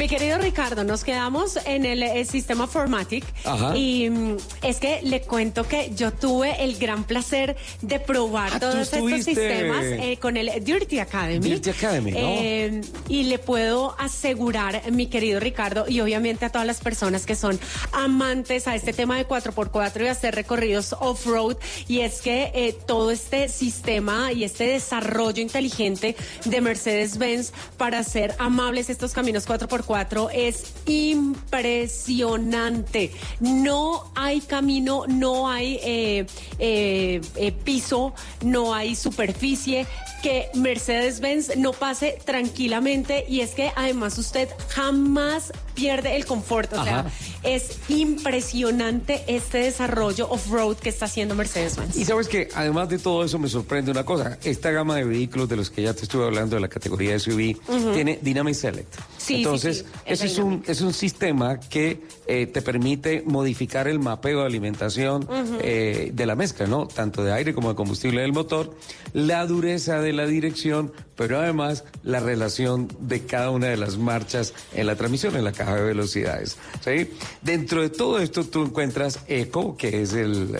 Mi 0.00 0.08
querido 0.08 0.38
Ricardo, 0.38 0.82
nos 0.82 1.04
quedamos 1.04 1.58
en 1.66 1.84
el, 1.84 2.02
eh, 2.02 2.24
sistema 2.24 2.66
Formatic 2.66 3.22
Ajá. 3.44 3.76
y 3.76 4.08
mm, 4.08 4.36
es 4.62 4.78
que 4.78 5.02
le 5.02 5.20
cuento 5.20 5.68
que 5.68 5.92
yo 5.94 6.10
tuve 6.10 6.64
el 6.64 6.78
gran 6.78 7.04
placer 7.04 7.54
de 7.82 8.00
probar 8.00 8.50
Ah, 8.54 8.60
todos 8.60 8.76
estos 8.76 8.94
estuviste. 8.94 9.34
sistemas 9.34 9.84
eh, 9.84 10.16
con 10.18 10.38
el 10.38 10.64
Dirty 10.64 11.00
Academy. 11.00 11.46
Dirty 11.46 11.68
Academy, 11.68 12.12
¿no? 12.12 12.18
Eh, 12.18 12.80
y 13.10 13.24
le 13.24 13.38
puedo 13.38 13.94
asegurar, 13.98 14.90
mi 14.90 15.08
querido 15.08 15.38
Ricardo, 15.38 15.84
y 15.86 16.00
obviamente 16.00 16.46
a 16.46 16.48
todas 16.50 16.66
las 16.66 16.80
personas 16.80 17.26
que 17.26 17.34
son 17.36 17.60
amantes 17.92 18.68
a 18.68 18.76
este 18.76 18.94
tema 18.94 19.18
de 19.18 19.28
4x4 19.28 20.02
y 20.02 20.08
hacer 20.08 20.34
recorridos 20.34 20.96
off-road, 20.98 21.58
y 21.88 22.00
es 22.00 22.22
que 22.22 22.50
eh, 22.54 22.74
todo 22.86 23.10
este 23.10 23.50
sistema 23.50 24.32
y 24.32 24.44
este 24.44 24.66
desarrollo 24.66 25.42
inteligente 25.42 26.16
de 26.46 26.60
Mercedes-Benz 26.62 27.52
para 27.76 27.98
hacer 27.98 28.34
amables 28.38 28.88
estos 28.88 29.12
caminos 29.12 29.46
4x4 29.46 29.89
es 30.32 30.72
impresionante. 30.86 33.10
No 33.40 34.12
hay 34.14 34.40
camino, 34.40 35.04
no 35.08 35.50
hay 35.50 35.80
eh, 35.82 36.26
eh, 36.58 37.20
eh, 37.34 37.52
piso, 37.52 38.14
no 38.44 38.72
hay 38.72 38.94
superficie 38.94 39.88
que 40.22 40.48
Mercedes-Benz 40.54 41.56
no 41.56 41.72
pase 41.72 42.20
tranquilamente 42.24 43.24
y 43.28 43.40
es 43.40 43.50
que 43.52 43.72
además 43.74 44.16
usted 44.18 44.48
jamás 44.68 45.52
pierde 45.74 46.16
el 46.16 46.24
confort. 46.24 46.72
O 46.72 46.84
sea, 46.84 47.00
Ajá. 47.00 47.10
es 47.42 47.78
impresionante 47.88 49.24
este 49.26 49.58
desarrollo 49.58 50.28
off-road 50.30 50.76
que 50.76 50.88
está 50.88 51.06
haciendo 51.06 51.34
Mercedes-Benz. 51.34 51.96
Y 51.96 52.04
sabes 52.04 52.28
que 52.28 52.48
además 52.54 52.88
de 52.88 52.98
todo 52.98 53.24
eso 53.24 53.38
me 53.38 53.48
sorprende 53.48 53.90
una 53.90 54.04
cosa. 54.04 54.38
Esta 54.42 54.70
gama 54.70 54.96
de 54.96 55.04
vehículos 55.04 55.48
de 55.48 55.56
los 55.56 55.70
que 55.70 55.82
ya 55.82 55.94
te 55.94 56.02
estuve 56.02 56.24
hablando 56.24 56.56
de 56.56 56.60
la 56.60 56.68
categoría 56.68 57.18
SUV 57.18 57.56
tiene 57.94 58.18
Dynamic 58.22 58.54
Select. 58.54 58.94
Sí, 59.18 59.36
Entonces, 59.36 59.78
sí, 59.78 59.84
es 60.06 60.20
ese 60.20 60.26
es 60.26 60.38
un, 60.38 60.62
es 60.66 60.80
un 60.80 60.92
sistema 60.92 61.60
que 61.60 62.02
eh, 62.26 62.46
te 62.46 62.62
permite 62.62 63.22
modificar 63.26 63.88
el 63.88 63.98
mapeo 63.98 64.40
de 64.40 64.46
alimentación 64.46 65.26
eh, 65.60 66.10
de 66.12 66.26
la 66.26 66.36
mezcla, 66.36 66.66
¿no? 66.66 66.86
Tanto 66.86 67.24
de 67.24 67.32
aire 67.32 67.54
como 67.54 67.70
de 67.70 67.74
combustible 67.74 68.22
del 68.22 68.32
motor, 68.32 68.74
la 69.12 69.46
dureza 69.46 70.00
de 70.00 70.12
la 70.12 70.26
dirección, 70.26 70.92
pero 71.16 71.38
además 71.38 71.84
la 72.02 72.20
relación 72.20 72.88
de 73.00 73.24
cada 73.26 73.50
una 73.50 73.66
de 73.68 73.76
las 73.76 73.98
marchas 73.98 74.54
en 74.74 74.86
la 74.86 74.96
transmisión, 74.96 75.36
en 75.36 75.44
la 75.44 75.52
caja 75.64 75.76
de 75.76 75.82
velocidades. 75.84 76.56
¿sí? 76.84 77.10
Dentro 77.42 77.82
de 77.82 77.90
todo 77.90 78.18
esto 78.18 78.44
tú 78.44 78.64
encuentras 78.64 79.20
Eco, 79.28 79.76
que 79.76 80.02
es 80.02 80.12
el, 80.14 80.54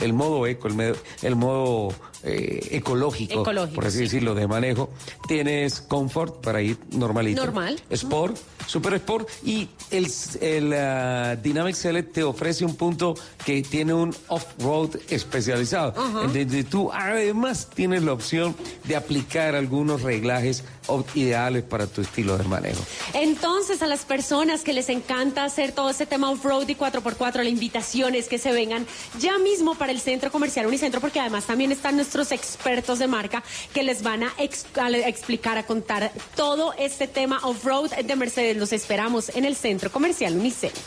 el- 0.00 0.12
modo 0.12 0.46
eco, 0.46 0.68
el, 0.68 0.94
el 1.22 1.36
modo 1.36 1.94
eh, 2.24 2.68
ecológico, 2.70 3.42
Ecológico, 3.42 3.74
por 3.74 3.86
así 3.86 3.98
sí. 3.98 4.04
decirlo, 4.04 4.34
de 4.34 4.46
manejo. 4.46 4.90
Tienes 5.26 5.80
Comfort 5.80 6.40
para 6.40 6.62
ir 6.62 6.78
normalito. 6.92 7.44
Normal. 7.44 7.80
Sport, 7.90 8.36
Super 8.66 8.94
Sport 8.94 9.28
y 9.44 9.68
el, 9.90 10.06
el 10.40 10.72
ah, 10.72 11.36
Dynamic 11.36 11.74
Select 11.74 12.12
te 12.12 12.22
ofrece 12.22 12.64
un 12.64 12.76
punto 12.76 13.14
que 13.44 13.62
tiene 13.62 13.92
un 13.92 14.14
off-road 14.28 15.00
especializado, 15.08 15.94
Ajá. 15.96 16.24
en 16.24 16.32
donde 16.32 16.64
tú 16.64 16.90
además 16.92 17.68
tienes 17.74 18.04
la 18.04 18.12
opción 18.12 18.54
de 18.84 18.94
aplicar 18.94 19.56
algunos 19.56 20.02
reglajes 20.02 20.62
ideales 21.14 21.62
para 21.62 21.86
tu 21.86 22.02
estilo 22.02 22.36
de 22.38 22.44
manejo. 22.44 22.82
Entonces, 23.14 23.82
a 23.82 23.86
las 23.86 24.04
personas 24.04 24.62
que 24.62 24.72
les 24.72 24.88
encanta 24.88 25.44
hacer 25.44 25.72
todo 25.72 25.90
ese 25.90 26.06
tema 26.06 26.30
off-road 26.30 26.68
y 26.68 26.74
4x4, 26.74 27.42
la 27.42 27.48
invitación 27.48 28.14
es 28.14 28.28
que 28.28 28.38
se 28.38 28.52
vengan 28.52 28.86
ya 29.18 29.38
mismo 29.38 29.74
para 29.74 29.92
el 29.92 30.00
Centro 30.00 30.30
Comercial 30.30 30.66
Unicentro, 30.66 31.00
porque 31.00 31.20
además 31.20 31.46
también 31.46 31.72
están 31.72 31.96
nuestros 31.96 32.11
expertos 32.20 32.98
de 32.98 33.06
marca 33.06 33.42
que 33.72 33.82
les 33.82 34.02
van 34.02 34.22
a, 34.24 34.32
ex- 34.38 34.66
a 34.78 34.90
le- 34.90 35.08
explicar, 35.08 35.56
a 35.56 35.64
contar 35.64 36.10
todo 36.36 36.74
este 36.78 37.06
tema 37.08 37.40
off-road 37.44 37.90
de 38.04 38.16
Mercedes. 38.16 38.56
Los 38.56 38.72
esperamos 38.72 39.30
en 39.34 39.44
el 39.44 39.56
Centro 39.56 39.90
Comercial 39.90 40.34
Unicentro. 40.36 40.82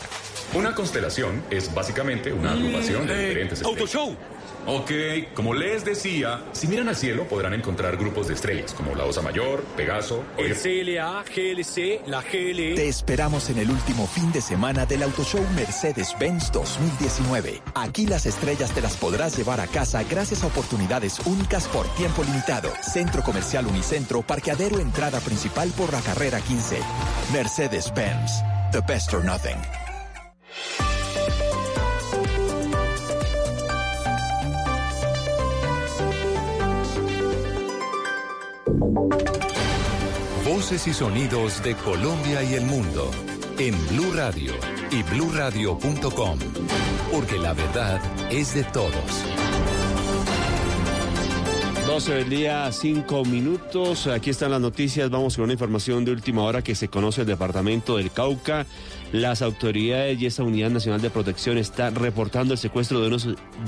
Una 0.53 0.75
constelación 0.75 1.43
es 1.49 1.73
básicamente 1.73 2.31
una 2.31 2.51
agrupación 2.51 3.07
de 3.07 3.17
diferentes 3.27 3.63
Autoshow. 3.63 4.15
Ok, 4.67 4.91
como 5.35 5.53
les 5.53 5.85
decía, 5.85 6.41
si 6.51 6.67
miran 6.67 6.89
al 6.89 6.95
cielo 6.95 7.27
podrán 7.27 7.53
encontrar 7.53 7.97
grupos 7.97 8.27
de 8.27 8.33
estrellas 8.33 8.73
como 8.73 8.95
la 8.95 9.05
Osa 9.05 9.21
Mayor, 9.21 9.63
Pegaso, 9.77 10.23
El 10.37 10.55
CLA, 10.55 11.23
GLC, 11.23 12.07
la 12.07 12.23
GLE. 12.23 12.73
Te 12.73 12.87
esperamos 12.87 13.51
en 13.51 13.59
el 13.59 13.69
último 13.69 14.07
fin 14.07 14.31
de 14.31 14.41
semana 14.41 14.87
del 14.87 15.03
Auto 15.03 15.23
Show 15.23 15.45
Mercedes-Benz 15.55 16.51
2019. 16.51 17.61
Aquí 17.75 18.07
las 18.07 18.25
estrellas 18.25 18.73
te 18.73 18.81
las 18.81 18.97
podrás 18.97 19.37
llevar 19.37 19.61
a 19.61 19.67
casa 19.67 20.01
gracias 20.03 20.43
a 20.43 20.47
oportunidades 20.47 21.19
únicas 21.27 21.67
por 21.67 21.85
tiempo 21.95 22.23
limitado. 22.23 22.71
Centro 22.81 23.21
Comercial 23.21 23.67
Unicentro, 23.67 24.23
parqueadero 24.23 24.79
entrada 24.79 25.19
principal 25.19 25.69
por 25.77 25.93
la 25.93 26.01
carrera 26.01 26.41
15. 26.41 26.79
Mercedes-Benz, 27.33 28.41
the 28.71 28.81
best 28.87 29.13
or 29.13 29.23
nothing. 29.23 29.84
Voces 40.45 40.87
y 40.87 40.93
sonidos 40.93 41.61
de 41.63 41.75
Colombia 41.75 42.41
y 42.43 42.53
el 42.53 42.65
mundo 42.65 43.11
en 43.59 43.75
Blue 43.89 44.13
Radio 44.13 44.53
y 44.89 45.03
bluradio.com, 45.03 46.39
porque 47.11 47.37
la 47.37 47.53
verdad 47.53 47.99
es 48.31 48.55
de 48.55 48.63
todos. 48.63 49.25
12 51.87 52.13
del 52.13 52.29
día, 52.29 52.71
5 52.71 53.25
minutos. 53.25 54.07
Aquí 54.07 54.29
están 54.29 54.51
las 54.51 54.59
noticias. 54.61 55.09
Vamos 55.09 55.35
con 55.35 55.43
una 55.43 55.53
información 55.53 56.03
de 56.03 56.11
última 56.11 56.43
hora 56.43 56.61
que 56.61 56.73
se 56.73 56.87
conoce 56.87 57.21
el 57.21 57.27
departamento 57.27 57.97
del 57.97 58.11
Cauca. 58.11 58.65
Las 59.11 59.41
autoridades 59.41 60.19
y 60.19 60.25
esta 60.25 60.43
Unidad 60.43 60.71
Nacional 60.71 61.01
de 61.01 61.09
Protección 61.09 61.57
están 61.57 61.95
reportando 61.95 62.53
el 62.53 62.57
secuestro 62.57 63.01
de 63.01 63.07
uno, 63.07 63.17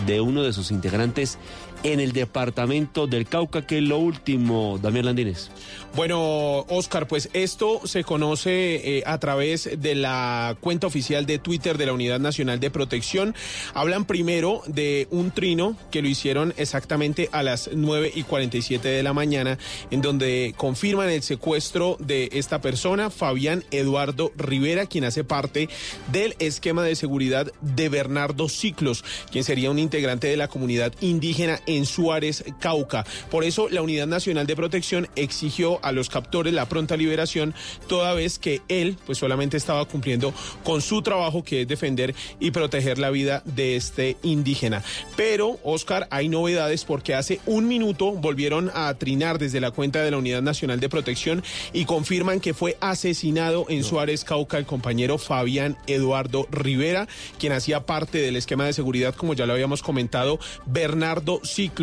de 0.06 0.20
uno 0.20 0.44
de 0.44 0.52
sus 0.52 0.72
integrantes 0.72 1.38
en 1.84 2.00
el 2.00 2.12
departamento 2.12 3.08
del 3.08 3.28
Cauca, 3.28 3.66
que 3.66 3.78
es 3.78 3.84
lo 3.84 3.98
último, 3.98 4.80
Damián 4.82 5.06
Landines. 5.06 5.52
Bueno, 5.96 6.60
Oscar, 6.70 7.08
pues 7.08 7.30
esto 7.34 7.82
se 7.86 8.04
conoce 8.04 8.98
eh, 8.98 9.04
a 9.06 9.18
través 9.20 9.70
de 9.82 9.96
la 9.96 10.56
cuenta 10.60 10.88
oficial 10.88 11.26
de 11.26 11.40
Twitter 11.40 11.78
de 11.78 11.86
la 11.88 11.94
Unidad 11.94 12.20
Nacional 12.20 12.60
de 12.60 12.70
Protección. 12.70 13.36
Hablan 13.74 14.06
primero 14.06 14.62
de 14.68 15.08
un 15.12 15.32
trino 15.32 15.76
que 15.90 16.02
lo 16.02 16.08
hicieron 16.08 16.54
exactamente 16.58 17.30
a 17.32 17.42
las 17.42 17.70
9 17.74 18.12
y 18.14 18.24
47 18.24 18.88
de 18.88 19.04
la 19.04 19.14
mañana, 19.14 19.58
en 19.90 20.02
donde 20.02 20.54
confirman 20.56 21.10
el 21.10 21.24
secuestro 21.24 21.98
de 22.00 22.30
esta 22.34 22.62
persona, 22.62 23.10
Fabián 23.10 23.64
Eduardo 23.72 24.32
Rivera, 24.36 24.86
quien 24.86 25.04
hace 25.04 25.24
parte 25.24 25.70
del 26.12 26.36
esquema 26.40 26.84
de 26.84 26.96
seguridad 26.96 27.52
de 27.62 27.90
Bernardo 27.90 28.50
Ciclos, 28.50 29.04
quien 29.32 29.44
sería 29.44 29.72
un 29.72 29.80
integrante 29.80 30.28
de 30.28 30.38
la 30.38 30.48
comunidad 30.48 30.94
indígena 31.02 31.60
en 31.68 31.86
Suárez, 31.86 32.44
Cauca. 32.60 33.06
Por 33.30 33.44
eso 33.44 33.70
la 33.70 33.82
Unidad 33.82 34.08
Nacional 34.08 34.48
de 34.48 34.56
Protección 34.56 35.08
exigió 35.16 35.84
a 35.84 35.92
los 35.92 36.10
captores 36.10 36.54
la 36.54 36.68
pronta 36.68 36.98
liberación, 36.98 37.54
toda 37.88 38.14
vez 38.14 38.40
que 38.40 38.62
él 38.68 38.98
pues 39.06 39.18
solamente 39.18 39.58
estaba 39.58 39.86
cumpliendo 39.86 40.34
con 40.64 40.82
su 40.82 41.02
trabajo 41.02 41.44
que 41.44 41.62
es 41.62 41.68
defender 41.68 42.16
y 42.40 42.52
proteger 42.52 42.98
la 42.98 43.10
vida 43.10 43.44
de 43.46 43.76
este 43.76 44.18
indígena. 44.24 44.84
Pero, 45.16 45.60
Oscar, 45.64 46.08
hay 46.10 46.30
novedades 46.30 46.86
porque 46.86 47.14
hace 47.14 47.40
un 47.46 47.68
minuto 47.68 48.12
volvieron 48.14 48.72
a 48.74 48.94
trinar 48.96 49.40
desde 49.40 49.60
la 49.60 49.72
cuenta 49.72 50.02
de 50.02 50.12
la 50.12 50.18
Unidad 50.18 50.42
Nacional 50.42 50.80
de 50.80 50.90
Protección 50.90 51.44
y 51.74 51.86
confirman 51.86 52.40
que 52.40 52.54
fue 52.54 52.78
asesinado 52.80 53.66
en 53.70 53.84
Suárez, 53.84 54.24
Cauca, 54.24 54.58
el 54.58 54.66
compañero 54.66 55.18
Fabián 55.18 55.78
Eduardo 55.88 56.48
Rivera, 56.52 57.08
quien 57.40 57.54
hacía 57.54 57.86
parte 57.86 58.20
del 58.20 58.36
esquema 58.36 58.66
de 58.66 58.74
seguridad, 58.74 59.16
como 59.16 59.34
ya 59.34 59.46
lo 59.46 59.54
habíamos 59.54 59.82
comentado, 59.82 60.40
Bernardo 60.66 61.42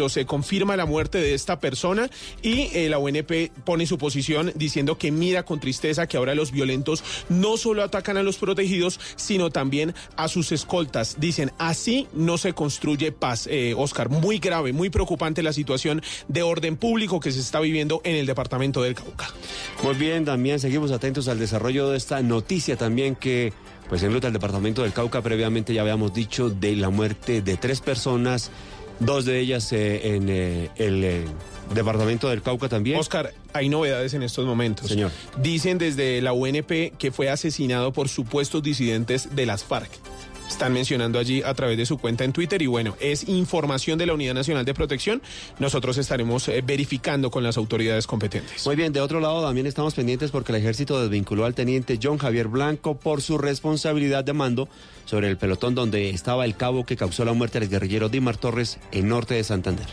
Se 0.09 0.25
confirma 0.25 0.77
la 0.77 0.87
muerte 0.87 1.19
de 1.19 1.35
esta 1.35 1.59
persona 1.59 2.09
y 2.43 2.71
eh, 2.75 2.89
la 2.89 2.99
UNP 2.99 3.51
pone 3.65 3.87
su 3.87 3.99
posición 3.99 4.53
diciendo 4.55 4.99
que 4.99 5.11
mira 5.11 5.45
con 5.45 5.59
tristeza 5.59 6.07
que 6.07 6.17
ahora 6.17 6.37
los 6.37 6.53
violentos 6.53 7.03
no 7.29 7.57
solo 7.57 7.83
atacan 7.83 8.17
a 8.17 8.23
los 8.23 8.37
protegidos, 8.37 9.01
sino 9.17 9.51
también 9.51 9.93
a 10.17 10.29
sus 10.29 10.53
escoltas. 10.53 11.17
Dicen, 11.19 11.51
así 11.59 12.07
no 12.13 12.39
se 12.39 12.53
construye 12.53 13.11
paz. 13.11 13.49
Eh, 13.51 13.75
Oscar, 13.77 14.11
muy 14.11 14.39
grave, 14.39 14.73
muy 14.73 14.91
preocupante 14.91 15.43
la 15.43 15.53
situación 15.53 16.03
de 16.29 16.45
orden 16.45 16.77
público 16.77 17.19
que 17.19 17.33
se 17.33 17.41
está 17.41 17.59
viviendo 17.59 18.01
en 18.05 18.15
el 18.15 18.27
departamento 18.27 18.81
del 18.81 18.95
Cauca. 18.95 19.29
Muy 19.83 19.97
bien, 19.97 20.25
también 20.25 20.61
seguimos 20.61 20.93
atentos 20.93 21.27
al 21.27 21.41
desarrollo 21.41 21.91
de 21.91 21.97
esta 21.97 22.23
noticia 22.23 22.77
también 22.77 23.17
que, 23.17 23.53
pues 23.89 24.05
en 24.05 24.13
ruta 24.13 24.29
al 24.29 24.33
departamento 24.33 24.83
del 24.83 24.93
Cauca, 24.93 25.21
previamente 25.21 25.75
ya 25.75 25.81
habíamos 25.81 26.15
dicho 26.15 26.49
de 26.49 26.77
la 26.77 26.91
muerte 26.91 27.43
de 27.43 27.57
tres 27.57 27.81
personas, 27.81 28.53
dos 29.01 29.25
de 29.25 29.41
ellas 29.41 29.73
eh, 29.73 30.17
en 30.17 30.29
eh, 30.29 30.71
el 30.77 31.05
eh, 31.05 31.25
departamento 31.75 32.29
del 32.29 32.43
Cauca 32.43 32.69
también. 32.69 32.99
Oscar, 32.99 33.33
hay 33.53 33.69
novedades 33.69 34.15
en 34.15 34.23
estos 34.23 34.47
momentos. 34.47 34.89
Señor. 34.89 35.11
Dicen 35.43 35.79
desde 35.79 36.21
la 36.23 36.33
UNP 36.33 36.97
que 36.99 37.11
fue 37.11 37.29
asesinado 37.29 37.93
por 37.93 38.09
supuestos 38.09 38.63
disidentes 38.63 39.35
de 39.35 39.47
las 39.47 39.65
FARC. 39.65 39.91
Están 40.49 40.73
mencionando 40.73 41.19
allí 41.19 41.43
a 41.43 41.55
través 41.55 41.77
de 41.77 41.87
su 41.87 41.99
cuenta 41.99 42.25
en 42.25 42.33
Twitter. 42.33 42.61
Y 42.63 42.67
bueno, 42.67 42.97
es 43.01 43.29
información 43.29 43.99
de 43.99 44.07
la 44.07 44.15
Unidad 44.15 44.35
Nacional 44.35 44.65
de 44.65 44.75
Protección. 44.75 45.23
Nosotros 45.59 45.99
estaremos 45.99 46.49
eh, 46.49 46.63
verificando 46.65 47.31
con 47.31 47.43
las 47.43 47.57
autoridades 47.57 48.07
competentes. 48.07 48.65
Muy 48.67 48.77
bien, 48.77 48.93
de 48.93 49.01
otro 49.01 49.21
lado 49.21 49.45
también 49.45 49.67
estamos 49.67 49.95
pendientes 49.95 50.31
porque 50.31 50.53
el 50.53 50.59
ejército 50.59 51.01
desvinculó 51.01 51.45
al 51.45 51.55
teniente 51.55 51.99
John 52.03 52.19
Javier 52.19 52.49
Blanco 52.49 52.97
por 52.97 53.23
su 53.23 53.39
responsabilidad 53.39 54.25
de 54.25 54.33
mando 54.33 54.69
sobre 55.05 55.29
el 55.29 55.37
pelotón 55.37 55.75
donde 55.75 56.11
estaba 56.11 56.45
el 56.45 56.57
cabo 56.57 56.85
que 56.85 56.97
causó 56.97 57.25
la 57.25 57.33
muerte 57.33 57.61
del 57.61 57.69
guerrillero 57.69 58.09
Dimar 58.09 58.37
Torres 58.37 58.79
en 58.93 59.09
norte 59.09 59.35
de 59.35 59.45
Santander. 59.45 59.87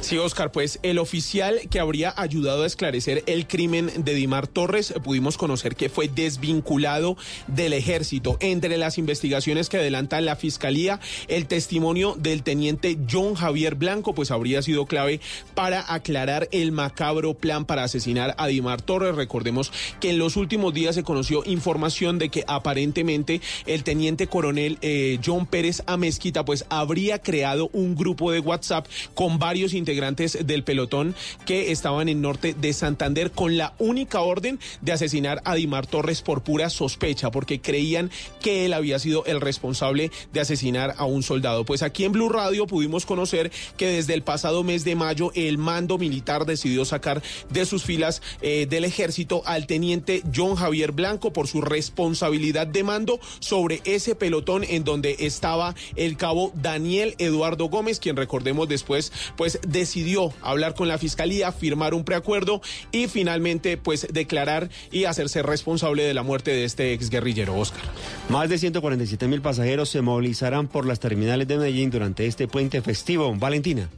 Sí, 0.00 0.18
Oscar, 0.18 0.52
pues 0.52 0.78
el 0.82 0.98
oficial 0.98 1.60
que 1.70 1.80
habría 1.80 2.14
ayudado 2.16 2.62
a 2.62 2.66
esclarecer 2.66 3.22
el 3.26 3.46
crimen 3.46 3.90
de 4.04 4.14
Dimar 4.14 4.46
Torres, 4.46 4.94
pudimos 5.02 5.36
conocer 5.36 5.76
que 5.76 5.88
fue 5.88 6.08
desvinculado 6.08 7.16
del 7.46 7.72
ejército. 7.72 8.36
Entre 8.40 8.76
las 8.76 8.98
investigaciones 8.98 9.68
que 9.68 9.78
adelanta 9.84 10.20
la 10.20 10.36
fiscalía, 10.36 11.00
el 11.28 11.46
testimonio 11.46 12.16
del 12.18 12.42
teniente 12.42 12.98
John 13.10 13.34
Javier 13.34 13.74
Blanco, 13.74 14.14
pues 14.14 14.30
habría 14.30 14.62
sido 14.62 14.86
clave 14.86 15.20
para 15.54 15.92
aclarar 15.92 16.48
el 16.52 16.72
macabro 16.72 17.34
plan 17.34 17.64
para 17.64 17.84
asesinar 17.84 18.34
a 18.38 18.46
Dimar 18.46 18.82
Torres. 18.82 19.14
Recordemos 19.14 19.72
que 20.00 20.10
en 20.10 20.18
los 20.18 20.36
últimos 20.36 20.74
días 20.74 20.94
se 20.94 21.02
conoció 21.02 21.42
información 21.44 22.18
de 22.18 22.28
que 22.28 22.44
aparentemente 22.46 23.40
el 23.66 23.84
teniente 23.84 24.26
coronel 24.26 24.78
eh, 24.80 25.18
John 25.24 25.46
Pérez 25.46 25.82
Amezquita 25.86 26.44
pues 26.44 26.64
habría 26.68 27.20
creado 27.20 27.70
un 27.72 27.94
grupo 27.94 28.32
de 28.32 28.40
WhatsApp 28.40 28.86
con 29.14 29.38
varios 29.38 29.74
integrantes 29.74 30.38
del 30.46 30.64
pelotón 30.64 31.14
que 31.46 31.72
estaban 31.72 32.08
en 32.08 32.22
norte 32.22 32.54
de 32.54 32.72
Santander 32.72 33.30
con 33.30 33.56
la 33.56 33.74
única 33.78 34.20
orden 34.20 34.58
de 34.80 34.92
asesinar 34.92 35.40
a 35.44 35.54
Dimar 35.54 35.86
Torres 35.86 36.22
por 36.22 36.42
pura 36.42 36.70
sospecha 36.70 37.30
porque 37.30 37.60
creían 37.60 38.10
que 38.40 38.64
él 38.64 38.72
había 38.72 38.98
sido 38.98 39.24
el 39.26 39.40
responsable 39.40 39.73
de 40.32 40.40
asesinar 40.40 40.94
a 40.96 41.04
un 41.04 41.22
soldado. 41.22 41.64
Pues 41.64 41.82
aquí 41.82 42.04
en 42.04 42.12
Blue 42.12 42.28
Radio 42.28 42.66
pudimos 42.66 43.04
conocer 43.04 43.50
que 43.76 43.88
desde 43.88 44.14
el 44.14 44.22
pasado 44.22 44.62
mes 44.62 44.84
de 44.84 44.94
mayo 44.94 45.30
el 45.34 45.58
mando 45.58 45.98
militar 45.98 46.46
decidió 46.46 46.84
sacar 46.84 47.22
de 47.50 47.66
sus 47.66 47.84
filas 47.84 48.22
eh, 48.40 48.66
del 48.68 48.84
ejército 48.84 49.42
al 49.46 49.66
teniente 49.66 50.22
John 50.34 50.54
Javier 50.54 50.92
Blanco 50.92 51.32
por 51.32 51.48
su 51.48 51.60
responsabilidad 51.60 52.66
de 52.66 52.84
mando 52.84 53.20
sobre 53.40 53.82
ese 53.84 54.14
pelotón 54.14 54.64
en 54.64 54.84
donde 54.84 55.16
estaba 55.20 55.74
el 55.96 56.16
cabo 56.16 56.52
Daniel 56.54 57.14
Eduardo 57.18 57.66
Gómez, 57.66 58.00
quien 58.00 58.16
recordemos 58.16 58.68
después 58.68 59.12
pues 59.36 59.58
decidió 59.66 60.32
hablar 60.40 60.74
con 60.74 60.88
la 60.88 60.98
fiscalía, 60.98 61.52
firmar 61.52 61.94
un 61.94 62.04
preacuerdo 62.04 62.62
y 62.90 63.08
finalmente 63.08 63.76
pues 63.76 64.06
declarar 64.10 64.70
y 64.90 65.04
hacerse 65.04 65.42
responsable 65.42 66.04
de 66.04 66.14
la 66.14 66.22
muerte 66.22 66.52
de 66.52 66.64
este 66.64 66.92
exguerrillero 66.92 67.56
Oscar. 67.56 67.82
Más 68.28 68.48
de 68.48 68.56
147 68.56 69.28
mil 69.28 69.42
pasajeros 69.42 69.63
se 69.86 70.02
movilizarán 70.02 70.68
por 70.68 70.86
las 70.86 71.00
terminales 71.00 71.48
de 71.48 71.58
Medellín 71.58 71.90
durante 71.90 72.26
este 72.26 72.46
puente 72.48 72.82
festivo. 72.82 73.34
Valentina. 73.34 73.88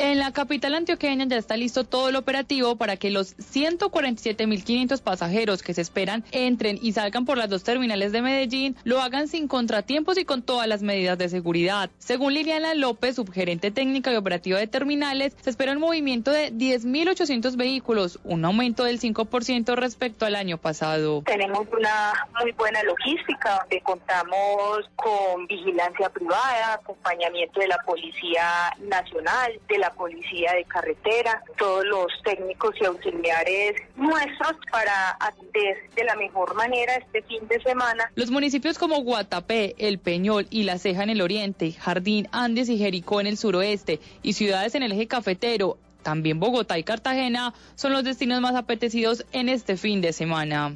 En 0.00 0.20
la 0.20 0.32
capital 0.32 0.76
antioqueña 0.76 1.24
ya 1.26 1.36
está 1.36 1.56
listo 1.56 1.82
todo 1.82 2.08
el 2.08 2.14
operativo 2.14 2.76
para 2.76 2.96
que 2.96 3.10
los 3.10 3.36
147.500 3.36 5.02
pasajeros 5.02 5.60
que 5.60 5.74
se 5.74 5.80
esperan 5.80 6.22
entren 6.30 6.78
y 6.80 6.92
salgan 6.92 7.24
por 7.24 7.36
las 7.36 7.50
dos 7.50 7.64
terminales 7.64 8.12
de 8.12 8.22
Medellín 8.22 8.76
lo 8.84 9.00
hagan 9.00 9.26
sin 9.26 9.48
contratiempos 9.48 10.16
y 10.16 10.24
con 10.24 10.42
todas 10.42 10.68
las 10.68 10.82
medidas 10.82 11.18
de 11.18 11.28
seguridad. 11.28 11.90
Según 11.98 12.34
Liliana 12.34 12.74
López, 12.74 13.16
subgerente 13.16 13.72
técnica 13.72 14.12
y 14.12 14.16
operativa 14.16 14.60
de 14.60 14.68
terminales, 14.68 15.36
se 15.40 15.50
espera 15.50 15.72
un 15.72 15.80
movimiento 15.80 16.30
de 16.30 16.52
10.800 16.52 17.56
vehículos, 17.56 18.20
un 18.22 18.44
aumento 18.44 18.84
del 18.84 19.00
5% 19.00 19.74
respecto 19.74 20.26
al 20.26 20.36
año 20.36 20.58
pasado. 20.58 21.22
Tenemos 21.26 21.66
una 21.76 22.12
muy 22.40 22.52
buena 22.52 22.84
logística 22.84 23.58
donde 23.62 23.80
contamos 23.80 24.88
con 24.94 25.48
vigilancia 25.48 26.08
privada, 26.10 26.74
acompañamiento 26.74 27.58
de 27.58 27.66
la 27.66 27.78
Policía 27.78 28.76
Nacional, 28.78 29.58
de 29.68 29.78
la 29.78 29.87
policía 29.92 30.52
de 30.54 30.64
carretera, 30.64 31.42
todos 31.56 31.84
los 31.86 32.06
técnicos 32.24 32.74
y 32.80 32.84
auxiliares 32.84 33.74
nuestros 33.96 34.54
para 34.70 35.16
atender 35.20 35.76
de 35.94 36.04
la 36.04 36.16
mejor 36.16 36.54
manera 36.54 36.94
este 36.96 37.22
fin 37.22 37.46
de 37.48 37.60
semana. 37.62 38.10
Los 38.14 38.30
municipios 38.30 38.78
como 38.78 39.02
Guatapé, 39.02 39.74
El 39.78 39.98
Peñol 39.98 40.46
y 40.50 40.64
La 40.64 40.78
Ceja 40.78 41.02
en 41.02 41.10
el 41.10 41.20
oriente, 41.20 41.72
Jardín, 41.72 42.28
Andes 42.32 42.68
y 42.68 42.78
Jericó 42.78 43.20
en 43.20 43.26
el 43.26 43.36
suroeste 43.36 44.00
y 44.22 44.34
ciudades 44.34 44.74
en 44.74 44.82
el 44.82 44.92
eje 44.92 45.06
cafetero 45.06 45.78
también 46.02 46.40
Bogotá 46.40 46.78
y 46.78 46.84
Cartagena 46.84 47.52
son 47.74 47.92
los 47.92 48.04
destinos 48.04 48.40
más 48.40 48.54
apetecidos 48.54 49.26
en 49.32 49.48
este 49.48 49.76
fin 49.76 50.00
de 50.00 50.12
semana. 50.12 50.72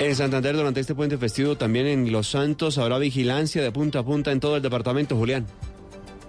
En 0.00 0.16
Santander, 0.16 0.56
durante 0.56 0.80
este 0.80 0.94
puente 0.94 1.18
festivo, 1.18 1.56
también 1.56 1.86
en 1.86 2.10
Los 2.10 2.28
Santos, 2.28 2.78
habrá 2.78 2.96
vigilancia 2.96 3.62
de 3.62 3.70
punta 3.70 3.98
a 3.98 4.02
punta 4.02 4.32
en 4.32 4.40
todo 4.40 4.56
el 4.56 4.62
departamento, 4.62 5.14
Julián. 5.16 5.46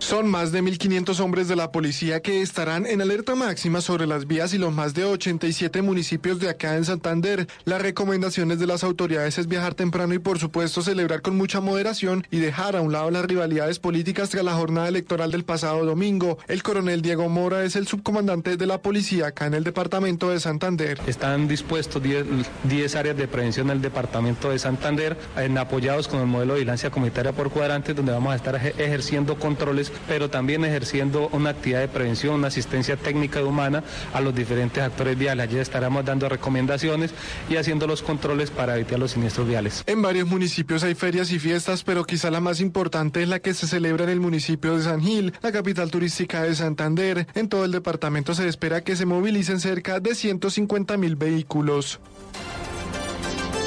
Son 0.02 0.28
más 0.28 0.52
de 0.52 0.64
1.500 0.64 1.20
hombres 1.20 1.48
de 1.48 1.56
la 1.56 1.72
policía 1.72 2.22
que 2.22 2.42
estarán 2.42 2.88
en 2.88 3.02
alerta 3.02 3.36
máxima 3.36 3.82
sobre 3.82 4.08
las 4.08 4.26
vías 4.26 4.52
y 4.52 4.58
los 4.58 4.74
más 4.74 4.96
de 4.96 5.06
87 5.06 5.84
municipios 5.84 6.40
de 6.40 6.50
acá 6.50 6.76
en 6.76 6.86
Santander. 6.86 7.48
Las 7.66 7.84
recomendaciones 7.84 8.58
de 8.58 8.66
las 8.66 8.84
autoridades 8.84 9.38
es 9.38 9.48
viajar 9.48 9.76
temprano 9.76 10.16
y 10.16 10.20
por 10.20 10.40
supuesto 10.40 10.82
celebrar 10.82 11.22
con 11.22 11.38
mucha 11.38 11.62
moderación 11.62 12.26
y 12.32 12.40
dejar 12.40 12.76
a 12.76 12.82
un 12.82 12.92
lado 12.92 13.12
las 13.12 13.26
rivalidades 13.26 13.78
políticas 13.78 14.32
tras 14.32 14.44
la 14.44 14.56
jornada 14.56 14.88
electoral 14.88 15.30
del 15.30 15.44
pasado 15.44 15.86
domingo. 15.86 16.40
El 16.48 16.64
coronel 16.64 17.04
Diego 17.04 17.30
Mora 17.30 17.64
es 17.64 17.76
el 17.76 17.88
subcomandante 17.88 18.58
de 18.58 18.66
la 18.66 18.82
policía 18.82 19.28
acá 19.28 19.46
en 19.46 19.54
el 19.54 19.64
departamento 19.64 20.32
de 20.32 20.40
Santander. 20.40 21.00
Están 21.06 21.48
dispuestos 21.48 22.02
10 22.02 22.96
áreas 22.96 23.16
de 23.16 23.28
prevención 23.28 23.70
en 23.70 23.78
el 23.78 23.82
departamento 23.84 24.50
de 24.50 24.58
Santander, 24.58 25.16
en, 25.38 25.60
apoyados 25.60 26.08
con 26.08 26.22
el 26.22 26.28
modelo 26.28 26.54
de 26.54 26.62
vigilancia 26.62 26.90
comunitaria 26.90 27.34
por 27.34 27.52
cuadrantes, 27.52 27.96
donde 27.96 28.12
vamos 28.12 28.34
a 28.34 28.36
estar 28.36 28.56
ejerciendo 28.56 29.38
controles 29.38 29.91
pero 30.08 30.30
también 30.30 30.66
ejerciendo 30.66 31.30
una 31.32 31.52
actividad 31.52 31.80
de 31.80 31.88
prevención, 31.88 32.36
una 32.36 32.48
asistencia 32.48 32.98
técnica 32.98 33.42
y 33.42 33.44
humana 33.44 33.84
a 34.14 34.22
los 34.22 34.34
diferentes 34.34 34.84
actores 34.84 35.18
viales. 35.18 35.48
Allí 35.48 35.60
estaremos 35.60 36.06
dando 36.06 36.30
recomendaciones 36.30 37.12
y 37.50 37.58
haciendo 37.58 37.88
los 37.88 38.02
controles 38.02 38.52
para 38.52 38.76
evitar 38.76 39.00
los 39.00 39.12
siniestros 39.12 39.48
viales. 39.48 39.84
En 39.88 40.02
varios 40.02 40.28
municipios 40.28 40.84
hay 40.84 40.96
ferias 40.96 41.32
y 41.32 41.40
fiestas, 41.40 41.84
pero 41.84 42.04
quizá 42.04 42.32
la 42.32 42.40
más 42.40 42.60
importante 42.60 43.24
es 43.24 43.30
la 43.30 43.40
que 43.40 43.54
se 43.54 43.68
celebra 43.68 44.06
en 44.06 44.10
el 44.10 44.20
municipio 44.20 44.78
de 44.78 44.84
San 44.84 45.02
Gil, 45.02 45.34
la 45.42 45.52
capital 45.52 45.92
turística 45.92 46.44
de 46.44 46.56
Santander. 46.56 47.28
En 47.36 47.50
todo 47.50 47.66
el 47.66 47.72
departamento 47.72 48.34
se 48.34 48.48
espera 48.48 48.82
que 48.82 48.96
se 48.96 49.06
movilicen 49.06 49.60
cerca 49.60 50.00
de 50.00 50.16
150 50.16 50.98
mil 50.98 51.16
vehículos. 51.16 52.00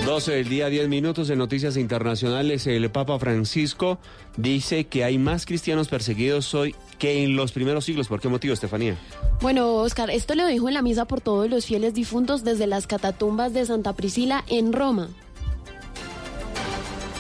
12 0.05 0.32
del 0.32 0.48
día, 0.51 0.68
10 0.68 0.89
minutos 0.89 1.28
de 1.28 1.36
noticias 1.36 1.78
internacionales. 1.78 2.66
El 2.66 2.90
Papa 2.90 3.18
Francisco 3.18 3.98
dice 4.36 4.85
que 4.85 5.02
hay 5.02 5.16
más 5.16 5.47
cristianos 5.47 5.89
perseguidos 5.89 6.55
hoy 6.55 6.74
que 6.98 7.24
en 7.24 7.36
los 7.36 7.52
primeros 7.52 7.86
siglos. 7.86 8.09
¿Por 8.09 8.20
qué 8.20 8.28
motivo, 8.28 8.52
Estefanía? 8.52 8.97
Bueno, 9.40 9.72
Oscar, 9.76 10.10
esto 10.10 10.35
lo 10.35 10.47
dijo 10.47 10.68
en 10.68 10.74
la 10.74 10.82
misa 10.82 11.06
por 11.06 11.22
todos 11.22 11.48
los 11.48 11.64
fieles 11.64 11.94
difuntos 11.94 12.44
desde 12.44 12.66
las 12.66 12.86
catatumbas 12.86 13.55
de 13.55 13.64
Santa 13.64 13.94
Priscila 13.94 14.44
en 14.47 14.74
Roma. 14.74 15.09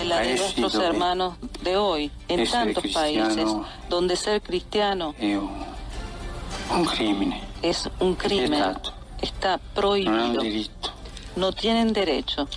La 0.06 0.20
de 0.20 0.36
nuestros 0.36 0.74
hermanos 0.74 1.36
de 1.62 1.78
hoy, 1.78 2.10
en 2.28 2.46
tantos 2.46 2.86
países, 2.88 3.48
donde 3.88 4.14
ser 4.16 4.42
cristiano 4.42 5.14
es 7.62 7.90
un 7.98 8.14
crimen, 8.14 8.76
está 9.22 9.58
prohibido 9.74 10.42
no 11.36 11.52
tienen 11.52 11.92
derecho. 11.92 12.48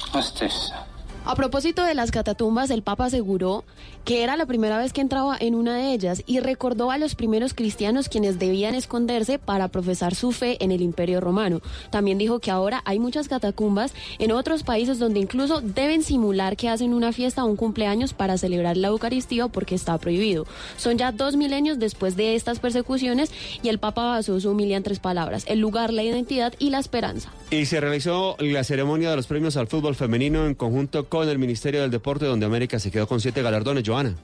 A 1.25 1.35
propósito 1.35 1.83
de 1.83 1.93
las 1.93 2.11
catatumbas, 2.11 2.69
el 2.69 2.83
Papa 2.83 3.05
aseguró 3.05 3.65
que 4.05 4.23
era 4.23 4.37
la 4.37 4.45
primera 4.45 4.77
vez 4.77 4.93
que 4.93 5.01
entraba 5.01 5.35
en 5.37 5.55
una 5.55 5.75
de 5.75 5.91
ellas 5.91 6.23
y 6.25 6.39
recordó 6.39 6.89
a 6.89 6.97
los 6.97 7.15
primeros 7.15 7.53
cristianos 7.53 8.07
quienes 8.07 8.39
debían 8.39 8.75
esconderse 8.75 9.37
para 9.37 9.67
profesar 9.67 10.15
su 10.15 10.31
fe 10.31 10.55
en 10.63 10.71
el 10.71 10.81
Imperio 10.81 11.19
Romano. 11.19 11.59
También 11.91 12.17
dijo 12.17 12.39
que 12.39 12.49
ahora 12.49 12.81
hay 12.85 12.99
muchas 12.99 13.27
catacumbas 13.27 13.93
en 14.19 14.31
otros 14.31 14.63
países 14.63 14.99
donde 14.99 15.19
incluso 15.19 15.59
deben 15.59 16.01
simular 16.01 16.55
que 16.55 16.69
hacen 16.69 16.93
una 16.93 17.11
fiesta 17.11 17.43
o 17.43 17.47
un 17.47 17.57
cumpleaños 17.57 18.13
para 18.13 18.37
celebrar 18.37 18.77
la 18.77 18.87
Eucaristía 18.87 19.49
porque 19.49 19.75
está 19.75 19.97
prohibido. 19.97 20.47
Son 20.77 20.97
ya 20.97 21.11
dos 21.11 21.35
milenios 21.35 21.77
después 21.77 22.15
de 22.15 22.35
estas 22.35 22.59
persecuciones 22.59 23.33
y 23.61 23.67
el 23.67 23.79
Papa 23.79 24.03
basó 24.03 24.39
su 24.39 24.51
humilía 24.51 24.77
en 24.77 24.83
tres 24.83 24.99
palabras, 24.99 25.43
el 25.49 25.59
lugar, 25.59 25.91
la 25.91 26.03
identidad 26.03 26.53
y 26.57 26.69
la 26.69 26.79
esperanza. 26.79 27.33
Y 27.49 27.65
se 27.65 27.79
realizó 27.79 28.35
la 28.39 28.63
ceremonia 28.65 29.09
de 29.09 29.15
los 29.15 29.27
premios 29.27 29.55
al 29.55 29.67
fútbol 29.67 29.95
femenino 29.95 30.45
en 30.45 30.53
conjunto 30.53 31.07
con 31.07 31.29
el 31.29 31.39
Ministerio 31.39 31.81
del 31.81 31.91
Deporte 31.91 32.25
donde 32.25 32.45
América 32.45 32.77
se 32.77 32.91
quedó 32.91 33.07
con 33.07 33.21
siete 33.21 33.41
galardones. 33.41 33.83
Joana. 33.87 34.15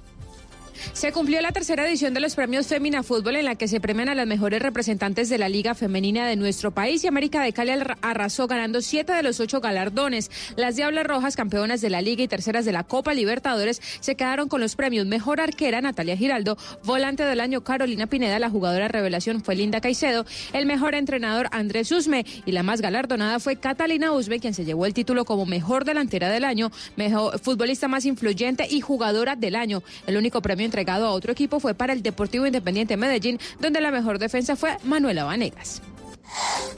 Se 0.93 1.11
cumplió 1.11 1.41
la 1.41 1.51
tercera 1.51 1.87
edición 1.87 2.13
de 2.13 2.19
los 2.19 2.35
premios 2.35 2.67
Femina 2.67 3.03
Fútbol 3.03 3.35
en 3.35 3.45
la 3.45 3.55
que 3.55 3.67
se 3.67 3.79
premian 3.79 4.09
a 4.09 4.15
las 4.15 4.27
mejores 4.27 4.61
representantes 4.61 5.29
de 5.29 5.37
la 5.37 5.49
Liga 5.49 5.75
Femenina 5.75 6.27
de 6.27 6.35
nuestro 6.35 6.71
país 6.71 7.03
y 7.03 7.07
América 7.07 7.41
de 7.41 7.53
Cali 7.53 7.71
arrasó 8.01 8.47
ganando 8.47 8.81
siete 8.81 9.13
de 9.13 9.23
los 9.23 9.39
ocho 9.39 9.61
galardones. 9.61 10.29
Las 10.55 10.75
Diablas 10.75 11.05
Rojas, 11.05 11.35
campeonas 11.35 11.81
de 11.81 11.89
la 11.89 12.01
Liga 12.01 12.23
y 12.23 12.27
terceras 12.27 12.65
de 12.65 12.71
la 12.71 12.83
Copa 12.83 13.13
Libertadores, 13.13 13.81
se 13.99 14.15
quedaron 14.15 14.49
con 14.49 14.61
los 14.61 14.75
premios 14.75 15.05
Mejor 15.05 15.41
Arquera 15.41 15.81
Natalia 15.81 16.17
Giraldo, 16.17 16.57
Volante 16.83 17.23
del 17.23 17.39
Año 17.39 17.63
Carolina 17.63 18.07
Pineda, 18.07 18.39
la 18.39 18.49
jugadora 18.49 18.87
revelación 18.87 19.43
fue 19.43 19.55
Linda 19.55 19.81
Caicedo, 19.81 20.25
el 20.53 20.65
mejor 20.65 20.95
entrenador 20.95 21.47
Andrés 21.51 21.91
Usme 21.91 22.25
y 22.45 22.51
la 22.51 22.63
más 22.63 22.81
galardonada 22.81 23.39
fue 23.39 23.55
Catalina 23.55 24.11
Usme, 24.11 24.39
quien 24.39 24.53
se 24.53 24.65
llevó 24.65 24.85
el 24.85 24.93
título 24.93 25.25
como 25.25 25.45
Mejor 25.45 25.85
Delantera 25.85 26.29
del 26.29 26.43
Año, 26.43 26.71
Mejor 26.95 27.39
Futbolista 27.39 27.87
más 27.87 28.05
influyente 28.05 28.67
y 28.69 28.81
Jugadora 28.81 29.35
del 29.35 29.55
Año. 29.55 29.83
El 30.07 30.17
único 30.17 30.41
premio 30.41 30.65
entregado 30.73 31.05
a 31.05 31.11
otro 31.11 31.31
equipo 31.31 31.59
fue 31.59 31.75
para 31.75 31.93
el 31.93 32.01
Deportivo 32.01 32.47
Independiente 32.47 32.97
Medellín, 32.97 33.39
donde 33.59 33.79
la 33.79 33.91
mejor 33.91 34.17
defensa 34.17 34.55
fue 34.55 34.75
Manuela 34.83 35.23
Vanegas. 35.23 35.83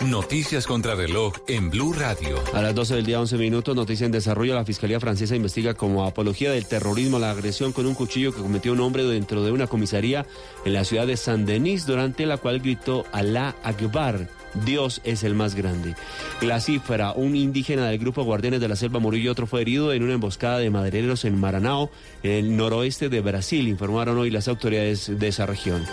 Noticias 0.05 0.67
contra 0.67 0.95
reloj 0.95 1.33
en 1.47 1.69
Blue 1.69 1.93
Radio. 1.93 2.43
A 2.53 2.61
las 2.61 2.75
12 2.75 2.95
del 2.95 3.05
día, 3.05 3.21
11 3.21 3.37
minutos, 3.37 3.73
noticia 3.73 4.05
en 4.05 4.11
desarrollo. 4.11 4.53
La 4.53 4.65
Fiscalía 4.65 4.99
Francesa 4.99 5.37
investiga 5.37 5.75
como 5.75 6.05
apología 6.05 6.51
del 6.51 6.65
terrorismo 6.65 7.19
la 7.19 7.31
agresión 7.31 7.71
con 7.71 7.85
un 7.85 7.95
cuchillo 7.95 8.33
que 8.33 8.41
cometió 8.41 8.73
un 8.73 8.81
hombre 8.81 9.05
dentro 9.05 9.45
de 9.45 9.53
una 9.53 9.67
comisaría 9.67 10.25
en 10.65 10.73
la 10.73 10.83
ciudad 10.83 11.07
de 11.07 11.15
Saint-Denis, 11.15 11.85
durante 11.85 12.25
la 12.25 12.35
cual 12.35 12.59
gritó 12.59 13.05
Alá 13.13 13.55
Akbar 13.63 14.27
Dios 14.63 15.01
es 15.03 15.23
el 15.23 15.35
más 15.35 15.55
grande. 15.55 15.95
La 16.41 16.59
cifra, 16.59 17.11
un 17.13 17.35
indígena 17.35 17.87
del 17.87 17.99
grupo 17.99 18.23
Guardianes 18.23 18.61
de 18.61 18.67
la 18.67 18.75
Selva 18.75 18.99
Murillo, 18.99 19.31
otro 19.31 19.47
fue 19.47 19.61
herido 19.61 19.93
en 19.93 20.03
una 20.03 20.13
emboscada 20.13 20.59
de 20.59 20.69
madereros 20.69 21.25
en 21.25 21.39
Maranao, 21.39 21.89
en 22.23 22.31
el 22.31 22.55
noroeste 22.55 23.09
de 23.09 23.21
Brasil, 23.21 23.67
informaron 23.67 24.17
hoy 24.17 24.29
las 24.29 24.47
autoridades 24.47 25.19
de 25.19 25.27
esa 25.27 25.45
región. 25.45 25.83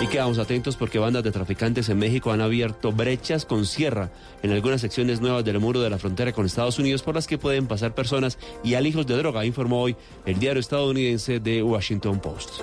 Y 0.00 0.06
quedamos 0.08 0.38
atentos 0.38 0.76
porque 0.76 0.98
bandas 0.98 1.22
de 1.22 1.30
traficantes 1.30 1.88
en 1.88 1.98
México 1.98 2.32
han 2.32 2.40
abierto 2.40 2.92
brechas 2.92 3.44
con 3.44 3.66
sierra 3.66 4.10
en 4.42 4.50
algunas 4.50 4.80
secciones 4.80 5.20
nuevas 5.20 5.44
del 5.44 5.60
muro 5.60 5.80
de 5.80 5.90
la 5.90 5.98
frontera 5.98 6.32
con 6.32 6.46
Estados 6.46 6.78
Unidos 6.78 7.02
por 7.02 7.14
las 7.14 7.26
que 7.26 7.38
pueden 7.38 7.66
pasar 7.66 7.94
personas 7.94 8.38
y 8.64 8.74
alijos 8.74 9.06
de 9.06 9.16
droga, 9.16 9.44
informó 9.44 9.82
hoy 9.82 9.96
el 10.26 10.38
diario 10.38 10.60
estadounidense 10.60 11.40
de 11.40 11.62
Washington 11.62 12.20
Post. 12.20 12.60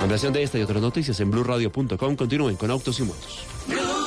Ampliación 0.00 0.32
de 0.32 0.42
esta 0.42 0.58
y 0.58 0.62
otras 0.62 0.82
noticias 0.82 1.18
en 1.20 1.30
blueradio.com. 1.30 2.16
Continúen 2.16 2.56
con 2.56 2.70
Autos 2.70 3.00
y 3.00 3.02
Motos. 3.04 4.05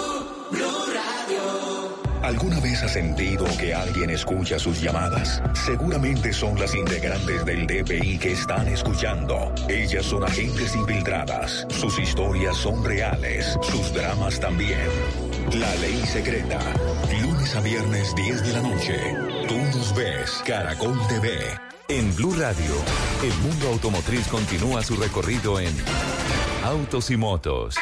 ¿Alguna 2.30 2.60
vez 2.60 2.84
has 2.84 2.94
sentido 2.94 3.44
que 3.58 3.74
alguien 3.74 4.12
escucha 4.12 4.60
sus 4.60 4.80
llamadas? 4.80 5.42
Seguramente 5.66 6.32
son 6.32 6.60
las 6.60 6.76
integrantes 6.76 7.44
del 7.44 7.66
DPI 7.66 8.20
que 8.20 8.34
están 8.34 8.68
escuchando. 8.68 9.52
Ellas 9.68 10.06
son 10.06 10.24
agentes 10.24 10.76
infiltradas. 10.76 11.66
Sus 11.72 11.98
historias 11.98 12.56
son 12.56 12.86
reales. 12.86 13.58
Sus 13.64 13.92
dramas 13.96 14.40
también. 14.40 14.78
La 15.60 15.74
ley 15.78 16.00
secreta. 16.06 16.60
Lunes 17.20 17.56
a 17.56 17.62
viernes 17.62 18.14
10 18.14 18.44
de 18.44 18.54
la 18.54 18.62
noche. 18.62 19.00
Tú 19.48 19.58
nos 19.76 19.96
ves. 19.96 20.44
Caracol 20.46 21.00
TV. 21.08 21.36
En 21.88 22.16
Blue 22.16 22.36
Radio, 22.36 22.76
el 23.24 23.34
mundo 23.40 23.70
automotriz 23.70 24.28
continúa 24.28 24.84
su 24.84 24.96
recorrido 24.98 25.60
en 25.60 25.74
Autos 26.64 27.10
y 27.10 27.18
Motos. 27.18 27.76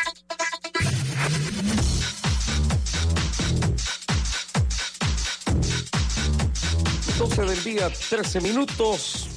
12 7.17 7.41
del 7.45 7.63
día, 7.63 7.89
13 7.89 8.41
minutos. 8.41 9.27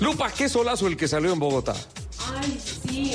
Lupa, 0.00 0.28
qué 0.32 0.48
solazo 0.48 0.88
el 0.88 0.96
que 0.96 1.06
salió 1.06 1.32
en 1.32 1.38
Bogotá. 1.38 1.74
Ay, 2.34 2.58
sí. 2.60 3.14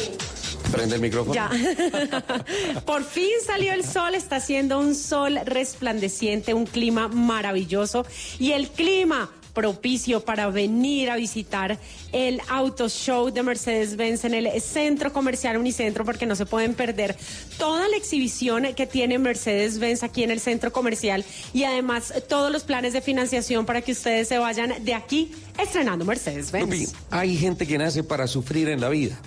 Prende 0.72 0.96
el 0.96 1.02
micrófono. 1.02 1.34
Ya. 1.34 1.50
Por 2.86 3.04
fin 3.04 3.32
salió 3.46 3.74
el 3.74 3.84
sol, 3.84 4.16
está 4.16 4.38
haciendo 4.38 4.80
un 4.80 4.96
sol 4.96 5.40
resplandeciente, 5.44 6.54
un 6.54 6.66
clima 6.66 7.10
maravilloso. 7.10 8.06
Y 8.40 8.54
el 8.54 8.70
clima 8.70 9.30
propicio 9.58 10.24
para 10.24 10.52
venir 10.52 11.10
a 11.10 11.16
visitar 11.16 11.80
el 12.12 12.40
Auto 12.48 12.90
Show 12.90 13.32
de 13.32 13.42
Mercedes-Benz 13.42 14.24
en 14.26 14.36
el 14.36 14.62
Centro 14.62 15.12
Comercial 15.12 15.58
Unicentro, 15.58 16.06
porque 16.06 16.28
no 16.28 16.36
se 16.36 16.46
pueden 16.46 16.76
perder 16.76 17.18
toda 17.58 17.90
la 17.90 17.98
exhibición 17.98 18.68
que 18.76 18.86
tiene 18.86 19.18
Mercedes-Benz 19.18 20.04
aquí 20.04 20.22
en 20.22 20.30
el 20.30 20.40
Centro 20.40 20.72
Comercial 20.72 21.26
y 21.56 21.64
además 21.64 22.14
todos 22.30 22.52
los 22.52 22.66
planes 22.66 22.94
de 22.94 23.02
financiación 23.02 23.66
para 23.66 23.82
que 23.82 23.94
ustedes 23.94 24.28
se 24.28 24.38
vayan 24.38 24.76
de 24.86 24.94
aquí 24.94 25.32
estrenando 25.58 26.06
Mercedes-Benz. 26.06 26.94
Hay 27.10 27.36
gente 27.36 27.66
que 27.66 27.80
nace 27.80 28.04
para 28.04 28.28
sufrir 28.28 28.70
en 28.70 28.80
la 28.80 28.90
vida. 28.90 29.20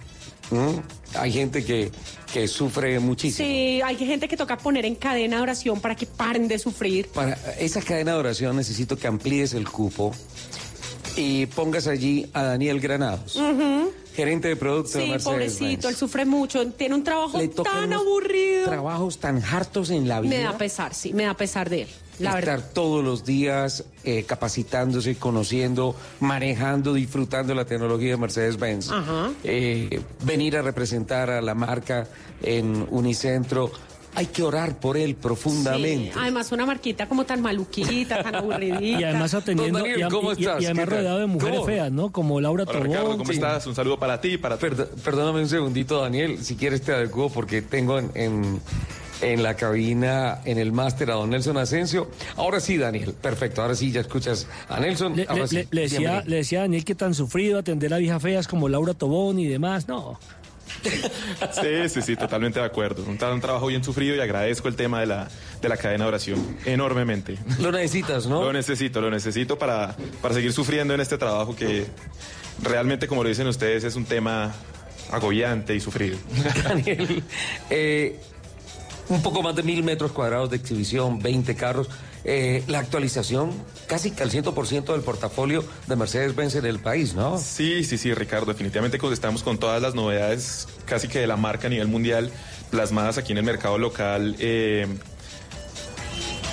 Hay 1.14 1.32
gente 1.32 1.64
que, 1.64 1.90
que 2.32 2.48
sufre 2.48 2.98
muchísimo. 3.00 3.48
Sí, 3.48 3.80
hay 3.82 3.96
gente 3.96 4.28
que 4.28 4.36
toca 4.36 4.56
poner 4.56 4.84
en 4.84 4.94
cadena 4.94 5.36
de 5.36 5.42
oración 5.42 5.80
para 5.80 5.94
que 5.94 6.06
paren 6.06 6.48
de 6.48 6.58
sufrir. 6.58 7.08
Para 7.08 7.34
esa 7.58 7.80
cadena 7.80 8.12
de 8.12 8.18
oración 8.18 8.56
necesito 8.56 8.96
que 8.96 9.06
amplíes 9.06 9.54
el 9.54 9.68
cupo 9.68 10.12
y 11.16 11.46
pongas 11.46 11.86
allí 11.86 12.28
a 12.32 12.42
Daniel 12.42 12.80
Granados. 12.80 13.38
Gerente 14.14 14.48
de 14.48 14.56
producto 14.56 14.98
de 14.98 15.04
Sí, 15.04 15.10
Mercedes 15.10 15.24
pobrecito, 15.24 15.88
él 15.88 15.96
sufre 15.96 16.24
mucho, 16.24 16.66
tiene 16.72 16.94
un 16.94 17.04
trabajo 17.04 17.38
tan 17.62 17.92
aburrido. 17.92 18.64
Trabajos 18.64 19.18
tan 19.18 19.42
hartos 19.42 19.90
en 19.90 20.08
la 20.08 20.20
vida. 20.20 20.36
Me 20.36 20.42
da 20.42 20.58
pesar, 20.58 20.94
sí, 20.94 21.12
me 21.12 21.24
da 21.24 21.34
pesar 21.34 21.70
de 21.70 21.82
él, 21.82 21.88
la 22.18 22.30
estar 22.30 22.44
verdad. 22.44 22.70
todos 22.74 23.04
los 23.04 23.24
días 23.24 23.84
eh, 24.04 24.24
capacitándose, 24.24 25.16
conociendo, 25.16 25.94
manejando, 26.18 26.92
disfrutando 26.94 27.54
la 27.54 27.64
tecnología 27.64 28.10
de 28.10 28.16
Mercedes-Benz. 28.16 28.90
Ajá. 28.90 29.30
Eh, 29.44 30.00
venir 30.24 30.56
a 30.56 30.62
representar 30.62 31.30
a 31.30 31.40
la 31.40 31.54
marca 31.54 32.08
en 32.42 32.86
Unicentro. 32.90 33.70
Hay 34.14 34.26
que 34.26 34.42
orar 34.42 34.80
por 34.80 34.96
él 34.96 35.14
profundamente. 35.14 36.12
Sí, 36.12 36.18
además 36.20 36.50
una 36.50 36.66
marquita 36.66 37.06
como 37.08 37.24
tan 37.24 37.40
maluquita, 37.42 38.22
tan 38.22 38.34
aburridita. 38.34 38.80
Y 38.82 39.04
además 39.04 39.34
atendiendo, 39.34 39.78
Don 39.78 39.88
Daniel, 39.88 40.08
y, 40.08 40.10
¿cómo 40.12 40.32
y- 40.32 40.36
y 40.36 40.40
estás? 40.40 40.56
además 40.56 40.84
¿Qué 40.84 40.90
tal? 40.90 40.98
rodeado 40.98 41.18
de 41.20 41.26
mujeres 41.26 41.54
¿Cómo? 41.56 41.66
feas, 41.66 41.92
¿no? 41.92 42.10
Como 42.10 42.40
Laura 42.40 42.64
Hola, 42.64 42.72
Tobón. 42.72 42.88
Ricardo, 42.88 43.10
¿cómo 43.18 43.24
Sí. 43.26 43.32
estás? 43.34 43.66
Un 43.68 43.74
saludo 43.76 43.98
para 43.98 44.20
ti 44.20 44.28
y 44.32 44.36
para 44.38 44.58
Perd- 44.58 44.88
perdóname 45.04 45.40
un 45.40 45.48
segundito, 45.48 46.00
Daniel. 46.02 46.42
Si 46.44 46.56
quieres 46.56 46.82
te 46.82 46.92
adecuo 46.92 47.30
porque 47.30 47.62
tengo 47.62 47.98
en, 48.00 48.10
en, 48.14 48.60
en 49.22 49.42
la 49.44 49.54
cabina, 49.54 50.40
en 50.44 50.58
el 50.58 50.72
máster, 50.72 51.10
a 51.12 51.14
don 51.14 51.30
Nelson 51.30 51.56
Asensio. 51.58 52.10
Ahora 52.36 52.58
sí, 52.58 52.78
Daniel. 52.78 53.14
Perfecto. 53.14 53.62
Ahora 53.62 53.76
sí, 53.76 53.92
ya 53.92 54.00
escuchas 54.00 54.48
a 54.68 54.80
Nelson. 54.80 55.14
Le, 55.14 55.26
Ahora 55.28 55.42
le- 55.42 55.48
sí, 55.48 55.56
le- 55.56 55.68
le 55.70 55.80
decía, 55.82 56.22
le 56.26 56.36
decía 56.36 56.58
a 56.58 56.62
Daniel 56.62 56.84
que 56.84 56.96
tan 56.96 57.14
sufrido 57.14 57.60
atender 57.60 57.94
a 57.94 57.98
viejas 57.98 58.20
feas 58.20 58.48
como 58.48 58.68
Laura 58.68 58.92
Tobón 58.94 59.38
y 59.38 59.46
demás. 59.46 59.86
No. 59.86 60.18
Sí, 60.82 61.88
sí, 61.88 62.02
sí, 62.02 62.16
totalmente 62.16 62.60
de 62.60 62.66
acuerdo. 62.66 63.02
Un, 63.02 63.22
un 63.22 63.40
trabajo 63.40 63.66
bien 63.66 63.84
sufrido 63.84 64.14
y 64.16 64.20
agradezco 64.20 64.68
el 64.68 64.76
tema 64.76 65.00
de 65.00 65.06
la, 65.06 65.28
de 65.60 65.68
la 65.68 65.76
cadena 65.76 66.04
de 66.04 66.08
oración 66.08 66.56
enormemente. 66.64 67.38
Lo 67.60 67.72
necesitas, 67.72 68.26
¿no? 68.26 68.42
Lo 68.42 68.52
necesito, 68.52 69.00
lo 69.00 69.10
necesito 69.10 69.58
para, 69.58 69.96
para 70.22 70.34
seguir 70.34 70.52
sufriendo 70.52 70.94
en 70.94 71.00
este 71.00 71.18
trabajo 71.18 71.54
que 71.54 71.86
realmente, 72.62 73.06
como 73.06 73.22
lo 73.22 73.28
dicen 73.28 73.46
ustedes, 73.46 73.84
es 73.84 73.96
un 73.96 74.04
tema 74.04 74.52
agobiante 75.10 75.74
y 75.74 75.80
sufrido. 75.80 76.18
Daniel, 76.64 77.22
eh, 77.68 78.20
un 79.10 79.22
poco 79.22 79.42
más 79.42 79.54
de 79.54 79.62
mil 79.62 79.82
metros 79.82 80.12
cuadrados 80.12 80.50
de 80.50 80.56
exhibición, 80.56 81.18
20 81.18 81.54
carros. 81.56 81.88
Eh, 82.24 82.62
la 82.66 82.78
actualización 82.78 83.50
casi 83.86 84.12
al 84.20 84.30
100% 84.30 84.92
del 84.92 85.00
portafolio 85.00 85.64
de 85.86 85.96
Mercedes-Benz 85.96 86.54
en 86.56 86.66
el 86.66 86.78
país, 86.78 87.14
¿no? 87.14 87.38
Sí, 87.38 87.82
sí, 87.84 87.98
sí, 87.98 88.14
Ricardo. 88.14 88.46
Definitivamente 88.46 88.98
estamos 89.14 89.42
con 89.42 89.58
todas 89.58 89.80
las 89.82 89.94
novedades 89.94 90.68
casi 90.84 91.08
que 91.08 91.18
de 91.18 91.26
la 91.26 91.36
marca 91.36 91.66
a 91.66 91.70
nivel 91.70 91.88
mundial 91.88 92.30
plasmadas 92.70 93.18
aquí 93.18 93.32
en 93.32 93.38
el 93.38 93.44
mercado 93.44 93.78
local. 93.78 94.36
eh, 94.38 94.86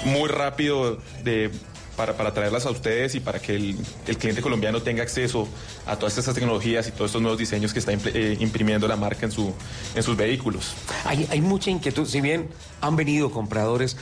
muy 0.05 0.29
rápido 0.29 0.99
de, 1.23 1.51
para, 1.97 2.15
para 2.15 2.33
traerlas 2.33 2.65
a 2.65 2.69
ustedes 2.69 3.15
y 3.15 3.19
para 3.19 3.39
que 3.39 3.55
el, 3.55 3.75
el 4.07 4.17
cliente 4.17 4.41
colombiano 4.41 4.81
tenga 4.81 5.03
acceso 5.03 5.47
a 5.85 5.97
todas 5.97 6.17
estas 6.17 6.35
tecnologías 6.35 6.87
y 6.87 6.91
todos 6.91 7.09
estos 7.09 7.21
nuevos 7.21 7.39
diseños 7.39 7.73
que 7.73 7.79
está 7.79 7.91
eh, 7.91 8.37
imprimiendo 8.39 8.87
la 8.87 8.95
marca 8.95 9.25
en, 9.25 9.31
su, 9.31 9.51
en 9.95 10.03
sus 10.03 10.15
vehículos. 10.15 10.75
Hay, 11.03 11.27
hay 11.29 11.41
mucha 11.41 11.71
inquietud. 11.71 12.07
Si 12.07 12.21
bien 12.21 12.47
han 12.79 12.95
venido 12.95 13.31
compradores, 13.31 13.97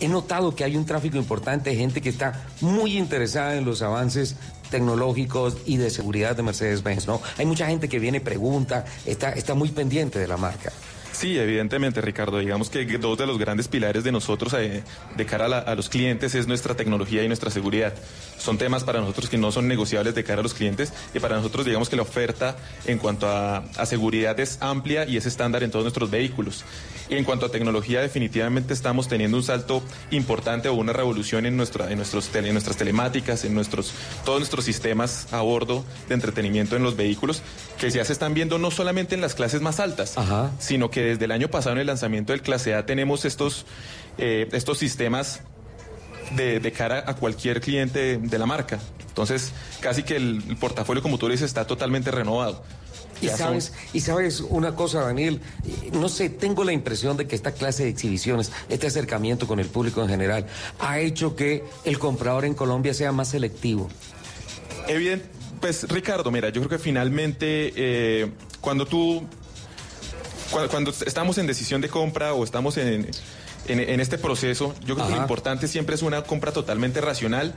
he 0.00 0.08
notado 0.08 0.54
que 0.54 0.64
hay 0.64 0.76
un 0.76 0.86
tráfico 0.86 1.18
importante 1.18 1.70
de 1.70 1.76
gente 1.76 2.00
que 2.00 2.08
está 2.08 2.46
muy 2.60 2.96
interesada 2.96 3.56
en 3.56 3.64
los 3.64 3.82
avances 3.82 4.36
tecnológicos 4.70 5.56
y 5.66 5.76
de 5.76 5.90
seguridad 5.90 6.36
de 6.36 6.42
Mercedes-Benz, 6.42 7.06
¿no? 7.06 7.20
Hay 7.36 7.46
mucha 7.46 7.66
gente 7.66 7.88
que 7.88 7.98
viene 7.98 8.20
pregunta, 8.20 8.84
está, 9.06 9.30
está 9.30 9.54
muy 9.54 9.70
pendiente 9.70 10.18
de 10.18 10.28
la 10.28 10.36
marca. 10.36 10.72
Sí, 11.14 11.38
evidentemente, 11.38 12.00
Ricardo. 12.00 12.40
Digamos 12.40 12.70
que 12.70 12.84
dos 12.98 13.16
de 13.16 13.24
los 13.26 13.38
grandes 13.38 13.68
pilares 13.68 14.02
de 14.02 14.10
nosotros 14.10 14.52
eh, 14.54 14.82
de 15.16 15.26
cara 15.26 15.44
a, 15.44 15.48
la- 15.48 15.58
a 15.60 15.74
los 15.76 15.88
clientes 15.88 16.34
es 16.34 16.48
nuestra 16.48 16.74
tecnología 16.74 17.22
y 17.22 17.28
nuestra 17.28 17.50
seguridad. 17.52 17.94
Son 18.36 18.58
temas 18.58 18.82
para 18.82 19.00
nosotros 19.00 19.30
que 19.30 19.38
no 19.38 19.52
son 19.52 19.68
negociables 19.68 20.16
de 20.16 20.24
cara 20.24 20.40
a 20.40 20.42
los 20.42 20.54
clientes 20.54 20.92
y 21.14 21.20
para 21.20 21.36
nosotros 21.36 21.64
digamos 21.66 21.88
que 21.88 21.94
la 21.94 22.02
oferta 22.02 22.56
en 22.84 22.98
cuanto 22.98 23.28
a, 23.28 23.58
a 23.76 23.86
seguridad 23.86 24.38
es 24.40 24.58
amplia 24.60 25.06
y 25.06 25.16
es 25.16 25.24
estándar 25.24 25.62
en 25.62 25.70
todos 25.70 25.84
nuestros 25.84 26.10
vehículos. 26.10 26.64
Y 27.10 27.16
en 27.16 27.24
cuanto 27.24 27.44
a 27.46 27.50
tecnología, 27.50 28.00
definitivamente 28.00 28.72
estamos 28.72 29.08
teniendo 29.08 29.36
un 29.36 29.42
salto 29.42 29.82
importante 30.10 30.68
o 30.70 30.74
una 30.74 30.92
revolución 30.94 31.44
en, 31.44 31.54
nuestra, 31.56 31.90
en, 31.90 31.98
nuestros 31.98 32.30
tele- 32.32 32.48
en 32.48 32.54
nuestras 32.54 32.76
telemáticas, 32.78 33.44
en 33.44 33.54
nuestros, 33.54 33.92
todos 34.24 34.38
nuestros 34.40 34.64
sistemas 34.64 35.28
a 35.32 35.42
bordo 35.42 35.84
de 36.08 36.14
entretenimiento 36.14 36.76
en 36.76 36.82
los 36.82 36.96
vehículos, 36.96 37.42
que 37.78 37.90
ya 37.90 38.04
se 38.06 38.12
están 38.14 38.32
viendo 38.32 38.58
no 38.58 38.70
solamente 38.70 39.14
en 39.14 39.20
las 39.20 39.34
clases 39.34 39.60
más 39.60 39.80
altas, 39.80 40.16
sino 40.58 40.90
que 40.90 41.02
desde 41.02 41.26
el 41.26 41.32
año 41.32 41.48
pasado 41.48 41.74
en 41.74 41.80
el 41.80 41.86
lanzamiento 41.88 42.32
del 42.32 42.40
clase 42.40 42.74
A 42.74 42.86
tenemos 42.86 43.26
estos, 43.26 43.66
eh, 44.16 44.48
estos 44.52 44.78
sistemas 44.78 45.40
de, 46.36 46.58
de 46.58 46.72
cara 46.72 47.04
a 47.06 47.16
cualquier 47.16 47.60
cliente 47.60 48.16
de 48.16 48.38
la 48.38 48.46
marca. 48.46 48.78
Entonces, 49.08 49.52
casi 49.80 50.02
que 50.04 50.16
el, 50.16 50.42
el 50.48 50.56
portafolio, 50.56 51.02
como 51.02 51.18
tú 51.18 51.28
dices, 51.28 51.46
está 51.46 51.66
totalmente 51.66 52.10
renovado. 52.10 52.64
Y 53.24 53.28
son- 53.28 53.38
sabes, 53.38 53.72
y 53.92 54.00
sabes 54.00 54.40
una 54.40 54.74
cosa, 54.74 55.00
Daniel, 55.00 55.40
Eh, 55.66 55.90
no 55.92 56.08
sé, 56.08 56.28
tengo 56.30 56.64
la 56.64 56.72
impresión 56.72 57.16
de 57.16 57.26
que 57.26 57.34
esta 57.36 57.52
clase 57.52 57.84
de 57.84 57.90
exhibiciones, 57.90 58.50
este 58.68 58.86
acercamiento 58.86 59.46
con 59.46 59.58
el 59.60 59.66
público 59.66 60.02
en 60.02 60.08
general, 60.08 60.46
ha 60.78 60.98
hecho 61.00 61.34
que 61.36 61.64
el 61.84 61.98
comprador 61.98 62.44
en 62.44 62.54
Colombia 62.54 62.94
sea 62.94 63.12
más 63.12 63.28
selectivo. 63.28 63.88
Evidente, 64.88 65.26
pues 65.60 65.88
Ricardo, 65.88 66.30
mira, 66.30 66.48
yo 66.50 66.60
creo 66.60 66.68
que 66.68 66.78
finalmente 66.78 67.72
eh, 67.76 68.30
cuando 68.60 68.86
tú, 68.86 69.22
cuando, 70.50 70.70
cuando 70.70 70.90
estamos 71.06 71.38
en 71.38 71.46
decisión 71.46 71.80
de 71.80 71.88
compra 71.88 72.34
o 72.34 72.44
estamos 72.44 72.76
en, 72.76 73.08
en, 73.66 73.80
en 73.80 74.00
este 74.00 74.18
proceso, 74.18 74.74
yo 74.84 74.94
creo 74.94 75.06
que 75.08 75.14
lo 75.14 75.20
importante 75.22 75.68
siempre 75.68 75.94
es 75.94 76.02
una 76.02 76.22
compra 76.24 76.52
totalmente 76.52 77.00
racional. 77.00 77.54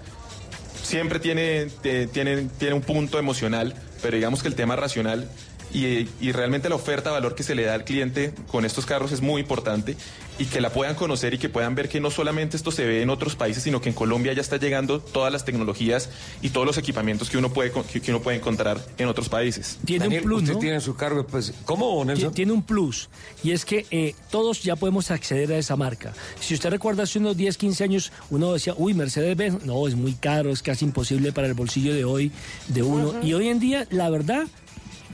Siempre 0.83 1.19
tiene, 1.19 1.65
te- 1.81 2.07
tiene, 2.07 2.43
tiene 2.57 2.73
un 2.75 2.81
punto 2.81 3.19
emocional, 3.19 3.75
pero 4.01 4.15
digamos 4.15 4.41
que 4.41 4.47
el 4.47 4.55
tema 4.55 4.77
racional 4.77 5.29
y, 5.73 6.07
y 6.21 6.31
realmente 6.31 6.69
la 6.69 6.75
oferta, 6.75 7.11
valor 7.11 7.35
que 7.35 7.43
se 7.43 7.55
le 7.55 7.63
da 7.63 7.73
al 7.73 7.83
cliente 7.83 8.33
con 8.47 8.65
estos 8.65 8.85
carros 8.85 9.11
es 9.11 9.21
muy 9.21 9.41
importante 9.41 9.95
y 10.39 10.45
que 10.45 10.61
la 10.61 10.69
puedan 10.71 10.93
conocer 10.95 11.33
y 11.33 11.39
que 11.39 11.49
puedan 11.49 11.73
ver 11.73 11.89
que 11.89 11.99
no 11.99 12.11
solamente 12.11 12.57
esto 12.57 12.71
se 12.71 12.85
ve 12.85 13.01
en 13.01 13.09
otros 13.09 13.35
países, 13.35 13.63
sino 13.63 13.81
que 13.81 13.89
en 13.89 13.95
Colombia 13.95 14.33
ya 14.33 14.41
está 14.41 14.57
llegando 14.57 14.99
todas 14.99 15.33
las 15.33 15.45
tecnologías 15.45 16.09
y 16.43 16.49
todos 16.49 16.65
los 16.67 16.77
equipamientos 16.77 17.29
que 17.29 17.37
uno 17.39 17.51
puede, 17.51 17.71
que, 17.91 18.01
que 18.01 18.11
uno 18.11 18.21
puede 18.21 18.37
encontrar 18.37 18.79
en 18.99 19.07
otros 19.07 19.29
países. 19.29 19.77
Tiene 19.83 20.05
Daniel, 20.05 20.21
un 20.23 20.27
plus, 20.27 20.41
usted 20.43 20.53
¿no? 20.53 20.59
tiene 20.59 20.79
su 20.79 20.95
cargo, 20.95 21.25
pues, 21.25 21.53
¿cómo, 21.65 22.05
Nelson? 22.05 22.29
Ti- 22.29 22.35
Tiene 22.35 22.51
un 22.51 22.61
plus, 22.61 23.09
y 23.43 23.51
es 23.51 23.65
que 23.65 23.85
eh, 23.89 24.13
todos 24.29 24.61
ya 24.61 24.75
podemos 24.75 25.09
acceder 25.09 25.51
a 25.53 25.57
esa 25.57 25.75
marca. 25.75 26.13
Si 26.39 26.53
usted 26.53 26.69
recuerda 26.69 27.03
hace 27.03 27.17
unos 27.17 27.35
10, 27.35 27.57
15 27.57 27.83
años, 27.83 28.11
uno 28.29 28.53
decía, 28.53 28.73
uy, 28.77 28.93
Mercedes-Benz, 28.93 29.65
no, 29.65 29.87
es 29.87 29.95
muy 29.95 30.13
caro, 30.13 30.51
es 30.51 30.61
casi 30.61 30.85
imposible 30.85 31.31
para 31.31 31.47
el 31.47 31.55
bolsillo 31.55 31.93
de 31.95 32.05
hoy, 32.05 32.31
de 32.67 32.83
uno. 32.83 33.15
Y 33.23 33.33
hoy 33.33 33.47
en 33.49 33.59
día, 33.59 33.87
la 33.89 34.09
verdad, 34.11 34.45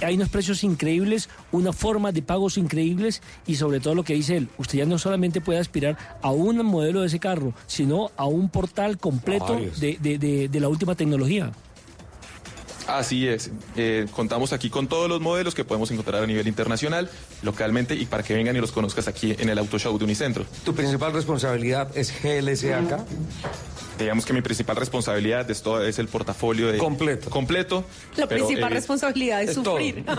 hay 0.02 0.16
unos 0.16 0.30
precios 0.30 0.64
increíbles, 0.64 1.30
una 1.52 1.74
forma 1.74 2.12
de 2.12 2.22
pagos 2.22 2.58
increíbles 2.58 3.22
y 3.48 3.56
sobre 3.56 3.80
todo 3.80 3.96
lo 3.96 4.04
que 4.04 4.14
dice 4.14 4.38
él, 4.38 4.50
usted 4.58 4.80
ya 4.80 4.86
no 4.86 4.98
solamente 4.98 5.42
puede 5.42 5.60
aspirar 5.60 5.98
a 6.22 6.32
un 6.32 6.66
modelo 6.66 7.02
de 7.02 7.08
ese 7.08 7.20
carro, 7.20 7.54
sino 7.68 8.12
a 8.18 8.26
un 8.26 8.50
portal 8.50 8.98
completo 8.98 9.60
de- 9.80 9.98
de- 10.00 10.48
de 10.50 10.60
la 10.60 10.70
última 10.70 10.96
tecnología. 10.96 11.52
Así 12.86 13.26
es. 13.28 13.50
Eh, 13.78 14.08
contamos 14.14 14.52
aquí 14.52 14.70
con 14.70 14.88
todos 14.90 15.08
los 15.08 15.22
modelos 15.22 15.56
que 15.56 15.64
podemos 15.64 15.90
encontrar 15.92 16.22
a 16.22 16.28
nivel 16.28 16.48
internacional, 16.50 17.10
localmente 17.42 17.96
y 17.96 18.06
para 18.06 18.24
que 18.24 18.34
vengan 18.34 18.58
y 18.58 18.60
los 18.60 18.74
conozcas 18.74 19.08
aquí 19.08 19.34
en 19.40 19.48
el 19.48 19.58
Auto 19.58 19.80
Show 19.80 19.98
de 19.98 20.04
Unicentro. 20.04 20.46
Tu 20.66 20.74
principal 20.76 21.14
responsabilidad 21.14 21.96
es 21.98 22.12
GLC 22.22 22.74
acá. 22.74 23.06
Digamos 24.00 24.26
que 24.26 24.34
mi 24.34 24.42
principal 24.42 24.76
responsabilidad 24.76 25.46
de 25.46 25.54
esto 25.54 25.82
es 25.84 26.00
el 26.00 26.08
portafolio 26.08 26.72
de 26.72 26.78
completo. 26.78 27.30
Completo. 27.30 27.86
La 28.18 28.28
pero, 28.28 28.46
principal 28.46 28.72
eh, 28.72 28.76
responsabilidad 28.76 29.44
es, 29.44 29.50
es 29.52 29.56
todo. 29.56 29.72
sufrir. 29.72 30.04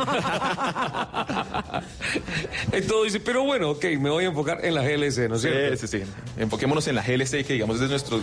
Entonces 2.72 3.12
dice, 3.12 3.20
pero 3.20 3.44
bueno, 3.44 3.70
ok, 3.70 3.84
me 4.00 4.10
voy 4.10 4.24
a 4.24 4.28
enfocar 4.28 4.64
en 4.64 4.74
la 4.74 4.82
GLC, 4.82 5.28
¿no 5.28 5.36
es 5.36 5.42
Sí, 5.42 5.48
cierto? 5.48 5.86
sí, 5.86 5.88
sí. 5.88 6.02
Enfoquémonos 6.38 6.86
en 6.88 6.94
la 6.94 7.02
GLC, 7.02 7.44
que 7.44 7.54
digamos 7.54 7.76
es 7.76 7.82
de 7.82 7.88
nuestros 7.88 8.22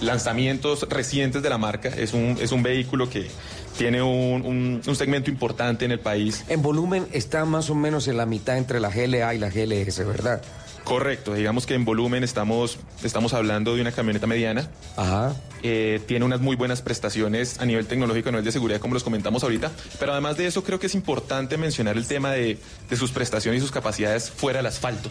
lanzamientos 0.00 0.86
recientes 0.88 1.42
de 1.42 1.48
la 1.50 1.58
marca. 1.58 1.88
Es 1.88 2.12
un, 2.12 2.36
es 2.40 2.52
un 2.52 2.62
vehículo 2.62 3.08
que 3.08 3.28
tiene 3.76 4.02
un, 4.02 4.42
un- 4.44 4.82
un 4.86 4.96
segmento 4.96 5.30
importante 5.30 5.84
en 5.84 5.92
el 5.92 6.00
país. 6.00 6.44
En 6.48 6.62
volumen 6.62 7.06
está 7.12 7.44
más 7.44 7.70
o 7.70 7.74
menos 7.74 8.08
en 8.08 8.16
la 8.16 8.26
mitad 8.26 8.56
entre 8.58 8.80
la 8.80 8.90
GLA 8.90 9.34
y 9.34 9.38
la 9.38 9.48
GLS, 9.50 10.04
¿verdad? 10.06 10.42
Correcto, 10.88 11.34
digamos 11.34 11.66
que 11.66 11.74
en 11.74 11.84
volumen 11.84 12.24
estamos, 12.24 12.78
estamos 13.02 13.34
hablando 13.34 13.74
de 13.74 13.82
una 13.82 13.92
camioneta 13.92 14.26
mediana. 14.26 14.70
Ajá. 14.96 15.36
Eh, 15.62 16.00
tiene 16.06 16.24
unas 16.24 16.40
muy 16.40 16.56
buenas 16.56 16.80
prestaciones 16.80 17.60
a 17.60 17.66
nivel 17.66 17.86
tecnológico, 17.86 18.30
a 18.30 18.32
nivel 18.32 18.44
de 18.44 18.52
seguridad, 18.52 18.80
como 18.80 18.94
los 18.94 19.04
comentamos 19.04 19.42
ahorita. 19.42 19.70
Pero 20.00 20.12
además 20.12 20.38
de 20.38 20.46
eso, 20.46 20.64
creo 20.64 20.78
que 20.78 20.86
es 20.86 20.94
importante 20.94 21.58
mencionar 21.58 21.96
el 21.96 22.06
tema 22.06 22.32
de, 22.32 22.58
de 22.88 22.96
sus 22.96 23.10
prestaciones 23.10 23.58
y 23.58 23.60
sus 23.60 23.70
capacidades 23.70 24.30
fuera 24.30 24.60
del 24.60 24.66
asfalto. 24.66 25.10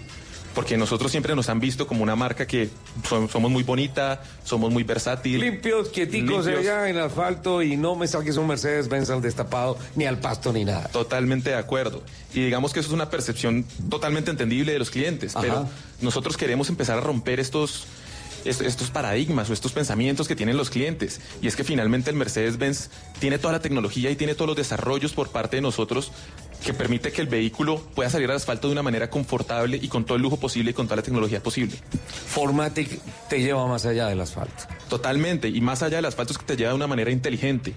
Porque 0.58 0.76
nosotros 0.76 1.12
siempre 1.12 1.36
nos 1.36 1.50
han 1.50 1.60
visto 1.60 1.86
como 1.86 2.02
una 2.02 2.16
marca 2.16 2.48
que 2.48 2.68
son- 3.08 3.30
somos 3.30 3.52
muy 3.52 3.62
bonita, 3.62 4.24
somos 4.44 4.74
muy 4.74 4.82
versátil. 4.82 5.40
Limpios, 5.40 5.90
quieticos 5.90 6.48
Limpios. 6.48 6.62
allá 6.66 6.90
en 6.90 6.98
asfalto 6.98 7.62
y 7.62 7.78
no 7.78 7.96
me 7.96 8.08
saques 8.08 8.38
un 8.38 8.48
Mercedes-Benz 8.48 9.12
al 9.12 9.22
destapado, 9.22 9.78
ni 9.96 10.06
al 10.08 10.18
pasto, 10.18 10.52
ni 10.52 10.66
nada. 10.66 10.88
Totalmente 10.88 11.52
de 11.52 11.58
acuerdo. 11.58 12.02
Y 12.34 12.44
digamos 12.46 12.74
que 12.74 12.80
eso 12.80 12.90
es 12.90 12.94
una 12.96 13.12
percepción 13.12 13.66
totalmente 13.88 14.32
entendible 14.32 14.72
de 14.74 14.80
los 14.80 14.90
clientes, 14.90 15.36
Ajá. 15.36 15.42
pero 15.46 15.70
nosotros 16.02 16.36
queremos 16.38 16.70
empezar 16.70 16.98
a 16.98 17.02
romper 17.02 17.40
estos, 17.40 17.86
est- 18.44 18.62
estos 18.62 18.90
paradigmas 18.90 19.52
o 19.52 19.54
estos 19.54 19.74
pensamientos 19.74 20.28
que 20.28 20.36
tienen 20.36 20.58
los 20.58 20.72
clientes. 20.72 21.22
Y 21.40 21.46
es 21.48 21.56
que 21.56 21.66
finalmente 21.66 22.10
el 22.10 22.16
Mercedes-Benz 22.16 22.90
tiene 23.20 23.38
toda 23.38 23.54
la 23.54 23.60
tecnología 23.62 24.10
y 24.10 24.16
tiene 24.16 24.34
todos 24.34 24.48
los 24.48 24.58
desarrollos 24.58 25.14
por 25.14 25.30
parte 25.30 25.58
de 25.58 25.62
nosotros 25.62 26.12
que 26.64 26.74
permite 26.74 27.12
que 27.12 27.22
el 27.22 27.28
vehículo 27.28 27.82
pueda 27.96 28.10
salir 28.10 28.30
al 28.30 28.38
asfalto 28.38 28.68
de 28.68 28.74
una 28.74 28.84
manera 28.84 29.10
confortable 29.10 29.80
y 29.82 29.88
con 29.88 30.06
todo 30.06 30.16
el 30.16 30.22
lujo 30.22 30.38
posible 30.38 30.72
y 30.72 30.74
con 30.74 30.88
toda 30.88 30.98
la 30.98 31.02
tecnología 31.02 31.42
posible. 31.42 31.78
Formatic 32.28 33.00
te 33.30 33.40
lleva 33.42 33.68
más 33.68 33.86
allá 33.86 34.08
del 34.08 34.20
asfalto. 34.22 34.66
Totalmente. 34.90 35.48
Y 35.48 35.62
más 35.62 35.84
allá 35.84 35.98
del 35.98 36.06
asfalto 36.06 36.34
es 36.34 36.40
que 36.40 36.46
te 36.46 36.58
lleva 36.58 36.72
de 36.72 36.76
una 36.76 36.88
manera 36.88 37.12
inteligente. 37.12 37.74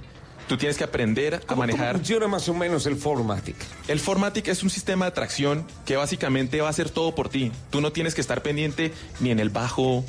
Tú 0.49 0.57
tienes 0.57 0.77
que 0.77 0.83
aprender 0.83 1.37
a 1.37 1.41
¿Cómo 1.41 1.61
manejar. 1.61 1.95
funciona 1.95 2.27
más 2.27 2.49
o 2.49 2.55
menos 2.55 2.85
el 2.87 2.97
Formatic? 2.97 3.55
El 3.87 4.01
Formatic 4.01 4.49
es 4.49 4.65
un 4.65 4.71
sistema 4.71 5.05
de 5.05 5.13
tracción 5.13 5.65
que 5.85 5.97
básicamente 5.97 6.61
va 6.61 6.67
a 6.67 6.71
hacer 6.71 6.91
todo 6.91 7.15
por 7.15 7.29
ti. 7.29 7.53
Tú 7.71 7.81
no 7.81 7.93
tienes 7.93 8.17
que 8.17 8.21
estar 8.21 8.43
pendiente 8.43 8.93
ni 9.21 9.31
en 9.31 9.39
el 9.39 9.51
bajo, 9.51 10.05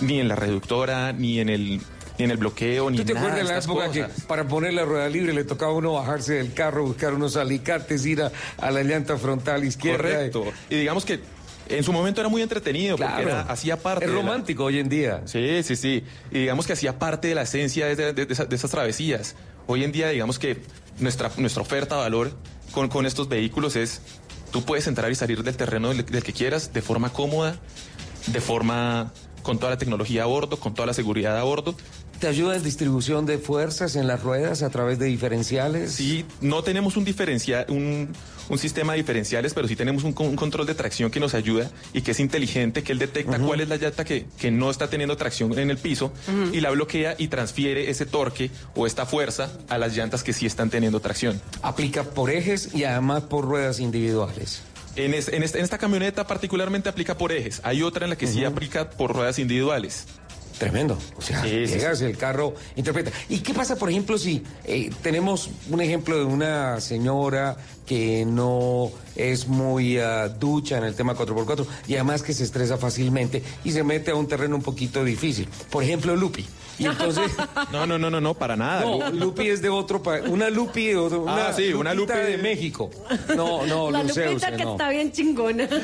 ni 0.00 0.20
en 0.20 0.28
la 0.28 0.36
reductora, 0.36 1.12
ni 1.12 1.40
en 1.40 1.48
el, 1.48 1.80
ni 2.20 2.24
en 2.24 2.30
el 2.32 2.36
bloqueo, 2.36 2.90
ni 2.90 2.98
¿Tú 2.98 3.04
te 3.04 3.14
nada 3.14 3.26
acuerdas 3.28 3.48
de 3.48 3.54
la 3.54 3.60
época 3.60 3.86
cosas. 3.86 4.12
que 4.20 4.22
para 4.26 4.46
poner 4.46 4.74
la 4.74 4.84
rueda 4.84 5.08
libre 5.08 5.32
le 5.32 5.44
tocaba 5.44 5.72
a 5.72 5.74
uno 5.74 5.94
bajarse 5.94 6.34
del 6.34 6.52
carro, 6.52 6.84
buscar 6.84 7.14
unos 7.14 7.36
alicates, 7.36 8.04
ir 8.04 8.22
a, 8.22 8.30
a 8.58 8.70
la 8.70 8.82
llanta 8.82 9.16
frontal 9.16 9.64
izquierda? 9.64 10.02
Correcto. 10.02 10.44
Y 10.68 10.76
digamos 10.76 11.04
que 11.06 11.20
en 11.70 11.82
su 11.82 11.92
momento 11.92 12.20
era 12.20 12.28
muy 12.28 12.42
entretenido 12.42 12.96
porque 12.96 13.12
Claro. 13.12 13.28
era- 13.28 13.40
hacía 13.42 13.76
parte. 13.78 14.04
Es 14.04 14.10
la- 14.10 14.16
romántico 14.18 14.64
hoy 14.64 14.78
en 14.80 14.88
día. 14.88 15.22
Sí, 15.24 15.62
sí, 15.62 15.76
sí. 15.76 16.04
Y 16.30 16.40
digamos 16.40 16.66
que 16.66 16.74
hacía 16.74 16.98
parte 16.98 17.28
de 17.28 17.34
la 17.34 17.42
esencia 17.42 17.86
de, 17.86 17.96
de- 17.96 18.12
de 18.26 18.32
esa- 18.32 18.44
de 18.44 18.54
esas 18.56 18.70
travesías. 18.70 19.34
Hoy 19.66 19.82
en 19.84 19.92
día, 19.92 20.08
digamos 20.10 20.38
que 20.38 20.58
nuestra, 20.98 21.30
nuestra 21.38 21.62
oferta 21.62 21.94
de 21.96 22.00
valor 22.02 22.32
con, 22.72 22.88
con 22.88 23.06
estos 23.06 23.28
vehículos 23.28 23.76
es, 23.76 24.02
tú 24.50 24.62
puedes 24.64 24.86
entrar 24.88 25.10
y 25.10 25.14
salir 25.14 25.42
del 25.42 25.56
terreno 25.56 25.88
del, 25.88 26.04
del 26.04 26.22
que 26.22 26.32
quieras 26.34 26.72
de 26.74 26.82
forma 26.82 27.12
cómoda, 27.12 27.56
de 28.26 28.40
forma 28.40 29.12
con 29.42 29.58
toda 29.58 29.70
la 29.70 29.78
tecnología 29.78 30.24
a 30.24 30.26
bordo, 30.26 30.58
con 30.58 30.74
toda 30.74 30.84
la 30.86 30.92
seguridad 30.92 31.38
a 31.38 31.42
bordo. 31.44 31.74
¿Te 32.20 32.28
ayuda 32.28 32.54
en 32.54 32.62
distribución 32.62 33.24
de 33.24 33.38
fuerzas 33.38 33.96
en 33.96 34.06
las 34.06 34.22
ruedas 34.22 34.62
a 34.62 34.68
través 34.68 34.98
de 34.98 35.06
diferenciales? 35.06 35.92
Sí, 35.92 36.26
no 36.42 36.62
tenemos 36.62 36.98
un 36.98 37.04
diferencial, 37.06 37.64
un, 37.70 38.10
un 38.50 38.58
sistema 38.58 38.92
de 38.92 38.98
diferenciales, 38.98 39.54
pero 39.54 39.66
sí 39.66 39.74
tenemos 39.74 40.04
un, 40.04 40.12
con- 40.12 40.26
un 40.26 40.36
control 40.36 40.66
de 40.66 40.74
tracción 40.74 41.10
que 41.10 41.18
nos 41.18 41.32
ayuda 41.32 41.70
y 41.94 42.02
que 42.02 42.10
es 42.10 42.20
inteligente, 42.20 42.82
que 42.82 42.92
él 42.92 42.98
detecta 42.98 43.38
cuál 43.38 43.62
es 43.62 43.70
la 43.70 43.78
llanta 43.78 44.04
que, 44.04 44.26
que 44.38 44.50
no 44.50 44.70
está 44.70 44.90
teniendo 44.90 45.16
tracción 45.16 45.58
en 45.58 45.70
el 45.70 45.78
piso 45.78 46.12
y 46.52 46.60
la 46.60 46.68
bloquea 46.70 47.14
y 47.16 47.28
transfiere 47.28 47.88
ese 47.88 48.04
torque 48.04 48.50
o 48.74 48.86
esta 48.86 49.06
fuerza 49.06 49.50
a 49.70 49.78
las 49.78 49.96
llantas 49.96 50.22
que 50.22 50.34
sí 50.34 50.44
están 50.44 50.68
teniendo 50.68 51.00
tracción. 51.00 51.40
Aplica 51.62 52.02
por 52.04 52.28
ejes 52.30 52.74
y 52.74 52.84
además 52.84 53.22
por 53.22 53.46
ruedas 53.46 53.80
individuales. 53.80 54.60
En, 54.96 55.14
es- 55.14 55.28
en 55.28 55.42
esta, 55.42 55.56
en 55.56 55.64
esta 55.64 55.78
camioneta 55.78 56.26
particularmente 56.26 56.90
aplica 56.90 57.16
por 57.16 57.32
ejes. 57.32 57.62
Hay 57.64 57.82
otra 57.82 58.04
en 58.04 58.10
la 58.10 58.16
que 58.18 58.26
sí 58.26 58.44
aplica 58.44 58.90
por 58.90 59.14
ruedas 59.14 59.38
individuales. 59.38 60.04
Tremendo. 60.60 60.98
O 61.16 61.22
sea, 61.22 61.42
Sí, 61.42 61.66
sí, 61.66 61.72
llegas, 61.72 62.02
el 62.02 62.18
carro 62.18 62.54
interpreta. 62.76 63.10
¿Y 63.30 63.38
qué 63.38 63.54
pasa, 63.54 63.76
por 63.76 63.88
ejemplo, 63.88 64.18
si 64.18 64.44
eh, 64.64 64.90
tenemos 65.00 65.48
un 65.70 65.80
ejemplo 65.80 66.18
de 66.18 66.24
una 66.26 66.82
señora 66.82 67.56
que 67.86 68.26
no 68.26 68.92
es 69.16 69.48
muy 69.48 69.96
ah, 69.96 70.28
ducha 70.28 70.76
en 70.76 70.84
el 70.84 70.94
tema 70.94 71.16
4x4 71.16 71.64
y 71.88 71.94
además 71.94 72.22
que 72.22 72.34
se 72.34 72.44
estresa 72.44 72.76
fácilmente 72.76 73.42
y 73.64 73.72
se 73.72 73.82
mete 73.82 74.10
a 74.10 74.16
un 74.16 74.28
terreno 74.28 74.54
un 74.54 74.62
poquito 74.62 75.02
difícil? 75.02 75.48
Por 75.70 75.82
ejemplo, 75.82 76.14
Lupi. 76.14 76.44
Y 76.80 76.86
entonces... 76.86 77.30
No, 77.72 77.86
no, 77.86 77.98
no, 77.98 78.10
no, 78.10 78.20
no, 78.20 78.34
para 78.34 78.56
nada. 78.56 78.80
No, 78.82 79.10
Lupi 79.10 79.48
es 79.48 79.62
de 79.62 79.68
otro 79.68 80.02
país. 80.02 80.24
Una 80.26 80.50
Lupi 80.50 80.86
de 80.88 80.96
otro- 80.96 81.24
Ah, 81.28 81.34
una 81.34 81.52
sí, 81.52 81.72
una 81.72 81.94
Lupi 81.94 82.12
de 82.14 82.38
México. 82.38 82.90
No, 83.36 83.64
no, 83.66 83.90
La 83.90 84.02
Luceus, 84.02 84.32
Lupita 84.34 84.56
que 84.56 84.64
no. 84.64 84.72
está 84.72 84.88
bien 84.90 85.12
chingona. 85.12 85.68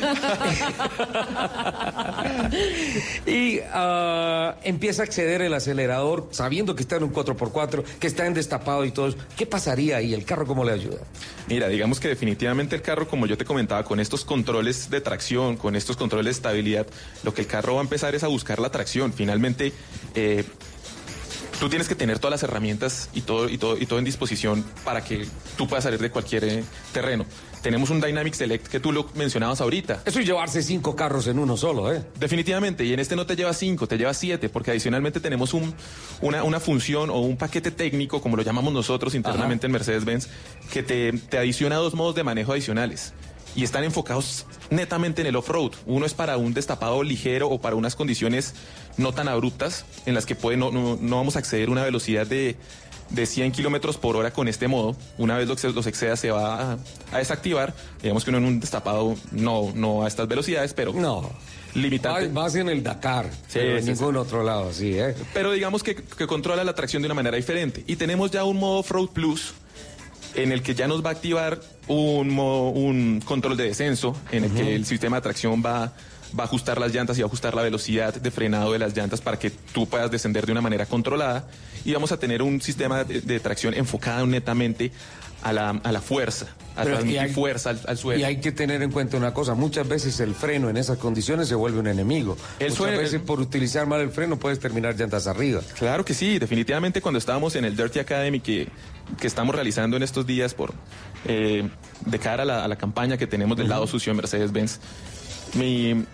Y 3.26 3.60
ah, 3.72 4.56
empieza 4.62 5.02
a 5.02 5.04
acceder 5.04 5.42
el 5.42 5.52
acelerador 5.54 6.28
sabiendo 6.30 6.74
que 6.74 6.82
está 6.82 6.96
en 6.96 7.04
un 7.04 7.12
4x4, 7.12 7.82
que 7.98 8.06
está 8.06 8.26
en 8.26 8.34
destapado 8.34 8.84
y 8.84 8.90
todo 8.90 9.08
eso. 9.08 9.18
¿Qué 9.36 9.46
pasaría 9.46 9.96
ahí? 9.98 10.14
¿El 10.14 10.24
carro 10.24 10.46
cómo 10.46 10.64
le 10.64 10.72
ayuda? 10.72 10.98
Mira, 11.48 11.68
digamos 11.68 12.00
que 12.00 12.08
definitivamente 12.08 12.76
el 12.76 12.82
carro, 12.82 13.08
como 13.08 13.26
yo 13.26 13.36
te 13.36 13.44
comentaba, 13.44 13.84
con 13.84 14.00
estos 14.00 14.24
controles 14.24 14.90
de 14.90 15.00
tracción, 15.00 15.56
con 15.56 15.76
estos 15.76 15.96
controles 15.96 16.26
de 16.26 16.30
estabilidad, 16.32 16.86
lo 17.22 17.34
que 17.34 17.42
el 17.42 17.46
carro 17.46 17.74
va 17.74 17.80
a 17.80 17.82
empezar 17.84 18.14
es 18.14 18.22
a 18.24 18.28
buscar 18.28 18.58
la 18.58 18.70
tracción. 18.70 19.12
Finalmente, 19.12 19.72
eh, 20.14 20.44
tú 21.60 21.68
tienes 21.68 21.88
que 21.88 21.94
tener 21.94 22.18
todas 22.18 22.32
las 22.32 22.42
herramientas 22.42 23.08
y 23.14 23.22
todo, 23.22 23.48
y 23.48 23.58
todo, 23.58 23.76
y 23.78 23.86
todo 23.86 23.98
en 23.98 24.04
disposición 24.04 24.64
para 24.84 25.02
que 25.02 25.26
tú 25.56 25.66
puedas 25.66 25.84
salir 25.84 26.00
de 26.00 26.10
cualquier 26.10 26.44
eh, 26.44 26.64
terreno. 26.92 27.26
Tenemos 27.62 27.90
un 27.90 28.00
Dynamic 28.00 28.34
Select 28.34 28.68
que 28.68 28.78
tú 28.78 28.92
lo 28.92 29.08
mencionabas 29.14 29.60
ahorita. 29.60 30.02
Eso 30.04 30.20
es 30.20 30.26
llevarse 30.26 30.62
cinco 30.62 30.94
carros 30.94 31.26
en 31.26 31.38
uno 31.38 31.56
solo, 31.56 31.92
¿eh? 31.92 32.04
Definitivamente, 32.18 32.84
y 32.84 32.92
en 32.92 33.00
este 33.00 33.16
no 33.16 33.26
te 33.26 33.34
lleva 33.34 33.52
cinco, 33.54 33.88
te 33.88 33.98
lleva 33.98 34.14
siete, 34.14 34.48
porque 34.48 34.70
adicionalmente 34.70 35.18
tenemos 35.18 35.52
un, 35.52 35.74
una, 36.20 36.44
una 36.44 36.60
función 36.60 37.10
o 37.10 37.18
un 37.20 37.36
paquete 37.36 37.72
técnico, 37.72 38.20
como 38.20 38.36
lo 38.36 38.42
llamamos 38.42 38.72
nosotros 38.72 39.14
internamente 39.14 39.66
en 39.66 39.72
Mercedes-Benz, 39.72 40.28
que 40.72 40.82
te, 40.82 41.12
te 41.12 41.38
adiciona 41.38 41.76
dos 41.76 41.94
modos 41.94 42.14
de 42.14 42.22
manejo 42.22 42.52
adicionales. 42.52 43.12
Y 43.56 43.64
están 43.64 43.82
enfocados 43.84 44.44
netamente 44.70 45.22
en 45.22 45.26
el 45.26 45.36
off-road. 45.36 45.72
Uno 45.86 46.04
es 46.06 46.14
para 46.14 46.36
un 46.36 46.52
destapado 46.54 47.02
ligero 47.02 47.48
o 47.48 47.60
para 47.60 47.74
unas 47.74 47.96
condiciones 47.96 48.54
no 48.98 49.12
tan 49.12 49.28
abruptas 49.28 49.84
en 50.04 50.14
las 50.14 50.26
que 50.26 50.34
puede, 50.36 50.56
no, 50.56 50.70
no, 50.70 50.98
no 51.00 51.16
vamos 51.16 51.36
a 51.36 51.38
acceder 51.38 51.68
a 51.68 51.72
una 51.72 51.82
velocidad 51.82 52.26
de, 52.26 52.56
de 53.10 53.26
100 53.26 53.52
kilómetros 53.52 53.96
por 53.96 54.14
hora 54.16 54.30
con 54.32 54.46
este 54.48 54.68
modo. 54.68 54.94
Una 55.18 55.38
vez 55.38 55.48
los, 55.48 55.62
los 55.64 55.86
exceda 55.86 56.16
se 56.16 56.30
va 56.30 56.72
a, 56.72 56.78
a 57.12 57.18
desactivar. 57.18 57.74
Digamos 58.02 58.24
que 58.24 58.30
uno 58.30 58.38
en 58.38 58.44
un 58.44 58.60
destapado 58.60 59.16
no, 59.32 59.72
no 59.74 60.04
a 60.04 60.08
estas 60.08 60.28
velocidades, 60.28 60.74
pero 60.74 60.92
no. 60.92 61.30
limitante. 61.74 62.28
Más 62.28 62.54
en 62.56 62.68
el 62.68 62.82
Dakar, 62.82 63.30
Sí, 63.48 63.54
pero 63.54 63.78
en 63.78 63.84
sí, 63.84 63.90
ningún 63.92 64.16
otro 64.16 64.42
lado, 64.42 64.72
sí, 64.72 64.98
¿eh? 64.98 65.14
Pero 65.32 65.52
digamos 65.52 65.82
que, 65.82 65.94
que 65.94 66.26
controla 66.26 66.62
la 66.64 66.74
tracción 66.74 67.02
de 67.02 67.06
una 67.06 67.14
manera 67.14 67.36
diferente. 67.36 67.84
Y 67.86 67.96
tenemos 67.96 68.30
ya 68.30 68.44
un 68.44 68.58
modo 68.58 68.80
Off-Road 68.80 69.08
Plus 69.10 69.54
en 70.36 70.52
el 70.52 70.62
que 70.62 70.74
ya 70.74 70.86
nos 70.86 71.04
va 71.04 71.10
a 71.10 71.12
activar 71.12 71.60
un, 71.88 72.38
un 72.38 73.22
control 73.24 73.56
de 73.56 73.64
descenso, 73.64 74.16
en 74.30 74.44
el 74.44 74.52
que 74.52 74.74
el 74.74 74.86
sistema 74.86 75.16
de 75.16 75.22
tracción 75.22 75.62
va, 75.64 75.92
va 76.38 76.44
a 76.44 76.46
ajustar 76.46 76.78
las 76.78 76.92
llantas 76.94 77.16
y 77.18 77.22
va 77.22 77.26
a 77.26 77.28
ajustar 77.28 77.54
la 77.54 77.62
velocidad 77.62 78.14
de 78.14 78.30
frenado 78.30 78.72
de 78.72 78.78
las 78.78 78.96
llantas 78.96 79.20
para 79.20 79.38
que 79.38 79.50
tú 79.50 79.88
puedas 79.88 80.10
descender 80.10 80.46
de 80.46 80.52
una 80.52 80.60
manera 80.60 80.86
controlada. 80.86 81.48
Y 81.84 81.92
vamos 81.92 82.12
a 82.12 82.18
tener 82.18 82.42
un 82.42 82.60
sistema 82.60 83.04
de, 83.04 83.20
de 83.20 83.40
tracción 83.40 83.74
enfocado 83.74 84.26
netamente 84.26 84.92
a 85.42 85.52
la, 85.52 85.70
a 85.70 85.92
la 85.92 86.00
fuerza, 86.00 86.48
a 86.76 86.82
Pero 86.82 86.96
transmitir 86.96 87.20
hay- 87.20 87.32
fuerza 87.32 87.70
al, 87.70 87.80
al 87.86 87.96
suelo. 87.98 88.20
Y 88.20 88.24
hay 88.24 88.36
que 88.40 88.52
tener 88.52 88.82
en 88.82 88.90
cuenta 88.92 89.16
una 89.16 89.32
cosa, 89.34 89.54
muchas 89.54 89.88
veces 89.88 90.20
el 90.20 90.34
freno 90.34 90.68
en 90.70 90.76
esas 90.76 90.98
condiciones 90.98 91.48
se 91.48 91.54
vuelve 91.54 91.78
un 91.80 91.86
enemigo. 91.88 92.36
El 92.58 92.66
muchas 92.68 92.76
suelo- 92.76 92.98
veces 92.98 93.20
por 93.22 93.40
utilizar 93.40 93.86
mal 93.86 94.00
el 94.00 94.10
freno 94.10 94.38
puedes 94.38 94.60
terminar 94.60 94.94
llantas 94.96 95.26
arriba. 95.26 95.62
Claro 95.78 96.04
que 96.04 96.14
sí, 96.14 96.38
definitivamente 96.38 97.00
cuando 97.00 97.18
estábamos 97.18 97.56
en 97.56 97.64
el 97.64 97.76
Dirty 97.76 97.98
Academy 97.98 98.40
que, 98.40 98.68
que 99.20 99.26
estamos 99.26 99.54
realizando 99.54 99.96
en 99.96 100.02
estos 100.02 100.26
días 100.26 100.54
por 100.54 100.74
eh, 101.24 101.68
de 102.04 102.18
cara 102.18 102.42
a 102.42 102.46
la, 102.46 102.64
a 102.64 102.68
la 102.68 102.76
campaña 102.76 103.16
que 103.16 103.26
tenemos 103.26 103.56
del 103.56 103.68
lado 103.68 103.86
sucio 103.86 104.12
de 104.12 104.16
Mercedes-Benz, 104.18 104.78
mi, 105.54 106.04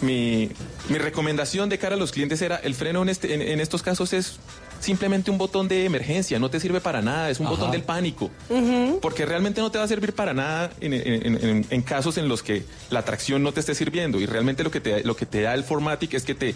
mi, 0.00 0.50
mi 0.88 0.98
recomendación 0.98 1.68
de 1.68 1.78
cara 1.78 1.94
a 1.94 1.98
los 1.98 2.10
clientes 2.12 2.42
era 2.42 2.56
el 2.56 2.74
freno 2.74 3.02
en, 3.02 3.08
este, 3.08 3.34
en, 3.34 3.42
en 3.42 3.60
estos 3.60 3.82
casos 3.82 4.12
es 4.12 4.38
simplemente 4.84 5.30
un 5.30 5.38
botón 5.38 5.66
de 5.66 5.84
emergencia, 5.84 6.38
no 6.38 6.50
te 6.50 6.60
sirve 6.60 6.80
para 6.80 7.02
nada, 7.02 7.30
es 7.30 7.40
un 7.40 7.46
Ajá. 7.46 7.54
botón 7.56 7.70
del 7.72 7.82
pánico. 7.82 8.30
Porque 9.00 9.26
realmente 9.26 9.60
no 9.60 9.70
te 9.70 9.78
va 9.78 9.84
a 9.84 9.88
servir 9.88 10.14
para 10.14 10.32
nada 10.34 10.70
en, 10.80 10.92
en- 10.92 11.44
en- 11.44 11.66
en 11.68 11.82
casos 11.82 12.16
en 12.18 12.28
los 12.28 12.42
que 12.42 12.64
la 12.90 13.04
tracción 13.04 13.42
no 13.42 13.52
te 13.52 13.60
esté 13.60 13.74
sirviendo. 13.74 14.20
Y 14.20 14.26
realmente 14.26 14.62
lo 14.62 14.70
que 14.70 14.80
te, 14.80 15.02
lo 15.04 15.16
que 15.16 15.26
te 15.26 15.42
da 15.42 15.54
el 15.54 15.64
Formatic 15.64 16.14
es 16.14 16.24
que 16.24 16.34
te, 16.34 16.54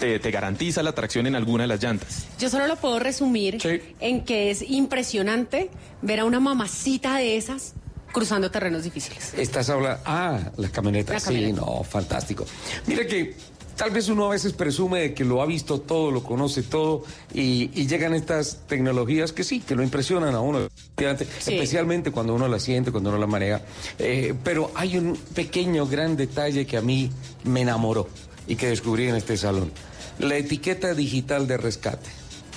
te, 0.00 0.18
te 0.18 0.30
garantiza 0.30 0.82
la 0.82 0.92
tracción 0.92 1.26
en 1.26 1.34
alguna 1.36 1.64
de 1.64 1.68
las 1.68 1.82
llantas. 1.82 2.26
Yo 2.38 2.50
solo 2.50 2.66
lo 2.66 2.76
puedo 2.76 2.98
resumir 2.98 3.58
en 4.00 4.24
que 4.24 4.50
es 4.50 4.62
impresionante 4.62 5.70
ver 6.02 6.20
a 6.20 6.24
una 6.24 6.40
mamacita 6.40 7.16
de 7.16 7.36
esas 7.36 7.74
cruzando 8.12 8.50
terrenos 8.50 8.82
difíciles. 8.82 9.34
Estás 9.34 9.70
hablando. 9.70 10.00
Ah, 10.04 10.38
las 10.56 10.70
camionetas. 10.72 11.12
La 11.14 11.20
Sí, 11.20 11.26
camioneta. 11.26 11.60
no, 11.60 11.84
fantástico. 11.84 12.44
Mira 12.86 13.06
que 13.06 13.36
tal 13.80 13.92
vez 13.92 14.10
uno 14.10 14.26
a 14.26 14.28
veces 14.28 14.52
presume 14.52 15.00
de 15.00 15.14
que 15.14 15.24
lo 15.24 15.40
ha 15.40 15.46
visto 15.46 15.80
todo, 15.80 16.10
lo 16.10 16.22
conoce 16.22 16.62
todo, 16.62 17.02
y, 17.32 17.70
y 17.72 17.86
llegan 17.86 18.12
estas 18.12 18.58
tecnologías 18.68 19.32
que 19.32 19.42
sí, 19.42 19.60
que 19.60 19.74
lo 19.74 19.82
impresionan 19.82 20.34
a 20.34 20.40
uno, 20.42 20.68
Sí. 20.98 21.06
especialmente 21.54 22.10
cuando 22.10 22.34
uno 22.34 22.46
las 22.46 22.62
siente, 22.62 22.92
cuando 22.92 23.08
uno 23.08 23.18
las 23.18 23.28
maneja. 23.30 23.62
Eh, 23.98 24.34
pero 24.44 24.70
hay 24.74 24.98
un 24.98 25.16
pequeño, 25.34 25.86
gran 25.86 26.14
detalle 26.14 26.66
que 26.66 26.76
a 26.76 26.82
mí 26.82 27.10
me 27.44 27.62
enamoró 27.62 28.06
y 28.46 28.56
que 28.56 28.68
descubrí 28.68 29.08
en 29.08 29.14
este 29.16 29.38
salón. 29.38 29.72
La 30.18 30.36
etiqueta 30.36 30.92
digital 30.92 31.46
de 31.46 31.56
rescate. 31.56 32.10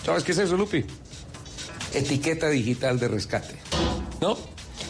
¿Sabes 0.06 0.26
qué 0.26 0.34
es 0.34 0.40
eso, 0.40 0.58
Lupi? 0.58 0.84
Etiqueta 1.94 2.50
digital 2.50 3.00
de 3.00 3.08
rescate. 3.08 3.56
¿No? 4.20 4.38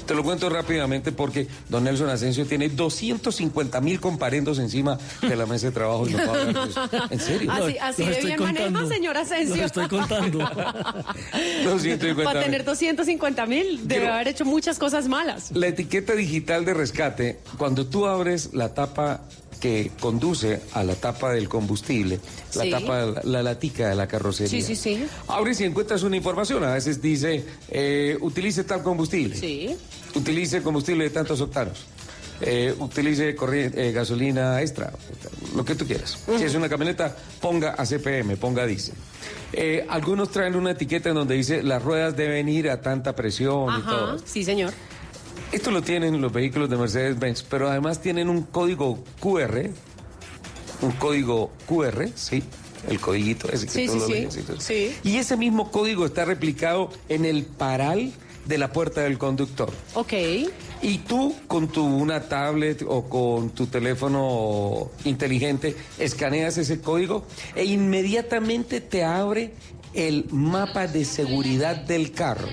Te 0.05 0.13
lo 0.15 0.23
cuento 0.23 0.49
rápidamente 0.49 1.11
porque 1.11 1.47
don 1.69 1.83
Nelson 1.85 2.09
Asensio 2.09 2.45
tiene 2.45 2.69
250 2.69 3.79
mil 3.81 3.99
comparendos 3.99 4.59
encima 4.59 4.97
de 5.21 5.35
la 5.35 5.45
mesa 5.45 5.67
de 5.67 5.71
trabajo 5.71 6.07
y 6.07 6.13
no 6.13 6.19
hablar. 6.19 6.69
¿En 7.09 7.19
serio? 7.19 7.51
Así, 7.51 7.77
así 7.79 8.05
de 8.05 8.21
bien 8.21 8.41
maneja, 8.41 8.85
señor 8.87 9.17
Asensio. 9.17 9.55
Los 9.55 9.65
estoy 9.65 9.87
contando. 9.87 10.39
250 11.63 12.23
Para 12.23 12.43
tener 12.43 12.63
250 12.63 13.45
mil, 13.45 13.87
debe 13.87 14.01
Quiero- 14.01 14.13
haber 14.13 14.27
hecho 14.29 14.45
muchas 14.45 14.77
cosas 14.79 15.07
malas. 15.07 15.51
La 15.51 15.67
etiqueta 15.67 16.13
digital 16.13 16.65
de 16.65 16.73
rescate, 16.73 17.39
cuando 17.57 17.85
tú 17.85 18.05
abres 18.05 18.53
la 18.53 18.73
tapa 18.73 19.21
que 19.63 19.91
conduce 20.01 20.59
a 20.73 20.83
la 20.83 20.93
tapa 20.95 21.31
del 21.31 21.47
combustible, 21.47 22.19
la 22.55 22.63
Sí. 22.63 22.69
tapa, 22.69 23.05
la, 23.05 23.21
la 23.23 23.43
latica 23.43 23.87
de 23.87 23.95
la 23.95 24.07
carrocería. 24.09 24.49
Sí, 24.49 24.61
sí, 24.61 24.75
sí. 24.75 25.05
Abres 25.29 25.61
y 25.61 25.63
encuentras 25.63 26.03
una 26.03 26.17
información. 26.17 26.65
A 26.65 26.73
veces 26.73 27.01
dice, 27.01 27.45
eh, 27.69 28.17
utilice 28.19 28.65
tal 28.65 28.83
combustible. 28.83 29.37
Sí. 29.37 29.73
Utilice 30.15 30.61
combustible 30.61 31.05
de 31.05 31.11
tantos 31.11 31.39
octanos. 31.39 31.85
Eh, 32.41 32.75
utilice 32.77 33.29
eh, 33.37 33.91
gasolina 33.93 34.61
extra, 34.61 34.91
lo 35.55 35.63
que 35.63 35.75
tú 35.75 35.85
quieras. 35.87 36.17
Si 36.37 36.43
es 36.43 36.55
una 36.55 36.67
camioneta, 36.67 37.15
ponga 37.39 37.69
a 37.71 37.85
CPM, 37.85 38.35
ponga 38.35 38.65
diésel. 38.65 38.95
Eh, 39.53 39.85
algunos 39.87 40.29
traen 40.29 40.57
una 40.57 40.71
etiqueta 40.71 41.07
en 41.07 41.15
donde 41.15 41.35
dice 41.35 41.63
las 41.63 41.81
ruedas 41.81 42.17
deben 42.17 42.49
ir 42.49 42.69
a 42.69 42.81
tanta 42.81 43.15
presión 43.15 43.67
y 43.69 43.77
Ajá, 43.81 43.89
todo. 43.89 44.17
sí, 44.25 44.43
señor. 44.43 44.73
Esto 45.53 45.69
lo 45.69 45.83
tienen 45.83 46.19
los 46.19 46.33
vehículos 46.33 46.67
de 46.69 46.77
Mercedes-Benz, 46.77 47.43
pero 47.43 47.69
además 47.69 48.01
tienen 48.01 48.27
un 48.27 48.41
código 48.41 49.03
QR, 49.19 49.69
un 50.81 50.91
código 50.93 51.51
QR, 51.67 52.09
sí, 52.15 52.41
el 52.89 52.99
codiguito 52.99 53.47
ese 53.51 53.67
que 53.67 53.71
Sí, 53.71 53.85
tú 53.85 53.93
sí, 53.93 53.99
lo 53.99 54.05
sí. 54.07 54.13
lees 54.13 54.37
y 54.37 54.41
todo. 54.41 54.59
Sí. 54.59 54.95
Y 55.03 55.17
ese 55.17 55.37
mismo 55.37 55.69
código 55.71 56.07
está 56.07 56.25
replicado 56.25 56.89
en 57.07 57.25
el 57.25 57.43
paral 57.45 58.11
de 58.47 58.57
la 58.57 58.73
puerta 58.73 59.01
del 59.01 59.19
conductor. 59.19 59.71
Ok. 59.93 60.13
Y 60.81 60.97
tú 61.07 61.35
con 61.47 61.67
tu 61.67 61.85
una 61.85 62.27
tablet 62.27 62.83
o 62.87 63.07
con 63.07 63.51
tu 63.51 63.67
teléfono 63.67 64.89
inteligente 65.05 65.77
escaneas 65.99 66.57
ese 66.57 66.81
código 66.81 67.25
e 67.55 67.63
inmediatamente 67.65 68.81
te 68.81 69.03
abre 69.03 69.53
el 69.93 70.25
mapa 70.31 70.87
de 70.87 71.05
seguridad 71.05 71.75
del 71.77 72.11
carro. 72.11 72.49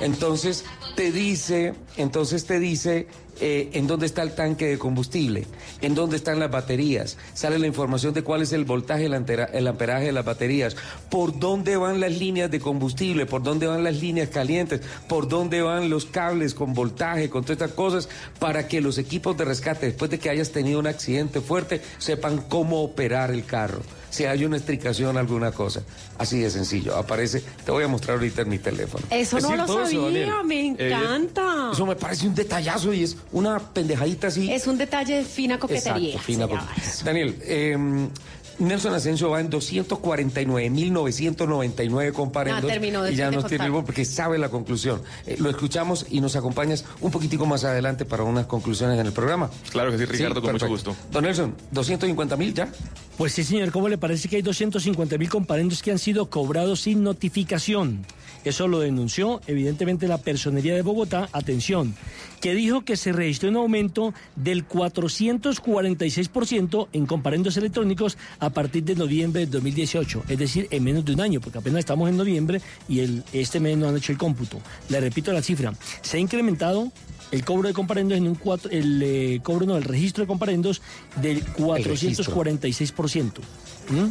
Entonces 0.00 0.64
te 0.96 1.12
dice, 1.12 1.74
entonces 1.98 2.46
te 2.46 2.58
dice 2.58 3.06
eh, 3.38 3.68
en 3.74 3.86
dónde 3.86 4.06
está 4.06 4.22
el 4.22 4.34
tanque 4.34 4.66
de 4.66 4.78
combustible, 4.78 5.46
en 5.82 5.94
dónde 5.94 6.16
están 6.16 6.40
las 6.40 6.50
baterías, 6.50 7.18
sale 7.34 7.58
la 7.58 7.66
información 7.66 8.14
de 8.14 8.22
cuál 8.22 8.40
es 8.40 8.52
el 8.54 8.64
voltaje, 8.64 9.04
el, 9.04 9.14
amperaje 9.14 10.06
de 10.06 10.12
las 10.12 10.24
baterías, 10.24 10.74
por 11.10 11.38
dónde 11.38 11.76
van 11.76 12.00
las 12.00 12.12
líneas 12.12 12.50
de 12.50 12.60
combustible, 12.60 13.26
por 13.26 13.42
dónde 13.42 13.66
van 13.66 13.84
las 13.84 14.00
líneas 14.00 14.30
calientes, 14.30 14.80
por 15.06 15.28
dónde 15.28 15.60
van 15.60 15.90
los 15.90 16.06
cables 16.06 16.54
con 16.54 16.72
voltaje, 16.72 17.28
con 17.28 17.42
todas 17.42 17.60
estas 17.60 17.72
cosas, 17.72 18.08
para 18.38 18.66
que 18.66 18.80
los 18.80 18.96
equipos 18.96 19.36
de 19.36 19.44
rescate, 19.44 19.86
después 19.86 20.10
de 20.10 20.18
que 20.18 20.30
hayas 20.30 20.50
tenido 20.50 20.80
un 20.80 20.86
accidente 20.86 21.42
fuerte, 21.42 21.82
sepan 21.98 22.38
cómo 22.38 22.82
operar 22.82 23.30
el 23.30 23.44
carro. 23.44 23.82
Si 24.16 24.24
hay 24.24 24.46
una 24.46 24.56
estricación, 24.56 25.18
alguna 25.18 25.52
cosa. 25.52 25.82
Así 26.16 26.38
de 26.40 26.48
sencillo. 26.48 26.96
Aparece, 26.96 27.42
te 27.66 27.70
voy 27.70 27.84
a 27.84 27.88
mostrar 27.88 28.16
ahorita 28.16 28.40
en 28.42 28.48
mi 28.48 28.58
teléfono. 28.58 29.04
Eso 29.10 29.36
Es 29.36 29.44
no 29.44 29.54
lo 29.54 29.64
eso, 29.64 29.84
sabía, 29.84 30.42
me 30.42 30.68
Eh, 30.68 30.86
encanta. 30.88 31.68
eso 31.70 31.84
me 31.84 31.96
parece 31.96 32.26
un 32.26 32.34
detallazo 32.34 32.94
y 32.94 33.02
es 33.02 33.14
una 33.32 33.58
pendejadita 33.58 34.28
así. 34.28 34.50
Es 34.50 34.66
un 34.66 34.78
detalle 34.78 35.16
de 35.16 35.24
fina 35.24 35.58
coquetería. 35.58 36.14
Exacto, 36.14 36.24
fina 36.32 36.48
coquetería. 36.48 36.92
Daniel, 37.04 37.36
eh, 37.42 38.08
Nelson 38.58 38.94
Asensio 38.94 39.30
va 39.30 39.40
en 39.40 39.50
249.999 39.50 42.12
comparendos. 42.12 42.70
Terminó 42.70 43.02
de- 43.02 43.12
y 43.12 43.16
ya 43.16 43.30
nos 43.30 43.46
tiene 43.46 43.66
el 43.66 43.72
porque 43.84 44.04
sabe 44.04 44.38
la 44.38 44.48
conclusión. 44.48 45.02
Eh, 45.26 45.36
lo 45.38 45.50
escuchamos 45.50 46.06
y 46.10 46.20
nos 46.20 46.36
acompañas 46.36 46.84
un 47.00 47.10
poquitico 47.10 47.46
más 47.46 47.64
adelante 47.64 48.04
para 48.04 48.22
unas 48.22 48.46
conclusiones 48.46 48.98
en 48.98 49.06
el 49.06 49.12
programa. 49.12 49.50
Claro 49.70 49.90
que 49.90 49.98
sí, 49.98 50.04
Ricardo, 50.06 50.40
con 50.42 50.52
mucho 50.52 50.68
gusto. 50.68 50.96
Don 51.10 51.24
Nelson, 51.24 51.54
250.000 51.72 52.54
ya. 52.54 52.68
Pues 53.16 53.32
sí, 53.32 53.44
señor, 53.44 53.70
¿cómo 53.72 53.88
le 53.88 53.98
parece 53.98 54.28
que 54.28 54.36
hay 54.36 54.42
250 54.42 55.18
mil 55.18 55.28
comparendos 55.28 55.82
que 55.82 55.90
han 55.90 55.98
sido 55.98 56.30
cobrados 56.30 56.82
sin 56.82 57.02
notificación? 57.02 58.04
Eso 58.46 58.68
lo 58.68 58.78
denunció, 58.78 59.40
evidentemente, 59.48 60.06
la 60.06 60.18
Personería 60.18 60.76
de 60.76 60.82
Bogotá, 60.82 61.28
atención, 61.32 61.96
que 62.40 62.54
dijo 62.54 62.82
que 62.82 62.96
se 62.96 63.12
registró 63.12 63.48
un 63.48 63.56
aumento 63.56 64.14
del 64.36 64.68
446% 64.68 66.86
en 66.92 67.06
comparendos 67.06 67.56
electrónicos 67.56 68.16
a 68.38 68.50
partir 68.50 68.84
de 68.84 68.94
noviembre 68.94 69.46
de 69.46 69.50
2018, 69.50 70.26
es 70.28 70.38
decir, 70.38 70.68
en 70.70 70.84
menos 70.84 71.04
de 71.04 71.14
un 71.14 71.22
año, 71.22 71.40
porque 71.40 71.58
apenas 71.58 71.80
estamos 71.80 72.08
en 72.08 72.16
noviembre 72.16 72.60
y 72.88 73.00
el, 73.00 73.24
este 73.32 73.58
mes 73.58 73.76
no 73.76 73.88
han 73.88 73.96
hecho 73.96 74.12
el 74.12 74.18
cómputo. 74.18 74.60
Le 74.90 75.00
repito 75.00 75.32
la 75.32 75.42
cifra, 75.42 75.74
se 76.02 76.18
ha 76.18 76.20
incrementado 76.20 76.92
el 77.32 77.44
cobro 77.44 77.66
de 77.66 77.74
comparendos 77.74 78.16
en 78.16 78.28
un 78.28 78.36
cuatro, 78.36 78.70
el 78.70 79.02
eh, 79.02 79.40
cobro 79.42 79.66
no, 79.66 79.76
el 79.76 79.82
registro 79.82 80.22
de 80.22 80.28
comparendos 80.28 80.82
del 81.20 81.44
446%. 81.44 83.40
¿Mm? 83.88 84.08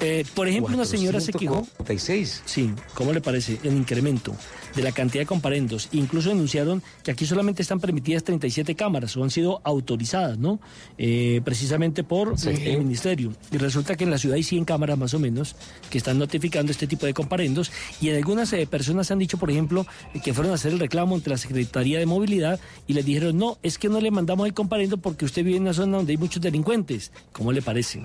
Eh, 0.00 0.24
por 0.34 0.46
ejemplo, 0.46 0.74
una 0.74 0.84
señora 0.84 1.20
se 1.20 1.32
quejó. 1.32 1.62
446. 1.78 2.42
Sí, 2.44 2.70
¿cómo 2.94 3.12
le 3.12 3.20
parece? 3.20 3.58
El 3.62 3.74
incremento 3.76 4.34
de 4.74 4.82
la 4.82 4.92
cantidad 4.92 5.22
de 5.22 5.26
comparendos. 5.26 5.88
Incluso 5.92 6.28
denunciaron 6.28 6.82
que 7.02 7.10
aquí 7.10 7.24
solamente 7.24 7.62
están 7.62 7.80
permitidas 7.80 8.22
37 8.24 8.74
cámaras 8.74 9.16
o 9.16 9.24
han 9.24 9.30
sido 9.30 9.62
autorizadas, 9.64 10.36
¿no? 10.36 10.60
Eh, 10.98 11.40
precisamente 11.44 12.04
por 12.04 12.38
Sí. 12.38 12.50
el 12.50 12.78
ministerio. 12.78 13.32
Y 13.50 13.56
resulta 13.56 13.96
que 13.96 14.04
en 14.04 14.10
la 14.10 14.18
ciudad 14.18 14.36
hay 14.36 14.42
100 14.42 14.66
cámaras 14.66 14.98
más 14.98 15.14
o 15.14 15.18
menos 15.18 15.56
que 15.88 15.96
están 15.96 16.18
notificando 16.18 16.72
este 16.72 16.86
tipo 16.86 17.06
de 17.06 17.14
comparendos. 17.14 17.72
Y 18.02 18.10
en 18.10 18.16
algunas 18.16 18.52
eh, 18.52 18.66
personas 18.66 19.10
han 19.10 19.18
dicho, 19.18 19.38
por 19.38 19.50
ejemplo, 19.50 19.86
que 20.22 20.34
fueron 20.34 20.52
a 20.52 20.56
hacer 20.56 20.72
el 20.74 20.78
reclamo 20.78 21.14
ante 21.14 21.30
la 21.30 21.38
Secretaría 21.38 21.98
de 21.98 22.04
Movilidad 22.04 22.60
y 22.86 22.92
les 22.92 23.06
dijeron, 23.06 23.38
no, 23.38 23.56
es 23.62 23.78
que 23.78 23.88
no 23.88 23.98
le 24.00 24.10
mandamos 24.10 24.46
el 24.46 24.52
comparendo 24.52 24.98
porque 24.98 25.24
usted 25.24 25.42
vive 25.42 25.56
en 25.56 25.62
una 25.62 25.72
zona 25.72 25.96
donde 25.96 26.12
hay 26.12 26.18
muchos 26.18 26.42
delincuentes. 26.42 27.12
¿Cómo 27.32 27.50
le 27.50 27.62
parece? 27.62 28.02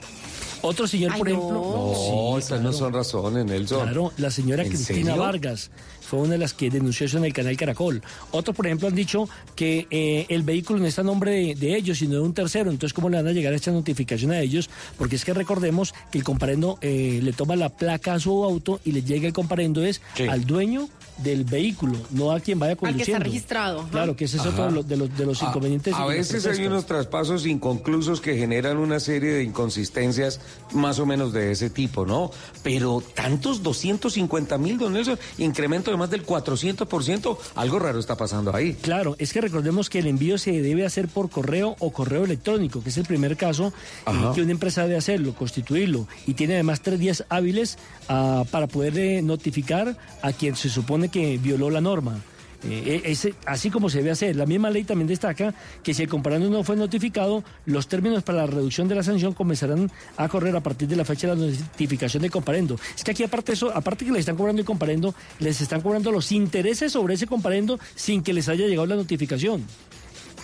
Otro 0.62 0.88
señor, 0.92 1.12
Ay, 1.14 1.18
por 1.20 1.30
no. 1.30 1.36
ejemplo. 1.36 1.62
No, 1.62 1.94
Sí, 1.96 2.40
estas 2.40 2.62
no 2.62 2.74
son 2.74 2.94
razones, 2.94 3.46
Nelson. 3.46 3.82
Claro, 3.84 4.12
la 4.18 4.30
señora 4.32 4.64
¿En 4.64 4.70
Cristina 4.70 5.12
serio? 5.12 5.22
Vargas 5.22 5.72
fue 6.02 6.20
una 6.20 6.32
de 6.32 6.38
las 6.40 6.54
que 6.54 6.70
denunció 6.70 7.06
eso 7.06 7.18
en 7.18 7.26
el 7.26 7.32
canal 7.34 7.56
Caracol. 7.56 8.02
Otros, 8.32 8.56
por 8.56 8.66
ejemplo, 8.68 8.88
han 8.90 8.96
dicho 8.96 9.30
que 9.56 9.88
eh, 9.90 10.26
el 10.30 10.44
vehículo 10.44 10.80
no 10.80 10.86
está 10.86 11.02
a 11.02 11.04
nombre 11.06 11.32
de, 11.32 11.56
de 11.56 11.76
ellos, 11.78 12.00
sino 12.00 12.16
de 12.16 12.20
un 12.22 12.34
tercero. 12.34 12.70
Entonces, 12.70 12.94
¿cómo 12.94 13.10
le 13.10 13.16
van 13.18 13.28
a 13.28 13.32
llegar 13.32 13.54
esta 13.54 13.72
notificación 13.72 14.32
a 14.32 14.40
ellos? 14.42 14.70
Porque 14.98 15.16
es 15.16 15.24
que 15.24 15.34
recordemos 15.34 15.94
que 16.12 16.18
el 16.18 16.24
comparendo 16.26 16.78
eh, 16.82 17.20
le 17.24 17.32
toma 17.34 17.56
la 17.56 17.70
placa 17.70 18.14
a 18.16 18.20
su 18.20 18.44
auto 18.44 18.82
y 18.84 18.92
le 18.92 19.04
llega 19.04 19.26
el 19.28 19.34
comparendo 19.34 19.84
es 19.86 20.02
Sí. 20.16 20.24
al 20.24 20.46
dueño 20.46 20.90
del 21.18 21.44
vehículo, 21.44 21.98
no 22.12 22.32
a 22.32 22.40
quien 22.40 22.58
vaya 22.60 22.72
Al 22.74 22.78
que 22.78 22.86
está 22.86 22.92
conduciendo. 22.92 23.24
registrado. 23.26 23.88
Claro, 23.92 24.16
que 24.16 24.26
ese 24.26 24.38
es 24.38 24.46
otro 24.46 24.64
Ajá. 24.64 24.70
de 24.70 24.76
los, 24.76 24.88
de 24.88 24.98
los, 24.98 25.18
de 25.18 25.26
los 25.26 25.44
A- 25.44 25.48
inconvenientes. 25.48 25.94
A, 25.94 26.06
veces 26.06 26.46
hay 26.48 26.66
unos 26.66 26.86
traspasos 26.86 27.46
inconclusos 27.46 28.22
que 28.22 28.36
generan 28.38 28.78
una 28.78 29.00
serie 29.00 29.32
de 29.34 29.44
inconsistencias 29.44 30.40
más 30.74 31.00
o 31.00 31.06
menos 31.06 31.32
de 31.34 31.52
ese 31.52 31.70
tipo, 31.70 32.06
¿no? 32.06 32.32
Pero 32.64 33.04
tantos 33.14 33.62
250 33.64 34.58
mil, 34.58 34.78
don 34.78 34.94
Nelson, 34.94 35.20
incremento 35.38 35.92
de 35.92 35.98
más 35.98 36.10
del 36.10 36.26
400%, 36.26 37.38
algo 37.56 37.80
raro 37.80 38.00
está 38.00 38.16
pasando 38.18 38.56
ahí. 38.56 38.74
Claro, 38.82 39.16
es 39.20 39.34
que 39.34 39.42
recordemos 39.42 39.90
que 39.90 40.00
el 40.00 40.08
envío 40.08 40.38
se 40.38 40.52
debe 40.62 40.86
hacer 40.86 41.08
por 41.08 41.30
correo 41.30 41.76
o 41.80 41.92
correo 41.92 42.24
electrónico, 42.26 42.82
que 42.82 42.90
es 42.90 42.98
el 42.98 43.06
primer 43.06 43.38
caso 43.38 43.68
eh, 43.68 43.72
Ajá. 44.06 44.34
que 44.34 44.42
una 44.42 44.52
empresa 44.52 44.84
debe 44.84 44.98
hacerlo, 44.98 45.34
constituirlo, 45.36 46.08
y 46.26 46.34
tiene 46.34 46.56
además 46.56 46.82
tres 46.82 47.00
días 47.00 47.26
hábiles 47.30 47.78
ah, 48.10 48.44
para 48.52 48.68
poder 48.68 48.98
eh, 48.98 49.22
notificar 49.22 49.98
a 50.22 50.34
quien 50.34 50.56
se 50.56 50.70
supone 50.70 51.01
que 51.10 51.38
violó 51.38 51.70
la 51.70 51.82
norma. 51.82 52.20
Eh, 52.64 53.02
ese- 53.06 53.34
así 53.48 53.72
como 53.72 53.90
se 53.90 53.98
debe 53.98 54.12
hacer. 54.12 54.36
La 54.36 54.46
misma 54.46 54.70
ley 54.70 54.84
también 54.84 55.08
destaca 55.08 55.52
que 55.82 55.96
si 55.96 56.04
el 56.04 56.10
comparando 56.10 56.48
no 56.48 56.64
fue 56.64 56.76
notificado, 56.76 57.44
los 57.66 57.88
términos 57.88 58.22
para 58.22 58.38
la 58.40 58.46
reducción 58.46 58.88
de 58.88 58.94
la 58.94 59.02
sanción 59.02 59.34
comenzarán 59.34 59.90
a 60.16 60.30
correr 60.30 60.56
a 60.56 60.62
partir 60.62 60.88
de 60.88 60.96
la 60.96 61.04
fecha 61.04 61.26
de 61.28 61.36
la 61.36 61.48
notificación 61.48 62.22
de 62.22 62.30
comparendo. 62.30 62.78
Es 62.96 63.04
que 63.04 63.12
aquí 63.12 63.24
aparte 63.24 63.54
de 63.54 63.56
eso, 63.56 63.72
aparte 63.76 64.06
que 64.06 64.12
le 64.12 64.20
están 64.20 64.36
cobrando 64.38 64.60
el 64.62 64.66
comparendo, 64.68 65.16
les 65.40 65.60
están 65.60 65.82
cobrando 65.82 66.12
los 66.12 66.32
intereses 66.32 66.92
sobre 66.92 67.16
ese 67.16 67.26
comparendo 67.26 67.80
sin 67.96 68.22
que 68.22 68.32
les 68.32 68.48
haya 68.48 68.68
llegado 68.68 68.86
la 68.86 68.96
notificación. 68.96 69.66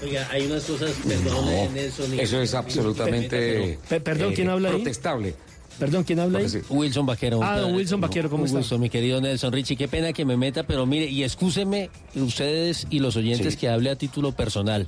Oiga, 0.04 0.28
hay 0.32 0.48
unas 0.48 0.64
cosas, 0.64 0.92
perdón, 1.08 1.50
eh, 1.50 1.70
Nelson. 1.72 2.14
y- 2.16 2.20
Eso 2.20 2.42
es 2.42 2.54
absolutamente 2.56 3.78
Pe- 3.90 4.00
perdón, 4.02 4.32
eh, 4.32 4.36
¿quién 4.36 4.50
habla 4.50 4.70
ahí? 4.70 4.76
protestable. 4.76 5.36
Perdón, 5.80 6.04
¿quién 6.04 6.20
habla 6.20 6.40
ahí? 6.40 6.48
Wilson 6.70 7.06
Vaquero. 7.06 7.40
Ah, 7.44 7.60
don 7.60 7.76
Wilson 7.76 8.02
Vaquero, 8.02 8.30
¿cómo 8.30 8.46
está? 8.46 8.78
mi 8.78 8.90
querido 8.90 9.22
Nelson 9.22 9.54
Richie. 9.54 9.76
Qué 9.78 9.88
pena 9.88 10.12
que 10.14 10.26
me 10.26 10.36
meta, 10.38 10.64
pero 10.64 10.86
mire, 10.86 11.06
y 11.06 11.24
excúsenme 11.24 11.90
ustedes 12.16 12.88
y 12.90 13.00
los 13.00 13.16
oyentes 13.16 13.54
Sí. 13.54 13.60
que 13.60 13.70
hable 13.70 13.90
a 13.92 13.96
título 13.96 14.32
personal. 14.32 14.88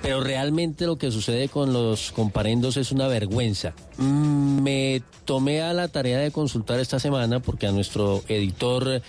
Pero 0.00 0.20
realmente 0.20 0.86
lo 0.86 0.96
que 0.98 1.10
sucede 1.12 1.48
con 1.48 1.72
los 1.72 2.10
comparendos 2.12 2.76
es 2.76 2.90
una 2.92 3.06
vergüenza. 3.08 3.72
Mm, 3.98 4.42
Me 4.62 5.02
tomé 5.24 5.60
a 5.62 5.72
la 5.72 5.88
tarea 5.88 6.18
de 6.18 6.30
consultar 6.30 6.78
esta 6.80 6.98
semana 7.00 7.40
porque 7.40 7.66
a 7.66 7.72
nuestro 7.72 8.22
editor 8.28 9.02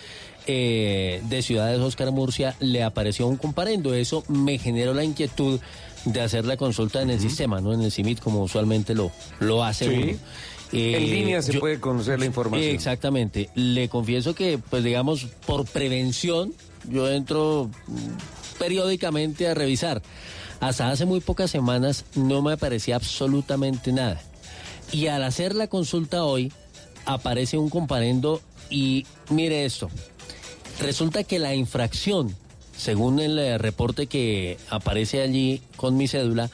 eh, 0.45 1.21
de 1.29 1.41
Ciudades, 1.41 1.79
Oscar 1.79 2.11
Murcia, 2.11 2.55
le 2.59 2.83
apareció 2.83 3.27
un 3.27 3.37
comparendo. 3.37 3.93
Eso 3.93 4.23
me 4.27 4.57
generó 4.57 4.93
la 4.93 5.03
inquietud 5.03 5.59
de 6.05 6.21
hacer 6.21 6.45
la 6.45 6.57
consulta 6.57 7.01
en 7.01 7.09
el 7.11 7.19
sistema, 7.19 7.61
no 7.61 7.71
en 7.73 7.81
el 7.81 7.91
CIMIT, 7.91 8.19
como 8.19 8.43
usualmente 8.43 8.93
lo, 8.93 9.11
lo 9.39 9.63
hace 9.63 9.85
Sí. 9.87 9.93
uno. 10.09 10.17
Eh, 10.73 10.97
en 10.97 11.09
línea 11.11 11.41
se 11.41 11.53
yo- 11.53 11.59
puede 11.59 11.79
conocer 11.79 12.19
la 12.19 12.25
información. 12.25 12.69
Exactamente. 12.73 13.49
Le 13.55 13.89
confieso 13.89 14.33
que, 14.35 14.57
pues 14.57 14.83
digamos, 14.83 15.27
por 15.45 15.65
prevención, 15.65 16.53
yo 16.89 17.09
entro 17.11 17.69
mm, 17.87 18.57
periódicamente 18.59 19.47
a 19.47 19.53
revisar. 19.53 20.01
Hasta 20.59 20.89
hace 20.89 21.05
muy 21.05 21.19
pocas 21.19 21.51
semanas 21.51 22.05
no 22.15 22.41
me 22.41 22.53
aparecía 22.53 22.95
absolutamente 22.95 23.91
nada. 23.91 24.21
Y 24.91 25.07
al 25.07 25.23
hacer 25.23 25.55
la 25.55 25.67
consulta 25.67 26.23
hoy, 26.23 26.51
aparece 27.05 27.57
un 27.57 27.69
comparendo 27.69 28.41
y 28.69 29.05
mire 29.29 29.65
esto. 29.65 29.89
Resulta 30.79 31.23
que 31.23 31.37
la 31.39 31.53
infracción, 31.53 32.35
según 32.77 33.19
el 33.19 33.37
eh, 33.37 33.57
reporte 33.57 34.07
que 34.07 34.57
aparece 34.69 35.21
allí 35.21 35.61
con 35.75 35.97
mi 35.97 36.07
cédula, 36.07 36.49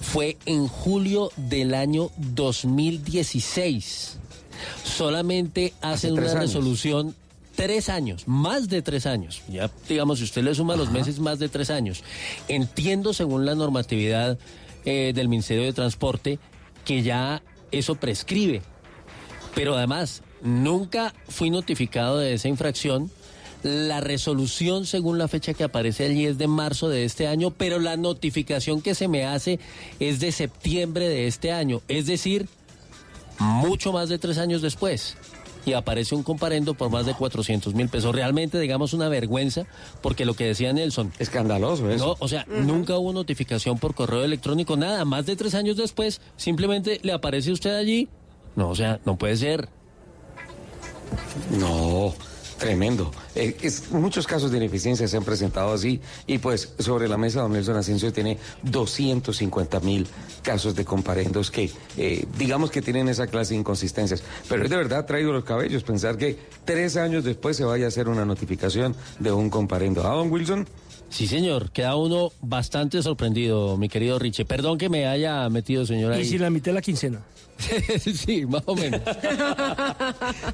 fue 0.00 0.36
en 0.46 0.68
julio 0.68 1.32
del 1.36 1.74
año 1.74 2.10
2016. 2.16 4.18
Solamente 4.84 5.74
hacen 5.80 6.14
tres 6.14 6.30
una 6.30 6.40
años. 6.40 6.52
resolución 6.52 7.16
tres 7.56 7.88
años, 7.88 8.28
más 8.28 8.68
de 8.68 8.82
tres 8.82 9.06
años. 9.06 9.42
Ya, 9.48 9.70
digamos, 9.88 10.18
si 10.18 10.24
usted 10.24 10.42
le 10.42 10.54
suma 10.54 10.76
los 10.76 10.90
meses, 10.90 11.18
más 11.18 11.38
de 11.38 11.48
tres 11.48 11.70
años. 11.70 12.04
Entiendo, 12.48 13.12
según 13.12 13.46
la 13.46 13.54
normatividad 13.54 14.38
eh, 14.84 15.12
del 15.14 15.28
Ministerio 15.28 15.64
de 15.64 15.72
Transporte, 15.72 16.38
que 16.84 17.02
ya 17.02 17.42
eso 17.72 17.96
prescribe. 17.96 18.62
Pero 19.54 19.76
además, 19.76 20.22
nunca 20.42 21.14
fui 21.28 21.50
notificado 21.50 22.18
de 22.18 22.34
esa 22.34 22.48
infracción. 22.48 23.10
La 23.66 24.00
resolución, 24.00 24.86
según 24.86 25.18
la 25.18 25.26
fecha 25.26 25.52
que 25.52 25.64
aparece 25.64 26.04
allí, 26.04 26.24
es 26.24 26.38
de 26.38 26.46
marzo 26.46 26.88
de 26.88 27.04
este 27.04 27.26
año, 27.26 27.50
pero 27.50 27.80
la 27.80 27.96
notificación 27.96 28.80
que 28.80 28.94
se 28.94 29.08
me 29.08 29.24
hace 29.24 29.58
es 29.98 30.20
de 30.20 30.30
septiembre 30.30 31.08
de 31.08 31.26
este 31.26 31.50
año. 31.50 31.82
Es 31.88 32.06
decir, 32.06 32.46
mucho 33.40 33.92
más 33.92 34.08
de 34.08 34.18
tres 34.18 34.38
años 34.38 34.62
después. 34.62 35.16
Y 35.64 35.72
aparece 35.72 36.14
un 36.14 36.22
comparendo 36.22 36.74
por 36.74 36.90
más 36.90 37.06
de 37.06 37.14
400 37.14 37.74
mil 37.74 37.88
pesos. 37.88 38.14
Realmente, 38.14 38.60
digamos, 38.60 38.92
una 38.92 39.08
vergüenza, 39.08 39.66
porque 40.00 40.24
lo 40.24 40.34
que 40.34 40.44
decía 40.44 40.72
Nelson. 40.72 41.12
Escandaloso 41.18 41.90
eso. 41.90 42.06
No, 42.06 42.16
o 42.20 42.28
sea, 42.28 42.46
nunca 42.46 42.96
hubo 42.96 43.12
notificación 43.12 43.80
por 43.80 43.96
correo 43.96 44.22
electrónico, 44.22 44.76
nada. 44.76 45.04
Más 45.04 45.26
de 45.26 45.34
tres 45.34 45.56
años 45.56 45.76
después, 45.76 46.20
simplemente 46.36 47.00
le 47.02 47.12
aparece 47.12 47.50
usted 47.50 47.74
allí. 47.74 48.08
No, 48.54 48.68
o 48.68 48.76
sea, 48.76 49.00
no 49.04 49.16
puede 49.18 49.36
ser. 49.36 49.68
No, 51.58 52.14
tremendo. 52.58 53.10
Eh, 53.34 53.56
es, 53.62 53.90
muchos 53.90 54.26
casos 54.26 54.50
de 54.50 54.58
ineficiencia 54.58 55.06
se 55.08 55.16
han 55.16 55.24
presentado 55.24 55.72
así 55.72 56.00
y 56.26 56.38
pues 56.38 56.72
sobre 56.78 57.08
la 57.08 57.16
mesa 57.16 57.40
don 57.40 57.52
Nelson 57.52 57.76
Asensio 57.76 58.12
tiene 58.12 58.38
250 58.62 59.80
mil 59.80 60.06
casos 60.42 60.74
de 60.74 60.84
comparendos 60.84 61.50
que 61.50 61.70
eh, 61.96 62.26
digamos 62.38 62.70
que 62.70 62.82
tienen 62.82 63.08
esa 63.08 63.26
clase 63.26 63.54
de 63.54 63.60
inconsistencias. 63.60 64.22
Pero 64.48 64.64
es 64.64 64.70
de 64.70 64.76
verdad 64.76 65.06
traído 65.06 65.32
los 65.32 65.44
cabellos 65.44 65.82
pensar 65.82 66.16
que 66.16 66.38
tres 66.64 66.96
años 66.96 67.24
después 67.24 67.56
se 67.56 67.64
vaya 67.64 67.86
a 67.86 67.88
hacer 67.88 68.08
una 68.08 68.24
notificación 68.24 68.94
de 69.18 69.32
un 69.32 69.50
comparendo. 69.50 70.06
¿Ah, 70.06 70.14
don 70.14 70.30
Wilson? 70.30 70.66
Sí, 71.08 71.26
señor, 71.26 71.70
queda 71.70 71.96
uno 71.96 72.32
bastante 72.40 73.02
sorprendido, 73.02 73.76
mi 73.76 73.88
querido 73.88 74.18
Richie. 74.18 74.44
Perdón 74.44 74.76
que 74.76 74.88
me 74.88 75.06
haya 75.06 75.48
metido, 75.48 75.86
señora. 75.86 76.18
Y 76.18 76.24
si 76.24 76.36
la 76.38 76.50
mitad 76.50 76.66
de 76.66 76.72
la 76.74 76.82
quincena. 76.82 77.22
sí, 78.14 78.46
más 78.46 78.62
o 78.66 78.74
menos. 78.74 79.00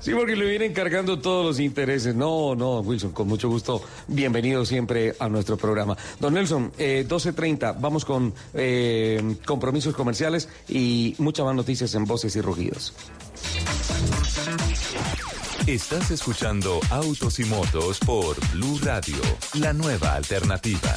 Sí, 0.01 0.13
porque 0.13 0.37
le 0.37 0.47
vienen 0.47 0.73
cargando 0.73 1.19
todos 1.19 1.45
los 1.45 1.61
intereses. 1.61 2.15
No, 2.15 2.55
no, 2.55 2.81
Wilson, 2.81 3.13
con 3.13 3.29
mucho 3.29 3.49
gusto. 3.49 3.83
Bienvenido 4.09 4.65
siempre 4.65 5.15
a 5.19 5.29
nuestro 5.29 5.57
programa. 5.57 5.97
Don 6.21 6.35
Nelson, 6.35 6.73
eh, 6.79 7.05
12.30, 7.09 7.77
vamos 7.81 8.05
con 8.05 8.33
eh, 8.55 9.37
compromisos 9.45 9.95
comerciales 9.95 10.49
y 10.69 11.15
muchas 11.19 11.47
más 11.47 11.55
noticias 11.55 11.95
en 11.95 12.05
Voces 12.05 12.35
y 12.37 12.41
Rugidos. 12.41 12.95
Estás 15.67 16.11
escuchando 16.11 16.81
Autos 16.91 17.39
y 17.39 17.45
Motos 17.45 18.01
por 18.01 18.37
Blue 18.53 18.81
Radio, 18.83 19.19
la 19.55 19.73
nueva 19.73 20.15
alternativa. 20.15 20.97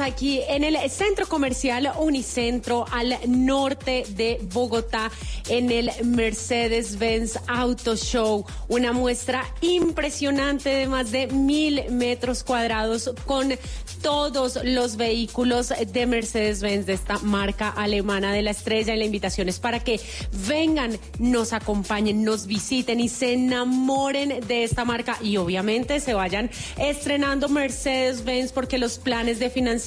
Aquí 0.00 0.40
en 0.48 0.64
el 0.64 0.78
centro 0.88 1.26
comercial 1.28 1.92
Unicentro 1.98 2.86
al 2.90 3.18
norte 3.26 4.04
de 4.08 4.40
Bogotá 4.50 5.10
en 5.50 5.70
el 5.70 5.90
Mercedes-Benz 6.02 7.38
Auto 7.46 7.94
Show. 7.96 8.46
Una 8.68 8.92
muestra 8.92 9.44
impresionante 9.60 10.70
de 10.70 10.86
más 10.86 11.12
de 11.12 11.26
mil 11.26 11.82
metros 11.90 12.42
cuadrados 12.42 13.10
con 13.26 13.52
todos 14.00 14.58
los 14.64 14.96
vehículos 14.96 15.68
de 15.68 16.06
Mercedes-Benz 16.06 16.86
de 16.86 16.94
esta 16.94 17.18
marca 17.18 17.68
alemana 17.68 18.32
de 18.32 18.42
la 18.42 18.52
estrella. 18.52 18.94
Y 18.94 18.98
la 18.98 19.04
invitación 19.04 19.50
es 19.50 19.60
para 19.60 19.80
que 19.80 20.00
vengan, 20.48 20.98
nos 21.18 21.52
acompañen, 21.52 22.24
nos 22.24 22.46
visiten 22.46 22.98
y 22.98 23.08
se 23.08 23.34
enamoren 23.34 24.40
de 24.46 24.64
esta 24.64 24.84
marca 24.84 25.18
y 25.20 25.36
obviamente 25.36 26.00
se 26.00 26.14
vayan 26.14 26.50
estrenando 26.78 27.48
Mercedes-Benz 27.48 28.52
porque 28.52 28.78
los 28.78 28.98
planes 28.98 29.38
de 29.38 29.50
financiación 29.50 29.81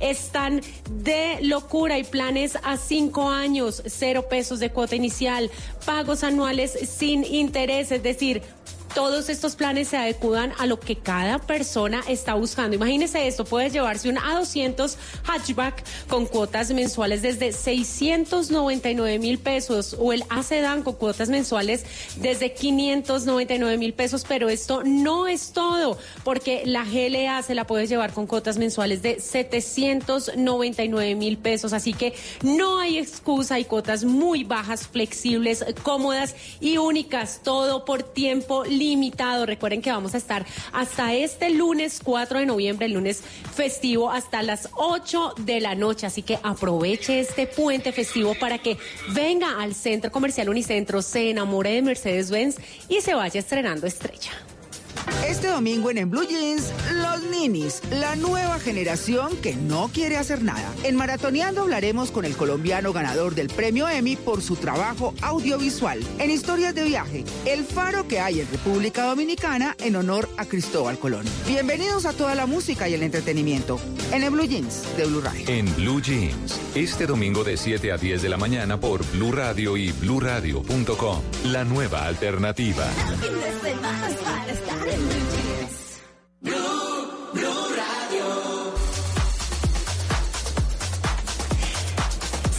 están 0.00 0.60
de 0.90 1.38
locura 1.42 1.98
y 1.98 2.04
planes 2.04 2.58
a 2.62 2.76
cinco 2.76 3.28
años, 3.28 3.82
cero 3.86 4.26
pesos 4.28 4.60
de 4.60 4.70
cuota 4.70 4.96
inicial, 4.96 5.50
pagos 5.86 6.24
anuales 6.24 6.72
sin 6.72 7.24
interés, 7.24 7.92
es 7.92 8.02
decir, 8.02 8.42
todos 8.94 9.28
estos 9.28 9.56
planes 9.56 9.88
se 9.88 9.96
adecuan 9.96 10.52
a 10.58 10.66
lo 10.66 10.78
que 10.78 10.96
cada 10.96 11.38
persona 11.38 12.02
está 12.08 12.34
buscando. 12.34 12.76
Imagínese 12.76 13.26
esto, 13.26 13.44
puedes 13.44 13.72
llevarse 13.72 14.08
un 14.08 14.16
A200 14.16 14.96
hatchback 15.24 15.84
con 16.08 16.26
cuotas 16.26 16.70
mensuales 16.70 17.22
desde 17.22 17.52
699 17.52 19.18
mil 19.18 19.38
pesos 19.38 19.96
o 19.98 20.12
el 20.12 20.24
A 20.28 20.42
Sedan 20.42 20.82
con 20.82 20.94
cuotas 20.94 21.28
mensuales 21.28 21.84
desde 22.16 22.52
599 22.52 23.76
mil 23.78 23.94
pesos, 23.94 24.24
pero 24.28 24.48
esto 24.48 24.82
no 24.84 25.26
es 25.26 25.52
todo, 25.52 25.98
porque 26.24 26.62
la 26.66 26.84
GLA 26.84 27.42
se 27.42 27.54
la 27.54 27.66
puedes 27.66 27.88
llevar 27.88 28.12
con 28.12 28.26
cuotas 28.26 28.58
mensuales 28.58 29.02
de 29.02 29.20
799 29.20 31.14
mil 31.14 31.38
pesos, 31.38 31.72
así 31.72 31.94
que 31.94 32.14
no 32.42 32.78
hay 32.78 32.98
excusa, 32.98 33.54
hay 33.54 33.64
cuotas 33.64 34.04
muy 34.04 34.44
bajas, 34.44 34.86
flexibles, 34.86 35.64
cómodas 35.82 36.34
y 36.60 36.76
únicas, 36.76 37.40
todo 37.42 37.84
por 37.84 38.02
tiempo 38.02 38.64
limitado. 38.82 39.46
Recuerden 39.46 39.82
que 39.82 39.90
vamos 39.90 40.14
a 40.14 40.18
estar 40.18 40.44
hasta 40.72 41.14
este 41.14 41.50
lunes 41.50 42.00
4 42.02 42.40
de 42.40 42.46
noviembre, 42.46 42.86
el 42.86 42.92
lunes 42.92 43.22
festivo, 43.54 44.10
hasta 44.10 44.42
las 44.42 44.68
8 44.74 45.34
de 45.38 45.60
la 45.60 45.74
noche. 45.74 46.06
Así 46.06 46.22
que 46.22 46.38
aproveche 46.42 47.20
este 47.20 47.46
puente 47.46 47.92
festivo 47.92 48.34
para 48.34 48.58
que 48.58 48.78
venga 49.10 49.60
al 49.60 49.74
Centro 49.74 50.10
Comercial 50.10 50.48
Unicentro, 50.48 51.02
se 51.02 51.30
enamore 51.30 51.72
de 51.72 51.82
Mercedes-Benz 51.82 52.56
y 52.88 53.00
se 53.00 53.14
vaya 53.14 53.40
estrenando 53.40 53.86
estrella. 53.86 54.32
Este 55.26 55.48
domingo 55.48 55.90
en 55.90 55.98
En 55.98 56.10
Blue 56.10 56.26
Jeans, 56.26 56.72
los 56.94 57.22
ninis, 57.30 57.80
la 57.90 58.16
nueva 58.16 58.58
generación 58.58 59.36
que 59.36 59.54
no 59.54 59.90
quiere 59.92 60.16
hacer 60.16 60.42
nada. 60.42 60.72
En 60.84 60.96
Maratoneando 60.96 61.62
hablaremos 61.62 62.10
con 62.10 62.24
el 62.24 62.36
colombiano 62.36 62.92
ganador 62.92 63.34
del 63.34 63.48
premio 63.48 63.88
Emmy 63.88 64.16
por 64.16 64.42
su 64.42 64.56
trabajo 64.56 65.14
audiovisual. 65.22 66.00
En 66.18 66.30
Historias 66.30 66.74
de 66.74 66.84
Viaje, 66.84 67.24
el 67.46 67.64
faro 67.64 68.06
que 68.08 68.20
hay 68.20 68.40
en 68.40 68.50
República 68.50 69.04
Dominicana 69.04 69.76
en 69.80 69.96
honor 69.96 70.28
a 70.36 70.44
Cristóbal 70.44 70.98
Colón. 70.98 71.24
Bienvenidos 71.46 72.06
a 72.06 72.12
toda 72.12 72.34
la 72.34 72.46
música 72.46 72.88
y 72.88 72.94
el 72.94 73.02
entretenimiento 73.02 73.80
en 74.12 74.24
En 74.24 74.32
Blue 74.32 74.46
Jeans 74.46 74.84
de 74.96 75.06
Blue 75.06 75.20
Radio. 75.20 75.44
En 75.48 75.74
Blue 75.76 76.00
Jeans, 76.00 76.60
este 76.74 77.06
domingo 77.06 77.44
de 77.44 77.56
7 77.56 77.92
a 77.92 77.96
10 77.96 78.22
de 78.22 78.28
la 78.28 78.36
mañana 78.36 78.78
por 78.78 79.04
Blue 79.12 79.32
Radio 79.32 79.76
y 79.76 79.92
bluradio.com. 79.92 81.22
La 81.44 81.64
nueva 81.64 82.06
alternativa. 82.06 82.86
Blue, 86.42 86.52
Blue 87.32 87.76
Radio. 87.76 88.51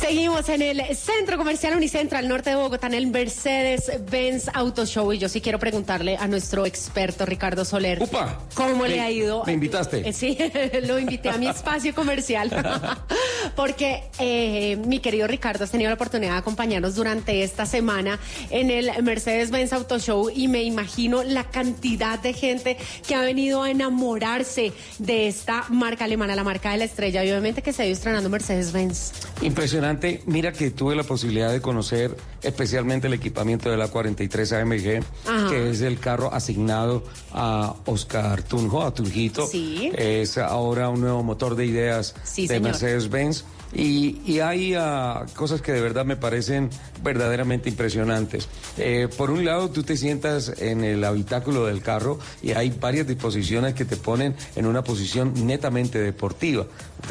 Seguimos 0.03 0.49
en 0.49 0.61
el 0.61 0.83
Centro 0.97 1.37
Comercial 1.37 1.77
Unicentro 1.77 2.17
al 2.17 2.27
norte 2.27 2.49
de 2.49 2.57
Bogotá, 2.57 2.87
en 2.87 2.93
el 2.93 3.07
Mercedes-Benz 3.07 4.49
Auto 4.53 4.85
Show. 4.85 5.13
Y 5.13 5.17
yo 5.17 5.29
sí 5.29 5.39
quiero 5.39 5.59
preguntarle 5.59 6.17
a 6.17 6.27
nuestro 6.27 6.65
experto 6.65 7.25
Ricardo 7.25 7.63
Soler. 7.63 8.03
Upa. 8.03 8.37
¿Cómo 8.53 8.85
le 8.85 8.99
ha 8.99 9.09
ido? 9.09 9.45
me 9.45 9.53
invitaste. 9.53 10.09
Eh, 10.09 10.11
Sí, 10.11 10.37
lo 10.83 10.99
invité 10.99 11.29
a 11.29 11.37
mi 11.37 11.47
espacio 11.47 11.95
comercial. 11.95 12.49
Porque 13.55 14.03
eh, 14.19 14.75
mi 14.75 14.99
querido 14.99 15.25
Ricardo 15.25 15.63
has 15.63 15.71
tenido 15.71 15.89
la 15.89 15.95
oportunidad 15.95 16.33
de 16.33 16.37
acompañarnos 16.39 16.95
durante 16.95 17.41
esta 17.41 17.65
semana 17.65 18.19
en 18.49 18.71
el 18.71 18.91
Mercedes-Benz 19.01 19.71
Auto 19.71 19.99
Show. 19.99 20.29
Y 20.29 20.49
me 20.49 20.63
imagino 20.63 21.23
la 21.23 21.45
cantidad 21.45 22.19
de 22.19 22.33
gente 22.33 22.75
que 23.07 23.15
ha 23.15 23.21
venido 23.21 23.63
a 23.63 23.71
enamorarse 23.71 24.73
de 24.99 25.29
esta 25.29 25.63
marca 25.69 26.03
alemana, 26.03 26.35
la 26.35 26.43
marca 26.43 26.71
de 26.71 26.79
la 26.79 26.83
estrella. 26.83 27.23
Y 27.23 27.29
obviamente 27.29 27.61
que 27.61 27.71
se 27.71 27.83
ha 27.83 27.85
ido 27.85 27.93
estrenando 27.93 28.29
Mercedes-Benz. 28.29 29.13
Impresionante. 29.41 29.92
Mira 30.25 30.51
que 30.51 30.71
tuve 30.71 30.95
la 30.95 31.03
posibilidad 31.03 31.51
de 31.51 31.61
conocer 31.61 32.15
especialmente 32.41 33.07
el 33.07 33.13
equipamiento 33.13 33.69
de 33.69 33.77
la 33.77 33.87
43 33.87 34.53
AMG, 34.53 35.03
Ajá. 35.27 35.49
que 35.49 35.69
es 35.69 35.81
el 35.81 35.99
carro 35.99 36.33
asignado 36.33 37.03
a 37.31 37.75
Oscar 37.85 38.43
Tunjo, 38.43 38.83
a 38.83 38.93
Tunjito. 38.93 39.47
Sí. 39.47 39.91
Es 39.95 40.37
ahora 40.37 40.89
un 40.89 41.01
nuevo 41.01 41.23
motor 41.23 41.55
de 41.55 41.65
ideas 41.65 42.15
Sí, 42.23 42.47
de. 42.47 42.59
Mercedes-Benz. 42.59 43.43
Y, 43.75 44.21
y 44.31 44.39
hay 44.39 44.75
ah, 44.77 45.25
cosas 45.35 45.63
que 45.63 45.71
de 45.71 45.81
verdad 45.81 46.05
me 46.05 46.15
parecen 46.15 46.69
verdaderamente 47.03 47.69
impresionantes. 47.69 48.47
Eh, 48.77 49.07
por 49.17 49.31
un 49.31 49.43
lado, 49.45 49.71
tú 49.71 49.81
te 49.81 49.97
sientas 49.97 50.53
en 50.59 50.83
el 50.83 51.03
habitáculo 51.03 51.65
del 51.65 51.81
carro 51.81 52.19
y 52.43 52.51
hay 52.51 52.69
varias 52.69 53.07
disposiciones 53.07 53.73
que 53.73 53.83
te 53.83 53.97
ponen 53.97 54.35
en 54.55 54.67
una 54.67 54.83
posición 54.83 55.33
netamente 55.47 55.97
deportiva. 55.99 56.67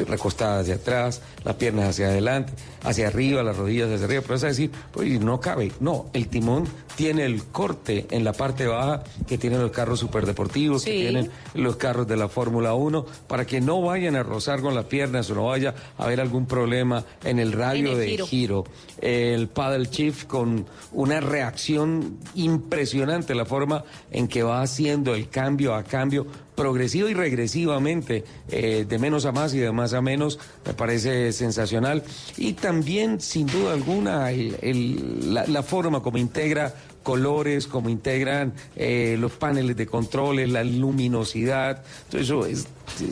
Recostada 0.07 0.59
hacia 0.59 0.75
atrás, 0.75 1.21
las 1.43 1.55
piernas 1.55 1.89
hacia 1.89 2.07
adelante, 2.07 2.53
hacia 2.83 3.07
arriba, 3.07 3.43
las 3.43 3.55
rodillas 3.57 3.89
hacia 3.91 4.05
arriba. 4.05 4.21
Pero 4.25 4.35
a 4.35 4.39
decir, 4.47 4.71
pues 4.91 5.19
no 5.21 5.39
cabe. 5.39 5.71
No, 5.79 6.09
el 6.13 6.27
timón 6.27 6.67
tiene 6.95 7.25
el 7.25 7.43
corte 7.45 8.07
en 8.09 8.23
la 8.23 8.33
parte 8.33 8.65
baja 8.67 9.03
que 9.27 9.37
tienen 9.37 9.61
los 9.61 9.71
carros 9.71 9.99
superdeportivos, 9.99 10.83
que 10.83 10.91
Sí. 10.91 10.99
tienen 11.01 11.31
los 11.53 11.75
carros 11.75 12.07
de 12.07 12.17
la 12.17 12.27
Fórmula 12.27 12.73
1, 12.73 13.05
para 13.27 13.45
que 13.45 13.61
no 13.61 13.81
vayan 13.81 14.15
a 14.15 14.23
rozar 14.23 14.61
con 14.61 14.75
las 14.75 14.85
piernas 14.85 15.29
o 15.29 15.35
no 15.35 15.45
vaya 15.45 15.73
a 15.97 16.03
haber 16.05 16.19
algún 16.21 16.45
problema 16.45 17.03
en 17.23 17.39
el 17.39 17.51
radio 17.51 17.91
En 17.91 17.93
el 17.93 17.99
de 17.99 18.07
giro. 18.07 18.25
giro. 18.27 18.63
El 19.01 19.47
paddle 19.47 19.85
shift 19.85 20.27
con 20.27 20.65
una 20.91 21.19
reacción 21.19 22.17
impresionante, 22.35 23.35
la 23.35 23.45
forma 23.45 23.83
en 24.11 24.27
que 24.27 24.43
va 24.43 24.61
haciendo 24.61 25.13
el 25.15 25.29
cambio 25.29 25.73
a 25.75 25.83
cambio 25.83 26.25
progresivo 26.55 27.09
y 27.09 27.13
regresivamente, 27.13 28.23
eh, 28.49 28.85
de 28.87 28.99
menos 28.99 29.25
a 29.25 29.31
más 29.31 29.53
y 29.53 29.59
de 29.59 29.71
más 29.71 29.93
a 29.93 30.01
menos, 30.01 30.39
me 30.65 30.73
parece 30.73 31.31
sensacional. 31.33 32.03
Y 32.37 32.53
también, 32.53 33.19
sin 33.21 33.47
duda 33.47 33.73
alguna, 33.73 34.31
el- 34.31 34.57
el- 34.61 35.33
la, 35.33 35.45
la 35.47 35.63
forma 35.63 36.01
como 36.01 36.17
integra 36.17 36.73
colores, 37.03 37.67
como 37.67 37.89
integran 37.89 38.53
eh, 38.75 39.17
los 39.19 39.33
paneles 39.33 39.75
de 39.77 39.85
controles, 39.85 40.49
la 40.49 40.63
luminosidad, 40.63 41.83
todo 42.09 42.21
eso 42.21 42.45
es, 42.45 42.65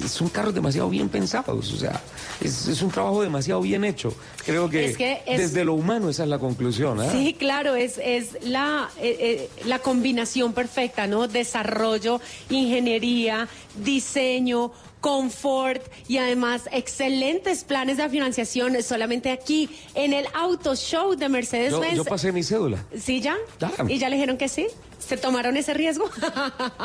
es 0.04 0.20
un 0.22 0.30
carro 0.30 0.52
demasiado 0.52 0.90
bien 0.90 1.10
pensados, 1.10 1.72
o 1.74 1.78
sea, 1.78 2.02
es, 2.42 2.68
es 2.68 2.82
un 2.82 2.90
trabajo 2.90 3.22
demasiado 3.22 3.62
bien 3.62 3.84
hecho. 3.84 4.14
Creo 4.46 4.70
que, 4.70 4.86
Es 4.86 4.98
que 4.98 5.22
es- 5.28 5.38
desde 5.40 5.64
lo 5.66 5.74
humano 5.74 6.10
esa 6.10 6.24
es 6.24 6.30
la 6.30 6.40
conclusión. 6.40 7.00
¿ah? 7.02 7.12
Sí, 7.12 7.36
claro, 7.38 7.76
es, 7.76 8.00
es 8.04 8.38
la, 8.44 8.90
eh, 9.00 9.18
eh, 9.20 9.66
la 9.66 9.80
combinación 9.80 10.54
perfecta, 10.54 11.06
¿no? 11.08 11.28
Desarrollo, 11.28 12.20
ingeniería, 12.50 13.48
diseño, 13.84 14.72
confort 15.02 15.82
y 16.08 16.20
además 16.20 16.70
excelentes 16.72 17.64
planes 17.64 17.98
de 17.98 18.08
financiación 18.08 18.82
solamente 18.84 19.32
aquí 19.32 19.70
en 19.96 20.14
el 20.14 20.26
Auto 20.34 20.76
Show 20.76 21.16
de 21.16 21.28
Mercedes-Benz. 21.28 21.96
yo 21.96 22.06
pasé 22.06 22.32
mi 22.32 22.44
cédula. 22.44 22.86
¿Sí 22.98 23.20
ya? 23.20 23.36
Ya. 23.60 23.72
¿Y 23.88 23.98
ya 23.98 24.10
le 24.10 24.16
dijeron 24.16 24.38
que 24.38 24.48
sí? 24.48 24.68
¿Se 25.00 25.18
tomaron 25.18 25.58
ese 25.58 25.74
riesgo? 25.74 26.08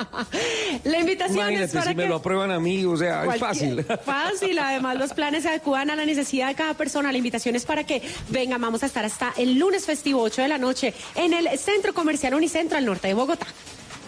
la 0.84 0.98
invitación 0.98 1.36
Imagínate, 1.36 1.64
es 1.66 1.72
para 1.72 1.82
si 1.82 1.88
que... 1.90 2.02
me 2.02 2.08
lo 2.08 2.16
aprueban 2.16 2.50
a 2.50 2.58
mí, 2.58 2.84
o 2.86 2.96
sea, 2.96 3.26
es 3.26 3.38
fácil. 3.38 3.84
Fácil, 4.04 4.58
además 4.58 4.98
los 4.98 5.12
planes 5.12 5.42
se 5.42 5.50
adecuan 5.50 5.90
a 5.90 5.96
la 5.96 6.06
necesidad 6.06 6.48
de 6.48 6.54
cada 6.54 6.74
persona. 6.74 7.12
La 7.12 7.18
invitación 7.18 7.54
es 7.56 7.66
para 7.66 7.84
que 7.84 8.02
vengan, 8.30 8.60
vamos 8.60 8.82
a 8.82 8.86
estar 8.86 9.04
hasta 9.04 9.34
el 9.36 9.58
lunes 9.58 9.84
festivo 9.84 10.22
8 10.22 10.42
de 10.42 10.48
la 10.48 10.58
noche 10.58 10.94
en 11.14 11.34
el 11.34 11.58
Centro 11.58 11.92
Comercial 11.92 12.34
Unicentro 12.34 12.78
al 12.78 12.86
norte 12.86 13.08
de 13.08 13.14
Bogotá. 13.14 13.46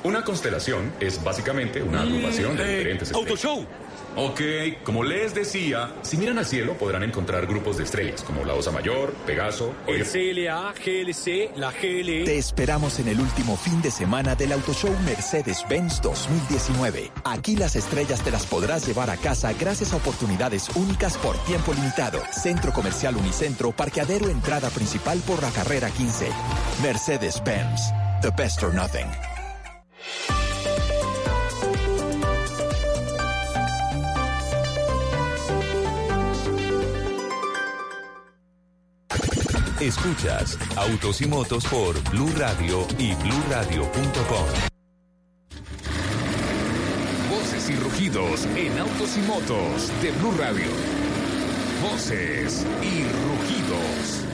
Una 0.04 0.24
constelación 0.24 0.92
es 1.00 1.22
básicamente 1.22 1.82
una 1.82 2.02
agrupación 2.02 2.56
de 2.56 2.78
diferentes 2.78 3.10
estrellas. 3.10 3.66
Ok, 4.20 4.40
como 4.82 5.04
les 5.04 5.32
decía, 5.32 5.94
si 6.02 6.16
miran 6.16 6.38
al 6.38 6.44
cielo 6.44 6.74
podrán 6.74 7.04
encontrar 7.04 7.46
grupos 7.46 7.76
de 7.76 7.84
estrellas 7.84 8.24
como 8.24 8.44
la 8.44 8.54
Osa 8.54 8.72
Mayor, 8.72 9.12
Pegaso, 9.24 9.72
El 9.86 10.02
CLA, 10.04 10.74
GLC, 10.74 11.56
la 11.56 11.70
GLE. 11.70 12.24
Te 12.24 12.36
esperamos 12.36 12.98
en 12.98 13.06
el 13.06 13.20
último 13.20 13.56
fin 13.56 13.80
de 13.80 13.92
semana 13.92 14.34
del 14.34 14.50
Auto 14.50 14.72
Show 14.72 14.90
Mercedes-Benz 15.04 16.02
2019. 16.02 17.12
Aquí 17.22 17.54
las 17.54 17.76
estrellas 17.76 18.20
te 18.24 18.32
las 18.32 18.44
podrás 18.44 18.88
llevar 18.88 19.08
a 19.08 19.16
casa 19.16 19.52
gracias 19.52 19.92
a 19.92 19.98
oportunidades 19.98 20.68
únicas 20.74 21.16
por 21.16 21.36
tiempo 21.44 21.72
limitado. 21.72 22.20
Centro 22.32 22.72
Comercial 22.72 23.16
Unicentro, 23.16 23.70
parqueadero 23.70 24.28
entrada 24.28 24.68
principal 24.70 25.20
por 25.28 25.40
la 25.40 25.50
carrera 25.50 25.90
15. 25.90 26.26
Mercedes-Benz, 26.82 27.92
the 28.22 28.32
best 28.36 28.64
or 28.64 28.74
nothing. 28.74 29.06
Escuchas 39.80 40.58
Autos 40.76 41.20
y 41.20 41.26
Motos 41.26 41.64
por 41.66 42.02
Blue 42.10 42.32
Radio 42.36 42.84
y 42.98 43.14
BlueRadio.com. 43.14 44.46
Voces 47.30 47.70
y 47.70 47.76
rugidos 47.76 48.46
en 48.56 48.76
autos 48.76 49.16
y 49.16 49.20
motos 49.20 49.92
de 50.02 50.10
Blue 50.12 50.34
Radio. 50.36 50.66
Voces 51.80 52.66
y 52.82 53.04
rugidos. 53.04 54.24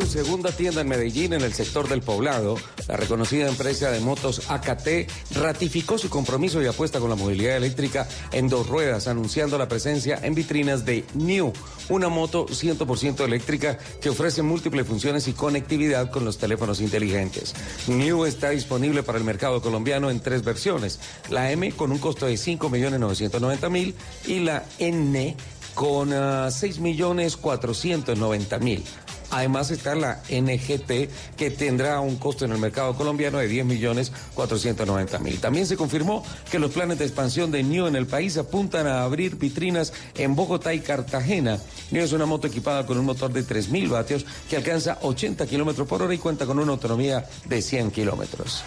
Su 0.00 0.06
segunda 0.06 0.52
tienda 0.52 0.80
en 0.80 0.88
Medellín, 0.88 1.34
en 1.34 1.42
el 1.42 1.52
sector 1.52 1.88
del 1.88 2.00
poblado, 2.00 2.56
la 2.88 2.96
reconocida 2.96 3.48
empresa 3.48 3.90
de 3.90 4.00
motos 4.00 4.48
AKT 4.48 5.10
ratificó 5.34 5.98
su 5.98 6.08
compromiso 6.08 6.62
y 6.62 6.66
apuesta 6.66 7.00
con 7.00 7.10
la 7.10 7.16
movilidad 7.16 7.56
eléctrica 7.56 8.08
en 8.32 8.48
dos 8.48 8.66
ruedas, 8.66 9.08
anunciando 9.08 9.58
la 9.58 9.68
presencia 9.68 10.18
en 10.22 10.34
vitrinas 10.34 10.86
de 10.86 11.04
New, 11.14 11.52
una 11.90 12.08
moto 12.08 12.46
100% 12.46 13.24
eléctrica 13.24 13.76
que 14.00 14.08
ofrece 14.08 14.40
múltiples 14.42 14.86
funciones 14.86 15.28
y 15.28 15.34
conectividad 15.34 16.10
con 16.10 16.24
los 16.24 16.38
teléfonos 16.38 16.80
inteligentes. 16.80 17.54
New 17.86 18.24
está 18.24 18.48
disponible 18.50 19.02
para 19.02 19.18
el 19.18 19.24
mercado 19.24 19.60
colombiano 19.60 20.08
en 20.10 20.20
tres 20.20 20.42
versiones, 20.42 20.98
la 21.28 21.52
M 21.52 21.72
con 21.72 21.92
un 21.92 21.98
costo 21.98 22.24
de 22.26 22.34
5.990.000 22.34 23.94
y 24.26 24.38
la 24.40 24.64
N 24.78 25.36
con 25.74 26.12
ah, 26.12 26.48
6.490.000. 26.48 28.82
Además 29.30 29.70
está 29.70 29.94
la 29.94 30.20
NGT 30.28 31.36
que 31.36 31.50
tendrá 31.50 32.00
un 32.00 32.16
costo 32.16 32.44
en 32.44 32.52
el 32.52 32.58
mercado 32.58 32.94
colombiano 32.94 33.38
de 33.38 33.50
10.490.000. 33.50 35.40
También 35.40 35.66
se 35.66 35.76
confirmó 35.76 36.24
que 36.50 36.58
los 36.58 36.72
planes 36.72 36.98
de 36.98 37.04
expansión 37.04 37.50
de 37.50 37.62
NIO 37.62 37.88
en 37.88 37.96
el 37.96 38.06
país 38.06 38.36
apuntan 38.36 38.86
a 38.86 39.02
abrir 39.02 39.36
vitrinas 39.36 39.92
en 40.16 40.34
Bogotá 40.34 40.74
y 40.74 40.80
Cartagena. 40.80 41.58
NIO 41.90 42.04
es 42.04 42.12
una 42.12 42.26
moto 42.26 42.46
equipada 42.46 42.86
con 42.86 42.98
un 42.98 43.04
motor 43.04 43.32
de 43.32 43.44
3.000 43.44 43.88
vatios 43.88 44.26
que 44.48 44.56
alcanza 44.56 44.98
80 45.02 45.46
kilómetros 45.46 45.86
por 45.86 46.02
hora 46.02 46.12
y 46.14 46.18
cuenta 46.18 46.46
con 46.46 46.58
una 46.58 46.72
autonomía 46.72 47.24
de 47.46 47.62
100 47.62 47.90
kilómetros. 47.90 48.64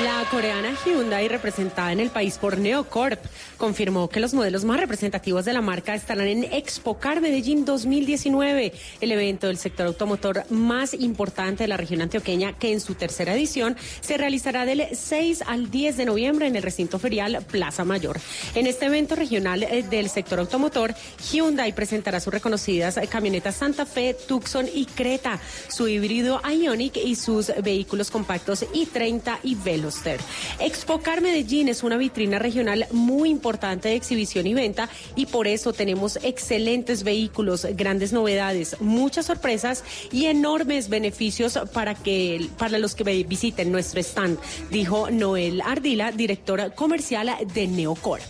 La 0.00 0.24
coreana 0.30 0.74
Hyundai, 0.86 1.28
representada 1.28 1.92
en 1.92 2.00
el 2.00 2.08
país 2.08 2.38
por 2.38 2.56
Neocorp, 2.56 3.20
confirmó 3.58 4.08
que 4.08 4.20
los 4.20 4.32
modelos 4.32 4.64
más 4.64 4.80
representativos 4.80 5.44
de 5.44 5.52
la 5.52 5.60
marca 5.60 5.94
estarán 5.94 6.28
en 6.28 6.44
Expocar 6.44 7.20
Medellín 7.20 7.66
2019, 7.66 8.72
el 9.02 9.12
evento 9.12 9.48
del 9.48 9.58
sector 9.58 9.86
automotor 9.86 10.44
más 10.48 10.94
importante 10.94 11.64
de 11.64 11.68
la 11.68 11.76
región 11.76 12.00
antioqueña, 12.00 12.54
que 12.54 12.72
en 12.72 12.80
su 12.80 12.94
tercera 12.94 13.34
edición 13.34 13.76
se 14.00 14.16
realizará 14.16 14.64
del 14.64 14.82
6 14.92 15.42
al 15.46 15.70
10 15.70 15.98
de 15.98 16.06
noviembre 16.06 16.46
en 16.46 16.56
el 16.56 16.62
recinto 16.62 16.98
ferial 16.98 17.44
Plaza 17.50 17.84
Mayor. 17.84 18.18
En 18.54 18.66
este 18.66 18.86
evento 18.86 19.14
regional 19.14 19.62
eh, 19.62 19.82
del 19.82 20.08
sector 20.08 20.38
automotor, 20.38 20.94
Hyundai 21.30 21.74
presentará 21.74 22.18
sus 22.18 22.32
reconocidas 22.32 22.98
camionetas 23.10 23.56
Santa 23.56 23.84
Fe, 23.84 24.16
Tucson 24.26 24.66
y 24.72 24.86
Creta, 24.86 25.38
su 25.68 25.86
híbrido 25.86 26.40
Ionic 26.50 26.96
y 26.96 27.14
sus 27.14 27.52
vehículos 27.62 28.10
compactos 28.10 28.64
i30 28.72 29.36
y 29.42 29.54
Veloster. 29.82 30.20
Expocar 30.60 31.20
Medellín 31.20 31.68
es 31.68 31.82
una 31.82 31.96
vitrina 31.96 32.38
regional 32.38 32.86
muy 32.92 33.30
importante 33.30 33.88
de 33.88 33.96
exhibición 33.96 34.46
y 34.46 34.54
venta 34.54 34.88
y 35.16 35.26
por 35.26 35.48
eso 35.48 35.72
tenemos 35.72 36.18
excelentes 36.22 37.02
vehículos, 37.02 37.66
grandes 37.74 38.12
novedades, 38.12 38.76
muchas 38.80 39.26
sorpresas 39.26 39.82
y 40.12 40.26
enormes 40.26 40.88
beneficios 40.88 41.58
para 41.72 41.94
que 41.94 42.48
para 42.58 42.78
los 42.78 42.94
que 42.94 43.24
visiten 43.24 43.72
nuestro 43.72 44.00
stand, 44.00 44.38
dijo 44.70 45.10
Noel 45.10 45.60
Ardila, 45.62 46.12
directora 46.12 46.70
comercial 46.70 47.30
de 47.52 47.66
Neocorp. 47.66 48.22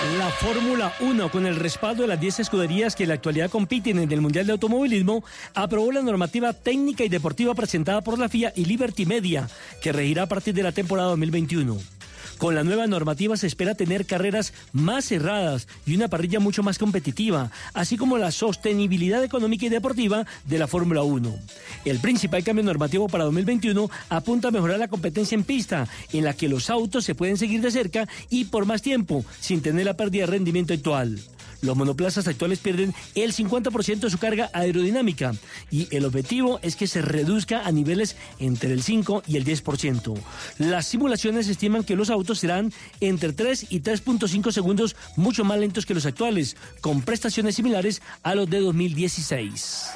La 0.00 0.30
Fórmula 0.30 0.92
1, 1.00 1.28
con 1.28 1.44
el 1.44 1.56
respaldo 1.56 2.02
de 2.02 2.08
las 2.08 2.20
10 2.20 2.38
escuderías 2.38 2.94
que 2.94 3.02
en 3.02 3.08
la 3.08 3.16
actualidad 3.16 3.50
compiten 3.50 3.98
en 3.98 4.12
el 4.12 4.20
Mundial 4.20 4.46
de 4.46 4.52
Automovilismo, 4.52 5.24
aprobó 5.54 5.90
la 5.90 6.02
normativa 6.02 6.52
técnica 6.52 7.02
y 7.02 7.08
deportiva 7.08 7.52
presentada 7.56 8.00
por 8.00 8.16
la 8.16 8.28
FIA 8.28 8.52
y 8.54 8.64
Liberty 8.64 9.06
Media, 9.06 9.48
que 9.82 9.92
regirá 9.92 10.22
a 10.22 10.26
partir 10.26 10.54
de 10.54 10.62
la 10.62 10.70
temporada 10.70 11.08
2021. 11.08 11.97
Con 12.38 12.54
la 12.54 12.62
nueva 12.62 12.86
normativa 12.86 13.36
se 13.36 13.48
espera 13.48 13.74
tener 13.74 14.06
carreras 14.06 14.52
más 14.72 15.06
cerradas 15.06 15.66
y 15.84 15.96
una 15.96 16.06
parrilla 16.06 16.38
mucho 16.38 16.62
más 16.62 16.78
competitiva, 16.78 17.50
así 17.74 17.96
como 17.96 18.16
la 18.16 18.30
sostenibilidad 18.30 19.22
económica 19.24 19.66
y 19.66 19.70
deportiva 19.70 20.24
de 20.44 20.58
la 20.58 20.68
Fórmula 20.68 21.02
1. 21.02 21.36
El 21.84 21.98
principal 21.98 22.44
cambio 22.44 22.64
normativo 22.64 23.08
para 23.08 23.24
2021 23.24 23.90
apunta 24.08 24.48
a 24.48 24.52
mejorar 24.52 24.78
la 24.78 24.86
competencia 24.86 25.34
en 25.34 25.42
pista, 25.42 25.88
en 26.12 26.24
la 26.24 26.32
que 26.32 26.48
los 26.48 26.70
autos 26.70 27.04
se 27.04 27.16
pueden 27.16 27.36
seguir 27.36 27.60
de 27.60 27.72
cerca 27.72 28.08
y 28.30 28.44
por 28.44 28.66
más 28.66 28.82
tiempo, 28.82 29.24
sin 29.40 29.60
tener 29.60 29.86
la 29.86 29.96
pérdida 29.96 30.22
de 30.22 30.32
rendimiento 30.32 30.74
actual. 30.74 31.18
Los 31.60 31.76
monoplazas 31.76 32.28
actuales 32.28 32.60
pierden 32.60 32.94
el 33.14 33.32
50% 33.32 34.00
de 34.00 34.10
su 34.10 34.18
carga 34.18 34.50
aerodinámica 34.52 35.34
y 35.70 35.94
el 35.94 36.04
objetivo 36.04 36.60
es 36.62 36.76
que 36.76 36.86
se 36.86 37.02
reduzca 37.02 37.66
a 37.66 37.72
niveles 37.72 38.16
entre 38.38 38.72
el 38.72 38.82
5 38.82 39.24
y 39.26 39.36
el 39.36 39.44
10%. 39.44 40.14
Las 40.58 40.86
simulaciones 40.86 41.48
estiman 41.48 41.84
que 41.84 41.96
los 41.96 42.10
autos 42.10 42.38
serán 42.38 42.72
entre 43.00 43.32
3 43.32 43.66
y 43.70 43.80
3.5 43.80 44.52
segundos 44.52 44.96
mucho 45.16 45.44
más 45.44 45.58
lentos 45.58 45.86
que 45.86 45.94
los 45.94 46.06
actuales, 46.06 46.56
con 46.80 47.02
prestaciones 47.02 47.56
similares 47.56 48.02
a 48.22 48.34
los 48.34 48.48
de 48.48 48.60
2016. 48.60 49.88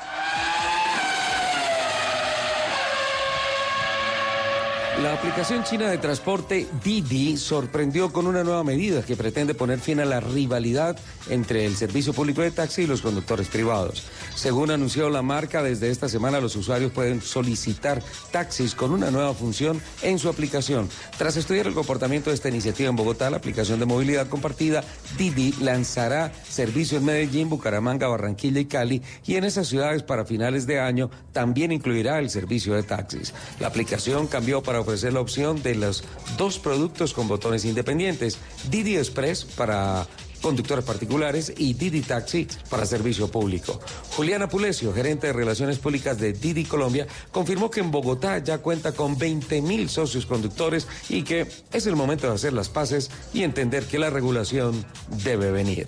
La 5.01 5.15
aplicación 5.15 5.65
china 5.65 5.91
de 5.91 5.97
transporte 5.97 6.67
Didi 6.85 7.39
sorprendió 7.39 8.13
con 8.13 8.27
una 8.27 8.45
nueva 8.45 8.63
medida 8.63 9.03
que 9.03 9.17
pretende 9.17 9.55
poner 9.55 9.81
fin 9.81 10.01
a 10.01 10.05
la 10.05 10.21
rivalidad 10.21 10.99
entre 11.31 11.65
el 11.65 11.77
servicio 11.77 12.13
público 12.13 12.43
de 12.43 12.51
taxi 12.51 12.83
y 12.83 12.87
los 12.87 13.01
conductores 13.01 13.49
privados. 13.49 14.05
Según 14.35 14.71
anunció 14.71 15.11
la 15.11 15.23
marca, 15.23 15.63
desde 15.63 15.91
esta 15.91 16.09
semana 16.09 16.41
los 16.41 16.57
usuarios 16.57 16.93
pueden 16.93 17.21
solicitar 17.21 18.03
taxis 18.31 18.75
con 18.75 18.93
una 18.93 19.11
nueva 19.11 19.35
función 19.35 19.81
en 20.03 20.19
su 20.19 20.29
aplicación. 20.29 20.89
Tras 21.19 21.37
estudiar 21.37 21.67
el 21.67 21.75
comportamiento 21.75 22.31
de 22.31 22.35
esta 22.35 22.49
iniciativa 22.49 22.89
en 22.89 22.97
Bogotá, 22.97 23.31
la 23.31 23.37
aplicación 23.37 23.79
de 23.79 23.87
movilidad 23.87 24.29
compartida 24.29 24.85
Didi 25.17 25.53
lanzará 25.61 26.33
servicio 26.49 26.99
en 26.99 27.05
Medellín, 27.05 27.49
Bucaramanga, 27.49 28.09
Barranquilla 28.09 28.61
y 28.61 28.67
Cali 28.67 29.03
y 29.27 29.37
en 29.37 29.45
esas 29.45 29.69
ciudades 29.69 30.03
para 30.03 30.25
finales 30.25 30.67
de 30.67 30.81
año 30.81 31.11
también 31.33 31.73
incluirá 31.73 32.19
el 32.19 32.31
servicio 32.31 32.75
de 32.75 32.83
taxis. 32.83 33.35
La 33.61 33.69
aplicación 33.69 34.27
cambió 34.27 34.63
para 34.63 34.81
ofrecer 34.81 35.13
la 35.13 35.21
opción 35.21 35.63
de 35.63 35.75
los 35.75 36.05
dos 36.37 36.59
productos 36.59 37.13
con 37.13 37.29
botones 37.29 37.65
independientes, 37.65 38.39
Didi 38.71 38.97
Express 38.97 39.45
para 39.45 40.07
conductores 40.43 40.85
particulares 40.85 41.53
y 41.57 41.73
Didi 41.73 42.03
Taxi 42.03 42.47
para 42.69 42.85
servicio 42.85 43.29
público. 43.29 43.81
Juliana 44.17 44.49
Pulesio, 44.49 44.93
gerente 44.93 45.29
de 45.29 45.33
Relaciones 45.33 45.79
Públicas 45.79 46.19
de 46.19 46.35
Didi 46.35 46.65
Colombia, 46.65 47.07
confirmó 47.31 47.71
que 47.71 47.81
en 47.81 47.91
Bogotá 47.91 48.39
ya 48.39 48.59
cuenta 48.59 48.93
con 48.93 49.17
20 49.17 49.63
mil 49.63 49.89
socios 49.89 50.27
conductores 50.27 50.87
y 51.09 51.23
que 51.23 51.47
es 51.73 51.87
el 51.87 51.97
momento 51.97 52.27
de 52.27 52.35
hacer 52.35 52.53
las 52.53 52.69
paces 52.69 53.11
y 53.33 53.45
entender 53.45 53.85
que 53.85 53.99
la 53.99 54.11
regulación 54.11 54.85
debe 55.25 55.51
venir. 55.51 55.87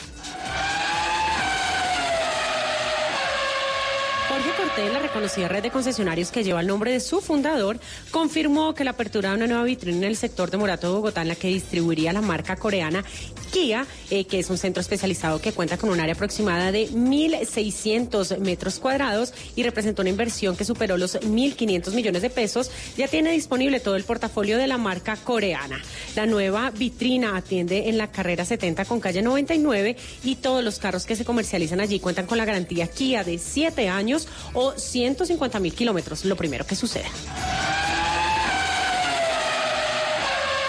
La 4.76 4.98
reconocida 4.98 5.46
red 5.46 5.62
de 5.62 5.70
concesionarios 5.70 6.32
que 6.32 6.42
lleva 6.42 6.60
el 6.60 6.66
nombre 6.66 6.90
de 6.90 6.98
su 6.98 7.20
fundador, 7.20 7.78
confirmó 8.10 8.74
que 8.74 8.82
la 8.82 8.90
apertura 8.90 9.30
de 9.30 9.36
una 9.36 9.46
nueva 9.46 9.62
vitrina 9.62 9.98
en 9.98 10.04
el 10.04 10.16
sector 10.16 10.50
de 10.50 10.56
Morato 10.56 10.88
de 10.88 10.94
Bogotá, 10.94 11.22
en 11.22 11.28
la 11.28 11.36
que 11.36 11.46
distribuiría 11.46 12.12
la 12.12 12.20
marca 12.20 12.56
coreana 12.56 13.04
Kia, 13.52 13.86
eh, 14.10 14.24
que 14.24 14.40
es 14.40 14.50
un 14.50 14.58
centro 14.58 14.80
especializado 14.80 15.40
que 15.40 15.52
cuenta 15.52 15.76
con 15.78 15.90
un 15.90 16.00
área 16.00 16.14
aproximada 16.14 16.72
de 16.72 16.88
1.600 16.90 18.38
metros 18.38 18.80
cuadrados 18.80 19.32
y 19.54 19.62
representó 19.62 20.02
una 20.02 20.10
inversión 20.10 20.56
que 20.56 20.64
superó 20.64 20.96
los 20.96 21.20
1.500 21.20 21.92
millones 21.94 22.22
de 22.22 22.30
pesos, 22.30 22.72
ya 22.96 23.06
tiene 23.06 23.30
disponible 23.30 23.78
todo 23.78 23.94
el 23.94 24.02
portafolio 24.02 24.58
de 24.58 24.66
la 24.66 24.76
marca 24.76 25.16
coreana. 25.16 25.80
La 26.16 26.26
nueva 26.26 26.72
vitrina 26.72 27.36
atiende 27.36 27.88
en 27.88 27.96
la 27.96 28.10
carrera 28.10 28.44
70 28.44 28.84
con 28.86 28.98
calle 28.98 29.22
99 29.22 29.96
y 30.24 30.34
todos 30.34 30.64
los 30.64 30.80
carros 30.80 31.06
que 31.06 31.14
se 31.14 31.24
comercializan 31.24 31.78
allí 31.80 32.00
cuentan 32.00 32.26
con 32.26 32.38
la 32.38 32.44
garantía 32.44 32.88
Kia 32.88 33.22
de 33.22 33.38
7 33.38 33.88
años 33.88 34.26
o 34.52 34.63
150 34.72 35.60
mil 35.60 35.74
kilómetros, 35.74 36.24
lo 36.24 36.36
primero 36.36 36.66
que 36.66 36.76
suceda. 36.76 37.08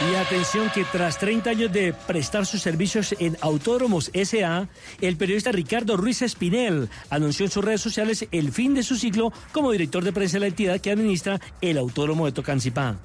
Y 0.01 0.13
atención 0.15 0.69
que 0.71 0.83
tras 0.83 1.17
30 1.19 1.49
años 1.49 1.71
de 1.71 1.93
prestar 1.93 2.45
sus 2.45 2.61
servicios 2.61 3.15
en 3.17 3.37
Autódromos 3.39 4.11
SA, 4.13 4.67
el 4.99 5.15
periodista 5.15 5.53
Ricardo 5.53 5.95
Ruiz 5.95 6.21
Espinel 6.21 6.89
anunció 7.09 7.45
en 7.45 7.51
sus 7.51 7.63
redes 7.63 7.79
sociales 7.79 8.27
el 8.33 8.51
fin 8.51 8.73
de 8.73 8.83
su 8.83 8.97
ciclo 8.97 9.31
como 9.53 9.71
director 9.71 10.03
de 10.03 10.11
prensa 10.11 10.33
de 10.33 10.41
la 10.41 10.47
entidad 10.47 10.81
que 10.81 10.91
administra 10.91 11.39
el 11.61 11.77
Autódromo 11.77 12.25
de 12.25 12.33
Tocancipá. 12.33 12.97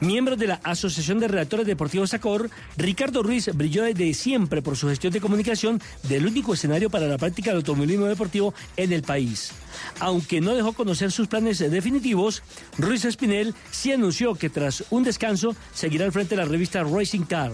Miembro 0.00 0.36
de 0.36 0.46
la 0.46 0.60
Asociación 0.64 1.20
de 1.20 1.28
Redactores 1.28 1.66
Deportivos 1.66 2.10
SACOR, 2.10 2.48
Ricardo 2.78 3.22
Ruiz 3.22 3.50
brilló 3.54 3.82
desde 3.84 4.14
siempre 4.14 4.62
por 4.62 4.74
su 4.74 4.88
gestión 4.88 5.12
de 5.12 5.20
comunicación 5.20 5.82
del 6.04 6.26
único 6.26 6.54
escenario 6.54 6.88
para 6.88 7.08
la 7.08 7.18
práctica 7.18 7.50
del 7.50 7.58
automovilismo 7.58 8.06
deportivo 8.06 8.54
en 8.78 8.94
el 8.94 9.02
país. 9.02 9.52
Aunque 10.00 10.40
no 10.40 10.54
dejó 10.54 10.72
conocer 10.72 11.12
sus 11.12 11.28
planes 11.28 11.58
definitivos, 11.58 12.42
Ruiz 12.78 13.04
Espinel 13.04 13.54
sí 13.70 13.92
anunció 13.92 14.34
que 14.34 14.48
tras 14.48 14.84
un 14.88 15.04
descanso 15.04 15.54
seguirá 15.74 16.06
al 16.06 16.12
frente 16.12 16.37
la 16.38 16.44
revista 16.44 16.82
Racing 16.84 17.22
Car. 17.22 17.52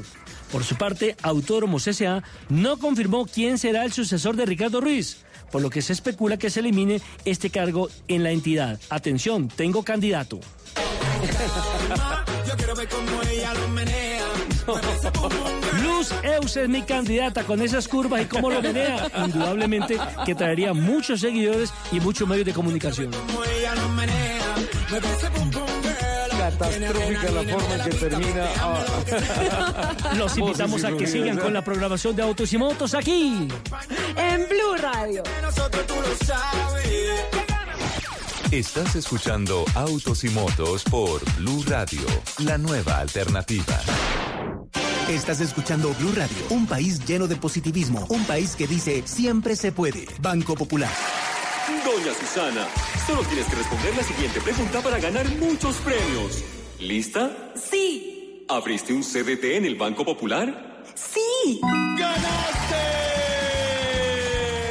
Por 0.52 0.62
su 0.62 0.76
parte, 0.76 1.16
Autódromos 1.22 1.86
S.A. 1.86 2.22
no 2.48 2.78
confirmó 2.78 3.26
quién 3.26 3.58
será 3.58 3.84
el 3.84 3.92
sucesor 3.92 4.36
de 4.36 4.46
Ricardo 4.46 4.80
Ruiz, 4.80 5.18
por 5.50 5.62
lo 5.62 5.70
que 5.70 5.82
se 5.82 5.92
especula 5.92 6.36
que 6.36 6.50
se 6.50 6.60
elimine 6.60 7.00
este 7.24 7.50
cargo 7.50 7.88
en 8.08 8.22
la 8.22 8.30
entidad. 8.30 8.78
Atención, 8.90 9.48
tengo 9.48 9.82
candidato. 9.82 10.40
Luz 15.82 16.12
Eus 16.22 16.56
es 16.56 16.68
mi 16.68 16.82
candidata 16.82 17.44
con 17.44 17.60
esas 17.60 17.88
curvas 17.88 18.22
y 18.22 18.24
cómo 18.26 18.50
lo 18.50 18.62
menea. 18.62 19.10
Indudablemente 19.24 19.98
que 20.24 20.34
traería 20.34 20.72
muchos 20.72 21.20
seguidores 21.20 21.72
y 21.90 22.00
muchos 22.00 22.28
medios 22.28 22.46
de 22.46 22.52
comunicación. 22.52 23.10
Catastrófica 26.58 27.30
la 27.30 27.42
forma 27.42 27.74
en 27.74 27.90
que 27.90 27.96
termina. 27.96 28.48
ah. 28.60 29.94
Los 30.16 30.36
invitamos 30.36 30.84
a 30.84 30.96
que 30.96 31.06
sigan 31.06 31.38
con 31.38 31.52
la 31.52 31.62
programación 31.62 32.14
de 32.14 32.22
Autos 32.22 32.52
y 32.52 32.58
Motos 32.58 32.94
aquí. 32.94 33.48
En 34.16 34.48
Blue 34.48 34.76
Radio. 34.80 35.22
Estás 38.50 38.94
escuchando 38.94 39.64
Autos 39.74 40.22
y 40.22 40.28
Motos 40.30 40.84
por 40.84 41.20
Blue 41.36 41.64
Radio, 41.66 42.02
la 42.38 42.56
nueva 42.56 42.98
alternativa. 42.98 43.80
Estás 45.08 45.40
escuchando 45.40 45.92
Blue 45.98 46.12
Radio, 46.14 46.36
un 46.50 46.66
país 46.66 47.04
lleno 47.04 47.26
de 47.26 47.36
positivismo, 47.36 48.06
un 48.08 48.24
país 48.24 48.54
que 48.54 48.66
dice 48.66 49.02
siempre 49.06 49.56
se 49.56 49.72
puede. 49.72 50.06
Banco 50.20 50.54
Popular. 50.54 50.92
Doña 51.94 52.12
Susana, 52.18 52.66
solo 53.06 53.22
tienes 53.22 53.46
que 53.46 53.54
responder 53.54 53.96
la 53.96 54.02
siguiente 54.02 54.40
pregunta 54.40 54.80
para 54.80 54.98
ganar 54.98 55.28
muchos 55.36 55.76
premios. 55.76 56.42
¿Lista? 56.80 57.52
Sí, 57.54 58.44
¿Abriste 58.48 58.92
un 58.92 59.02
CDT 59.02 59.44
en 59.56 59.64
el 59.64 59.76
Banco 59.76 60.04
Popular? 60.04 60.82
sí. 60.96 61.60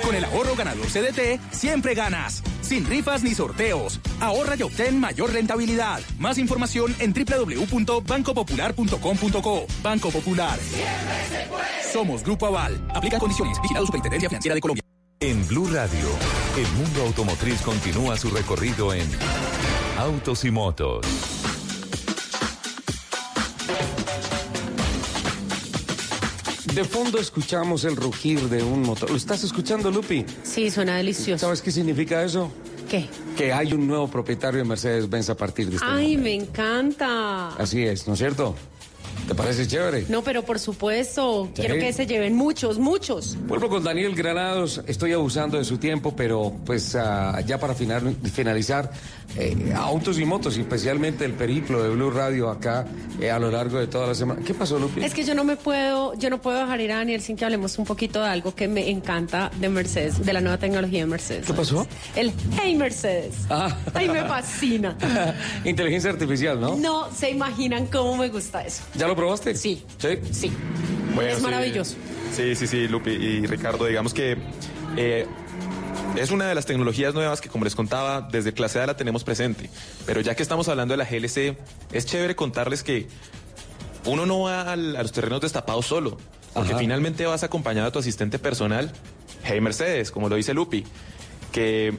Con 0.03 0.15
el 0.15 0.25
ahorro 0.25 0.53
ganador 0.57 0.85
CDT, 0.87 1.39
siempre 1.51 1.95
ganas. 1.95 2.43
Sin 2.61 2.85
rifas 2.85 3.23
ni 3.23 3.33
sorteos. 3.33 4.01
Ahorra 4.19 4.55
y 4.57 4.63
obtén 4.63 4.99
mayor 4.99 5.31
rentabilidad. 5.31 6.01
Más 6.19 6.37
información 6.37 6.93
en 6.99 7.13
www.bancopopular.com.co. 7.13 9.65
Banco 9.81 10.11
Popular. 10.11 10.59
Somos 11.91 12.21
Grupo 12.21 12.47
Aval. 12.47 12.85
Aplica 12.93 13.17
condiciones. 13.17 13.59
Vigilado 13.61 13.85
Superintendencia 13.85 14.27
Financiera 14.29 14.55
de 14.55 14.61
Colombia. 14.61 14.83
En 15.19 15.47
Blue 15.47 15.67
Radio, 15.71 16.09
el 16.57 16.67
mundo 16.73 17.01
automotriz 17.03 17.61
continúa 17.61 18.15
su 18.17 18.29
recorrido 18.29 18.93
en 18.93 19.07
Autos 19.97 20.45
y 20.45 20.51
Motos. 20.51 21.05
De 26.73 26.83
fondo 26.83 27.19
escuchamos 27.19 27.85
el 27.85 27.95
rugir 27.95 28.49
de 28.49 28.63
un 28.63 28.81
motor. 28.81 29.09
¿Lo 29.11 29.15
estás 29.17 29.43
escuchando, 29.43 29.91
Lupi? 29.91 30.25
Sí, 30.43 30.71
suena 30.71 30.95
delicioso. 30.97 31.45
¿Sabes 31.45 31.61
qué 31.61 31.71
significa 31.71 32.23
eso? 32.23 32.51
¿Qué? 32.89 33.07
Que 33.37 33.53
hay 33.53 33.73
un 33.73 33.87
nuevo 33.87 34.07
propietario 34.07 34.59
de 34.59 34.65
Mercedes-Benz 34.65 35.29
a 35.29 35.35
partir 35.37 35.69
de 35.69 35.75
este 35.75 35.87
Ay, 35.87 36.17
momento. 36.17 36.23
me 36.23 36.33
encanta. 36.35 37.49
Así 37.49 37.83
es, 37.83 38.07
¿no 38.07 38.13
es 38.13 38.19
cierto? 38.19 38.55
¿Te 39.27 39.35
parece 39.35 39.65
chévere? 39.67 40.05
No, 40.09 40.21
pero 40.21 40.43
por 40.43 40.59
supuesto, 40.59 41.45
Sí. 41.55 41.61
quiero 41.61 41.75
que 41.75 41.93
se 41.93 42.05
lleven 42.05 42.35
muchos, 42.35 42.77
muchos. 42.77 43.37
Vuelvo 43.47 43.69
con 43.69 43.83
Daniel 43.83 44.15
Granados. 44.15 44.81
Estoy 44.85 45.13
abusando 45.13 45.57
de 45.57 45.63
su 45.63 45.77
tiempo, 45.77 46.13
pero 46.15 46.53
pues 46.65 46.93
ah, 46.95 47.39
ya 47.45 47.57
para 47.57 47.73
final- 47.73 48.15
finalizar, 48.33 48.91
eh, 49.37 49.73
autos 49.75 50.19
y 50.19 50.25
motos, 50.25 50.57
especialmente 50.57 51.25
el 51.25 51.33
periplo 51.33 51.81
de 51.81 51.89
Blue 51.89 52.11
Radio 52.11 52.49
acá 52.49 52.85
eh, 53.19 53.31
a 53.31 53.39
lo 53.39 53.49
largo 53.49 53.79
de 53.79 53.87
toda 53.87 54.07
la 54.07 54.15
semana. 54.15 54.41
¿Qué 54.45 54.53
pasó, 54.53 54.77
Lupi? 54.77 55.03
Es 55.03 55.13
que 55.13 55.23
yo 55.23 55.33
no 55.33 55.43
me 55.43 55.55
puedo, 55.57 56.13
yo 56.15 56.29
no 56.29 56.41
puedo 56.41 56.59
dejar 56.59 56.81
ir 56.81 56.91
a 56.91 56.97
Daniel 56.97 57.21
sin 57.21 57.35
que 57.35 57.45
hablemos 57.45 57.77
un 57.77 57.85
poquito 57.85 58.21
de 58.21 58.27
algo 58.27 58.53
que 58.53 58.67
me 58.67 58.89
encanta 58.89 59.51
de 59.59 59.69
Mercedes, 59.69 60.23
de 60.23 60.33
la 60.33 60.41
nueva 60.41 60.57
tecnología 60.57 60.99
de 60.99 61.05
Mercedes. 61.07 61.47
¿Qué 61.47 61.53
pasó? 61.53 61.87
El 62.15 62.31
Hey 62.59 62.75
Mercedes. 62.75 63.35
Ah. 63.49 63.75
Ay, 63.93 64.09
me 64.09 64.21
fascina. 64.23 64.95
Inteligencia 65.65 66.11
artificial, 66.11 66.59
¿no? 66.59 66.75
No 66.75 67.09
se 67.11 67.31
imaginan 67.31 67.87
cómo 67.87 68.15
me 68.17 68.29
gusta 68.29 68.63
eso. 68.63 68.83
¿Ya 68.95 69.07
lo 69.07 69.15
probaste? 69.15 69.55
Sí. 69.55 69.83
¿Sí? 69.97 70.19
Sí. 70.31 70.51
Bueno, 71.15 71.31
es 71.31 71.41
maravilloso. 71.41 71.95
Sí, 72.35 72.55
sí, 72.55 72.67
sí, 72.67 72.87
Lupi 72.87 73.11
y 73.11 73.45
Ricardo, 73.45 73.85
digamos 73.85 74.13
que 74.13 74.37
eh, 74.97 75.27
es 76.15 76.31
una 76.31 76.47
de 76.47 76.55
las 76.55 76.65
tecnologías 76.65 77.13
nuevas 77.13 77.41
que, 77.41 77.49
como 77.49 77.63
les 77.65 77.75
contaba, 77.75 78.21
desde 78.31 78.53
clase 78.53 78.79
A 78.79 78.85
la 78.85 78.95
tenemos 78.97 79.23
presente. 79.23 79.69
Pero 80.05 80.21
ya 80.21 80.35
que 80.35 80.43
estamos 80.43 80.67
hablando 80.67 80.93
de 80.93 80.97
la 80.97 81.05
GLC, 81.05 81.57
es 81.91 82.05
chévere 82.05 82.35
contarles 82.35 82.83
que 82.83 83.07
uno 84.05 84.25
no 84.25 84.41
va 84.41 84.71
al- 84.71 84.95
a 84.95 85.01
los 85.01 85.11
terrenos 85.11 85.41
destapados 85.41 85.85
solo, 85.85 86.17
porque 86.53 86.71
Ajá. 86.71 86.79
finalmente 86.79 87.25
vas 87.25 87.43
acompañado 87.43 87.85
de 87.87 87.91
tu 87.91 87.99
asistente 87.99 88.37
personal, 88.39 88.91
Hey 89.43 89.59
Mercedes, 89.61 90.11
como 90.11 90.29
lo 90.29 90.35
dice 90.35 90.53
Lupi, 90.53 90.83
que, 91.51 91.93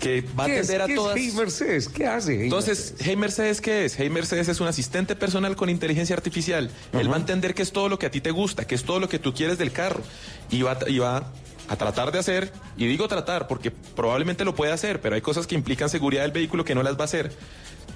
que 0.00 0.22
va 0.38 0.44
a 0.44 0.46
¿Qué 0.46 0.58
es? 0.58 0.66
atender 0.68 0.82
a 0.82 0.86
¿Qué 0.86 0.92
es 0.92 0.96
todas. 0.98 1.16
Hey 1.16 1.32
Mercedes? 1.36 1.88
¿Qué 1.88 2.06
hace? 2.06 2.32
Hey 2.36 2.44
Entonces, 2.44 2.94
Hey 2.98 3.16
Mercedes, 3.16 3.60
¿qué 3.60 3.84
es? 3.86 3.98
Hey 3.98 4.10
Mercedes 4.10 4.48
es 4.48 4.60
un 4.60 4.66
asistente 4.68 5.16
personal 5.16 5.54
con 5.56 5.68
inteligencia 5.70 6.14
artificial. 6.16 6.70
Él 6.92 7.10
va 7.10 7.16
a 7.16 7.20
entender 7.20 7.54
que 7.54 7.62
es 7.62 7.72
todo 7.72 7.88
lo 7.88 7.98
que 7.98 8.06
a 8.06 8.10
ti 8.10 8.20
te 8.20 8.30
gusta, 8.32 8.66
que 8.66 8.74
es 8.74 8.84
todo 8.84 9.00
lo 9.00 9.08
que 9.08 9.18
tú 9.18 9.32
quieres 9.32 9.56
del 9.58 9.72
carro. 9.72 10.02
Y 10.50 10.62
va, 10.62 10.72
a- 10.72 10.88
y 10.90 10.98
va 10.98 11.32
a 11.68 11.76
tratar 11.76 12.12
de 12.12 12.18
hacer, 12.18 12.52
y 12.76 12.86
digo 12.86 13.08
tratar 13.08 13.46
porque 13.48 13.70
probablemente 13.70 14.44
lo 14.44 14.54
puede 14.54 14.72
hacer, 14.72 15.00
pero 15.00 15.14
hay 15.14 15.20
cosas 15.22 15.46
que 15.46 15.54
implican 15.54 15.88
seguridad 15.88 16.22
del 16.22 16.32
vehículo 16.32 16.64
que 16.64 16.74
no 16.74 16.82
las 16.82 16.96
va 16.96 17.02
a 17.02 17.04
hacer. 17.04 17.32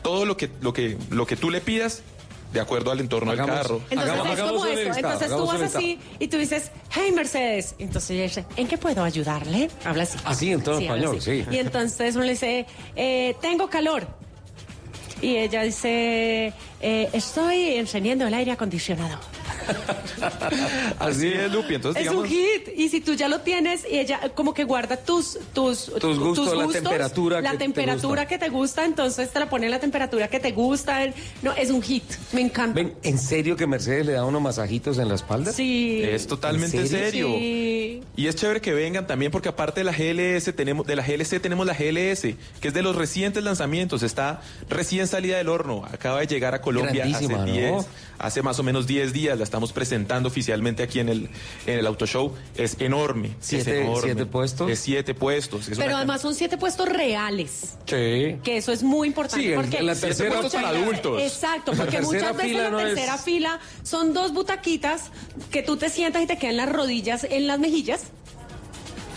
Todo 0.03 0.25
lo 0.25 0.37
que, 0.37 0.51
lo 0.61 0.73
que, 0.73 0.97
lo 1.11 1.27
que 1.27 1.37
tú 1.37 1.51
le 1.51 1.61
pidas, 1.61 2.03
de 2.53 2.61
acuerdo 2.61 2.91
al 2.91 3.01
entorno 3.01 3.31
Hagamos- 3.33 3.51
del 3.55 3.63
carro. 3.63 3.81
Entonces 3.91 4.15
Hagamos- 4.15 4.39
es 4.39 4.41
como 4.45 4.65
eso. 4.67 4.77
listado, 4.77 4.97
Entonces 4.97 5.29
tú 5.37 5.47
vas 5.47 5.61
así 5.75 5.99
y 6.19 6.29
tú 6.29 6.37
dices, 6.39 6.71
hey 6.93 7.13
Mercedes. 7.15 7.75
Entonces 7.79 8.11
ella 8.13 8.23
dice, 8.23 8.45
¿en 8.57 8.69
qué 8.69 8.79
puedo 8.79 9.05
ayudarle? 9.05 9.69
Habla 9.85 10.05
así. 10.05 10.19
Así, 10.25 10.53
en 10.53 10.63
todo 10.63 10.79
español, 10.79 11.21
sí. 11.21 11.45
Y 11.51 11.57
entonces 11.59 12.15
uno 12.17 12.25
le 12.25 12.31
dice, 12.31 12.65
eh, 12.97 13.37
tengo 13.43 13.69
calor. 13.69 14.07
Y 15.21 15.37
ella 15.37 15.63
dice, 15.63 16.53
eh, 16.81 17.09
estoy 17.13 17.75
encendiendo 17.75 18.27
el 18.27 18.33
aire 18.33 18.53
acondicionado. 18.53 19.19
Así 20.99 21.29
es, 21.29 21.53
Lupi. 21.53 21.75
Entonces, 21.75 22.07
es 22.07 22.13
un 22.13 22.27
hit. 22.27 22.69
Y 22.77 22.89
si 22.89 23.01
tú 23.01 23.15
ya 23.15 23.29
lo 23.29 23.41
tienes 23.41 23.85
y 23.91 23.99
ella 23.99 24.21
como 24.35 24.55
que 24.55 24.65
guarda 24.65 24.97
tus 24.97 25.39
tus, 25.53 25.87
Tus 25.99 26.19
gustos, 26.19 26.57
la 26.57 26.69
temperatura 26.69 27.41
la 27.41 27.51
que 27.53 27.57
te 27.59 27.65
temperatura 27.65 28.23
gusta. 28.23 28.27
que 28.29 28.39
te 28.39 28.49
gusta, 28.49 28.85
entonces 28.85 29.31
te 29.31 29.39
la 29.39 29.49
pone 29.49 29.67
en 29.67 29.71
la 29.73 29.81
temperatura 29.81 30.29
que 30.29 30.41
te 30.41 30.53
gusta. 30.53 31.01
No, 31.43 31.53
es 31.53 31.71
un 31.71 31.83
hit. 31.83 32.05
Me 32.33 32.41
encanta. 32.41 32.75
Ven, 32.75 32.95
¿en 33.03 33.19
serio 33.19 33.57
que 33.57 33.67
Mercedes 33.67 34.07
le 34.07 34.13
da 34.13 34.25
unos 34.25 34.43
masajitos 34.43 34.99
en 34.99 35.09
la 35.09 35.15
espalda? 35.15 35.53
Sí. 35.53 36.01
es 36.03 36.27
totalmente 36.27 36.79
¿En 36.79 36.89
serio? 36.89 37.29
serio. 37.29 37.29
Sí. 37.29 37.39
Sí. 37.39 38.03
Y 38.17 38.27
es 38.27 38.37
chévere 38.37 38.61
que 38.61 38.73
vengan 38.73 39.07
también 39.07 39.31
porque 39.33 39.49
aparte 39.49 39.81
de 39.81 39.85
la 39.85 39.93
GLS 39.93 40.55
tenemos 40.55 40.87
de 40.87 40.97
la 40.97 41.03
GLC 41.05 41.41
tenemos 41.41 41.67
la 41.67 41.75
GLS, 41.75 42.23
que 42.61 42.69
es 42.69 42.75
de 42.75 42.83
los 42.83 42.97
recientes 42.97 43.43
lanzamientos, 43.43 44.03
está 44.03 44.41
recién 44.69 45.07
salida 45.07 45.39
del 45.39 45.49
horno, 45.49 45.85
acaba 45.91 46.21
de 46.21 46.27
llegar 46.27 46.55
a 46.55 46.61
Colombia 46.61 47.05
hace 47.05 47.27
Grandísima, 47.27 47.39
¿no? 47.39 47.53
10, 47.53 47.87
hace 48.19 48.43
más 48.43 48.59
o 48.59 48.63
menos 48.63 48.87
10 48.87 49.13
días, 49.13 49.39
la 49.39 49.45
estamos 49.45 49.58
presentando 49.73 50.29
oficialmente 50.29 50.83
aquí 50.83 51.01
en 51.01 51.09
el 51.09 51.29
en 51.67 51.79
el 51.79 51.87
Auto 51.87 52.07
Show, 52.07 52.35
es 52.57 52.77
enorme, 52.81 53.31
Siete- 53.41 53.79
es 53.81 53.83
enorme. 53.87 54.03
siete 54.03 54.27
puestos. 54.27 54.71
Es 54.71 54.79
siete 54.79 55.15
puestos, 55.15 55.69
es 55.69 55.79
Pero 55.79 55.97
además 55.97 56.21
son 56.23 56.35
siete 56.35 56.57
puestos 56.57 56.89
reales. 56.89 57.77
Sí. 57.87 58.37
Que 58.43 58.57
eso 58.57 58.73
es 58.73 58.83
muy 58.83 59.09
importante. 59.09 59.47
Sí, 59.47 59.53
porque 59.55 59.79
en 59.79 59.87
la 59.87 59.95
tercera 59.95 60.37
muchas 60.37 60.53
para 60.55 60.71
veces- 60.73 60.87
adultos. 60.87 61.23
Exacto, 61.23 61.73
La 61.73 61.79
porque 61.79 61.97
tercera 61.99 62.07
muchas 62.21 62.37
veces 62.37 62.51
fila 62.53 62.63
la 62.65 62.71
no 62.71 62.81
es- 62.81 62.95
tercera 62.95 63.19
fila 63.19 63.61
son 63.83 64.15
dos 64.15 64.33
butaquitas 64.33 65.11
que 65.51 65.63
tú 65.63 65.77
te 65.77 65.89
sientas 65.91 66.23
y 66.23 66.27
te 66.27 66.39
quedan 66.39 66.57
las 66.57 66.69
rodillas 66.71 67.25
en 67.29 67.47
las 67.47 67.59
mejillas. 67.59 68.05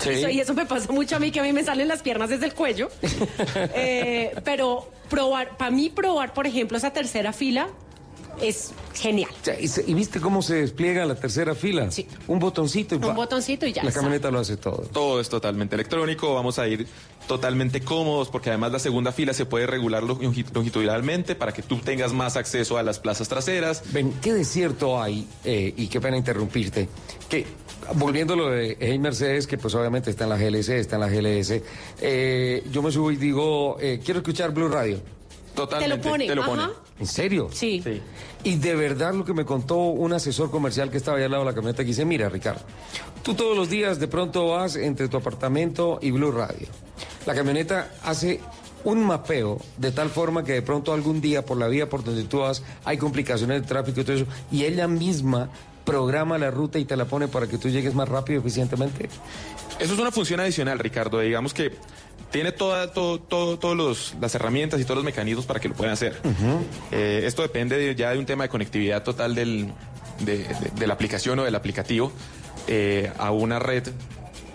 Eso- 0.05 0.29
y 0.29 0.39
eso 0.39 0.55
me 0.55 0.65
pasa 0.65 0.91
mucho 0.91 1.15
a 1.17 1.19
mí, 1.19 1.29
que 1.29 1.39
a 1.39 1.43
mí 1.43 1.53
me 1.53 1.63
salen 1.63 1.87
las 1.87 2.01
piernas 2.01 2.29
desde 2.29 2.45
el 2.47 2.53
cuello. 2.55 2.89
Eh, 3.75 4.31
pero 4.43 4.89
probar, 5.09 5.57
para 5.57 5.69
mí 5.71 5.89
probar, 5.89 6.33
por 6.33 6.47
ejemplo, 6.47 6.77
esa 6.77 6.91
tercera 6.91 7.33
fila 7.33 7.67
es 8.41 8.71
genial. 8.93 9.29
¿Y, 9.87 9.93
viste 9.93 10.19
cómo 10.19 10.41
se 10.41 10.55
despliega 10.55 11.05
la 11.05 11.15
tercera 11.15 11.55
fila? 11.55 11.91
Sí. 11.91 12.07
Un 12.27 12.39
botoncito 12.39 12.95
y 12.95 12.97
Un 12.97 13.15
botoncito 13.15 13.65
y 13.65 13.73
ya 13.73 13.83
La 13.83 13.91
camioneta 13.91 14.31
lo 14.31 14.39
hace 14.39 14.57
todo. 14.57 14.77
Todo 14.91 15.19
es 15.19 15.29
totalmente 15.29 15.75
electrónico, 15.75 16.33
vamos 16.33 16.59
a 16.59 16.67
ir 16.67 16.87
totalmente 17.27 17.81
cómodos 17.81 18.29
porque 18.29 18.49
además 18.49 18.71
la 18.71 18.79
segunda 18.79 19.11
fila 19.11 19.33
se 19.33 19.45
puede 19.45 19.67
regular 19.67 20.03
longi- 20.03 20.45
longitudinalmente 20.53 21.35
para 21.35 21.53
que 21.53 21.61
tú 21.61 21.77
tengas 21.77 22.13
más 22.13 22.35
acceso 22.35 22.77
a 22.77 22.83
las 22.83 22.99
plazas 22.99 23.29
traseras. 23.29 23.83
Ven, 23.93 24.11
¿qué 24.21 24.33
de 24.33 24.43
cierto 24.43 25.01
hay? 25.01 25.27
eh, 25.43 25.73
y 25.77 25.87
qué 25.87 26.01
pena 26.01 26.17
interrumpirte. 26.17 26.89
Que, 27.29 27.45
volviendo 27.95 28.33
a 28.33 28.37
lo 28.37 28.49
de 28.49 28.75
Hey 28.79 28.99
Mercedes, 28.99 29.47
que 29.47 29.57
pues 29.57 29.73
obviamente 29.75 30.09
está 30.09 30.23
en 30.25 30.29
la 30.31 30.37
GLC, 30.37 30.69
está 30.79 30.95
en 30.95 31.01
la 31.01 31.09
GLS, 31.09 31.61
eh, 32.01 32.63
yo 32.71 32.81
me 32.81 32.91
subo 32.91 33.11
y 33.11 33.15
digo, 33.17 33.77
eh, 33.79 34.01
quiero 34.03 34.19
escuchar 34.19 34.51
Blue 34.51 34.67
Radio. 34.67 34.99
Totalmente, 35.55 35.97
Te 35.97 36.03
lo 36.03 36.09
pone, 36.11 36.27
te 36.27 36.35
lo 36.35 36.45
pone. 36.45 36.63
ajá. 36.63 36.71
¿En 36.99 37.07
serio? 37.07 37.49
Sí. 37.51 37.83
Y 38.43 38.55
de 38.55 38.75
verdad 38.75 39.13
lo 39.13 39.25
que 39.25 39.33
me 39.33 39.43
contó 39.45 39.75
un 39.77 40.13
asesor 40.13 40.51
comercial 40.51 40.89
que 40.91 40.97
estaba 40.97 41.17
allá 41.17 41.25
al 41.25 41.31
lado 41.31 41.43
de 41.43 41.49
la 41.49 41.55
camioneta, 41.55 41.83
que 41.83 41.87
dice, 41.89 42.05
mira 42.05 42.29
Ricardo, 42.29 42.61
tú 43.23 43.33
todos 43.33 43.57
los 43.57 43.69
días 43.69 43.99
de 43.99 44.07
pronto 44.07 44.47
vas 44.49 44.75
entre 44.75 45.07
tu 45.07 45.17
apartamento 45.17 45.99
y 46.01 46.11
Blue 46.11 46.31
Radio. 46.31 46.67
La 47.25 47.33
camioneta 47.33 47.91
hace 48.03 48.39
un 48.83 49.03
mapeo 49.05 49.59
de 49.77 49.91
tal 49.91 50.09
forma 50.09 50.43
que 50.43 50.53
de 50.53 50.61
pronto 50.61 50.93
algún 50.93 51.21
día 51.21 51.45
por 51.45 51.57
la 51.57 51.67
vía 51.67 51.89
por 51.89 52.03
donde 52.03 52.23
tú 52.23 52.39
vas 52.39 52.63
hay 52.83 52.97
complicaciones 52.97 53.61
de 53.61 53.67
tráfico 53.67 54.01
y 54.01 54.03
todo 54.03 54.15
eso, 54.15 54.25
y 54.51 54.63
ella 54.65 54.87
misma 54.87 55.49
programa 55.85 56.37
la 56.37 56.51
ruta 56.51 56.77
y 56.79 56.85
te 56.85 56.95
la 56.95 57.05
pone 57.05 57.27
para 57.27 57.47
que 57.47 57.57
tú 57.57 57.67
llegues 57.69 57.95
más 57.95 58.07
rápido 58.07 58.37
y 58.37 58.41
eficientemente. 58.41 59.09
Eso 59.79 59.93
es 59.93 59.99
una 59.99 60.11
función 60.11 60.39
adicional, 60.39 60.77
Ricardo. 60.79 61.19
Digamos 61.19 61.53
que 61.53 61.71
tiene 62.31 62.51
todas 62.51 62.93
todo, 62.93 63.19
todo, 63.19 63.57
todos 63.59 63.75
los- 63.75 64.13
las 64.21 64.33
herramientas 64.35 64.79
y 64.79 64.83
todos 64.83 64.97
los 64.97 65.03
mecanismos 65.05 65.45
para 65.45 65.59
que 65.59 65.67
lo 65.69 65.75
puedan 65.75 65.93
hacer. 65.93 66.19
Eh, 66.91 67.23
esto 67.25 67.41
depende 67.41 67.77
de- 67.77 67.95
ya 67.95 68.11
de 68.11 68.19
un 68.19 68.25
tema 68.25 68.43
de 68.43 68.49
conectividad 68.49 69.03
total 69.03 69.35
del, 69.35 69.67
de, 70.19 70.37
de- 70.39 70.47
de 70.75 70.87
la 70.87 70.93
aplicación 70.93 71.39
o 71.39 71.43
del 71.43 71.55
aplicativo 71.55 72.11
eh, 72.67 73.11
a 73.17 73.31
una 73.31 73.59
red 73.59 73.87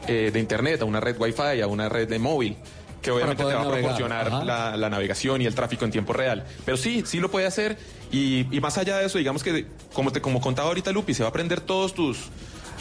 eh, 0.08 0.30
de 0.32 0.38
internet, 0.38 0.80
a 0.82 0.84
una 0.84 1.00
red 1.00 1.16
Wi-Fi, 1.18 1.60
a 1.60 1.66
una 1.66 1.88
red 1.88 2.08
de 2.08 2.18
móvil 2.20 2.56
que 3.02 3.10
obviamente 3.10 3.42
te 3.42 3.54
va 3.54 3.60
a 3.60 3.64
proporcionar 3.82 4.30
la 4.76 4.88
navegación 4.90 5.42
y 5.42 5.46
el 5.46 5.54
tráfico 5.54 5.84
en 5.84 5.90
tiempo 5.90 6.12
real. 6.12 6.44
Pero 6.64 6.76
sí, 6.76 7.02
sí 7.04 7.18
lo 7.20 7.30
puede 7.30 7.46
hacer 7.46 7.76
y, 8.12 8.46
y 8.56 8.60
más 8.60 8.78
allá 8.78 8.98
de 8.98 9.06
eso, 9.06 9.18
digamos 9.18 9.42
que 9.42 9.66
como 9.92 10.12
te 10.12 10.20
como 10.20 10.40
contaba 10.40 10.68
ahorita 10.68 10.92
Lupi, 10.92 11.12
se 11.14 11.22
va 11.24 11.28
a 11.28 11.30
aprender 11.30 11.60
todos 11.60 11.92
tus 11.94 12.18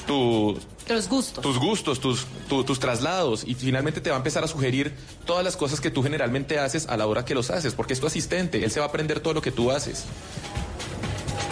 tus 0.07 0.59
Los 0.87 1.09
gustos. 1.09 1.41
tus 1.43 1.57
gustos, 1.57 1.99
tus, 1.99 2.25
tu- 2.47 2.63
tus 2.63 2.79
traslados 2.79 3.43
y 3.45 3.55
finalmente 3.55 4.01
te 4.01 4.09
va 4.11 4.15
a 4.15 4.19
empezar 4.19 4.43
a 4.43 4.47
sugerir 4.47 4.93
todas 5.25 5.43
las 5.43 5.57
cosas 5.57 5.81
que 5.81 5.89
tú 5.89 6.03
generalmente 6.03 6.59
haces 6.59 6.87
a 6.87 6.95
la 6.97 7.07
hora 7.07 7.25
que 7.25 7.33
los 7.33 7.49
haces, 7.49 7.73
porque 7.73 7.93
es 7.93 7.99
tu 7.99 8.05
asistente, 8.07 8.63
él 8.63 8.69
se 8.71 8.79
va 8.79 8.85
a 8.85 8.89
aprender 8.89 9.19
todo 9.19 9.33
lo 9.33 9.41
que 9.41 9.51
tú 9.51 9.71
haces. 9.71 10.05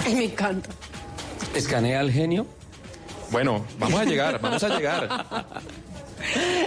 Ay, 0.06 0.16
me 0.16 0.26
encanta. 0.26 0.70
¿Escanea 1.56 2.00
al 2.00 2.12
genio? 2.12 2.46
Bueno, 3.32 3.66
vamos 3.80 4.00
a 4.00 4.06
llegar, 4.06 4.40
vamos 4.40 4.64
a 4.64 4.70
llegar. 4.70 5.26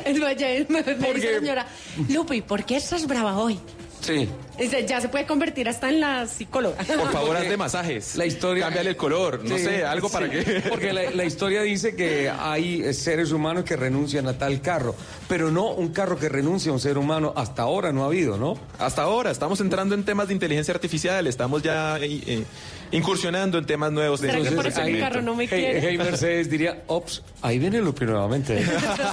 Es 0.04 0.18
más, 0.20 0.36
ya 0.36 0.48
me, 0.68 0.82
me 0.82 1.14
dice 1.14 1.32
la 1.32 1.38
señora, 1.40 1.66
Lupi, 2.10 2.42
¿por 2.42 2.64
qué 2.64 2.76
estás 2.76 3.06
brava 3.06 3.38
hoy? 3.38 3.58
Sí. 4.00 4.28
Dice, 4.58 4.86
ya 4.86 5.00
se 5.00 5.08
puede 5.08 5.26
convertir 5.26 5.68
hasta 5.68 5.88
en 5.90 6.00
la 6.00 6.26
psicóloga. 6.26 6.76
Por 6.76 7.12
favor, 7.12 7.36
hazle 7.36 7.56
masajes. 7.56 8.16
La 8.16 8.24
historia. 8.24 8.64
Cámbiale 8.64 8.90
el 8.90 8.96
color, 8.96 9.44
no 9.44 9.56
Sí, 9.58 9.64
sé, 9.64 9.84
algo 9.84 10.08
para 10.08 10.26
sí, 10.26 10.32
que. 10.32 10.60
Porque 10.70 10.92
la, 10.92 11.10
la 11.10 11.24
historia 11.24 11.60
dice 11.62 11.94
que 11.94 12.30
hay 12.30 12.94
seres 12.94 13.32
humanos 13.32 13.64
que 13.64 13.76
renuncian 13.76 14.26
a 14.28 14.38
tal 14.38 14.60
carro, 14.62 14.94
pero 15.28 15.50
no 15.50 15.72
un 15.72 15.88
carro 15.88 16.18
que 16.18 16.28
renuncia 16.28 16.70
a 16.70 16.74
un 16.74 16.80
ser 16.80 16.96
humano. 16.96 17.34
Hasta 17.36 17.62
ahora 17.62 17.92
no 17.92 18.04
ha 18.04 18.06
habido, 18.06 18.38
¿no? 18.38 18.56
Hasta 18.78 19.02
ahora, 19.02 19.30
estamos 19.30 19.60
entrando 19.60 19.94
en 19.94 20.04
temas 20.04 20.28
de 20.28 20.34
inteligencia 20.34 20.72
artificial, 20.72 21.26
estamos 21.26 21.62
ya 21.62 21.98
eh, 21.98 22.22
eh, 22.26 22.44
incursionando 22.92 23.58
en 23.58 23.66
temas 23.66 23.92
nuevos 23.92 24.20
de 24.20 24.28
¿Será 24.30 24.42
que 24.42 24.50
de 24.50 24.56
por 24.56 24.66
eso 24.66 24.82
mi 24.82 24.98
carro 24.98 25.22
no 25.22 25.34
me 25.34 25.44
Hey, 25.44 25.48
quiere? 25.48 25.80
hey, 25.80 25.98
Mercedes 25.98 26.50
diría, 26.50 26.82
ops, 26.86 27.22
ahí 27.42 27.58
viene 27.58 27.80
Lupi 27.80 28.04
nuevamente. 28.04 28.64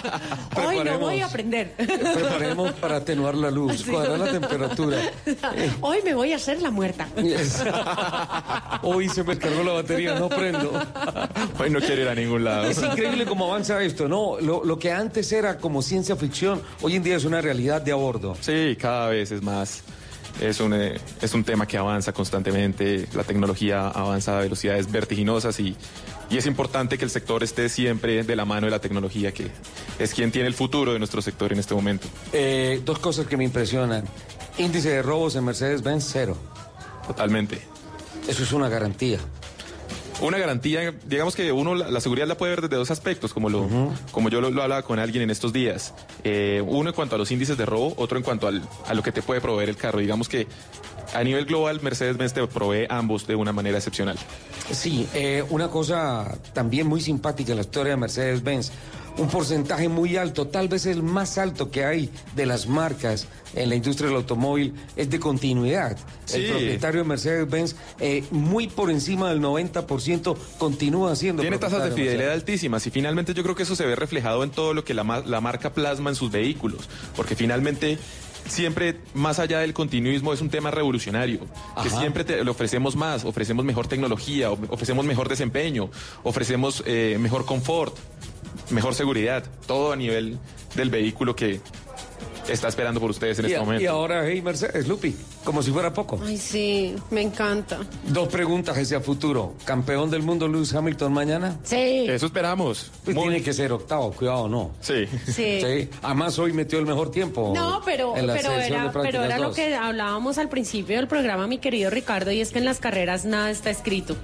Hoy 0.55 0.79
no 0.83 0.99
voy 0.99 1.19
a 1.21 1.25
aprender. 1.25 1.73
Preparemos 1.77 2.71
para 2.73 2.97
atenuar 2.97 3.35
la 3.35 3.49
luz, 3.51 3.81
Sí. 3.83 3.91
cuadrar 3.91 4.19
la 4.19 4.31
temperatura. 4.31 4.97
Hoy 5.81 5.97
me 6.03 6.13
voy 6.13 6.33
a 6.33 6.35
hacer 6.37 6.61
la 6.61 6.71
muerta. 6.71 7.07
Hoy 8.83 9.09
se 9.09 9.23
me 9.23 9.37
cargó 9.37 9.63
la 9.63 9.73
batería, 9.73 10.15
no 10.19 10.29
prendo. 10.29 10.71
Hoy 11.59 11.69
no 11.69 11.79
quiero 11.79 12.01
ir 12.03 12.07
a 12.07 12.15
ningún 12.15 12.43
lado. 12.43 12.65
Es 12.65 12.81
increíble 12.81 13.25
cómo 13.25 13.45
avanza 13.45 13.81
esto, 13.83 14.07
¿no? 14.07 14.39
Lo, 14.39 14.63
lo 14.63 14.77
que 14.79 14.91
antes 14.91 15.31
era 15.31 15.57
como 15.57 15.81
ciencia 15.81 16.15
ficción, 16.15 16.61
hoy 16.81 16.95
en 16.95 17.03
día 17.03 17.15
es 17.17 17.25
una 17.25 17.41
realidad 17.41 17.81
de 17.81 17.91
a 17.91 17.95
bordo. 17.95 18.35
Sí, 18.39 18.77
cada 18.79 19.09
vez 19.09 19.31
es 19.31 19.41
más. 19.41 19.83
Es 20.41 20.59
un, 20.59 20.73
eh, 20.73 20.99
es 21.21 21.33
un 21.33 21.43
tema 21.43 21.67
que 21.67 21.77
avanza 21.77 22.11
constantemente, 22.11 23.07
la 23.13 23.23
tecnología 23.23 23.87
avanza 23.87 24.37
a 24.37 24.41
velocidades 24.41 24.91
vertiginosas 24.91 25.59
y, 25.59 25.75
y 26.29 26.37
es 26.37 26.45
importante 26.45 26.97
que 26.97 27.05
el 27.05 27.11
sector 27.11 27.43
esté 27.43 27.69
siempre 27.69 28.23
de 28.23 28.35
la 28.35 28.43
mano 28.43 28.65
de 28.65 28.71
la 28.71 28.79
tecnología, 28.79 29.31
que 29.31 29.51
es 29.99 30.13
quien 30.13 30.31
tiene 30.31 30.47
el 30.47 30.53
futuro 30.53 30.93
de 30.93 30.99
nuestro 30.99 31.21
sector 31.21 31.53
en 31.53 31.59
este 31.59 31.75
momento. 31.75 32.07
Eh, 32.33 32.81
dos 32.83 32.99
cosas 32.99 33.27
que 33.27 33.37
me 33.37 33.43
impresionan. 33.43 34.05
Índice 34.57 34.89
de 34.89 35.01
robos 35.01 35.35
en 35.35 35.45
Mercedes-Benz, 35.45 36.09
cero. 36.11 36.37
Totalmente. 37.07 37.61
Eso 38.27 38.43
es 38.43 38.51
una 38.53 38.69
garantía. 38.69 39.19
Una 40.27 40.37
garantía, 40.37 40.93
digamos 41.05 41.35
que 41.35 41.51
uno 41.51 41.75
la, 41.75 41.89
la 41.91 41.99
seguridad 41.99 42.27
la 42.27 42.35
puede 42.37 42.51
ver 42.51 42.61
desde 42.61 42.75
dos 42.77 42.91
aspectos, 42.91 43.33
como, 43.33 43.49
lo, 43.49 43.67
como 44.11 44.29
yo 44.29 44.39
lo, 44.41 44.49
lo 44.51 44.63
hablaba 44.63 44.81
con 44.83 44.97
alguien 44.99 45.23
en 45.23 45.29
estos 45.29 45.51
días. 45.51 45.93
Eh, 46.23 46.63
uno 46.65 46.89
en 46.89 46.95
cuanto 46.95 47.15
a 47.15 47.17
los 47.17 47.29
índices 47.31 47.57
de 47.57 47.65
robo, 47.65 47.93
otro 47.97 48.17
en 48.17 48.23
cuanto 48.23 48.47
al- 48.47 48.61
a 48.87 48.93
lo 48.93 49.03
que 49.03 49.11
te 49.11 49.21
puede 49.21 49.41
proveer 49.41 49.69
el 49.69 49.75
carro. 49.75 49.99
Digamos 49.99 50.29
que 50.29 50.47
a 51.13 51.23
nivel 51.23 51.45
global 51.45 51.79
Mercedes-Benz 51.81 52.33
te 52.33 52.45
provee 52.47 52.85
ambos 52.89 53.27
de 53.27 53.35
una 53.35 53.51
manera 53.51 53.77
excepcional. 53.77 54.17
Sí, 54.71 55.07
eh, 55.13 55.43
una 55.49 55.69
cosa 55.69 56.37
también 56.53 56.87
muy 56.87 57.01
simpática 57.01 57.51
en 57.51 57.57
la 57.57 57.63
historia 57.63 57.91
de 57.91 57.97
Mercedes-Benz. 57.97 58.71
Un 59.15 59.27
porcentaje 59.27 59.89
muy 59.89 60.17
alto, 60.17 60.47
tal 60.47 60.67
vez 60.67 60.87
el 60.87 61.03
más 61.03 61.37
alto 61.37 61.69
que 61.69 61.85
hay 61.85 62.09
de 62.35 62.47
las 62.47 62.67
marcas 62.67 63.27
en 63.53 63.69
la 63.69 63.75
industria 63.75 64.07
del 64.07 64.17
automóvil, 64.17 64.73
es 64.95 65.07
de 65.07 65.19
continuidad. 65.19 65.95
El 66.33 66.49
propietario 66.49 67.01
de 67.01 67.07
Mercedes-Benz, 67.07 67.75
eh, 67.99 68.23
muy 68.31 68.67
por 68.67 68.89
encima 68.89 69.29
del 69.29 69.39
90%, 69.39 70.35
continúa 70.57 71.15
siendo 71.15 71.43
Tiene 71.43 71.59
tasas 71.59 71.83
de 71.83 71.91
fidelidad 71.91 72.31
altísimas 72.31 72.87
y 72.87 72.89
finalmente 72.89 73.35
yo 73.35 73.43
creo 73.43 73.55
que 73.55 73.63
eso 73.63 73.75
se 73.75 73.85
ve 73.85 73.95
reflejado 73.95 74.43
en 74.43 74.49
todo 74.49 74.73
lo 74.73 74.83
que 74.83 74.95
la, 74.95 75.03
la 75.25 75.41
marca 75.41 75.73
plasma 75.73 76.09
en 76.09 76.15
sus 76.15 76.31
vehículos, 76.31 76.89
porque 77.15 77.35
finalmente 77.35 77.99
siempre 78.47 78.97
más 79.13 79.39
allá 79.39 79.59
del 79.59 79.73
continuismo 79.73 80.33
es 80.33 80.41
un 80.41 80.49
tema 80.49 80.71
revolucionario, 80.71 81.39
que 81.81 81.89
siempre 81.89 82.23
te- 82.23 82.43
le 82.43 82.49
ofrecemos 82.51 82.95
más, 82.95 83.25
ofrecemos 83.25 83.65
mejor 83.65 83.87
tecnología, 83.87 84.51
of- 84.51 84.59
ofrecemos 84.69 85.05
mejor 85.05 85.29
desempeño, 85.29 85.89
ofrecemos 86.23 86.83
eh, 86.85 87.17
mejor 87.19 87.45
confort, 87.45 87.95
mejor 88.69 88.93
seguridad, 88.95 89.43
todo 89.67 89.91
a 89.91 89.95
nivel 89.95 90.37
del 90.75 90.89
vehículo 90.89 91.35
que 91.35 91.59
está 92.47 92.67
esperando 92.67 92.99
por 92.99 93.09
ustedes 93.11 93.39
en 93.39 93.45
Y, 93.45 93.47
este 93.49 93.59
momento. 93.59 93.83
y 93.83 93.87
ahora, 93.87 94.27
hey 94.27 94.41
Mercedes, 94.41 94.87
Lupi, 94.87 95.15
como 95.43 95.61
si 95.63 95.71
fuera 95.71 95.93
poco. 95.93 96.19
Ay, 96.25 96.37
sí, 96.37 96.95
me 97.11 97.21
encanta. 97.21 97.79
Dos 98.07 98.27
preguntas 98.27 98.77
hacia 98.77 98.99
futuro. 98.99 99.53
¿Campeón 99.65 100.09
del 100.09 100.23
mundo 100.23 100.47
Lewis 100.47 100.73
Hamilton 100.73 101.13
mañana? 101.13 101.57
Sí. 101.63 102.05
Eso 102.07 102.27
esperamos. 102.27 102.91
Pues 103.03 103.15
tiene 103.15 103.41
que 103.41 103.53
ser 103.53 103.71
octavo, 103.71 104.11
cuidado, 104.11 104.47
¿no? 104.49 104.71
Sí. 104.81 105.05
Sí. 105.25 105.89
Además, 106.01 106.37
hoy 106.39 106.53
metió 106.53 106.79
el 106.79 106.85
mejor 106.85 107.11
tiempo. 107.11 107.53
No, 107.55 107.81
pero, 107.85 108.15
en 108.17 108.27
la 108.27 108.33
pero 108.33 108.51
era, 108.51 108.91
pero 108.91 108.91
prácticas 108.91 109.25
era 109.25 109.39
lo 109.39 109.53
que 109.53 109.75
hablábamos 109.75 110.37
al 110.37 110.49
principio 110.49 110.97
del 110.97 111.07
programa, 111.07 111.47
mi 111.47 111.57
querido 111.57 111.89
Ricardo, 111.89 112.31
y 112.31 112.41
es 112.41 112.51
que 112.51 112.59
en 112.59 112.65
las 112.65 112.79
carreras 112.79 113.25
nada 113.25 113.51
está 113.51 113.69
escrito. 113.69 114.15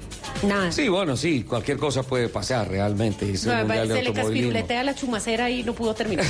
Nada. 0.43 0.71
Sí, 0.71 0.87
bueno, 0.87 1.17
sí, 1.17 1.43
cualquier 1.43 1.77
cosa 1.77 2.03
puede 2.03 2.29
pasar 2.29 2.69
realmente. 2.69 3.25
De 3.25 3.37
se 3.37 4.03
le 4.03 4.13
caspiruletea 4.13 4.83
la 4.83 4.95
chumacera 4.95 5.49
y 5.49 5.63
no 5.63 5.73
pudo 5.73 5.93
terminar. 5.93 6.25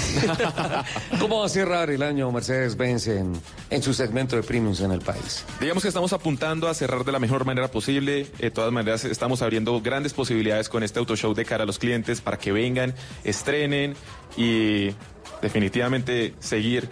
¿Cómo 1.20 1.40
va 1.40 1.46
a 1.46 1.50
cerrar 1.50 1.79
cerrar 1.80 1.92
el 1.96 2.04
año 2.04 2.32
Mercedes-Benz 2.32 3.08
en, 3.08 3.34
en 3.70 3.82
su 3.84 3.94
segmento 3.94 4.36
de 4.36 4.44
premiums 4.44 4.82
en 4.82 4.92
el 4.92 5.00
país? 5.00 5.46
Digamos 5.60 5.84
que 5.84 5.88
estamos 5.90 6.12
apuntando 6.14 6.68
a 6.68 6.74
cerrar 6.74 7.04
de 7.06 7.12
la 7.12 7.20
mejor 7.20 7.46
manera 7.46 7.70
posible. 7.72 8.28
De 8.38 8.52
todas 8.52 8.72
maneras, 8.72 9.06
estamos 9.06 9.42
abriendo 9.42 9.80
grandes 9.82 10.14
posibilidades 10.14 10.68
con 10.70 10.84
este 10.84 11.00
auto 11.00 11.16
show 11.16 11.34
de 11.34 11.46
cara 11.46 11.64
a 11.64 11.66
los 11.66 11.80
clientes 11.80 12.20
para 12.22 12.38
que 12.38 12.52
vengan, 12.52 12.94
estrenen 13.24 13.96
y 14.36 14.90
definitivamente 15.42 16.34
seguir 16.40 16.90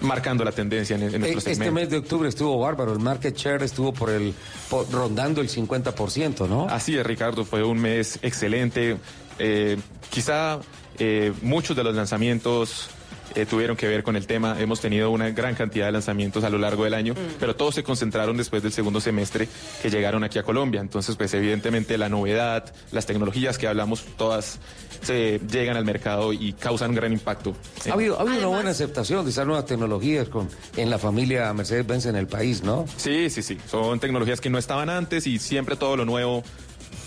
marcando 0.00 0.44
la 0.44 0.52
tendencia 0.52 0.96
en, 0.96 1.02
en 1.02 1.20
nuestro 1.20 1.38
Este 1.38 1.50
segmento. 1.54 1.74
mes 1.74 1.90
de 1.90 1.96
octubre 1.98 2.28
estuvo 2.28 2.58
bárbaro, 2.58 2.92
el 2.92 3.00
market 3.00 3.36
share 3.36 3.62
estuvo 3.62 3.92
por 3.92 4.10
el 4.10 4.32
por- 4.70 4.90
rondando 4.90 5.40
el 5.40 5.48
50%, 5.48 6.48
¿no? 6.48 6.66
Así 6.68 6.96
es, 6.96 7.04
Ricardo, 7.06 7.44
fue 7.44 7.62
un 7.64 7.78
mes 7.80 8.18
excelente. 8.22 8.96
Eh, 9.40 9.76
quizá 10.10 10.58
eh, 10.98 11.32
muchos 11.42 11.76
de 11.76 11.82
los 11.84 11.94
lanzamientos 11.94 12.90
eh, 13.34 13.46
tuvieron 13.46 13.76
que 13.76 13.86
ver 13.86 14.02
con 14.02 14.16
el 14.16 14.26
tema. 14.26 14.56
Hemos 14.60 14.80
tenido 14.80 15.10
una 15.10 15.30
gran 15.30 15.54
cantidad 15.54 15.86
de 15.86 15.92
lanzamientos 15.92 16.44
a 16.44 16.50
lo 16.50 16.58
largo 16.58 16.84
del 16.84 16.94
año, 16.94 17.14
pero 17.38 17.56
todos 17.56 17.74
se 17.74 17.82
concentraron 17.82 18.36
después 18.36 18.62
del 18.62 18.72
segundo 18.72 19.00
semestre 19.00 19.48
que 19.82 19.90
llegaron 19.90 20.24
aquí 20.24 20.38
a 20.38 20.42
Colombia. 20.42 20.80
Entonces, 20.80 21.16
pues 21.16 21.32
evidentemente 21.34 21.98
la 21.98 22.08
novedad, 22.08 22.72
las 22.92 23.06
tecnologías 23.06 23.58
que 23.58 23.66
hablamos, 23.66 24.04
todas 24.16 24.58
se 25.02 25.40
llegan 25.50 25.76
al 25.76 25.84
mercado 25.84 26.32
y 26.32 26.52
causan 26.52 26.90
un 26.90 26.96
gran 26.96 27.12
impacto. 27.12 27.54
Ha 27.88 27.94
habido, 27.94 28.18
ha 28.18 28.22
habido 28.22 28.48
una 28.48 28.48
buena 28.48 28.70
aceptación 28.70 29.24
de 29.24 29.30
esas 29.30 29.46
nuevas 29.46 29.66
tecnologías 29.66 30.28
con, 30.28 30.48
en 30.76 30.90
la 30.90 30.98
familia 30.98 31.52
Mercedes-Benz 31.52 32.06
en 32.06 32.16
el 32.16 32.26
país, 32.26 32.62
¿no? 32.62 32.86
Sí, 32.96 33.30
sí, 33.30 33.42
sí. 33.42 33.58
Son 33.70 34.00
tecnologías 34.00 34.40
que 34.40 34.50
no 34.50 34.58
estaban 34.58 34.90
antes 34.90 35.26
y 35.26 35.38
siempre 35.38 35.76
todo 35.76 35.96
lo 35.96 36.04
nuevo 36.04 36.42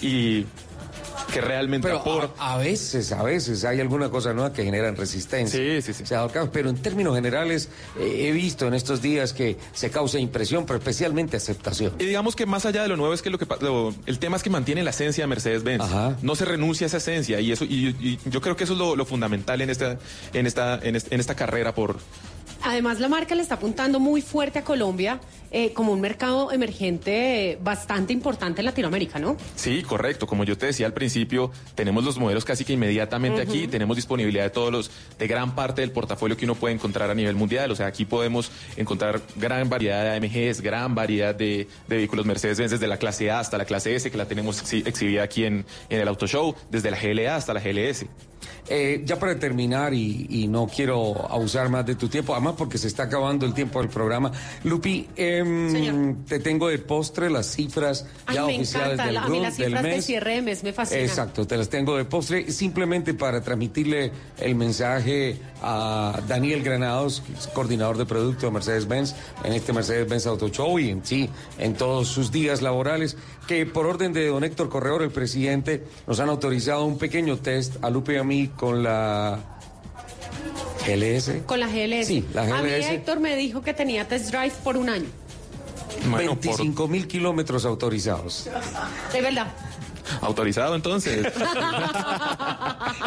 y 0.02 0.46
que 1.34 1.42
realmente 1.42 1.88
Pero 1.88 2.00
aporta. 2.00 2.34
a, 2.44 2.54
a 2.56 2.58
veces, 2.58 3.12
a 3.12 3.24
veces 3.24 3.64
hay 3.66 3.80
alguna 3.80 4.10
cosa 4.10 4.34
nueva 4.34 4.52
que 4.54 4.64
generan 4.64 4.96
resistencia. 4.96 5.60
Sí, 5.60 5.82
sí, 5.82 5.94
sí. 6.06 6.14
Pero 6.52 6.70
en 6.70 6.78
términos 6.78 7.16
generales 7.16 7.70
eh, 8.00 8.28
he 8.28 8.32
visto 8.32 8.68
en 8.68 8.74
estos 8.74 9.02
días 9.02 9.34
que 9.34 9.58
se 9.74 9.90
causa 9.90 10.20
impresión, 10.20 10.66
pero 10.66 10.80
especialmente 10.80 11.38
aceptación. 11.38 11.94
Y 12.00 12.06
digamos 12.06 12.36
que 12.36 12.46
más 12.46 12.66
allá 12.66 12.82
de 12.84 12.88
lo 12.90 12.98
nuevo 12.98 13.14
es 13.14 13.22
que 13.22 13.30
lo 13.30 13.38
que 13.38 13.46
lo- 13.62 13.94
el 14.06 14.20
tema 14.20 14.38
es 14.38 14.44
que 14.44 14.50
mantiene 14.50 14.84
la 14.84 14.90
esencia 14.92 15.24
de 15.24 15.28
Mercedes-Benz. 15.28 15.84
No 16.22 16.36
se 16.36 16.46
renuncia 16.46 16.86
a 16.86 16.88
esa 16.88 16.98
esencia 16.98 17.40
y 17.40 17.52
eso 17.52 17.66
y, 17.66 17.96
y 18.00 18.20
yo 18.30 18.42
creo 18.42 18.56
que 18.56 18.64
eso 18.64 18.74
es 18.74 18.80
lo, 18.80 18.96
lo 18.96 19.06
fundamental 19.06 19.62
en 19.62 19.70
esta 19.70 19.98
en 20.34 20.48
esta 20.48 20.80
en, 20.82 20.96
est- 20.96 21.12
en 21.12 21.20
esta 21.20 21.36
carrera 21.36 21.74
por 21.74 21.98
Además, 22.64 23.00
la 23.00 23.08
marca 23.08 23.34
le 23.36 23.42
está 23.42 23.56
apuntando 23.56 24.00
muy 24.00 24.22
fuerte 24.22 24.60
a 24.60 24.64
Colombia 24.64 25.20
eh, 25.52 25.74
como 25.74 25.92
un 25.94 26.00
mercado 26.00 26.52
emergente 26.52 27.52
eh, 27.52 27.60
bastante 27.62 28.14
importante 28.14 28.62
en 28.62 28.66
Latinoamérica, 28.66 29.20
¿no? 29.20 29.36
Sí, 29.56 29.82
correcto. 29.84 30.28
Como 30.28 30.44
yo 30.44 30.58
te 30.58 30.68
decía 30.68 30.86
al 30.86 30.94
principio, 30.94 31.52
tenemos 31.76 32.04
los 32.04 32.18
modelos 32.18 32.46
casi 32.46 32.64
que 32.64 32.74
inmediatamente 32.74 33.42
aquí, 33.42 33.68
tenemos 33.68 33.96
disponibilidad 33.96 34.44
de 34.44 34.50
todos 34.52 34.72
los, 34.72 34.92
de 35.18 35.28
gran 35.28 35.56
parte 35.56 35.82
del 35.82 35.92
portafolio 35.92 36.38
que 36.38 36.46
uno 36.46 36.56
puede 36.56 36.74
encontrar 36.76 37.10
a 37.10 37.16
nivel 37.16 37.36
mundial. 37.36 37.72
O 37.72 37.76
sea, 37.76 37.88
aquí 37.88 38.06
podemos 38.06 38.52
encontrar 38.78 39.22
gran 39.36 39.70
variedad 39.70 40.04
de 40.04 40.16
AMGs, 40.18 40.62
gran 40.62 40.94
variedad 40.96 41.36
de, 41.36 41.68
de 41.88 41.96
vehículos 41.98 42.26
Mercedes-Benz, 42.26 42.72
desde 42.72 42.88
la 42.88 42.98
clase 42.98 43.32
A 43.32 43.40
hasta 43.40 43.58
la 43.58 43.66
clase 43.66 43.96
S, 43.96 44.10
que 44.12 44.18
la 44.18 44.28
tenemos 44.28 44.64
exhi- 44.64 44.86
exhibida 44.88 45.24
aquí 45.24 45.46
en, 45.46 45.66
en 45.90 46.00
el 46.00 46.08
Auto 46.08 46.28
Show, 46.28 46.56
desde 46.70 46.92
la 46.92 46.98
GLA 47.00 47.36
hasta 47.36 47.54
la 47.54 47.60
GLS. 47.60 48.06
Eh, 48.68 49.02
ya 49.06 49.20
para 49.20 49.38
terminar, 49.38 49.94
y, 49.94 50.28
y 50.30 50.48
no 50.48 50.68
quiero 50.68 51.30
abusar 51.30 51.70
más 51.70 51.86
de 51.86 51.96
tu 51.96 52.08
tiempo, 52.08 52.34
además 52.34 52.56
porque 52.58 52.78
se 52.78 52.88
está 52.88 53.04
acabando 53.04 53.46
el 53.46 53.54
tiempo 53.54 53.80
del 53.80 53.90
programa. 53.90 54.32
Lupi, 54.64 55.08
em, 55.16 56.24
te 56.26 56.40
tengo 56.40 56.68
de 56.70 56.78
postre 56.80 57.30
las 57.30 57.48
cifras 57.48 58.06
Ay, 58.26 58.36
ya 58.36 58.46
oficiales 58.46 58.94
encanta. 58.94 59.06
del 59.06 59.14
la- 59.16 59.24
a 59.24 59.28
mí 59.30 59.40
las 59.42 59.58
del 59.58 59.66
cifras 59.68 59.84
de 59.84 59.90
mes. 59.90 60.06
cierre 60.06 60.36
de 60.36 60.42
mes 60.42 60.64
me 60.64 60.72
fascinan. 60.74 61.04
Exacto, 61.04 61.46
te 61.46 61.58
las 61.58 61.70
tengo 61.70 61.98
de 61.98 62.06
postre 62.06 62.52
simplemente 62.52 63.14
para 63.14 63.42
transmitirle 63.42 64.12
el 64.40 64.56
mensaje 64.56 65.38
a 65.62 66.20
Daniel 66.28 66.64
Granados, 66.64 67.22
que 67.26 67.34
es 67.34 67.48
coordinador 67.48 67.98
de 67.98 68.06
producto 68.06 68.46
de 68.48 68.52
Mercedes-Benz, 68.54 69.16
en 69.44 69.54
este 69.54 69.74
Mercedes-Benz 69.74 70.26
Auto 70.28 70.48
Show 70.50 70.80
y 70.80 70.90
en 70.90 71.06
sí, 71.06 71.30
en 71.60 71.74
todos 71.76 72.08
sus 72.08 72.32
días 72.32 72.62
laborales, 72.62 73.18
que 73.48 73.66
por 73.66 73.86
orden 73.86 74.14
de 74.14 74.28
don 74.28 74.44
Héctor 74.44 74.70
Corredor, 74.70 75.02
el 75.04 75.12
presidente, 75.12 75.84
nos 76.08 76.20
han 76.20 76.30
autorizado 76.30 76.86
un 76.86 76.98
pequeño 76.98 77.38
test 77.38 77.84
a 77.84 77.90
Lupe 77.90 78.14
y 78.14 78.18
a 78.18 78.24
mí 78.24 78.48
con 78.50 78.84
la 78.84 79.40
GLS. 80.86 81.44
Con 81.46 81.60
la 81.60 81.68
GLS. 81.68 82.08
Sí, 82.08 82.26
la 82.34 82.44
A 82.44 82.62
mí 82.62 82.70
GLS. 82.70 82.90
Héctor 82.90 83.20
me 83.20 83.36
dijo 83.36 83.62
que 83.62 83.74
tenía 83.74 84.08
test 84.08 84.32
drive 84.32 84.54
por 84.64 84.78
un 84.78 84.90
año. 84.90 85.08
25 86.18 86.88
mil 86.88 87.08
kilómetros 87.08 87.66
autorizados. 87.66 88.50
De 89.14 89.22
verdad. 89.22 89.48
Autorizado 90.22 90.76
entonces. 90.76 91.26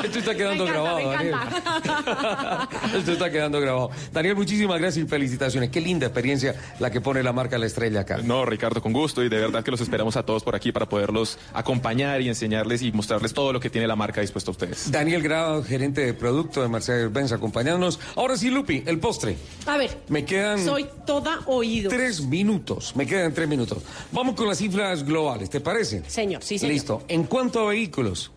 Esto 0.04 0.18
está 0.18 0.34
quedando 0.34 0.64
Me 0.64 0.70
encanta, 0.70 0.92
grabado, 0.92 0.96
me 0.96 1.04
Daniel. 1.16 1.34
Esto 2.98 3.12
está 3.12 3.30
quedando 3.30 3.60
grabado. 3.60 3.90
Daniel, 4.12 4.36
muchísimas 4.36 4.78
gracias 4.80 5.04
y 5.04 5.08
felicitaciones. 5.08 5.70
Qué 5.70 5.80
linda 5.80 6.06
experiencia 6.06 6.54
la 6.78 6.90
que 6.90 7.00
pone 7.00 7.22
la 7.22 7.32
marca 7.32 7.58
La 7.58 7.66
Estrella 7.66 8.00
acá. 8.00 8.18
No, 8.22 8.44
Ricardo, 8.44 8.80
con 8.82 8.92
gusto 8.92 9.22
y 9.22 9.28
de 9.28 9.38
verdad 9.38 9.62
que 9.64 9.70
los 9.70 9.80
esperamos 9.80 10.16
a 10.16 10.22
todos 10.24 10.42
por 10.42 10.54
aquí 10.54 10.72
para 10.72 10.86
poderlos 10.88 11.38
acompañar 11.52 12.20
y 12.20 12.28
enseñarles 12.28 12.82
y 12.82 12.92
mostrarles 12.92 13.32
todo 13.34 13.52
lo 13.52 13.60
que 13.60 13.70
tiene 13.70 13.86
la 13.86 13.96
marca 13.96 14.20
dispuesta 14.20 14.50
a 14.50 14.52
ustedes. 14.52 14.90
Daniel 14.90 15.22
Grado, 15.22 15.62
gerente 15.64 16.02
de 16.02 16.14
producto 16.14 16.62
de 16.62 16.68
Mercedes-Benz, 16.68 17.32
acompañándonos. 17.32 17.98
Ahora 18.16 18.36
sí, 18.36 18.50
Lupi, 18.50 18.82
el 18.86 18.98
postre. 18.98 19.36
A 19.66 19.76
ver, 19.76 19.98
Me 20.08 20.24
quedan 20.24 20.64
soy 20.64 20.86
toda 21.06 21.40
oído. 21.46 21.90
tres 21.90 22.20
minutos. 22.22 22.94
Me 22.96 23.06
quedan 23.06 23.32
tres 23.32 23.48
minutos. 23.48 23.78
Vamos 24.12 24.34
con 24.34 24.46
las 24.48 24.58
cifras 24.58 25.04
globales, 25.04 25.50
¿te 25.50 25.60
parece? 25.60 26.02
Señor, 26.08 26.42
sí, 26.42 26.58
señor. 26.58 26.72
Listo. 26.74 26.93
En 27.08 27.24
cuanto 27.24 27.60
a 27.60 27.70
vehículos, 27.70 28.30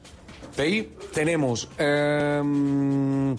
ahí 0.58 0.90
tenemos 1.14 1.70
em, 1.78 3.36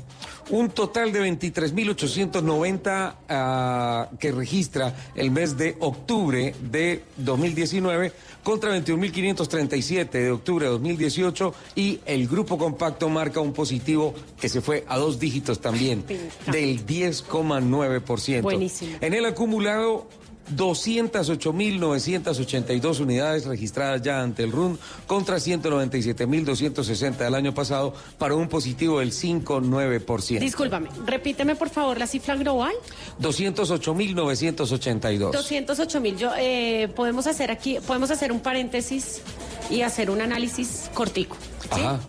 un 0.50 0.70
total 0.74 1.12
de 1.12 1.20
23.890 1.30 3.14
ah, 3.28 4.08
que 4.18 4.32
registra 4.32 4.94
el 5.14 5.30
mes 5.30 5.56
de 5.56 5.76
octubre 5.80 6.54
de 6.70 7.02
2019 7.16 8.12
contra 8.42 8.76
21.537 8.76 10.10
de 10.10 10.30
octubre 10.30 10.64
de 10.66 10.70
2018 10.72 11.54
y 11.74 12.00
el 12.06 12.28
grupo 12.28 12.56
compacto 12.56 13.08
marca 13.08 13.40
un 13.40 13.52
positivo 13.52 14.14
que 14.40 14.48
se 14.48 14.60
fue 14.60 14.84
a 14.88 14.96
dos 14.96 15.18
dígitos 15.18 15.60
también 15.60 16.04
del 16.06 16.86
10,9%. 16.86 18.42
Buenísimo. 18.42 18.96
En 19.00 19.14
el 19.14 19.26
acumulado 19.26 20.06
208.982 20.56 23.00
unidades 23.00 23.44
registradas 23.46 24.02
ya 24.02 24.22
ante 24.22 24.44
el 24.44 24.52
RUN 24.52 24.78
contra 25.06 25.36
197.260 25.36 27.16
del 27.16 27.34
año 27.34 27.54
pasado 27.54 27.94
para 28.18 28.34
un 28.34 28.48
positivo 28.48 29.00
del 29.00 29.12
5,9%. 29.12 30.38
Discúlpame, 30.38 30.88
repíteme 31.06 31.56
por 31.56 31.70
favor 31.70 31.98
la 31.98 32.06
cifra 32.06 32.36
global. 32.36 32.74
208.982. 33.20 35.32
208 35.32 36.00
mil. 36.00 36.16
Yo 36.16 36.30
eh, 36.38 36.88
podemos 36.94 37.26
hacer 37.26 37.50
aquí, 37.50 37.78
podemos 37.86 38.10
hacer 38.10 38.32
un 38.32 38.40
paréntesis 38.40 39.22
y 39.70 39.82
hacer 39.82 40.10
un 40.10 40.20
análisis 40.20 40.90
cortico. 40.94 41.36
Ajá. 41.70 42.00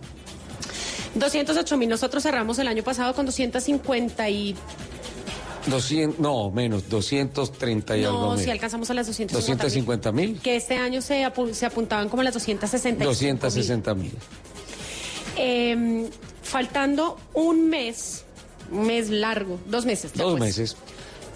208 1.15 1.77
mil. 1.77 1.89
Nosotros 1.89 2.23
cerramos 2.23 2.59
el 2.59 2.67
año 2.67 2.83
pasado 2.83 3.13
con 3.13 3.25
250 3.25 4.29
y 4.29 4.55
200, 5.67 6.19
no, 6.19 6.49
menos, 6.51 6.89
230 6.89 7.97
y 7.97 8.03
algo 8.05 8.35
no, 8.35 8.37
si 8.37 8.49
alcanzamos 8.49 8.89
a 8.89 8.93
las 8.93 9.07
250 9.07 9.45
mil. 9.47 9.57
250 9.57 10.11
mil. 10.11 10.39
Que 10.41 10.55
este 10.55 10.75
año 10.77 11.01
se, 11.01 11.23
apu- 11.25 11.53
se 11.53 11.65
apuntaban 11.65 12.09
como 12.09 12.21
a 12.21 12.23
las 12.25 12.33
260 12.33 13.03
260 13.05 13.93
mil. 13.95 14.13
Eh, 15.37 16.09
faltando 16.43 17.17
un 17.33 17.69
mes, 17.69 18.23
un 18.71 18.87
mes 18.87 19.09
largo, 19.09 19.59
dos 19.67 19.85
meses. 19.85 20.13
Dos 20.13 20.39
meses. 20.39 20.75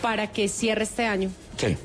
Para 0.02 0.32
que 0.32 0.48
cierre 0.50 0.84
este 0.84 1.06
año. 1.06 1.30
Sí. 1.58 1.78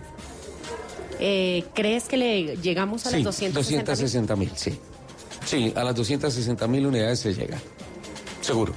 Eh, 1.20 1.64
¿Crees 1.74 2.04
que 2.04 2.16
le 2.16 2.56
llegamos 2.56 3.06
a 3.06 3.10
Sí, 3.10 3.16
las 3.16 3.24
260 3.24 3.60
mil? 3.60 3.84
260 3.84 4.36
mil, 4.36 4.50
sí. 4.54 4.78
Sí, 5.44 5.72
a 5.76 5.82
las 5.84 5.94
260 5.94 6.66
mil 6.68 6.86
unidades 6.86 7.20
se 7.20 7.34
llega. 7.34 7.58
Seguro. 8.40 8.72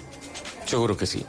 Seguro 0.66 0.96
que 0.98 1.06
sí. 1.06 1.24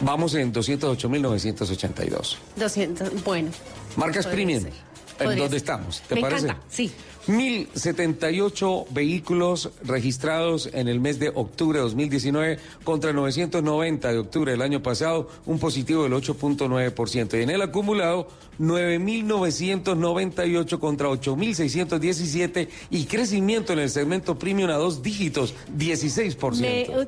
Vamos 0.00 0.34
en 0.34 0.52
208.982. 0.52 2.36
200, 2.56 3.24
bueno. 3.24 3.50
Marcas 3.96 4.26
premium. 4.26 4.62
ser. 4.64 4.72
¿En 5.20 5.36
dónde 5.36 5.56
estamos? 5.56 6.00
¿Te 6.02 6.14
Me 6.14 6.20
parece? 6.20 6.46
encanta, 6.46 6.62
sí. 6.70 6.92
1.078 7.28 8.86
vehículos 8.90 9.70
registrados 9.84 10.68
en 10.72 10.88
el 10.88 10.98
mes 11.00 11.18
de 11.18 11.30
octubre 11.34 11.78
de 11.78 11.82
2019 11.84 12.58
contra 12.84 13.12
990 13.12 14.12
de 14.12 14.18
octubre 14.18 14.52
del 14.52 14.62
año 14.62 14.82
pasado, 14.82 15.28
un 15.46 15.58
positivo 15.58 16.04
del 16.04 16.12
8.9%. 16.14 17.38
Y 17.38 17.42
en 17.42 17.50
el 17.50 17.60
acumulado, 17.62 18.28
9.998 18.58 20.78
contra 20.78 21.08
8.617 21.08 22.68
y 22.90 23.04
crecimiento 23.04 23.72
en 23.72 23.78
el 23.80 23.90
segmento 23.90 24.38
premium 24.38 24.70
a 24.70 24.74
dos 24.74 25.02
dígitos, 25.02 25.54
16%. 25.76 26.60
Me- 26.60 26.86
uh, 26.90 27.06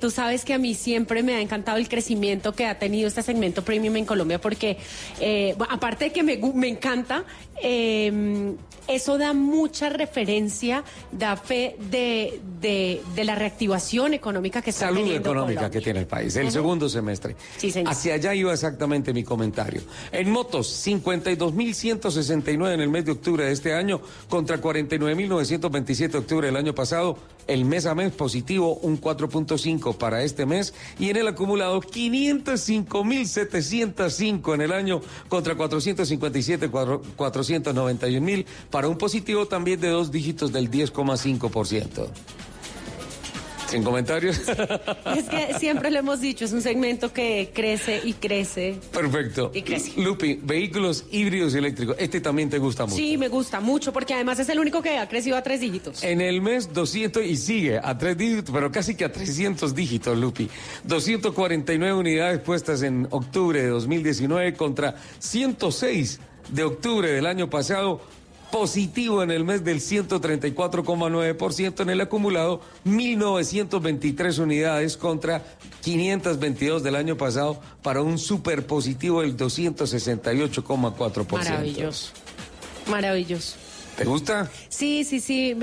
tú 0.00 0.10
sabes 0.10 0.44
que 0.44 0.54
a 0.54 0.58
mí 0.58 0.74
siempre 0.74 1.22
me 1.22 1.34
ha 1.34 1.40
encantado 1.40 1.78
el 1.78 1.88
crecimiento 1.88 2.52
que 2.54 2.66
ha 2.66 2.78
tenido 2.78 3.08
este 3.08 3.22
segmento 3.22 3.64
premium 3.64 3.96
en 3.96 4.04
Colombia 4.04 4.40
porque 4.40 4.76
eh, 5.20 5.54
aparte 5.70 6.06
de 6.06 6.12
que 6.12 6.22
me, 6.22 6.36
me 6.54 6.68
encanta, 6.68 7.24
eh, 7.62 8.52
eso 8.88 9.16
da 9.18 9.32
muy 9.32 9.61
mucha 9.62 9.88
referencia, 9.88 10.82
da 11.12 11.36
fe 11.36 11.76
de, 11.88 12.40
de, 12.60 13.00
de 13.14 13.22
la 13.24 13.36
reactivación 13.36 14.12
económica 14.12 14.60
que 14.60 14.70
está 14.70 14.86
Salud 14.86 15.02
económica 15.02 15.28
Colombia. 15.28 15.70
que 15.70 15.80
tiene 15.80 16.00
el 16.00 16.06
país, 16.08 16.34
el 16.34 16.50
segundo 16.50 16.88
semestre. 16.88 17.36
Sí, 17.58 17.70
señor. 17.70 17.92
Hacia 17.92 18.14
allá 18.14 18.34
iba 18.34 18.52
exactamente 18.52 19.12
mi 19.12 19.22
comentario. 19.22 19.82
En 20.10 20.30
motos, 20.30 20.84
52.169 20.84 22.74
en 22.74 22.80
el 22.80 22.88
mes 22.88 23.04
de 23.04 23.12
octubre 23.12 23.44
de 23.44 23.52
este 23.52 23.72
año 23.72 24.00
contra 24.28 24.60
49.927 24.60 26.10
de 26.10 26.18
octubre 26.18 26.48
del 26.48 26.56
año 26.56 26.74
pasado. 26.74 27.16
El 27.46 27.64
mes 27.64 27.86
a 27.86 27.94
mes 27.94 28.10
positivo, 28.12 28.74
un 28.82 29.00
4.5 29.00 29.96
para 29.96 30.22
este 30.24 30.44
mes. 30.46 30.74
Y 30.98 31.10
en 31.10 31.16
el 31.18 31.28
acumulado, 31.28 31.80
505.705 31.80 34.54
en 34.54 34.60
el 34.60 34.72
año 34.72 35.00
contra 35.28 35.54
457, 35.56 36.68
491.000 36.70 38.44
para 38.70 38.88
un 38.88 38.98
positivo 38.98 39.46
también 39.52 39.78
de 39.78 39.88
dos 39.88 40.10
dígitos 40.10 40.50
del 40.50 40.70
10,5%. 40.70 42.08
Sin 43.68 43.82
comentarios. 43.82 44.40
Es 45.14 45.28
que 45.28 45.58
siempre 45.58 45.90
lo 45.90 45.98
hemos 45.98 46.22
dicho, 46.22 46.46
es 46.46 46.52
un 46.52 46.62
segmento 46.62 47.12
que 47.12 47.50
crece 47.52 48.00
y 48.02 48.14
crece. 48.14 48.78
Perfecto. 48.90 49.50
Y 49.52 49.60
crece. 49.60 50.00
Lupi, 50.00 50.40
vehículos 50.42 51.04
híbridos 51.10 51.54
y 51.54 51.58
eléctricos. 51.58 51.96
Este 51.98 52.22
también 52.22 52.48
te 52.48 52.56
gusta 52.56 52.86
mucho. 52.86 52.96
Sí, 52.96 53.18
me 53.18 53.28
gusta 53.28 53.60
mucho 53.60 53.92
porque 53.92 54.14
además 54.14 54.38
es 54.38 54.48
el 54.48 54.58
único 54.58 54.80
que 54.80 54.96
ha 54.96 55.06
crecido 55.06 55.36
a 55.36 55.42
tres 55.42 55.60
dígitos. 55.60 56.02
En 56.02 56.22
el 56.22 56.40
mes 56.40 56.72
200 56.72 57.22
y 57.22 57.36
sigue 57.36 57.78
a 57.78 57.98
tres 57.98 58.16
dígitos, 58.16 58.54
pero 58.54 58.72
casi 58.72 58.94
que 58.94 59.04
a 59.04 59.12
300 59.12 59.74
dígitos, 59.74 60.16
Lupi. 60.16 60.48
249 60.84 61.92
unidades 61.94 62.40
puestas 62.40 62.82
en 62.82 63.06
octubre 63.10 63.60
de 63.60 63.68
2019 63.68 64.54
contra 64.54 64.96
106 65.18 66.20
de 66.48 66.64
octubre 66.64 67.12
del 67.12 67.26
año 67.26 67.50
pasado. 67.50 68.00
Positivo 68.52 69.22
en 69.22 69.30
el 69.30 69.44
mes 69.44 69.64
del 69.64 69.80
134,9%, 69.80 71.80
en 71.80 71.90
el 71.90 72.02
acumulado 72.02 72.60
1.923 72.84 74.38
unidades 74.38 74.98
contra 74.98 75.42
522 75.80 76.82
del 76.82 76.96
año 76.96 77.16
pasado 77.16 77.58
para 77.82 78.02
un 78.02 78.18
super 78.18 78.66
positivo 78.66 79.22
del 79.22 79.36
268,4%. 79.36 81.32
Maravilloso. 81.32 82.12
Maravilloso. 82.88 83.56
¿Te 83.96 84.04
gusta? 84.04 84.50
Sí, 84.68 85.04
sí, 85.04 85.20
sí, 85.20 85.56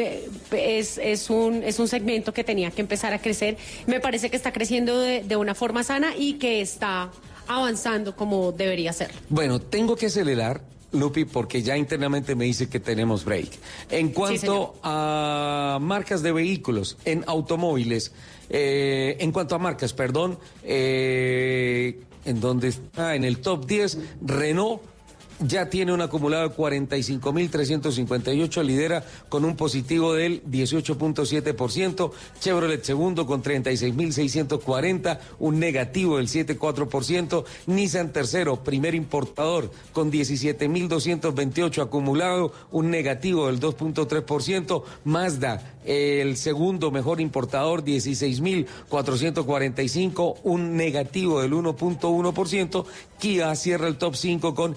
es, 0.52 0.98
es, 0.98 1.30
un, 1.30 1.64
es 1.64 1.80
un 1.80 1.88
segmento 1.88 2.34
que 2.34 2.44
tenía 2.44 2.72
que 2.72 2.82
empezar 2.82 3.14
a 3.14 3.20
crecer. 3.20 3.58
Me 3.88 4.00
parece 4.00 4.30
que 4.30 4.36
está 4.36 4.52
creciendo 4.52 5.00
de, 5.00 5.24
de 5.24 5.36
una 5.36 5.56
forma 5.56 5.84
sana 5.84 6.16
y 6.18 6.34
que 6.34 6.62
está 6.62 7.12
avanzando 7.48 8.16
como 8.16 8.52
debería 8.52 8.94
ser. 8.94 9.12
Bueno, 9.30 9.60
tengo 9.60 9.96
que 9.96 10.08
acelerar, 10.08 10.62
Lupi, 10.92 11.26
porque 11.26 11.62
ya 11.62 11.78
internamente 11.78 12.36
me 12.36 12.46
dice 12.46 12.68
que 12.68 12.80
tenemos 12.80 13.26
break. 13.26 13.50
En 13.90 14.10
cuanto 14.10 14.76
a 14.84 15.78
marcas 15.82 16.24
de 16.24 16.32
vehículos, 16.32 16.98
en 17.06 17.24
automóviles, 17.28 18.12
eh, 18.50 19.18
en 19.20 19.32
cuanto 19.32 19.56
a 19.56 19.60
marcas, 19.60 19.94
perdón, 19.94 20.40
eh, 20.64 22.02
en 22.26 22.40
donde 22.40 22.70
está 22.70 23.16
en 23.16 23.24
el 23.24 23.40
top 23.40 23.66
10, 23.66 23.98
Renault. 24.22 24.82
Ya 25.42 25.70
tiene 25.70 25.94
un 25.94 26.02
acumulado 26.02 26.50
de 26.50 26.56
45.358, 26.56 28.62
lidera 28.62 29.06
con 29.30 29.46
un 29.46 29.56
positivo 29.56 30.14
del 30.14 30.44
18.7%, 30.44 32.12
Chevrolet 32.42 32.84
segundo 32.84 33.26
con 33.26 33.42
36.640, 33.42 35.18
un 35.40 35.60
negativo 35.60 36.18
del 36.18 36.28
7.4%, 36.28 37.46
Nissan 37.68 38.12
tercero, 38.12 38.62
primer 38.64 38.96
importador 38.96 39.72
con 39.94 40.12
17.228 40.12 41.84
acumulado, 41.84 42.52
un 42.72 42.90
negativo 42.90 43.48
del 43.48 43.62
2.3%, 43.62 44.84
Mazda 45.06 45.76
el 45.86 46.36
segundo 46.38 46.92
mejor 46.92 47.22
importador 47.22 47.84
16.445, 47.84 50.36
un 50.44 50.76
negativo 50.76 51.42
del 51.42 51.54
1.1%, 51.54 52.86
Kia 53.18 53.56
cierra 53.56 53.88
el 53.88 53.98
top 53.98 54.16
5 54.16 54.54
con 54.54 54.76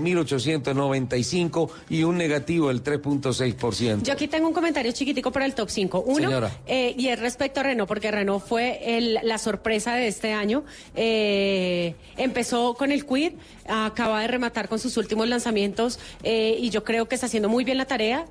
15.895 0.00 1.70
y 1.90 2.02
un 2.04 2.16
negativo 2.16 2.68
del 2.68 2.82
3.6%. 2.82 4.02
Yo 4.02 4.12
aquí 4.12 4.28
tengo 4.28 4.48
un 4.48 4.54
comentario 4.54 4.92
chiquitico 4.92 5.30
para 5.32 5.46
el 5.46 5.54
top 5.54 5.68
5. 5.70 6.04
Uno, 6.06 6.30
eh, 6.66 6.94
y 6.96 7.08
es 7.08 7.18
respecto 7.18 7.60
a 7.60 7.62
Renault, 7.62 7.88
porque 7.88 8.10
Renault 8.10 8.44
fue 8.44 8.96
el- 8.96 9.18
la 9.22 9.38
sorpresa 9.38 9.94
de 9.94 10.08
este 10.08 10.32
año. 10.32 10.64
Eh, 10.94 11.94
empezó 12.16 12.74
con 12.74 12.92
el 12.92 13.04
Quid, 13.06 13.32
acaba 13.68 14.20
de 14.20 14.28
rematar 14.28 14.68
con 14.68 14.78
sus 14.78 14.96
últimos 14.96 15.28
lanzamientos 15.28 15.98
eh, 16.22 16.56
y 16.60 16.70
yo 16.70 16.84
creo 16.84 17.08
que 17.08 17.14
está 17.14 17.26
haciendo 17.26 17.48
muy 17.48 17.64
bien 17.64 17.78
la 17.78 17.84
tarea, 17.86 18.26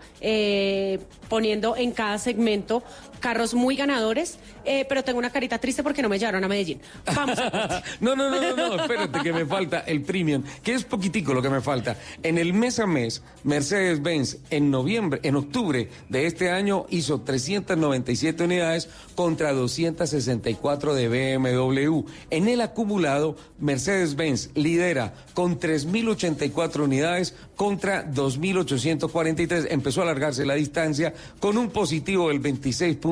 poniendo 1.29 1.75
en 1.75 1.91
cada 1.91 2.17
segmento 2.17 2.83
carros 3.19 3.53
muy 3.53 3.75
ganadores, 3.75 4.37
eh, 4.63 4.85
pero 4.87 5.03
tengo 5.03 5.19
una 5.19 5.29
carita 5.29 5.57
triste 5.59 5.83
porque 5.83 6.01
no 6.01 6.09
me 6.09 6.19
llevaron 6.19 6.43
a 6.43 6.47
Medellín. 6.47 6.79
Vamos. 7.15 7.37
no, 7.99 8.15
no, 8.15 8.29
no, 8.29 8.41
no, 8.41 8.55
no, 8.55 8.81
espérate 8.81 9.19
que 9.21 9.33
me 9.33 9.45
falta 9.45 9.79
el 9.79 10.01
premium, 10.01 10.43
que 10.63 10.73
es 10.73 10.83
poquitico 10.83 11.33
lo 11.33 11.41
que 11.41 11.49
me 11.49 11.61
falta. 11.61 11.97
En 12.23 12.37
el 12.37 12.53
mes 12.53 12.79
a 12.79 12.87
mes, 12.87 13.21
Mercedes-Benz 13.43 14.37
en 14.49 14.71
noviembre, 14.71 15.19
en 15.23 15.35
octubre 15.35 15.89
de 16.09 16.25
este 16.25 16.49
año 16.49 16.85
hizo 16.89 17.21
397 17.21 18.43
unidades 18.43 18.89
contra 19.15 19.53
264 19.53 20.93
de 20.93 21.07
BMW. 21.07 22.05
En 22.29 22.47
el 22.47 22.61
acumulado, 22.61 23.35
Mercedes-Benz 23.59 24.51
lidera 24.55 25.13
con 25.33 25.59
3.084 25.59 26.83
unidades 26.83 27.35
contra 27.55 28.09
2.843. 28.11 29.67
Empezó 29.69 30.01
a 30.01 30.03
alargarse 30.03 30.45
la 30.45 30.55
distancia 30.55 31.13
con 31.39 31.57
un 31.57 31.69
positivo 31.69 32.29
del 32.29 32.39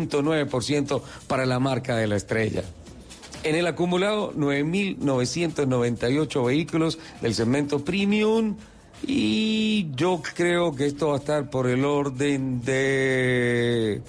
26.9% 0.10 1.02
para 1.28 1.46
la 1.46 1.60
marca 1.60 1.98
de 1.98 2.08
la 2.08 2.16
estrella. 2.16 2.64
En 3.44 3.56
el 3.56 3.68
acumulado, 3.68 4.34
9.998 4.34 6.46
vehículos 6.46 6.98
del 7.22 7.36
segmento 7.36 7.84
premium. 7.84 8.56
Y 9.06 9.92
yo 9.96 10.22
creo 10.36 10.74
que 10.74 10.86
esto 10.86 11.10
va 11.10 11.16
a 11.16 11.18
estar 11.18 11.50
por 11.50 11.68
el 11.68 11.84
orden 11.84 12.62
de 12.62 14.02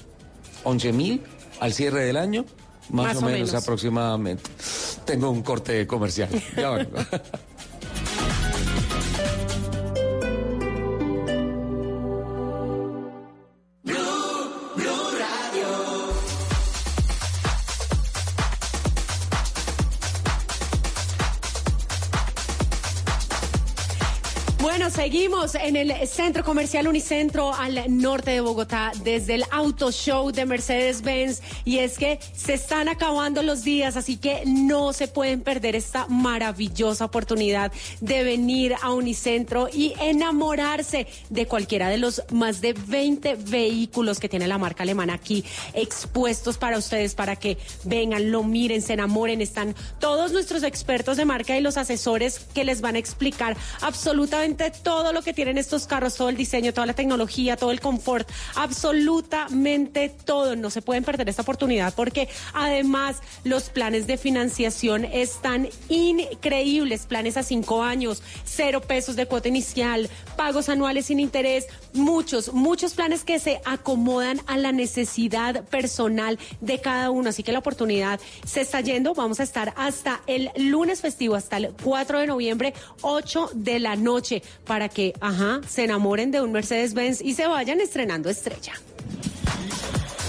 11.000 0.62 1.20
al 1.58 1.72
cierre 1.72 2.04
del 2.04 2.16
año. 2.16 2.44
Más, 2.90 3.16
o 3.16 3.22
menos, 3.22 3.48
menos. 3.48 3.54
aproximadamente. 3.54 4.44
Tengo 5.04 5.30
un 5.30 5.42
corte 5.42 5.84
comercial. 5.86 6.28
Ya 6.56 6.70
vengo. 6.70 6.96
seguimos 25.04 25.54
en 25.54 25.76
el 25.76 26.08
centro 26.08 26.42
comercial 26.42 26.88
Unicentro 26.88 27.52
al 27.52 27.78
norte 27.88 28.30
de 28.30 28.40
Bogotá 28.40 28.90
desde 29.02 29.34
el 29.34 29.44
Auto 29.50 29.92
Show 29.92 30.32
de 30.32 30.46
Mercedes-Benz. 30.46 31.42
Y 31.66 31.80
es 31.80 31.98
que 31.98 32.18
se 32.34 32.54
están 32.54 32.88
acabando 32.88 33.42
los 33.42 33.64
días, 33.64 33.98
así 33.98 34.16
que 34.16 34.44
no 34.46 34.94
se 34.94 35.06
pueden 35.06 35.42
perder 35.42 35.76
esta 35.76 36.06
maravillosa 36.06 37.04
oportunidad 37.04 37.70
de 38.00 38.24
venir 38.24 38.76
a 38.80 38.94
Unicentro 38.94 39.68
y 39.70 39.92
enamorarse 40.00 41.06
de 41.28 41.46
cualquiera 41.46 41.90
de 41.90 41.98
los 41.98 42.22
más 42.32 42.62
de 42.62 42.72
20 42.72 43.34
vehículos 43.34 44.18
que 44.18 44.30
tiene 44.30 44.48
la 44.48 44.56
marca 44.56 44.84
alemana 44.84 45.12
aquí 45.12 45.44
expuestos 45.74 46.56
para 46.56 46.78
ustedes 46.78 47.14
para 47.14 47.36
que 47.36 47.58
vengan, 47.84 48.32
lo 48.32 48.42
miren, 48.42 48.80
se 48.80 48.94
enamoren, 48.94 49.42
están 49.42 49.74
todos 50.00 50.32
nuestros 50.32 50.62
expertos 50.62 51.18
de 51.18 51.26
marca 51.26 51.58
y 51.58 51.60
los 51.60 51.76
asesores 51.76 52.38
que 52.54 52.64
les 52.64 52.80
van 52.80 52.96
a 52.96 53.00
explicar 53.00 53.54
absolutamente 53.82 54.70
todo 54.70 54.93
lo 55.02 55.22
que 55.22 55.32
tienen 55.32 55.58
estos 55.58 55.86
carros, 55.86 56.14
todo 56.14 56.28
el 56.28 56.36
diseño, 56.36 56.72
toda 56.72 56.86
la 56.86 56.94
tecnología, 56.94 57.56
todo 57.56 57.70
el 57.70 57.80
confort, 57.80 58.28
absolutamente 58.54 60.08
todo. 60.08 60.56
No 60.56 60.70
se 60.70 60.82
pueden 60.82 61.04
perder 61.04 61.28
esta 61.28 61.42
oportunidad 61.42 61.94
porque 61.94 62.28
además 62.52 63.16
los 63.44 63.70
planes 63.70 64.06
de 64.06 64.16
financiación 64.16 65.04
están 65.04 65.68
increíbles, 65.88 67.06
planes 67.06 67.36
a 67.36 67.42
cinco 67.42 67.82
años, 67.82 68.22
cero 68.44 68.80
pesos 68.80 69.16
de 69.16 69.26
cuota 69.26 69.48
inicial, 69.48 70.08
pagos 70.36 70.68
anuales 70.68 71.06
sin 71.06 71.20
interés, 71.20 71.66
muchos, 71.92 72.52
muchos 72.52 72.94
planes 72.94 73.24
que 73.24 73.38
se 73.38 73.60
acomodan 73.64 74.40
a 74.46 74.56
la 74.56 74.72
necesidad 74.72 75.64
personal 75.64 76.38
de 76.60 76.80
cada 76.80 77.10
uno. 77.10 77.30
Así 77.30 77.42
que 77.42 77.52
la 77.52 77.58
oportunidad 77.58 78.20
se 78.44 78.60
está 78.60 78.80
yendo. 78.80 79.14
Vamos 79.14 79.40
a 79.40 79.42
estar 79.42 79.72
hasta 79.76 80.22
el 80.26 80.50
lunes 80.56 81.00
festivo, 81.00 81.34
hasta 81.34 81.56
el 81.56 81.72
4 81.82 82.20
de 82.20 82.26
noviembre, 82.26 82.74
8 83.02 83.50
de 83.54 83.80
la 83.80 83.96
noche, 83.96 84.42
para 84.66 84.83
que, 84.88 85.14
ajá, 85.20 85.60
se 85.68 85.84
enamoren 85.84 86.30
de 86.30 86.40
un 86.40 86.52
Mercedes-Benz 86.52 87.20
y 87.20 87.34
se 87.34 87.46
vayan 87.46 87.80
estrenando 87.80 88.28
estrella. 88.30 88.72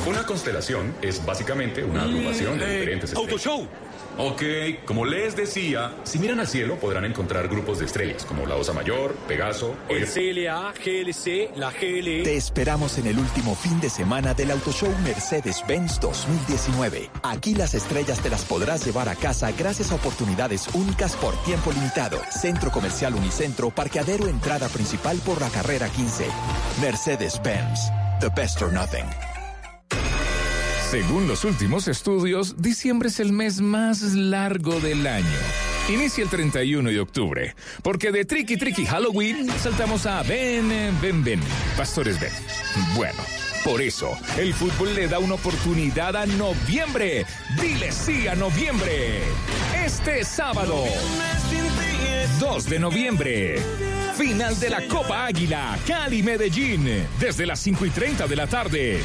Una 0.07 0.26
constelación 0.26 0.94
es 1.02 1.26
básicamente 1.26 1.84
una 1.84 2.03
agrupación 2.03 2.60
de 2.60 2.73
diferentes 2.73 3.15
Autoshow. 3.15 3.68
Ok, 4.18 4.42
como 4.86 5.04
les 5.04 5.36
decía, 5.36 5.94
si 6.04 6.20
miran 6.20 6.40
al 6.40 6.48
cielo 6.48 6.78
podrán 6.78 7.04
encontrar 7.04 7.50
grupos 7.50 7.80
de 7.80 7.86
estrellas 7.86 8.24
como 8.24 8.46
la 8.46 8.56
Osa 8.56 8.72
Mayor, 8.72 9.14
Pegaso, 9.28 9.76
el 9.90 10.06
CLA, 10.06 10.74
GLC, 10.74 11.58
la 11.58 11.72
GLE. 11.72 12.24
Te 12.24 12.38
esperamos 12.38 12.98
en 12.98 13.08
el 13.08 13.20
último 13.20 13.56
fin 13.56 13.82
de 13.82 13.90
semana 13.90 14.34
del 14.34 14.52
Auto 14.52 14.72
Show 14.72 14.90
Mercedes-Benz 15.04 16.00
2019. 16.00 17.10
Aquí 17.24 17.56
las 17.56 17.74
estrellas 17.74 18.22
te 18.22 18.30
las 18.30 18.46
podrás 18.46 18.86
llevar 18.86 19.10
a 19.10 19.16
casa 19.16 19.52
gracias 19.52 19.92
a 19.92 19.96
oportunidades 19.96 20.70
únicas 20.74 21.18
por 21.18 21.36
tiempo 21.44 21.74
limitado. 21.74 22.22
Centro 22.30 22.72
Comercial 22.72 23.16
Unicentro, 23.16 23.70
parqueadero 23.70 24.28
entrada 24.28 24.70
principal 24.70 25.18
por 25.26 25.42
la 25.42 25.50
carrera 25.50 25.90
15. 25.90 26.26
Mercedes-Benz, 26.82 27.92
the 28.22 28.30
best 28.30 28.62
or 28.62 28.72
nothing. 28.72 29.35
Según 30.90 31.28
los 31.28 31.44
últimos 31.45 31.88
estudios, 31.88 32.62
diciembre 32.62 33.10
es 33.10 33.20
el 33.20 33.34
mes 33.34 33.60
más 33.60 34.02
largo 34.14 34.80
del 34.80 35.07
año. 35.07 35.26
Inicia 35.90 36.24
el 36.24 36.30
31 36.30 36.90
de 36.90 36.99
octubre, 36.99 37.56
porque 37.82 38.12
de 38.12 38.24
Tricky 38.24 38.56
Tricky 38.56 38.86
Halloween 38.86 39.49
saltamos 39.60 40.06
a 40.06 40.22
Ven, 40.24 40.70
Ven, 41.02 41.24
Ven, 41.24 41.41
Pastores 41.76 42.20
Ven. 42.20 42.32
Bueno, 42.95 43.20
por 43.64 43.82
eso, 43.82 44.16
el 44.38 44.53
fútbol 44.53 44.94
le 44.94 45.07
da 45.07 45.18
una 45.18 45.34
oportunidad 45.34 46.16
a 46.16 46.28
noviembre. 46.28 47.26
Dile 47.60 47.91
sí 47.91 48.28
a 48.28 48.36
noviembre. 48.36 49.22
Este 49.84 50.24
sábado, 50.24 50.84
2 52.40 52.70
de 52.70 52.80
noviembre. 52.80 53.56
Final 54.16 54.57
de 54.60 54.70
la 54.70 54.88
Copa 54.88 55.26
Águila, 55.26 55.78
Cali 55.88 56.22
Medellín, 56.22 56.88
desde 57.20 57.48
las 57.48 57.60
5 57.60 57.88
y 57.88 57.90
30 57.90 58.28
de 58.28 58.36
la 58.36 58.48
tarde. 58.48 59.02